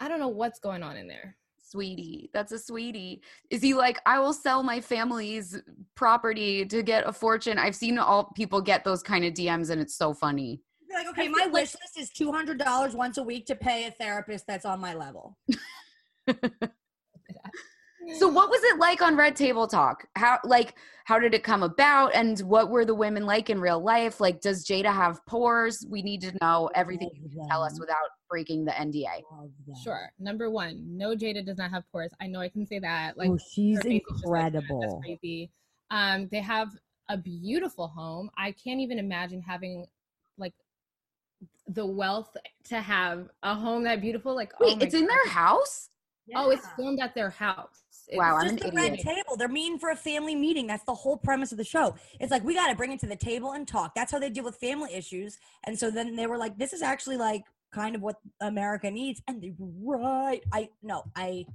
I 0.00 0.08
don't 0.08 0.18
know 0.18 0.28
what's 0.28 0.58
going 0.58 0.82
on 0.82 0.96
in 0.96 1.06
there. 1.06 1.36
Sweetie, 1.66 2.30
that's 2.34 2.52
a 2.52 2.58
sweetie. 2.58 3.22
Is 3.50 3.62
he 3.62 3.72
like, 3.74 3.98
I 4.04 4.18
will 4.18 4.34
sell 4.34 4.62
my 4.62 4.80
family's 4.80 5.60
property 5.94 6.66
to 6.66 6.82
get 6.82 7.06
a 7.06 7.12
fortune? 7.12 7.58
I've 7.58 7.74
seen 7.74 7.98
all 7.98 8.30
people 8.36 8.60
get 8.60 8.84
those 8.84 9.02
kind 9.02 9.24
of 9.24 9.32
DMs, 9.32 9.70
and 9.70 9.80
it's 9.80 9.96
so 9.96 10.12
funny. 10.12 10.60
like, 10.92 11.08
okay, 11.08 11.28
my 11.28 11.46
wish 11.46 11.74
list 11.74 11.98
is 11.98 12.10
two 12.10 12.30
hundred 12.30 12.58
dollars 12.58 12.94
once 12.94 13.16
a 13.16 13.22
week 13.22 13.46
to 13.46 13.56
pay 13.56 13.86
a 13.86 13.90
therapist 13.90 14.46
that's 14.46 14.66
on 14.66 14.78
my 14.78 14.94
level. 14.94 15.38
So 18.18 18.28
what 18.28 18.50
was 18.50 18.60
it 18.64 18.78
like 18.78 19.02
on 19.02 19.16
Red 19.16 19.36
Table 19.36 19.66
Talk? 19.66 20.06
How 20.16 20.38
like 20.44 20.74
how 21.04 21.18
did 21.18 21.34
it 21.34 21.42
come 21.42 21.62
about 21.62 22.14
and 22.14 22.40
what 22.40 22.70
were 22.70 22.84
the 22.84 22.94
women 22.94 23.26
like 23.26 23.50
in 23.50 23.60
real 23.60 23.80
life? 23.80 24.20
Like 24.20 24.40
does 24.40 24.64
Jada 24.64 24.92
have 24.92 25.24
pores? 25.26 25.84
We 25.88 26.02
need 26.02 26.20
to 26.22 26.32
know 26.40 26.70
everything 26.74 27.10
you 27.14 27.28
can 27.28 27.48
tell 27.48 27.62
us 27.62 27.78
without 27.78 27.96
breaking 28.28 28.64
the 28.64 28.72
NDA. 28.72 29.22
Sure. 29.82 30.10
Number 30.18 30.50
1, 30.50 30.96
no 30.96 31.14
Jada 31.14 31.44
does 31.44 31.58
not 31.58 31.70
have 31.70 31.84
pores. 31.92 32.12
I 32.20 32.26
know 32.26 32.40
I 32.40 32.48
can 32.48 32.66
say 32.66 32.78
that. 32.78 33.16
Like 33.16 33.30
oh, 33.30 33.38
she's 33.52 33.80
incredible. 33.80 34.80
Like, 34.80 34.88
That's 34.90 35.04
crazy. 35.04 35.50
Um 35.90 36.28
they 36.30 36.40
have 36.40 36.70
a 37.08 37.16
beautiful 37.16 37.88
home. 37.88 38.30
I 38.36 38.52
can't 38.52 38.80
even 38.80 38.98
imagine 38.98 39.42
having 39.42 39.86
like 40.38 40.54
the 41.68 41.84
wealth 41.84 42.36
to 42.64 42.80
have 42.80 43.28
a 43.42 43.54
home 43.54 43.84
that 43.84 44.00
beautiful 44.00 44.34
like 44.34 44.58
Wait, 44.60 44.76
oh 44.76 44.84
it's 44.84 44.94
God. 44.94 45.00
in 45.02 45.06
their 45.06 45.28
house? 45.28 45.90
Yeah. 46.26 46.42
Oh, 46.42 46.50
it's 46.50 46.66
filmed 46.76 47.00
at 47.00 47.14
their 47.14 47.30
house. 47.30 47.83
It's 48.08 48.18
wow, 48.18 48.36
I'm 48.36 48.56
just 48.56 48.64
an 48.64 48.74
the 48.74 48.80
red 48.80 48.98
table. 48.98 49.36
They're 49.36 49.48
meeting 49.48 49.78
for 49.78 49.90
a 49.90 49.96
family 49.96 50.34
meeting. 50.34 50.66
That's 50.66 50.84
the 50.84 50.94
whole 50.94 51.16
premise 51.16 51.52
of 51.52 51.58
the 51.58 51.64
show. 51.64 51.94
It's 52.20 52.30
like 52.30 52.44
we 52.44 52.54
got 52.54 52.68
to 52.68 52.76
bring 52.76 52.92
it 52.92 53.00
to 53.00 53.06
the 53.06 53.16
table 53.16 53.52
and 53.52 53.66
talk. 53.66 53.94
That's 53.94 54.12
how 54.12 54.18
they 54.18 54.30
deal 54.30 54.44
with 54.44 54.56
family 54.56 54.94
issues. 54.94 55.38
And 55.64 55.78
so 55.78 55.90
then 55.90 56.16
they 56.16 56.26
were 56.26 56.38
like, 56.38 56.58
"This 56.58 56.72
is 56.72 56.82
actually 56.82 57.16
like 57.16 57.44
kind 57.72 57.94
of 57.94 58.02
what 58.02 58.16
America 58.40 58.90
needs." 58.90 59.22
And 59.26 59.42
they 59.42 59.52
were 59.58 59.98
right. 59.98 60.42
I 60.52 60.68
no, 60.82 61.04
I. 61.16 61.46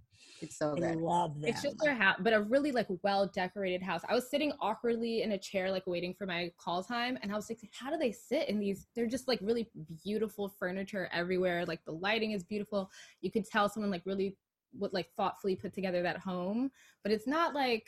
It's 0.41 0.57
so 0.57 0.73
I 0.73 0.79
good. 0.79 0.95
love 0.97 1.39
them. 1.41 1.49
It's 1.49 1.61
just 1.61 1.77
their 1.79 1.93
house, 1.93 2.17
but 2.19 2.33
a 2.33 2.41
really 2.41 2.71
like 2.71 2.87
well 3.03 3.27
decorated 3.27 3.81
house. 3.81 4.01
I 4.07 4.13
was 4.13 4.29
sitting 4.29 4.53
awkwardly 4.61 5.21
in 5.21 5.33
a 5.33 5.37
chair, 5.37 5.69
like 5.69 5.85
waiting 5.85 6.13
for 6.13 6.25
my 6.25 6.51
call 6.57 6.81
time, 6.83 7.17
and 7.21 7.31
I 7.31 7.35
was 7.35 7.49
like, 7.49 7.59
"How 7.73 7.89
do 7.89 7.97
they 7.97 8.11
sit 8.11 8.47
in 8.47 8.59
these?" 8.59 8.87
They're 8.95 9.07
just 9.07 9.27
like 9.27 9.39
really 9.41 9.69
beautiful 10.03 10.47
furniture 10.47 11.09
everywhere. 11.13 11.65
Like 11.65 11.83
the 11.85 11.91
lighting 11.91 12.31
is 12.31 12.43
beautiful. 12.43 12.89
You 13.21 13.31
could 13.31 13.45
tell 13.45 13.69
someone 13.69 13.91
like 13.91 14.03
really 14.05 14.37
would 14.77 14.93
like 14.93 15.09
thoughtfully 15.15 15.55
put 15.55 15.73
together 15.73 16.01
that 16.01 16.17
home 16.17 16.71
but 17.03 17.11
it's 17.11 17.27
not 17.27 17.53
like 17.53 17.87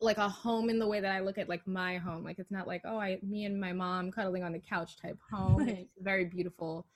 like 0.00 0.18
a 0.18 0.28
home 0.28 0.70
in 0.70 0.78
the 0.78 0.86
way 0.86 1.00
that 1.00 1.12
I 1.12 1.20
look 1.20 1.38
at 1.38 1.48
like 1.48 1.66
my 1.66 1.98
home. 1.98 2.24
Like 2.24 2.38
it's 2.38 2.50
not 2.50 2.66
like 2.66 2.82
oh 2.84 2.98
I 2.98 3.18
me 3.22 3.44
and 3.44 3.60
my 3.60 3.72
mom 3.72 4.10
cuddling 4.10 4.42
on 4.42 4.52
the 4.52 4.58
couch 4.58 4.96
type 5.00 5.18
home. 5.30 5.68
It's 5.68 5.98
a 6.00 6.02
very 6.02 6.24
beautiful 6.24 6.86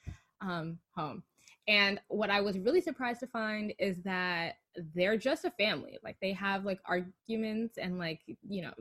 um, 0.40 0.78
home. 0.96 1.22
And 1.66 2.00
what 2.08 2.30
I 2.30 2.40
was 2.40 2.58
really 2.58 2.80
surprised 2.80 3.20
to 3.20 3.26
find 3.26 3.72
is 3.78 4.02
that 4.04 4.54
they're 4.94 5.16
just 5.16 5.44
a 5.44 5.50
family. 5.50 5.98
Like 6.02 6.16
they 6.20 6.32
have 6.32 6.64
like 6.64 6.80
arguments 6.86 7.78
and 7.78 7.98
like 7.98 8.20
you 8.48 8.62
know 8.62 8.72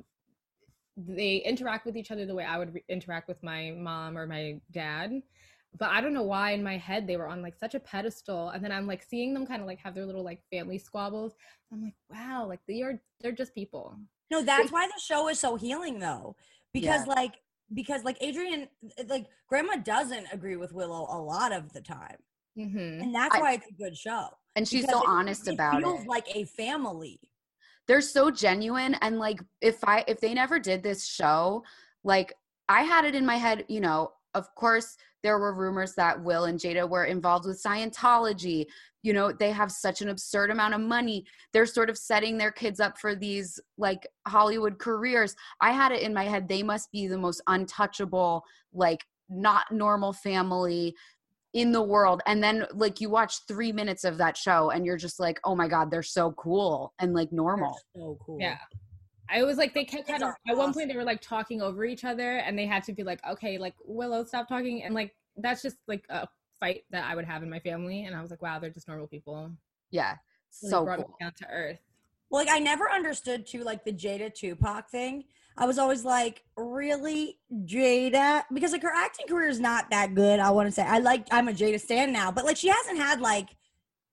they 0.95 1.37
interact 1.37 1.85
with 1.85 1.97
each 1.97 2.11
other 2.11 2.25
the 2.25 2.35
way 2.35 2.45
I 2.45 2.57
would 2.57 2.75
re- 2.75 2.83
interact 2.87 3.27
with 3.27 3.41
my 3.41 3.71
mom 3.71 4.17
or 4.17 4.27
my 4.27 4.59
dad 4.71 5.21
but 5.77 5.89
I 5.89 6.01
don't 6.01 6.13
know 6.13 6.23
why 6.23 6.51
in 6.51 6.63
my 6.63 6.77
head 6.77 7.07
they 7.07 7.17
were 7.17 7.27
on 7.27 7.41
like 7.41 7.55
such 7.55 7.73
a 7.73 7.79
pedestal. 7.79 8.49
And 8.49 8.63
then 8.63 8.71
I'm 8.71 8.87
like 8.87 9.03
seeing 9.03 9.33
them 9.33 9.45
kind 9.45 9.61
of 9.61 9.67
like 9.67 9.79
have 9.79 9.95
their 9.95 10.05
little 10.05 10.23
like 10.23 10.41
family 10.51 10.77
squabbles. 10.77 11.33
I'm 11.71 11.83
like, 11.83 11.95
wow, 12.09 12.45
like 12.47 12.59
they 12.67 12.81
are 12.83 12.99
they're 13.21 13.31
just 13.31 13.55
people. 13.55 13.97
No, 14.29 14.43
that's 14.43 14.71
why 14.71 14.87
the 14.87 15.01
show 15.01 15.29
is 15.29 15.39
so 15.39 15.55
healing 15.55 15.99
though. 15.99 16.35
Because 16.73 17.07
yeah. 17.07 17.13
like 17.13 17.33
because 17.73 18.03
like 18.03 18.21
Adrienne 18.21 18.67
like 19.07 19.25
grandma 19.47 19.77
doesn't 19.77 20.27
agree 20.31 20.57
with 20.57 20.73
Willow 20.73 21.07
a 21.09 21.19
lot 21.19 21.51
of 21.51 21.73
the 21.73 21.81
time. 21.81 22.17
Mm-hmm. 22.57 23.01
And 23.01 23.15
that's 23.15 23.37
why 23.39 23.51
I, 23.51 23.53
it's 23.55 23.67
a 23.67 23.73
good 23.73 23.97
show. 23.97 24.27
And 24.55 24.67
she's 24.67 24.87
so 24.87 24.99
it, 24.99 25.05
honest 25.07 25.47
it 25.47 25.55
about 25.55 25.81
feels 25.81 26.01
it. 26.01 26.07
like 26.07 26.27
a 26.35 26.45
family. 26.45 27.19
They're 27.87 28.01
so 28.01 28.29
genuine 28.29 28.93
and 29.01 29.17
like 29.17 29.39
if 29.59 29.83
I 29.83 30.03
if 30.07 30.19
they 30.19 30.35
never 30.35 30.59
did 30.59 30.83
this 30.83 31.07
show, 31.07 31.63
like 32.03 32.33
I 32.69 32.83
had 32.83 33.05
it 33.05 33.15
in 33.15 33.25
my 33.25 33.37
head, 33.37 33.65
you 33.67 33.81
know, 33.81 34.11
of 34.35 34.53
course 34.55 34.97
there 35.23 35.39
were 35.39 35.53
rumors 35.53 35.95
that 35.95 36.21
Will 36.21 36.45
and 36.45 36.59
Jada 36.59 36.87
were 36.87 37.05
involved 37.05 37.47
with 37.47 37.63
Scientology. 37.63 38.65
You 39.01 39.13
know, 39.13 39.31
they 39.31 39.51
have 39.51 39.71
such 39.71 40.01
an 40.01 40.09
absurd 40.09 40.51
amount 40.51 40.73
of 40.73 40.81
money. 40.81 41.25
They're 41.51 41.65
sort 41.65 41.89
of 41.89 41.97
setting 41.97 42.37
their 42.37 42.51
kids 42.51 42.79
up 42.79 42.97
for 42.99 43.15
these 43.15 43.59
like 43.77 44.05
Hollywood 44.27 44.77
careers. 44.79 45.35
I 45.61 45.71
had 45.71 45.91
it 45.91 46.01
in 46.01 46.13
my 46.13 46.25
head 46.25 46.47
they 46.47 46.63
must 46.63 46.91
be 46.91 47.07
the 47.07 47.17
most 47.17 47.41
untouchable, 47.47 48.43
like 48.73 49.03
not 49.29 49.71
normal 49.71 50.13
family 50.13 50.93
in 51.53 51.71
the 51.71 51.81
world. 51.81 52.21
And 52.25 52.43
then 52.43 52.65
like 52.73 52.99
you 52.99 53.09
watch 53.09 53.45
3 53.47 53.71
minutes 53.71 54.03
of 54.03 54.17
that 54.17 54.35
show 54.35 54.71
and 54.71 54.85
you're 54.85 54.97
just 54.97 55.19
like, 55.19 55.39
"Oh 55.43 55.55
my 55.55 55.67
god, 55.67 55.91
they're 55.91 56.03
so 56.03 56.31
cool 56.33 56.93
and 56.99 57.13
like 57.13 57.31
normal." 57.31 57.77
They're 57.93 58.03
so 58.03 58.17
cool. 58.25 58.37
Yeah. 58.39 58.57
I 59.29 59.43
was 59.43 59.57
like, 59.57 59.73
they 59.73 59.85
kept 59.85 60.07
kind 60.07 60.23
of, 60.23 60.33
at 60.47 60.57
one 60.57 60.73
point 60.73 60.89
they 60.89 60.95
were 60.95 61.03
like 61.03 61.21
talking 61.21 61.61
over 61.61 61.85
each 61.85 62.03
other 62.03 62.37
and 62.37 62.57
they 62.57 62.65
had 62.65 62.83
to 62.83 62.93
be 62.93 63.03
like, 63.03 63.19
okay, 63.25 63.57
like 63.57 63.73
Willow, 63.85 64.23
stop 64.23 64.47
talking. 64.47 64.83
And 64.83 64.93
like, 64.93 65.15
that's 65.37 65.61
just 65.61 65.77
like 65.87 66.05
a 66.09 66.27
fight 66.59 66.83
that 66.91 67.05
I 67.05 67.15
would 67.15 67.25
have 67.25 67.41
in 67.41 67.49
my 67.49 67.59
family. 67.59 68.05
And 68.05 68.15
I 68.15 68.21
was 68.21 68.31
like, 68.31 68.41
wow, 68.41 68.59
they're 68.59 68.69
just 68.69 68.87
normal 68.87 69.07
people. 69.07 69.51
Yeah. 69.91 70.15
So 70.49 70.83
brought 70.83 70.97
cool. 70.97 71.15
down 71.19 71.31
to 71.37 71.47
earth. 71.49 71.79
Well, 72.29 72.43
like 72.43 72.53
I 72.53 72.59
never 72.59 72.91
understood 72.91 73.45
too, 73.45 73.63
like 73.63 73.85
the 73.85 73.93
Jada 73.93 74.33
Tupac 74.33 74.89
thing. 74.89 75.23
I 75.55 75.65
was 75.65 75.77
always 75.77 76.03
like, 76.03 76.43
really, 76.57 77.37
Jada? 77.65 78.43
Because 78.51 78.71
like 78.71 78.81
her 78.81 78.93
acting 78.93 79.27
career 79.27 79.49
is 79.49 79.59
not 79.59 79.89
that 79.91 80.15
good. 80.15 80.39
I 80.39 80.49
want 80.49 80.67
to 80.67 80.71
say 80.71 80.81
I 80.81 80.99
like 80.99 81.27
I'm 81.31 81.47
a 81.47 81.53
Jada 81.53 81.79
stan 81.79 82.11
now, 82.11 82.31
but 82.31 82.43
like 82.43 82.57
she 82.57 82.69
hasn't 82.69 82.97
had 82.97 83.21
like, 83.21 83.49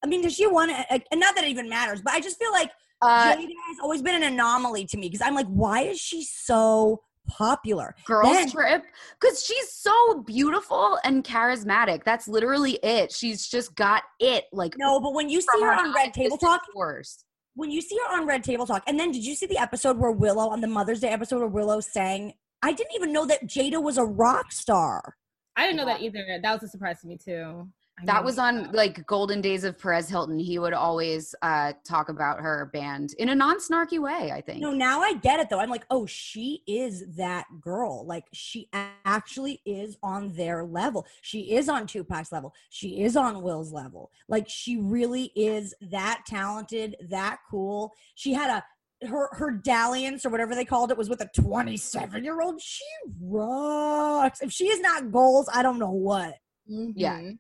I 0.05 0.07
mean, 0.07 0.23
does 0.23 0.35
she 0.35 0.47
want 0.47 0.71
to? 0.71 1.03
And 1.11 1.21
not 1.21 1.35
that 1.35 1.45
it 1.45 1.51
even 1.51 1.69
matters, 1.69 2.03
but 2.03 2.13
I 2.13 2.21
just 2.21 2.39
feel 2.39 2.53
like 2.53 2.71
Uh, 3.03 3.35
Jada 3.35 3.41
has 3.69 3.79
always 3.83 4.03
been 4.03 4.15
an 4.15 4.23
anomaly 4.23 4.85
to 4.87 4.97
me 4.99 5.09
because 5.09 5.23
I'm 5.27 5.35
like, 5.35 5.47
why 5.47 5.83
is 5.83 5.99
she 6.01 6.23
so 6.23 7.01
popular? 7.29 7.95
Girls 8.07 8.33
Then- 8.33 8.51
Trip 8.51 8.83
because 9.21 9.45
she's 9.45 9.73
so 9.73 10.23
beautiful 10.27 10.99
and 11.05 11.25
charismatic. 11.25 12.05
That's 12.05 12.29
literally 12.29 12.73
it. 12.83 13.13
She's 13.13 13.47
just 13.49 13.75
got 13.75 14.03
it. 14.19 14.45
Like 14.53 14.75
No, 14.79 15.01
but 15.01 15.15
when 15.15 15.29
you 15.29 15.41
see 15.41 15.61
her 15.61 15.73
her 15.75 15.81
on 15.81 15.95
Red 15.95 16.13
Table 16.13 16.37
Talk, 16.39 16.63
pores. 16.73 17.25
when 17.55 17.71
you 17.71 17.81
see 17.81 17.99
her 18.09 18.17
on 18.19 18.27
Red 18.27 18.43
Table 18.45 18.67
Talk, 18.67 18.83
and 18.87 18.99
then 18.99 19.13
did 19.13 19.25
you 19.25 19.35
see 19.35 19.47
the 19.47 19.59
episode 19.59 19.97
where 19.99 20.11
Willow 20.13 20.49
on 20.49 20.61
the 20.61 20.67
Mother's 20.67 21.01
Day 21.01 21.09
episode 21.09 21.39
where 21.39 21.49
Willow 21.49 21.81
sang? 21.81 22.35
I 22.63 22.73
didn't 22.73 22.95
even 22.95 23.13
know 23.13 23.25
that 23.27 23.47
Jada 23.47 23.83
was 23.83 23.97
a 23.97 24.05
rock 24.05 24.53
star. 24.53 25.17
I 25.57 25.63
didn't 25.67 25.77
know 25.79 25.87
that 25.87 26.03
either. 26.03 26.39
That 26.43 26.53
was 26.53 26.63
a 26.63 26.69
surprise 26.69 27.01
to 27.01 27.07
me 27.07 27.17
too. 27.17 27.69
I 28.01 28.05
That 28.07 28.25
was 28.25 28.39
on 28.39 28.71
like 28.73 29.07
golden 29.07 29.41
days 29.41 29.65
of 29.65 29.79
Perez 29.79 30.09
Hilton. 30.09 30.39
He 30.39 30.59
would 30.59 30.73
always 30.73 31.35
uh, 31.43 31.73
talk 31.85 32.09
about 32.09 32.41
her 32.41 32.71
band 32.73 33.15
in 33.19 33.29
a 33.29 33.35
non-snarky 33.35 34.01
way. 34.01 34.33
I 34.33 34.41
think. 34.41 34.61
No, 34.61 34.73
now 34.73 35.01
I 35.01 35.15
get 35.15 35.41
it 35.41 35.49
though. 35.51 35.61
I'm 35.61 35.71
like, 35.71 35.85
oh, 35.91 36.07
she 36.07 36.63
is 36.67 37.05
that 37.17 37.47
girl. 37.61 38.07
Like 38.07 38.25
she 38.33 38.69
actually 39.05 39.61
is 39.65 39.97
on 40.03 40.33
their 40.33 40.65
level. 40.65 41.07
She 41.23 41.53
is 41.53 41.69
on 41.69 41.87
Tupac's 41.87 42.33
level. 42.33 42.55
She 42.71 43.03
is 43.03 43.17
on 43.17 43.43
Will's 43.43 43.73
level. 43.73 44.11
Like 44.29 44.49
she 44.49 44.77
really 44.77 45.33
is 45.37 45.75
that 45.91 46.23
talented, 46.27 46.97
that 47.11 47.39
cool. 47.51 47.93
She 48.15 48.33
had 48.33 48.51
a 48.51 48.65
her 49.07 49.29
her 49.33 49.51
dalliance 49.51 50.27
or 50.27 50.31
whatever 50.31 50.55
they 50.55 50.65
called 50.65 50.91
it 50.91 50.99
was 50.99 51.09
with 51.09 51.21
a 51.23 51.31
27 51.35 52.23
year 52.25 52.41
old. 52.41 52.61
She 52.61 52.85
rocks. 53.21 54.41
If 54.43 54.53
she 54.53 54.69
is 54.69 54.81
not 54.81 55.11
goals, 55.11 55.49
I 55.53 55.63
don't 55.63 55.79
know 55.79 55.91
what. 55.91 56.35
Yeah. 56.67 57.31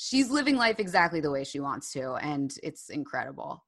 She's 0.00 0.30
living 0.30 0.56
life 0.56 0.78
exactly 0.78 1.20
the 1.20 1.30
way 1.30 1.42
she 1.42 1.58
wants 1.58 1.92
to 1.92 2.14
and 2.14 2.54
it's 2.62 2.88
incredible 2.88 3.64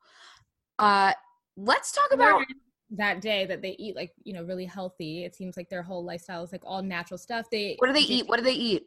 uh 0.79 1.13
let's 1.57 1.91
talk 1.91 2.13
about 2.13 2.43
that 2.91 3.21
day 3.21 3.47
that 3.47 3.63
they 3.63 3.77
eat 3.79 3.95
like 3.95 4.13
you 4.25 4.33
know 4.33 4.43
really 4.43 4.65
healthy. 4.65 5.25
It 5.25 5.35
seems 5.35 5.57
like 5.57 5.69
their 5.69 5.83
whole 5.83 6.05
lifestyle 6.05 6.43
is 6.43 6.53
like 6.53 6.63
all 6.65 6.83
natural 6.83 7.19
stuff. 7.19 7.47
They 7.51 7.77
what 7.79 7.87
do 7.87 7.93
they 7.93 8.01
eat 8.01 8.29
what 8.29 8.39
do 8.39 8.43
they 8.43 8.53
eat 8.53 8.85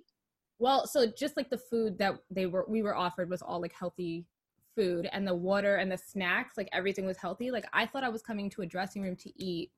Well, 0.60 0.88
so 0.88 1.06
just 1.08 1.38
like 1.38 1.50
the 1.50 1.58
food 1.58 1.98
that 2.00 2.16
they 2.30 2.46
were 2.46 2.66
we 2.68 2.82
were 2.82 2.96
offered 2.96 3.30
was 3.30 3.42
all 3.42 3.62
like 3.62 3.74
healthy 3.74 4.26
food 4.76 5.08
and 5.12 5.28
the 5.28 5.36
water 5.36 5.76
and 5.78 5.92
the 5.92 5.98
snacks, 5.98 6.58
like 6.58 6.70
everything 6.74 7.06
was 7.06 7.18
healthy. 7.18 7.52
Like 7.52 7.66
I 7.74 7.86
thought 7.86 8.04
I 8.04 8.10
was 8.10 8.22
coming 8.22 8.50
to 8.52 8.64
a 8.64 8.66
dressing 8.66 9.02
room 9.02 9.16
to 9.18 9.32
eat 9.42 9.72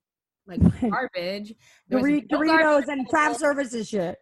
like 0.47 0.59
garbage. 0.89 1.53
There 1.87 1.99
was 2.01 2.21
Dor- 2.27 2.45
no 2.45 2.53
Doritos 2.53 2.61
garbage 2.61 2.85
and 2.89 3.07
craft 3.07 3.39
services 3.39 3.89
shit. 3.89 4.17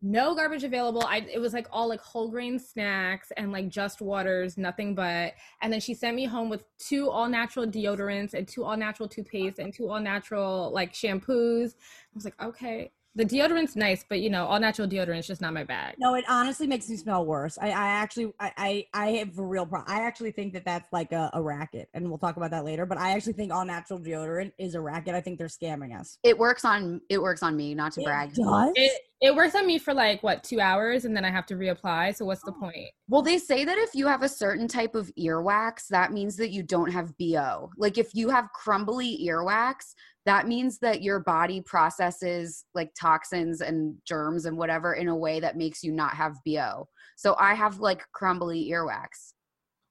No 0.00 0.34
garbage 0.34 0.64
available. 0.64 1.02
I 1.04 1.26
it 1.32 1.40
was 1.40 1.52
like 1.52 1.66
all 1.72 1.88
like 1.88 2.00
whole 2.00 2.28
grain 2.28 2.58
snacks 2.58 3.32
and 3.36 3.50
like 3.50 3.68
just 3.68 4.00
waters, 4.00 4.56
nothing 4.56 4.94
but. 4.94 5.34
And 5.60 5.72
then 5.72 5.80
she 5.80 5.94
sent 5.94 6.14
me 6.14 6.24
home 6.24 6.48
with 6.48 6.64
two 6.78 7.10
all 7.10 7.28
natural 7.28 7.66
deodorants 7.66 8.34
and 8.34 8.46
two 8.46 8.64
all 8.64 8.76
natural 8.76 9.08
toothpaste 9.08 9.58
and 9.58 9.72
two 9.74 9.88
all 9.90 10.00
natural 10.00 10.70
like 10.72 10.92
shampoos. 10.92 11.74
I 11.74 12.14
was 12.14 12.24
like, 12.24 12.40
okay. 12.40 12.92
The 13.18 13.24
deodorant's 13.24 13.74
nice, 13.74 14.04
but 14.08 14.20
you 14.20 14.30
know, 14.30 14.46
all 14.46 14.60
natural 14.60 14.86
deodorant's 14.86 15.26
just 15.26 15.40
not 15.40 15.52
my 15.52 15.64
bag. 15.64 15.96
No, 15.98 16.14
it 16.14 16.24
honestly 16.28 16.68
makes 16.68 16.88
me 16.88 16.96
smell 16.96 17.26
worse. 17.26 17.58
I, 17.60 17.70
I 17.70 17.86
actually, 17.88 18.32
I, 18.38 18.52
I, 18.56 18.86
I 18.94 19.06
have 19.16 19.36
a 19.36 19.42
real 19.42 19.66
problem. 19.66 19.92
I 19.92 20.02
actually 20.06 20.30
think 20.30 20.52
that 20.52 20.64
that's 20.64 20.86
like 20.92 21.10
a, 21.10 21.28
a 21.34 21.42
racket, 21.42 21.88
and 21.94 22.08
we'll 22.08 22.18
talk 22.18 22.36
about 22.36 22.52
that 22.52 22.64
later. 22.64 22.86
But 22.86 22.96
I 22.96 23.10
actually 23.10 23.32
think 23.32 23.52
all 23.52 23.64
natural 23.64 23.98
deodorant 23.98 24.52
is 24.56 24.76
a 24.76 24.80
racket. 24.80 25.16
I 25.16 25.20
think 25.20 25.36
they're 25.36 25.48
scamming 25.48 25.98
us. 25.98 26.18
it 26.22 26.38
works 26.38 26.64
on 26.64 27.00
it 27.08 27.20
works 27.20 27.42
on 27.42 27.56
me 27.56 27.74
not 27.74 27.90
to 27.94 28.02
It 28.02 28.04
brag 28.04 28.34
does? 28.34 28.70
It 28.76 29.02
it 29.20 29.34
works 29.34 29.56
on 29.56 29.66
me 29.66 29.80
for 29.80 29.92
like 29.92 30.22
what 30.22 30.44
two 30.44 30.60
hours, 30.60 31.04
and 31.04 31.16
then 31.16 31.24
I 31.24 31.30
have 31.32 31.46
to 31.46 31.54
reapply. 31.54 32.14
So 32.14 32.24
what's 32.24 32.44
the 32.44 32.52
Oh. 32.52 32.60
point? 32.60 32.86
well 33.08 33.22
they 33.22 33.38
say 33.38 33.64
that 33.64 33.78
if 33.78 33.94
you 33.94 34.06
have 34.06 34.22
a 34.22 34.28
certain 34.28 34.68
type 34.68 34.94
of 34.94 35.10
earwax 35.18 35.88
that 35.88 36.12
means 36.12 36.36
that 36.36 36.50
you 36.50 36.62
don't 36.62 36.92
have 36.92 37.16
bo 37.18 37.70
like 37.78 37.96
if 37.96 38.14
you 38.14 38.28
have 38.28 38.52
crumbly 38.52 39.18
earwax 39.26 39.94
that 40.28 40.46
means 40.46 40.78
that 40.78 41.02
your 41.02 41.20
body 41.20 41.60
processes 41.62 42.64
like 42.74 42.90
toxins 42.94 43.60
and 43.62 43.96
germs 44.06 44.44
and 44.44 44.56
whatever 44.56 44.94
in 44.94 45.08
a 45.08 45.16
way 45.16 45.40
that 45.40 45.56
makes 45.56 45.82
you 45.82 45.90
not 45.90 46.14
have 46.14 46.36
bo 46.44 46.86
so 47.16 47.34
i 47.38 47.54
have 47.54 47.80
like 47.80 48.04
crumbly 48.12 48.68
earwax 48.70 49.32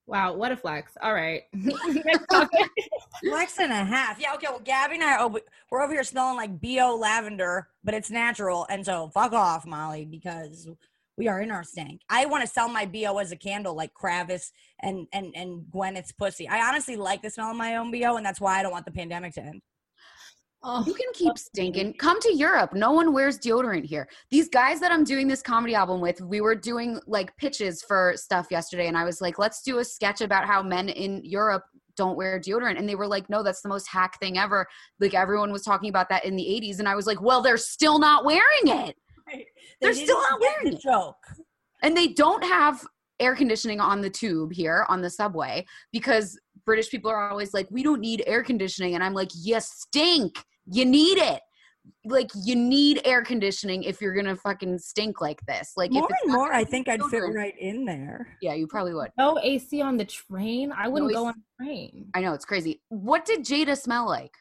Wow, 0.09 0.35
what 0.35 0.53
a 0.53 0.55
flex! 0.55 0.93
All 1.01 1.13
right, 1.13 1.43
Flex 3.21 3.59
and 3.59 3.73
a 3.73 3.83
half. 3.83 4.21
Yeah, 4.21 4.33
okay. 4.35 4.47
Well, 4.49 4.61
Gabby 4.63 4.95
and 4.95 5.03
I, 5.03 5.15
are 5.15 5.19
over, 5.19 5.41
we're 5.69 5.81
over 5.81 5.91
here 5.91 6.05
smelling 6.05 6.37
like 6.37 6.61
BO 6.61 6.97
lavender, 6.97 7.67
but 7.83 7.93
it's 7.93 8.09
natural. 8.09 8.65
And 8.69 8.85
so 8.85 9.09
fuck 9.13 9.33
off, 9.33 9.65
Molly, 9.65 10.05
because 10.05 10.69
we 11.17 11.27
are 11.27 11.41
in 11.41 11.51
our 11.51 11.63
stank. 11.63 12.01
I 12.09 12.25
want 12.25 12.45
to 12.45 12.49
sell 12.49 12.69
my 12.69 12.85
BO 12.85 13.17
as 13.17 13.33
a 13.33 13.35
candle 13.35 13.75
like 13.75 13.91
Kravis 13.93 14.51
and, 14.81 15.07
and, 15.11 15.33
and 15.35 15.65
Gwyneth's 15.69 16.13
pussy. 16.13 16.47
I 16.47 16.65
honestly 16.65 16.95
like 16.95 17.21
the 17.21 17.29
smell 17.29 17.51
of 17.51 17.57
my 17.57 17.75
own 17.75 17.91
BO, 17.91 18.15
and 18.15 18.25
that's 18.25 18.39
why 18.39 18.59
I 18.59 18.63
don't 18.63 18.71
want 18.71 18.85
the 18.85 18.91
pandemic 18.91 19.33
to 19.33 19.41
end. 19.41 19.61
Oh, 20.63 20.83
You 20.85 20.93
can 20.93 21.11
keep 21.13 21.37
stinking. 21.37 21.93
Come 21.93 22.19
to 22.21 22.33
Europe. 22.33 22.73
No 22.73 22.91
one 22.91 23.13
wears 23.13 23.39
deodorant 23.39 23.85
here. 23.85 24.07
These 24.31 24.49
guys 24.49 24.79
that 24.79 24.91
I'm 24.91 25.03
doing 25.03 25.27
this 25.27 25.41
comedy 25.41 25.75
album 25.75 26.01
with, 26.01 26.21
we 26.21 26.41
were 26.41 26.55
doing 26.55 26.99
like 27.07 27.35
pitches 27.37 27.83
for 27.83 28.13
stuff 28.15 28.47
yesterday, 28.51 28.87
and 28.87 28.97
I 28.97 29.03
was 29.03 29.21
like, 29.21 29.39
let's 29.39 29.61
do 29.61 29.79
a 29.79 29.85
sketch 29.85 30.21
about 30.21 30.45
how 30.45 30.61
men 30.61 30.89
in 30.89 31.21
Europe 31.23 31.63
don't 31.97 32.15
wear 32.15 32.39
deodorant. 32.39 32.77
And 32.77 32.87
they 32.87 32.95
were 32.95 33.07
like, 33.07 33.29
no, 33.29 33.43
that's 33.43 33.61
the 33.61 33.69
most 33.69 33.87
hack 33.87 34.19
thing 34.19 34.37
ever. 34.37 34.65
Like 34.99 35.13
everyone 35.13 35.51
was 35.51 35.63
talking 35.63 35.89
about 35.89 36.07
that 36.09 36.23
in 36.23 36.35
the 36.35 36.43
80s. 36.43 36.79
And 36.79 36.87
I 36.87 36.95
was 36.95 37.07
like, 37.07 37.21
well, 37.21 37.41
they're 37.41 37.57
still 37.57 37.99
not 37.99 38.23
wearing 38.23 38.43
it. 38.67 38.95
They're 39.81 39.93
still 39.93 40.21
didn't 40.21 40.39
wearing 40.39 40.71
the 40.71 40.77
it. 40.77 40.81
joke. 40.81 41.17
And 41.81 41.97
they 41.97 42.07
don't 42.07 42.43
have 42.43 42.85
air 43.19 43.35
conditioning 43.35 43.79
on 43.79 44.01
the 44.01 44.09
tube 44.09 44.53
here 44.53 44.85
on 44.89 45.01
the 45.01 45.09
subway 45.09 45.65
because 45.91 46.39
British 46.67 46.91
people 46.91 47.09
are 47.09 47.29
always 47.29 47.53
like, 47.53 47.65
we 47.71 47.81
don't 47.81 48.01
need 48.01 48.21
air 48.27 48.43
conditioning. 48.43 48.93
And 48.93 49.03
I'm 49.03 49.13
like, 49.13 49.29
you 49.33 49.59
stink. 49.61 50.37
You 50.69 50.85
need 50.85 51.17
it. 51.17 51.39
Like, 52.03 52.29
you 52.43 52.57
need 52.57 52.99
air 53.05 53.23
conditioning 53.23 53.83
if 53.83 54.01
you're 54.01 54.13
going 54.13 54.25
to 54.25 54.35
fucking 54.35 54.77
stink 54.79 55.21
like 55.21 55.39
this. 55.47 55.71
Like, 55.77 55.91
More 55.91 56.03
if 56.03 56.09
it's 56.11 56.23
and 56.25 56.33
more, 56.33 56.51
I 56.53 56.65
think 56.65 56.89
I'd 56.89 57.01
fit 57.03 57.23
right 57.33 57.57
in 57.57 57.85
there. 57.85 58.35
Yeah, 58.41 58.53
you 58.53 58.67
probably 58.67 58.93
would. 58.93 59.11
no 59.17 59.39
AC 59.41 59.81
on 59.81 59.95
the 59.95 60.03
train. 60.03 60.73
I 60.77 60.89
wouldn't 60.89 61.13
go 61.13 61.21
AC. 61.21 61.27
on 61.29 61.33
the 61.59 61.65
train. 61.65 62.09
I 62.13 62.19
know, 62.19 62.33
it's 62.33 62.43
crazy. 62.43 62.81
What 62.89 63.23
did 63.23 63.45
Jada 63.45 63.77
smell 63.77 64.05
like? 64.05 64.35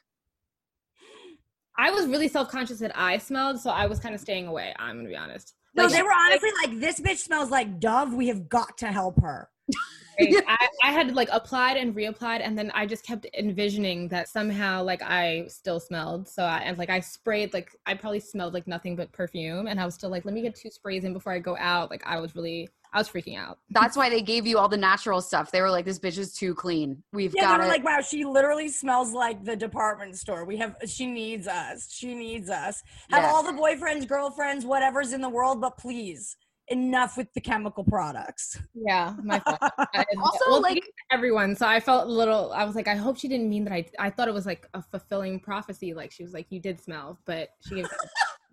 I 1.79 1.93
was 1.93 2.07
really 2.07 2.27
self 2.27 2.51
conscious 2.51 2.81
that 2.81 2.99
I 2.99 3.19
smelled, 3.19 3.61
so 3.61 3.71
I 3.71 3.87
was 3.87 4.01
kind 4.01 4.15
of 4.17 4.21
staying 4.21 4.49
away. 4.49 4.75
I'm 4.79 4.97
gonna 4.97 5.09
be 5.09 5.17
honest. 5.17 5.55
No, 5.77 5.85
Like, 5.85 5.93
they 5.93 6.03
were 6.03 6.13
honestly 6.13 6.51
like, 6.65 6.81
this 6.81 6.99
bitch 6.99 7.19
smells 7.19 7.51
like 7.51 7.79
Dove. 7.79 8.15
We 8.15 8.27
have 8.29 8.49
got 8.49 8.79
to 8.79 8.87
help 8.89 9.21
her. 9.21 9.49
like, 10.19 10.45
I, 10.49 10.69
I 10.83 10.93
had 10.93 11.15
like 11.15 11.29
applied 11.33 11.77
and 11.77 11.95
reapplied, 11.95 12.41
and 12.43 12.57
then 12.59 12.71
I 12.75 12.87
just 12.87 13.05
kept 13.05 13.27
envisioning 13.35 14.09
that 14.09 14.29
somehow 14.29 14.83
like 14.83 15.03
I 15.03 15.47
still 15.49 15.81
smelled. 15.81 16.29
So 16.29 16.43
I 16.43 16.59
and 16.59 16.79
like 16.79 16.91
I 16.91 17.01
sprayed 17.01 17.53
like 17.55 17.71
I 17.87 17.95
probably 17.95 18.21
smelled 18.21 18.55
like 18.55 18.67
nothing 18.67 18.97
but 18.97 19.13
perfume, 19.13 19.67
and 19.67 19.81
I 19.81 19.85
was 19.85 19.95
still 19.95 20.11
like, 20.11 20.25
let 20.25 20.35
me 20.35 20.43
get 20.43 20.55
two 20.55 20.71
sprays 20.71 21.05
in 21.05 21.13
before 21.13 21.33
I 21.33 21.39
go 21.39 21.57
out. 21.59 21.91
Like 21.91 22.03
I 22.07 22.21
was 22.21 22.35
really, 22.35 22.69
I 22.93 22.99
was 22.99 23.09
freaking 23.09 23.37
out. 23.39 23.59
That's 23.71 23.97
why 23.97 24.09
they 24.09 24.23
gave 24.23 24.47
you 24.47 24.59
all 24.59 24.69
the 24.69 24.77
natural 24.77 25.21
stuff. 25.21 25.51
They 25.51 25.61
were 25.61 25.71
like, 25.71 25.85
this 25.85 25.99
bitch 25.99 26.19
is 26.19 26.33
too 26.35 26.55
clean. 26.55 27.03
We've 27.13 27.35
Yeah, 27.35 27.43
got 27.43 27.53
they 27.53 27.57
to 27.59 27.63
were 27.65 27.69
like, 27.69 27.85
wow, 27.85 28.01
she 28.01 28.25
literally 28.25 28.69
smells 28.69 29.13
like 29.13 29.45
the 29.45 29.57
department 29.57 30.17
store. 30.17 30.45
We 30.45 30.57
have, 30.59 30.77
she 30.87 31.07
needs 31.07 31.47
us. 31.47 31.93
She 31.93 32.15
needs 32.15 32.49
us. 32.49 32.83
Have 33.11 33.23
Yeah. 33.23 33.31
all 33.31 33.43
the 33.43 33.53
boyfriends, 33.53 34.07
girlfriends, 34.09 34.65
whatever's 34.65 35.13
in 35.13 35.21
the 35.21 35.29
world, 35.29 35.61
but 35.61 35.77
please, 35.77 36.37
enough 36.69 37.17
with 37.17 37.33
the 37.35 37.41
chemical 37.41 37.85
products. 37.85 38.59
Yeah, 38.75 39.15
my 39.23 39.39
fault. 39.41 39.59
Also, 40.19 40.39
well, 40.51 40.63
like- 40.63 40.83
everyone. 41.11 41.55
So 41.55 41.67
I 41.67 41.81
felt 41.81 42.07
a 42.09 42.11
little. 42.11 42.53
I 42.53 42.65
was 42.65 42.75
like, 42.75 42.89
I 42.89 42.95
hope 42.95 43.17
she 43.19 43.29
didn't 43.29 43.49
mean 43.49 43.65
that. 43.65 43.73
I 43.73 43.85
I 43.99 44.11
thought 44.11 44.29
it 44.29 44.35
was 44.35 44.47
like 44.47 44.69
a 44.75 44.83
fulfilling 44.83 45.41
prophecy. 45.41 45.95
Like 45.95 46.11
she 46.13 46.23
was 46.23 46.33
like, 46.33 46.47
you 46.51 46.61
did 46.61 46.81
smell, 46.81 47.19
but 47.25 47.51
she 47.67 47.77
gave. 47.77 47.87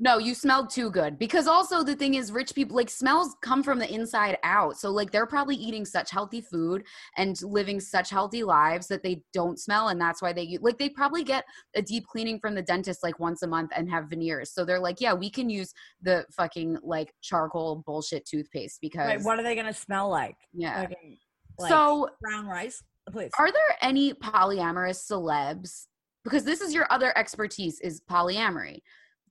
No, 0.03 0.17
you 0.17 0.35
smelled 0.35 0.69
too 0.69 0.91
good. 0.91 1.17
Because 1.17 1.47
also 1.47 1.81
the 1.81 1.95
thing 1.95 2.15
is, 2.15 2.29
rich 2.29 2.53
people 2.53 2.75
like 2.75 2.89
smells 2.89 3.37
come 3.41 3.63
from 3.63 3.79
the 3.79 3.89
inside 3.89 4.37
out. 4.43 4.77
So 4.77 4.89
like 4.89 5.11
they're 5.11 5.25
probably 5.25 5.55
eating 5.55 5.85
such 5.85 6.11
healthy 6.11 6.41
food 6.41 6.83
and 7.15 7.41
living 7.41 7.79
such 7.79 8.09
healthy 8.09 8.43
lives 8.43 8.87
that 8.89 9.01
they 9.01 9.23
don't 9.31 9.57
smell, 9.57 9.87
and 9.87 10.01
that's 10.01 10.21
why 10.21 10.33
they 10.33 10.57
like 10.61 10.77
they 10.77 10.89
probably 10.89 11.23
get 11.23 11.45
a 11.75 11.81
deep 11.81 12.05
cleaning 12.05 12.37
from 12.37 12.53
the 12.53 12.61
dentist 12.61 13.01
like 13.01 13.17
once 13.17 13.43
a 13.43 13.47
month 13.47 13.71
and 13.73 13.89
have 13.89 14.09
veneers. 14.09 14.51
So 14.51 14.65
they're 14.65 14.77
like, 14.77 14.99
yeah, 14.99 15.13
we 15.13 15.29
can 15.29 15.49
use 15.49 15.73
the 16.01 16.25
fucking 16.35 16.79
like 16.83 17.13
charcoal 17.21 17.81
bullshit 17.85 18.25
toothpaste 18.25 18.79
because 18.81 19.07
Right, 19.07 19.21
what 19.21 19.39
are 19.39 19.43
they 19.43 19.55
to 19.55 19.73
smell 19.73 20.09
like? 20.09 20.35
yeah. 20.51 20.81
Fucking, 20.81 21.17
like 21.59 21.69
so 21.69 22.09
brown 22.19 22.45
rice? 22.45 22.83
Please. 23.09 23.31
are 23.39 23.51
there 23.51 23.77
any 23.81 24.13
polyamorous 24.13 25.09
celebs 25.09 25.87
because 26.23 26.43
this 26.43 26.61
is 26.61 26.73
your 26.73 26.87
other 26.89 27.17
expertise 27.17 27.79
is 27.81 28.01
polyamory 28.09 28.79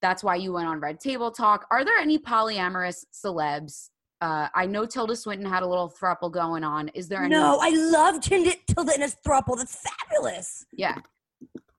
that's 0.03 0.23
why 0.23 0.35
you 0.35 0.53
went 0.53 0.69
on 0.69 0.81
red 0.81 1.01
table 1.01 1.31
talk 1.31 1.67
are 1.71 1.85
there 1.85 1.97
any 1.97 2.19
polyamorous 2.19 3.07
celebs 3.13 3.89
uh, 4.21 4.49
i 4.55 4.67
know 4.67 4.85
tilda 4.85 5.17
swinton 5.17 5.47
had 5.47 5.63
a 5.63 5.67
little 5.67 5.89
thruple 5.91 6.31
going 6.31 6.63
on 6.65 6.89
is 6.89 7.09
there 7.09 7.23
any 7.23 7.35
no, 7.35 7.59
I 7.63 7.71
love 7.71 8.21
Tilda, 8.21 8.53
Tilda 8.67 8.93
and 8.93 9.03
his 9.03 9.17
thruple. 9.27 9.57
That's 9.57 9.83
fabulous. 9.83 10.67
yeah 10.73 10.99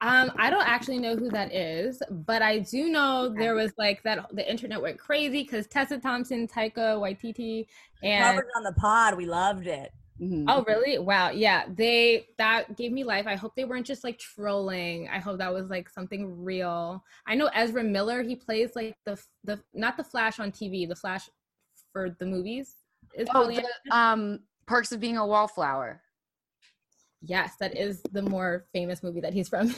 Um, 0.02 0.32
I 0.36 0.50
don't 0.50 0.68
actually 0.68 1.00
know 1.00 1.16
who 1.16 1.30
that 1.30 1.54
is, 1.54 2.02
but 2.10 2.41
I 2.41 2.60
do 2.60 2.90
know 2.90 3.30
there 3.30 3.56
was 3.56 3.72
like 3.78 4.04
that. 4.04 4.26
The 4.36 4.50
internet 4.50 4.82
went 4.82 5.00
crazy 5.00 5.44
because 5.44 5.66
Tessa 5.68 5.98
Thompson, 5.98 6.45
Taika 6.45 7.00
Waititi, 7.00 7.68
and 8.04 8.22
Covered 8.26 8.50
on 8.58 8.64
the 8.64 8.74
pod. 8.74 9.16
We 9.16 9.26
loved 9.26 9.66
it. 9.66 9.94
Mhm. 10.22 10.45
Oh, 10.48 10.64
really? 10.68 10.98
Wow. 10.99 11.31
Yeah. 11.31 11.65
They 11.73 12.27
that 12.38 12.77
gave 12.77 12.91
me 12.91 13.03
life. 13.03 13.26
I 13.27 13.35
hope 13.35 13.56
they 13.56 13.65
weren't 13.65 13.85
just 13.85 14.03
like 14.03 14.19
trolling. 14.19 15.10
I 15.10 15.19
hope 15.19 15.40
that 15.40 15.53
was 15.53 15.69
like 15.69 15.90
something 15.90 16.44
real. 16.44 17.03
I 17.26 17.35
know 17.35 17.48
Ezra 17.53 17.84
Miller, 17.84 18.22
he 18.23 18.35
plays 18.35 18.72
like 18.76 18.95
the 19.06 19.19
the 19.44 19.60
not 19.73 19.98
the 19.98 20.03
Flash 20.03 20.40
on 20.40 20.52
TV, 20.52 20.88
the 20.88 20.95
Flash 20.95 21.30
for 21.91 22.15
the 22.19 22.26
movies. 22.26 22.76
Is 23.15 23.27
Oh, 23.34 23.48
the, 23.48 23.64
um, 23.95 24.40
Perks 24.65 24.91
of 24.91 24.99
Being 24.99 25.18
a 25.18 25.26
Wallflower. 25.26 26.02
yes, 27.22 27.56
that 27.60 27.77
is 27.77 28.02
the 28.11 28.22
more 28.22 28.65
famous 28.73 29.02
movie 29.03 29.22
that 29.22 29.34
he's 29.34 29.49
from. 29.49 29.73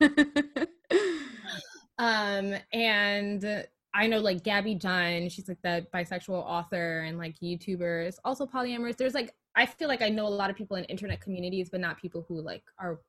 um 1.98 2.54
and 2.72 3.66
I 3.92 4.06
know 4.06 4.20
like 4.20 4.44
Gabby 4.44 4.74
Dunn, 4.76 5.28
she's 5.28 5.48
like 5.48 5.60
the 5.62 5.86
bisexual 5.92 6.42
author 6.42 7.00
and 7.00 7.18
like 7.18 7.38
YouTuber 7.40 8.06
is 8.06 8.18
also 8.24 8.46
polyamorous. 8.46 8.96
There's 8.96 9.14
like 9.14 9.34
I 9.56 9.66
feel 9.66 9.88
like 9.88 10.02
I 10.02 10.08
know 10.08 10.26
a 10.26 10.28
lot 10.28 10.50
of 10.50 10.56
people 10.56 10.76
in 10.76 10.84
internet 10.84 11.20
communities, 11.20 11.68
but 11.70 11.80
not 11.80 12.00
people 12.00 12.24
who 12.28 12.40
like 12.40 12.62
are 12.78 13.00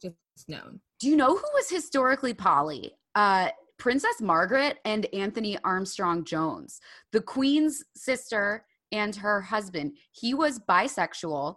just 0.00 0.14
known. 0.48 0.80
Do 1.00 1.08
you 1.08 1.16
know 1.16 1.34
who 1.34 1.48
was 1.54 1.70
historically 1.70 2.34
poly? 2.34 2.92
Uh, 3.14 3.48
Princess 3.78 4.20
Margaret 4.20 4.78
and 4.84 5.06
Anthony 5.14 5.58
Armstrong 5.64 6.24
Jones, 6.24 6.80
the 7.12 7.20
Queen's 7.20 7.84
sister 7.94 8.64
and 8.92 9.14
her 9.16 9.40
husband. 9.40 9.96
He 10.12 10.34
was 10.34 10.58
bisexual. 10.58 11.56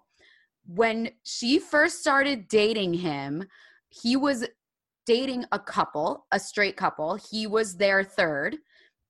When 0.66 1.12
she 1.24 1.60
first 1.60 2.02
started 2.02 2.48
dating 2.48 2.96
him, 2.96 3.46
he 3.90 4.16
was 4.16 4.46
dating 5.06 5.46
a 5.52 5.60
couple, 5.60 6.26
a 6.32 6.40
straight 6.40 6.78
couple. 6.78 7.16
He 7.32 7.48
was 7.48 7.78
their 7.78 8.04
third. 8.04 8.58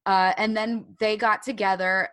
Uh, 0.05 0.33
and 0.37 0.55
then 0.55 0.95
they 0.99 1.17
got 1.17 1.43
together. 1.43 2.09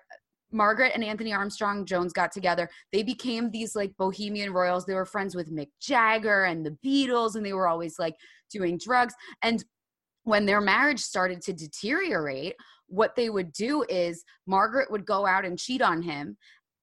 Margaret 0.57 0.93
and 0.95 1.05
Anthony 1.05 1.33
Armstrong 1.33 1.85
Jones 1.85 2.13
got 2.13 2.33
together. 2.33 2.69
They 2.93 3.03
became 3.03 3.51
these 3.51 3.77
like 3.77 3.97
bohemian 3.99 4.53
royals. 4.53 4.87
They 4.87 4.95
were 4.95 5.05
friends 5.05 5.37
with 5.37 5.53
Mick 5.53 5.69
Jagger 5.81 6.45
and 6.45 6.65
the 6.65 6.77
Beatles, 6.85 7.37
and 7.37 7.45
they 7.45 7.53
were 7.53 7.69
always 7.69 7.99
like 7.99 8.17
doing 8.51 8.79
drugs. 8.83 9.15
And 9.43 9.63
when 10.25 10.47
their 10.47 10.61
marriage 10.61 11.01
started 11.01 11.43
to 11.43 11.53
deteriorate, 11.53 12.55
what 12.89 13.15
they 13.17 13.31
would 13.31 13.53
do 13.53 13.85
is 13.89 14.25
Margaret 14.47 14.91
would 14.91 15.05
go 15.05 15.27
out 15.27 15.45
and 15.45 15.59
cheat 15.59 15.83
on 15.83 16.03
him 16.03 16.37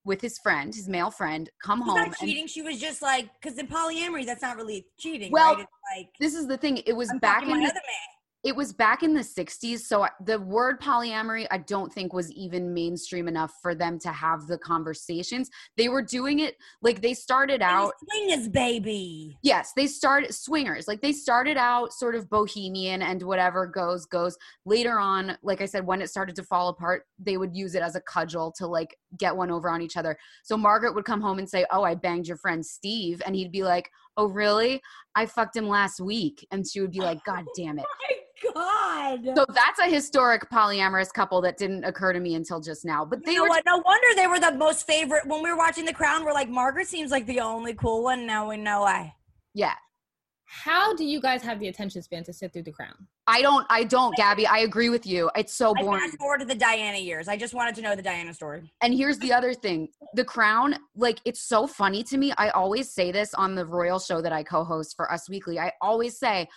with 0.05 0.21
his 0.21 0.37
friend, 0.39 0.73
his 0.75 0.89
male 0.89 1.09
friend, 1.11 1.49
come 1.63 1.79
She's 1.79 1.85
home. 1.87 1.95
not 1.97 2.07
and- 2.07 2.15
cheating. 2.17 2.47
She 2.47 2.61
was 2.61 2.79
just 2.79 3.01
like, 3.01 3.29
because 3.41 3.57
in 3.57 3.67
polyamory, 3.67 4.25
that's 4.25 4.41
not 4.41 4.57
really 4.57 4.85
cheating. 4.99 5.31
Well, 5.31 5.55
right? 5.55 5.61
It's 5.63 5.97
like 5.97 6.09
this 6.19 6.35
is 6.35 6.47
the 6.47 6.57
thing. 6.57 6.77
It 6.85 6.93
was 6.93 7.09
I'm 7.09 7.19
back 7.19 7.43
in 7.43 7.49
my 7.49 7.57
the, 7.57 7.65
other 7.65 7.73
man. 7.73 8.09
It 8.43 8.55
was 8.55 8.73
back 8.73 9.03
in 9.03 9.13
the 9.13 9.21
60s 9.21 9.79
so 9.79 10.05
the 10.25 10.39
word 10.39 10.79
polyamory 10.81 11.47
i 11.51 11.57
don't 11.57 11.91
think 11.93 12.13
was 12.13 12.31
even 12.31 12.73
mainstream 12.73 13.27
enough 13.27 13.53
for 13.61 13.73
them 13.73 13.97
to 13.99 14.09
have 14.09 14.47
the 14.47 14.57
conversations. 14.57 15.49
They 15.77 15.89
were 15.89 16.01
doing 16.01 16.39
it 16.39 16.55
like 16.81 17.01
they 17.01 17.13
started 17.13 17.61
out 17.61 17.93
Swingers, 18.11 18.49
baby. 18.49 19.37
yes 19.41 19.71
they 19.75 19.87
started 19.87 20.33
swingers 20.33 20.87
like 20.87 21.01
they 21.01 21.13
started 21.13 21.57
out 21.57 21.93
sort 21.93 22.15
of 22.15 22.29
bohemian 22.29 23.01
and 23.01 23.21
whatever 23.23 23.65
goes 23.65 24.05
goes. 24.05 24.37
Later 24.65 24.99
on 24.99 25.37
like 25.43 25.61
i 25.61 25.65
said 25.65 25.85
when 25.85 26.01
it 26.01 26.09
started 26.09 26.35
to 26.35 26.43
fall 26.43 26.69
apart 26.69 27.03
they 27.19 27.37
would 27.37 27.55
use 27.55 27.75
it 27.75 27.81
as 27.81 27.95
a 27.95 28.01
cudgel 28.01 28.51
to 28.57 28.67
like 28.67 28.97
get 29.17 29.35
one 29.35 29.51
over 29.51 29.69
on 29.69 29.81
each 29.81 29.97
other. 29.97 30.17
So 30.43 30.57
margaret 30.57 30.95
would 30.95 31.05
come 31.05 31.21
home 31.21 31.39
and 31.39 31.49
say 31.49 31.65
oh 31.71 31.83
i 31.83 31.95
banged 31.95 32.27
your 32.27 32.37
friend 32.37 32.65
steve 32.65 33.21
and 33.25 33.35
he'd 33.35 33.51
be 33.51 33.63
like 33.63 33.89
oh 34.17 34.27
really 34.27 34.81
i 35.15 35.25
fucked 35.25 35.55
him 35.55 35.67
last 35.67 35.99
week 35.99 36.45
and 36.51 36.65
she 36.67 36.81
would 36.81 36.91
be 36.91 36.99
like 36.99 37.23
god 37.25 37.43
damn 37.57 37.79
it 37.79 37.85
Oh 38.55 39.15
My 39.15 39.17
God. 39.23 39.37
so 39.37 39.45
that's 39.53 39.79
a 39.79 39.87
historic 39.87 40.49
polyamorous 40.49 41.13
couple 41.13 41.39
that 41.41 41.57
didn't 41.57 41.85
occur 41.85 42.11
to 42.11 42.19
me 42.19 42.35
until 42.35 42.59
just 42.59 42.83
now. 42.83 43.05
But 43.05 43.23
they 43.23 43.31
you 43.31 43.37
know 43.37 43.43
were 43.43 43.49
what? 43.49 43.63
No 43.65 43.81
wonder 43.85 44.07
they 44.17 44.27
were 44.27 44.39
the 44.39 44.51
most 44.51 44.85
favorite. 44.85 45.25
When 45.25 45.41
we 45.41 45.49
were 45.49 45.55
watching 45.57 45.85
The 45.85 45.93
Crown, 45.93 46.25
we're 46.25 46.33
like, 46.33 46.49
Margaret 46.49 46.87
seems 46.87 47.09
like 47.09 47.25
the 47.25 47.39
only 47.39 47.73
cool 47.73 48.03
one. 48.03 48.27
Now 48.27 48.49
we 48.49 48.57
know 48.57 48.81
why. 48.81 49.13
yeah. 49.53 49.75
How 50.45 50.93
do 50.93 51.05
you 51.05 51.21
guys 51.21 51.41
have 51.43 51.59
the 51.61 51.69
attention 51.69 52.01
span 52.01 52.23
to 52.25 52.33
sit 52.33 52.51
through 52.51 52.63
the 52.63 52.71
crown? 52.73 53.07
I 53.27 53.41
don't 53.41 53.65
I 53.69 53.83
don't, 53.85 54.15
Gabby. 54.15 54.45
I 54.45 54.59
agree 54.59 54.89
with 54.89 55.05
you. 55.05 55.31
It's 55.35 55.53
so 55.53 55.73
boring. 55.73 56.01
I 56.01 56.07
fast 56.07 56.17
forward 56.17 56.39
to 56.39 56.45
the 56.45 56.55
Diana 56.55 56.97
years. 56.97 57.27
I 57.27 57.37
just 57.37 57.53
wanted 57.53 57.75
to 57.75 57.81
know 57.81 57.95
the 57.95 58.01
Diana 58.01 58.33
story. 58.33 58.71
And 58.81 58.93
here's 58.93 59.17
the 59.19 59.31
other 59.31 59.53
thing. 59.53 59.89
The 60.13 60.25
crown, 60.25 60.75
like 60.95 61.19
it's 61.25 61.41
so 61.41 61.65
funny 61.65 62.03
to 62.03 62.17
me. 62.17 62.33
I 62.37 62.49
always 62.49 62.91
say 62.91 63.11
this 63.11 63.33
on 63.33 63.55
the 63.55 63.65
royal 63.65 63.99
show 63.99 64.21
that 64.21 64.33
I 64.33 64.43
co-host 64.43 64.95
for 64.95 65.11
Us 65.11 65.29
Weekly. 65.29 65.57
I 65.59 65.71
always 65.81 66.17
say 66.17 66.47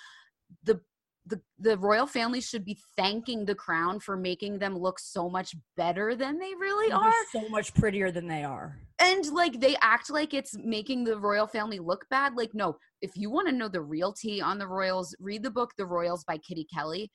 the 0.65 0.81
the, 1.29 1.41
the 1.59 1.77
royal 1.79 2.07
family 2.07 2.41
should 2.41 2.65
be 2.65 2.79
thanking 2.97 3.45
the 3.45 3.55
crown 3.55 3.99
for 3.99 4.17
making 4.17 4.59
them 4.59 4.79
look 4.79 4.99
so 5.01 5.29
much 5.29 5.57
better 5.77 6.15
than 6.15 6.39
they 6.39 6.55
really 6.55 6.89
They're 6.89 6.99
are. 6.99 7.13
so 7.33 7.49
much 7.49 7.75
prettier 7.75 8.13
than 8.13 8.29
they 8.29 8.45
are. 8.45 8.79
And 8.99 9.27
like 9.27 9.61
they 9.61 9.77
act 9.83 10.11
like 10.11 10.33
it's 10.33 10.57
making 10.57 11.05
the 11.05 11.19
royal 11.19 11.47
family 11.47 11.79
look 11.79 12.07
bad 12.09 12.35
like 12.35 12.55
no 12.55 12.77
if 13.03 13.11
you 13.15 13.31
want 13.31 13.47
to 13.47 13.55
know 13.55 13.69
the 13.69 13.83
real 13.83 14.13
tea 14.13 14.41
on 14.41 14.59
the 14.59 14.67
royals 14.67 15.15
read 15.21 15.43
the 15.43 15.51
book 15.51 15.73
the 15.77 15.85
royals 15.85 16.25
by 16.25 16.39
kitty 16.39 16.67
kelley 16.73 17.11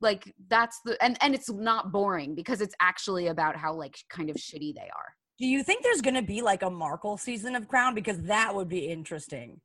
like 0.00 0.32
that's 0.48 0.80
the 0.84 1.02
and 1.02 1.16
and 1.20 1.34
it's 1.34 1.50
not 1.50 1.92
boring 1.92 2.34
because 2.34 2.60
it's 2.60 2.74
actually 2.80 3.28
about 3.28 3.56
how 3.56 3.72
like 3.72 3.96
kind 4.10 4.28
of 4.28 4.36
shitty 4.36 4.74
they 4.74 4.90
are 4.94 5.14
Do 5.38 5.46
you 5.46 5.62
think 5.62 5.82
there's 5.82 6.02
to 6.02 6.22
be 6.22 6.42
like 6.42 6.62
a 6.62 6.70
Markle 6.70 7.16
season 7.16 7.54
of 7.56 7.68
Crown? 7.68 7.94
Because 7.94 8.20
that 8.22 8.54
would 8.54 8.68
be 8.68 8.88
interesting. 8.88 9.60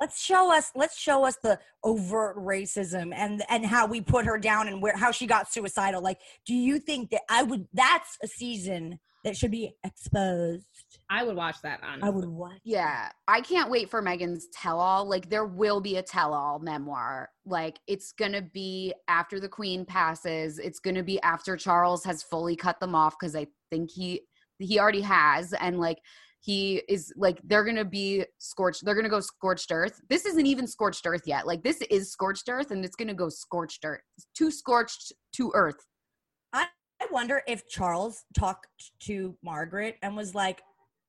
Let's 0.00 0.20
show 0.20 0.52
us. 0.52 0.72
Let's 0.74 0.98
show 0.98 1.24
us 1.24 1.36
the 1.42 1.58
overt 1.84 2.36
racism 2.36 3.12
and 3.14 3.42
and 3.48 3.64
how 3.64 3.86
we 3.86 4.00
put 4.00 4.26
her 4.26 4.38
down 4.38 4.68
and 4.68 4.82
where 4.82 4.96
how 4.96 5.12
she 5.12 5.26
got 5.26 5.52
suicidal. 5.52 6.02
Like, 6.02 6.18
do 6.46 6.54
you 6.54 6.78
think 6.78 7.10
that 7.10 7.22
I 7.30 7.42
would? 7.42 7.68
That's 7.72 8.18
a 8.22 8.26
season 8.26 8.98
that 9.24 9.36
should 9.36 9.50
be 9.50 9.74
exposed. 9.84 10.66
I 11.10 11.24
would 11.24 11.34
watch 11.34 11.56
that 11.62 11.80
on. 11.82 12.02
I 12.02 12.10
would 12.10 12.28
watch. 12.28 12.60
yeah. 12.62 13.08
i 13.26 13.40
can't 13.40 13.70
wait 13.70 13.90
for 13.90 14.02
meghan's 14.02 14.48
tell-all. 14.52 15.08
Like 15.08 15.30
there 15.30 15.46
will 15.46 15.80
be 15.80 15.96
a 15.96 16.02
tell-all 16.02 16.58
memoir. 16.58 17.30
Like 17.46 17.78
it's 17.86 18.12
gonna 18.12 18.42
be 18.42 18.94
after 19.08 19.40
the 19.40 19.48
queen 19.48 19.84
passes. 19.84 20.58
It's 20.58 20.78
gonna 20.78 21.02
be 21.02 21.20
after 21.22 21.56
charles 21.56 22.04
has 22.04 22.22
fully 22.22 22.54
cut 22.54 22.78
them 22.80 22.94
off 22.94 23.16
because 23.18 23.34
i 23.34 23.46
think 23.70 23.90
he 23.90 24.20
he 24.58 24.78
already 24.78 25.00
has. 25.00 25.52
And 25.54 25.80
like 25.80 25.98
he 26.40 26.82
is 26.88 27.12
like 27.16 27.40
they're 27.44 27.64
gonna 27.64 27.84
be 27.84 28.24
scorched 28.38 28.84
they're 28.84 28.94
gonna 28.94 29.08
go 29.08 29.20
scorched 29.20 29.72
earth. 29.72 30.00
This 30.10 30.26
isn't 30.26 30.46
even 30.46 30.66
scorched 30.66 31.06
earth 31.06 31.22
yet. 31.26 31.46
Like 31.46 31.62
this 31.62 31.80
is 31.90 32.12
scorched 32.12 32.48
earth 32.50 32.70
and 32.70 32.84
it's 32.84 32.96
gonna 32.96 33.14
go 33.14 33.30
scorched 33.30 33.84
earth 33.84 34.02
too 34.36 34.50
scorched 34.50 35.12
to 35.32 35.50
earth 35.54 35.86
I 37.04 37.12
wonder 37.12 37.42
if 37.46 37.68
Charles 37.68 38.24
talked 38.34 38.66
to 39.00 39.36
Margaret 39.42 39.96
and 40.02 40.16
was 40.16 40.34
like, 40.34 40.62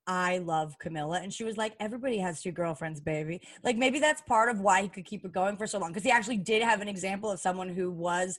I 0.08 0.40
love 0.40 0.78
Camilla. 0.78 1.20
And 1.22 1.34
she 1.34 1.44
was 1.44 1.58
like, 1.58 1.74
everybody 1.80 2.18
has 2.20 2.42
two 2.42 2.52
girlfriends, 2.52 3.00
baby. 3.00 3.42
Like 3.64 3.78
maybe 3.78 4.00
that's 4.00 4.22
part 4.22 4.50
of 4.50 4.60
why 4.60 4.84
he 4.84 4.88
could 4.90 5.06
keep 5.06 5.26
it 5.26 5.32
going 5.32 5.58
for 5.58 5.66
so 5.66 5.80
long. 5.80 5.92
Because 5.92 6.04
he 6.04 6.12
actually 6.12 6.38
did 6.38 6.62
have 6.62 6.82
an 6.82 6.88
example 6.88 7.32
of 7.32 7.40
someone 7.40 7.70
who 7.70 7.90
was 7.92 8.38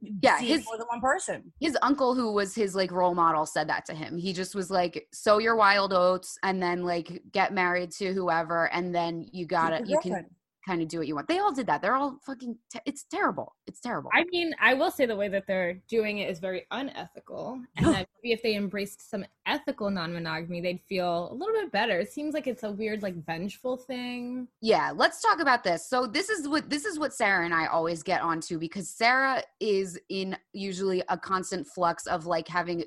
Yeah, 0.00 0.38
his- 0.40 0.64
more 0.64 0.76
than 0.78 0.86
one 0.88 1.00
person. 1.00 1.52
his 1.60 1.76
uncle 1.82 2.14
who 2.14 2.32
was 2.32 2.54
his 2.54 2.74
like 2.74 2.90
role 2.90 3.14
model 3.14 3.46
said 3.46 3.68
that 3.68 3.84
to 3.86 3.94
him 3.94 4.18
he 4.18 4.32
just 4.32 4.54
was 4.54 4.70
like 4.70 5.06
sow 5.12 5.38
your 5.38 5.56
wild 5.56 5.92
oats 5.92 6.38
and 6.42 6.60
then 6.62 6.82
like 6.84 7.22
get 7.32 7.52
married 7.54 7.90
to 7.92 8.12
whoever 8.12 8.70
and 8.72 8.94
then 8.94 9.26
you 9.32 9.46
gotta 9.46 9.84
you 9.86 9.98
can. 10.02 10.26
Kind 10.66 10.82
of 10.82 10.88
do 10.88 10.98
what 10.98 11.06
you 11.06 11.14
want. 11.14 11.28
They 11.28 11.38
all 11.38 11.52
did 11.52 11.66
that. 11.68 11.80
They're 11.80 11.94
all 11.94 12.18
fucking 12.26 12.56
te- 12.70 12.80
it's 12.86 13.04
terrible. 13.04 13.54
It's 13.68 13.78
terrible. 13.78 14.10
I 14.12 14.24
mean, 14.32 14.52
I 14.60 14.74
will 14.74 14.90
say 14.90 15.06
the 15.06 15.14
way 15.14 15.28
that 15.28 15.46
they're 15.46 15.74
doing 15.88 16.18
it 16.18 16.28
is 16.28 16.40
very 16.40 16.66
unethical, 16.72 17.60
and 17.76 17.86
that 17.86 18.08
maybe 18.20 18.32
if 18.32 18.42
they 18.42 18.56
embraced 18.56 19.08
some 19.08 19.24
ethical 19.46 19.90
non-monogamy, 19.90 20.60
they'd 20.60 20.80
feel 20.88 21.28
a 21.30 21.34
little 21.34 21.54
bit 21.54 21.70
better. 21.70 22.00
It 22.00 22.10
seems 22.12 22.34
like 22.34 22.48
it's 22.48 22.64
a 22.64 22.70
weird, 22.72 23.02
like 23.04 23.14
vengeful 23.24 23.76
thing. 23.76 24.48
yeah 24.60 24.92
let's 24.94 25.22
talk 25.22 25.38
about 25.38 25.62
this. 25.62 25.88
So 25.88 26.04
this 26.06 26.28
is 26.28 26.48
what 26.48 26.68
this 26.68 26.84
is 26.84 26.98
what 26.98 27.14
sara 27.14 27.44
and 27.44 27.54
i 27.54 27.66
always 27.66 28.02
get 28.02 28.20
onto 28.22 28.58
because 28.58 28.88
sara 28.90 29.42
is 29.60 29.98
in 30.08 30.36
usually 30.52 31.02
a 31.08 31.16
constant 31.16 31.66
flux 31.66 32.06
of 32.08 32.26
like 32.26 32.48
having 32.48 32.82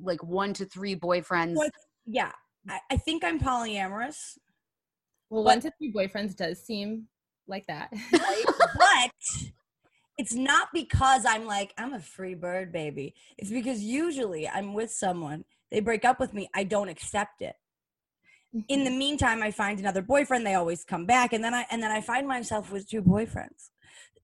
like 0.00 0.22
one 0.22 0.52
to 0.54 0.64
three 0.64 0.94
boyfriends. 0.94 1.56
But, 1.56 1.70
yeah, 2.06 2.30
I, 2.68 2.78
I 2.92 2.96
think 2.98 3.24
I'm 3.24 3.40
polyamorous, 3.40 4.38
Well, 5.28 5.42
But- 5.42 5.50
one 5.50 5.60
to 5.62 5.72
three 5.76 5.92
boyfriends 5.92 6.36
does 6.36 6.62
seem 6.62 7.08
like 7.48 7.66
that. 7.66 7.90
right? 8.12 8.44
but 8.78 9.10
it's 10.18 10.34
not 10.34 10.68
because 10.72 11.24
I'm 11.26 11.46
like, 11.46 11.72
I'm 11.76 11.92
a 11.94 12.00
free 12.00 12.34
bird, 12.34 12.72
baby. 12.72 13.14
It's 13.38 13.50
because 13.50 13.82
usually 13.82 14.48
I'm 14.48 14.74
with 14.74 14.90
someone, 14.90 15.44
they 15.70 15.80
break 15.80 16.04
up 16.04 16.20
with 16.20 16.32
me, 16.32 16.48
I 16.54 16.64
don't 16.64 16.88
accept 16.88 17.42
it. 17.42 17.56
in 18.68 18.84
the 18.84 18.90
mm-hmm. 18.90 18.98
meantime 18.98 19.42
i 19.42 19.50
find 19.50 19.78
another 19.78 20.00
boyfriend 20.00 20.46
they 20.46 20.54
always 20.54 20.84
come 20.84 21.04
back 21.04 21.32
and 21.32 21.42
then 21.44 21.52
i 21.52 21.66
and 21.70 21.82
then 21.82 21.90
i 21.90 22.00
find 22.00 22.26
myself 22.26 22.72
with 22.72 22.88
two 22.88 23.02
boyfriends 23.02 23.70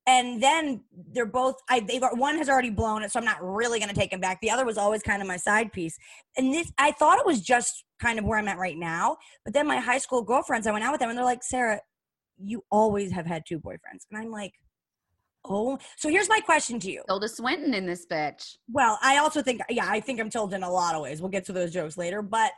and 0.07 0.43
then 0.43 0.83
they're 1.13 1.27
both 1.27 1.57
i 1.69 1.81
they've 1.81 2.03
one 2.15 2.37
has 2.37 2.49
already 2.49 2.71
blown 2.71 3.03
it 3.03 3.11
so 3.11 3.19
i'm 3.19 3.25
not 3.25 3.43
really 3.43 3.79
going 3.79 3.89
to 3.89 3.95
take 3.95 4.13
him 4.13 4.21
back 4.21 4.41
the 4.41 4.51
other 4.51 4.65
was 4.65 4.79
always 4.79 5.03
kind 5.03 5.23
of 5.23 5.29
my 5.29 5.37
side 5.37 5.73
piece 5.73 5.97
and 6.37 6.53
this 6.53 6.73
i 6.79 6.91
thought 6.93 7.19
it 7.19 7.27
was 7.27 7.41
just 7.41 7.85
kind 8.01 8.19
of 8.19 8.25
where 8.25 8.39
i'm 8.39 8.49
at 8.49 8.59
right 8.59 8.79
now 8.79 9.17
but 9.45 9.55
then 9.55 9.67
my 9.67 9.79
high 9.79 9.99
school 9.99 10.23
girlfriends 10.23 10.67
i 10.67 10.73
went 10.73 10.85
out 10.85 10.93
with 10.93 11.01
them 11.01 11.11
and 11.11 11.19
they're 11.19 11.25
like 11.25 11.43
sara 11.43 11.81
you 12.43 12.63
always 12.71 13.11
have 13.13 13.27
had 13.27 13.43
two 13.47 13.59
boyfriends 13.59 14.07
and 14.11 14.21
i'm 14.21 14.31
like 14.31 14.53
oh 15.45 15.79
so 15.97 16.09
here's 16.09 16.29
my 16.29 16.41
question 16.41 16.79
to 16.79 16.91
you 16.91 17.03
Tilda 17.09 17.29
Swinton 17.29 17.75
in 17.75 17.87
this 17.87 18.07
bitch. 18.07 18.57
well, 18.71 18.99
I 19.03 19.19
also 19.19 19.43
think, 19.43 19.61
yeah, 19.69 19.87
I 19.89 19.99
think 19.99 20.21
I'm 20.21 20.31
told 20.31 20.55
in 20.55 20.63
a 20.63 20.71
lot 20.71 20.95
of 20.95 21.03
ways. 21.03 21.21
We'll 21.21 21.31
get 21.31 21.45
to 21.47 21.53
those 21.53 21.73
jokes 21.73 21.97
later. 21.97 22.23
But 22.23 22.53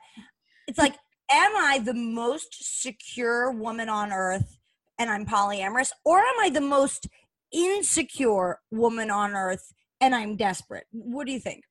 it's 0.69 0.79
like, 0.79 0.95
am 1.31 1.57
I 1.57 1.79
the 1.79 1.95
most 1.95 2.83
secure 2.83 3.51
woman 3.53 3.89
on 3.89 4.13
earth 4.13 4.59
and 4.99 5.11
I'm 5.11 5.27
polyamorous, 5.27 5.91
or 6.05 6.19
am 6.19 6.35
I 6.41 6.51
the 6.51 6.61
most 6.61 7.09
insecure 7.53 8.61
woman 8.71 9.11
on 9.11 9.35
earth 9.35 9.73
and 10.01 10.15
I'm 10.15 10.37
desperate? 10.37 10.85
What 10.93 11.27
do 11.27 11.33
you 11.33 11.41
think? 11.41 11.65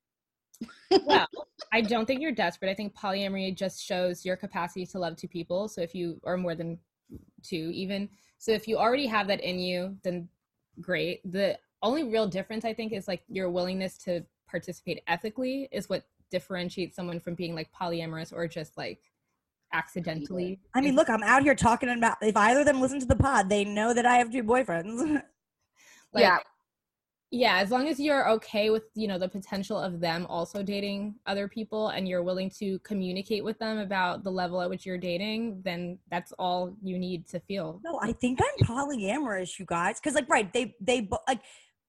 well, 1.05 1.27
I 1.71 1.81
don't 1.81 2.05
think 2.05 2.21
you're 2.21 2.31
desperate. 2.31 2.69
I 2.69 2.75
think 2.75 2.95
polyamory 2.95 3.55
just 3.55 3.83
shows 3.83 4.25
your 4.25 4.35
capacity 4.35 4.85
to 4.87 4.99
love 4.99 5.15
two 5.15 5.27
people. 5.27 5.67
So 5.67 5.81
if 5.81 5.93
you 5.93 6.19
are 6.25 6.37
more 6.37 6.55
than 6.55 6.79
two, 7.43 7.71
even 7.73 8.09
so, 8.43 8.51
if 8.51 8.67
you 8.67 8.77
already 8.77 9.07
have 9.07 9.27
that 9.27 9.39
in 9.39 9.57
you, 9.57 9.95
then 10.03 10.27
great. 10.81 11.21
The 11.31 11.57
only 11.81 12.03
real 12.03 12.27
difference 12.27 12.65
I 12.65 12.73
think 12.73 12.91
is 12.91 13.07
like 13.07 13.23
your 13.29 13.49
willingness 13.49 13.97
to 13.99 14.21
participate 14.49 15.01
ethically 15.07 15.69
is 15.71 15.87
what 15.87 16.03
differentiates 16.29 16.97
someone 16.97 17.21
from 17.21 17.35
being 17.35 17.55
like 17.55 17.69
polyamorous 17.71 18.33
or 18.33 18.45
just 18.49 18.77
like 18.77 18.99
accidentally. 19.71 20.59
I 20.73 20.81
mean, 20.81 20.93
look, 20.93 21.09
I'm 21.09 21.23
out 21.23 21.43
here 21.43 21.55
talking 21.55 21.87
about 21.87 22.17
if 22.21 22.35
either 22.35 22.59
of 22.59 22.65
them 22.65 22.81
listen 22.81 22.99
to 22.99 23.05
the 23.05 23.15
pod, 23.15 23.47
they 23.47 23.63
know 23.63 23.93
that 23.93 24.05
I 24.05 24.15
have 24.15 24.29
two 24.29 24.43
boyfriends. 24.43 24.99
like, 26.13 26.23
yeah. 26.23 26.39
Yeah 27.35 27.57
as 27.57 27.71
long 27.71 27.87
as 27.87 27.99
you're 27.99 28.29
okay 28.29 28.69
with 28.69 28.83
you 28.93 29.07
know 29.07 29.17
the 29.17 29.27
potential 29.27 29.77
of 29.87 29.99
them 29.99 30.27
also 30.29 30.61
dating 30.61 31.15
other 31.25 31.47
people 31.47 31.87
and 31.89 32.07
you're 32.07 32.21
willing 32.21 32.49
to 32.61 32.77
communicate 32.89 33.43
with 33.43 33.57
them 33.57 33.79
about 33.79 34.23
the 34.23 34.29
level 34.29 34.61
at 34.61 34.69
which 34.69 34.85
you're 34.85 34.99
dating 34.99 35.59
then 35.65 35.97
that's 36.11 36.31
all 36.33 36.75
you 36.83 36.99
need 36.99 37.25
to 37.33 37.39
feel. 37.39 37.81
No 37.83 37.99
i 38.03 38.11
think 38.11 38.39
i'm 38.47 38.57
polyamorous 38.67 39.57
you 39.57 39.65
guys 39.65 39.99
because 39.99 40.13
like 40.13 40.29
right 40.29 40.53
they 40.53 40.75
they 40.79 41.01
bo- 41.01 41.25
like 41.27 41.41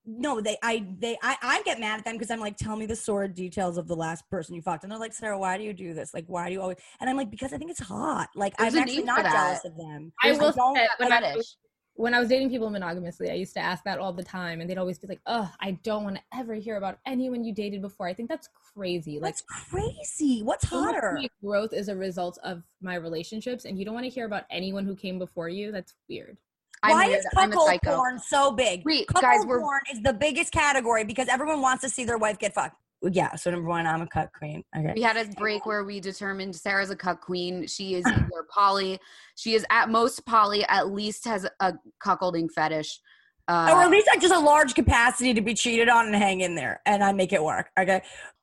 no 0.07 0.41
they 0.41 0.57
i 0.63 0.83
they 0.99 1.15
i, 1.21 1.35
I 1.41 1.61
get 1.63 1.79
mad 1.79 1.99
at 1.99 2.05
them 2.05 2.13
because 2.15 2.31
i'm 2.31 2.39
like 2.39 2.57
tell 2.57 2.75
me 2.75 2.85
the 2.87 2.95
sordid 2.95 3.35
details 3.35 3.77
of 3.77 3.87
the 3.87 3.95
last 3.95 4.27
person 4.29 4.53
you 4.55 4.61
fucked 4.63 4.83
and 4.83 4.91
they're 4.91 4.99
like 4.99 5.13
sara 5.13 5.37
why 5.37 5.57
do 5.59 5.63
you 5.63 5.73
do 5.73 5.93
this? 5.93 6.13
Like 6.13 6.25
why 6.27 6.47
do 6.47 6.53
you 6.53 6.61
always 6.61 6.77
and 6.99 7.09
i'm 7.09 7.17
like 7.17 7.29
because 7.29 7.53
i 7.53 7.57
think 7.59 7.69
it's 7.69 7.79
hot. 7.81 8.29
Like 8.35 8.57
There's 8.57 8.73
i'm 8.75 8.81
actually 8.81 9.03
not 9.03 9.23
jealous 9.23 9.63
of 9.65 9.77
them. 9.77 10.11
I 10.23 10.27
There's- 10.27 10.39
will 10.39 10.51
don't- 10.53 10.75
say, 10.75 10.87
when 10.97 11.11
I 11.11 11.19
fetish. 11.21 11.35
was- 11.37 11.57
when 11.97 12.13
I 12.13 12.19
was 12.19 12.27
dating 12.29 12.49
people 12.49 12.69
monogamously, 12.69 13.31
I 13.31 13.35
used 13.35 13.53
to 13.53 13.59
ask 13.61 13.83
that 13.85 13.99
all 13.99 14.11
the 14.13 14.23
time, 14.23 14.59
and 14.61 14.69
they'd 14.69 14.77
always 14.77 14.99
be 14.99 15.07
like, 15.07 15.21
"Oh, 15.25 15.49
I 15.61 15.71
don't 15.83 16.03
want 16.03 16.17
to 16.17 16.21
ever 16.37 16.53
hear 16.55 16.75
about 16.75 16.99
anyone 17.05 17.43
you 17.43 17.53
dated 17.53 17.81
before." 17.81 18.07
I 18.07 18.13
think 18.13 18.29
that's 18.29 18.49
crazy. 18.73 19.13
Like, 19.19 19.35
that's 19.35 19.43
crazy 19.69 20.41
what's 20.43 20.67
so 20.69 20.81
much 20.81 20.89
of 20.89 21.01
hotter 21.01 21.17
my 21.21 21.29
growth 21.41 21.71
is 21.73 21.87
a 21.87 21.95
result 21.95 22.37
of 22.43 22.63
my 22.81 22.95
relationships, 22.95 23.65
and 23.65 23.79
you 23.79 23.85
don't 23.85 23.93
want 23.93 24.03
to 24.05 24.09
hear 24.09 24.25
about 24.25 24.43
anyone 24.49 24.85
who 24.85 24.95
came 24.95 25.17
before 25.17 25.47
you. 25.49 25.71
That's 25.71 25.93
weird. 26.09 26.37
I'm 26.83 26.91
Why 26.91 27.07
weird. 27.07 27.19
is 27.19 27.25
I'm 27.37 27.49
a 27.49 27.53
cuckold 27.53 27.67
psycho. 27.69 27.95
porn 27.95 28.19
so 28.19 28.51
big? 28.51 28.83
Wait, 28.85 29.07
cuckold 29.07 29.23
guys, 29.23 29.45
we're- 29.45 29.61
porn 29.61 29.81
is 29.91 30.01
the 30.01 30.13
biggest 30.13 30.51
category 30.51 31.05
because 31.05 31.27
everyone 31.29 31.61
wants 31.61 31.81
to 31.83 31.89
see 31.89 32.03
their 32.03 32.17
wife 32.17 32.37
get 32.37 32.53
fucked. 32.53 32.75
Yeah, 33.11 33.35
so 33.35 33.51
number 33.51 33.67
one, 33.69 33.85
I'm 33.85 34.01
a 34.01 34.07
cut 34.07 34.29
queen. 34.37 34.63
Okay. 34.77 34.93
We 34.95 35.01
had 35.01 35.17
a 35.17 35.25
break 35.35 35.65
where 35.65 35.83
we 35.83 35.99
determined 35.99 36.55
Sara's 36.55 36.89
a 36.89 36.95
cut 36.95 37.21
queen. 37.21 37.67
She 37.67 37.95
is 37.95 38.05
either 38.05 38.45
poly. 38.49 38.99
She 39.35 39.53
is 39.53 39.65
at 39.69 39.89
most 39.89 40.25
poly. 40.25 40.63
At 40.65 40.91
least 40.91 41.25
has 41.25 41.47
a 41.59 41.73
cuckolding 42.03 42.49
fetish. 42.51 42.99
Uh, 43.47 43.69
or 43.71 43.83
at 43.83 43.91
least 43.91 44.07
like 44.07 44.21
just 44.21 44.33
a 44.33 44.39
large 44.39 44.73
capacity 44.73 45.33
to 45.33 45.41
be 45.41 45.53
cheated 45.53 45.87
on 45.87 46.07
and 46.07 46.15
hang 46.15 46.41
in 46.41 46.55
there, 46.55 46.81
and 46.85 47.03
I 47.03 47.11
make 47.11 47.31
it 47.31 47.43
work. 47.43 47.69
Okay. 47.79 48.01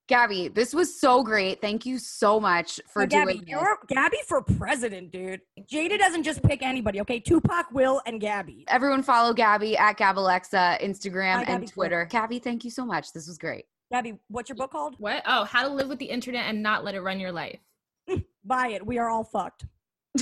Gabby, 0.08 0.48
this 0.48 0.74
was 0.74 1.00
so 1.00 1.22
great. 1.22 1.60
Thank 1.60 1.86
you 1.86 1.96
so 1.98 2.38
much 2.38 2.78
for 2.92 3.02
So 3.02 3.06
Gabby, 3.06 3.32
doing 3.34 3.44
this. 3.44 3.48
you're 3.50 3.78
Gabby 3.88 4.18
for 4.26 4.42
president, 4.42 5.10
dude. 5.10 5.40
Jada 5.72 5.98
doesn't 5.98 6.24
just 6.24 6.42
pick 6.42 6.62
anybody. 6.62 7.00
Okay, 7.00 7.18
Tupac, 7.18 7.70
Will, 7.72 8.02
and 8.04 8.20
Gabby. 8.20 8.64
Everyone 8.68 9.02
follow 9.02 9.32
Gabby 9.32 9.76
at 9.76 9.96
Gabalexa, 9.96 10.80
Instagram 10.82 11.36
Hi, 11.36 11.40
and 11.40 11.62
Gabby. 11.62 11.66
Twitter. 11.68 12.04
Gabby, 12.10 12.38
thank 12.40 12.64
you 12.64 12.70
so 12.70 12.84
much. 12.84 13.12
This 13.12 13.26
was 13.26 13.38
great. 13.38 13.64
Gabby, 13.92 14.14
what's 14.28 14.48
your 14.48 14.56
book 14.56 14.70
called? 14.70 14.94
What? 14.96 15.22
Oh, 15.26 15.44
how 15.44 15.68
to 15.68 15.68
live 15.68 15.86
with 15.86 15.98
the 15.98 16.06
internet 16.06 16.46
and 16.46 16.62
not 16.62 16.82
let 16.82 16.94
it 16.94 17.02
run 17.02 17.20
your 17.20 17.30
life. 17.30 17.60
Buy 18.44 18.68
it. 18.68 18.86
We 18.86 18.96
are 18.96 19.10
all 19.10 19.22
fucked. 19.22 19.66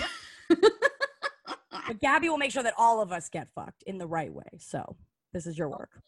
but 0.48 2.00
Gabby 2.00 2.28
will 2.28 2.36
make 2.36 2.50
sure 2.50 2.64
that 2.64 2.74
all 2.76 3.00
of 3.00 3.12
us 3.12 3.28
get 3.28 3.48
fucked 3.54 3.84
in 3.84 3.98
the 3.98 4.08
right 4.08 4.32
way. 4.32 4.58
So 4.58 4.96
this 5.32 5.46
is 5.46 5.56
your 5.56 5.68
work. 5.68 6.02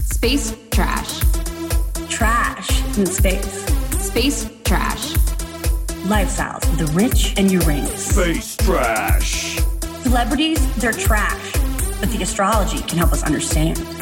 Space 0.00 0.56
trash. 0.70 1.20
Trash 2.08 2.96
in 2.96 3.04
space. 3.04 3.66
Space 4.02 4.50
trash. 4.64 5.12
Lifestyles 6.06 6.64
of 6.64 6.78
the 6.78 6.90
rich 6.94 7.34
and 7.36 7.52
Uranus. 7.52 8.06
Space 8.06 8.56
trash. 8.56 9.58
Celebrities, 10.02 10.76
they're 10.76 10.92
trash. 10.92 11.52
But 12.00 12.08
the 12.08 12.22
astrology 12.22 12.78
can 12.84 12.96
help 12.96 13.12
us 13.12 13.22
understand. 13.22 14.01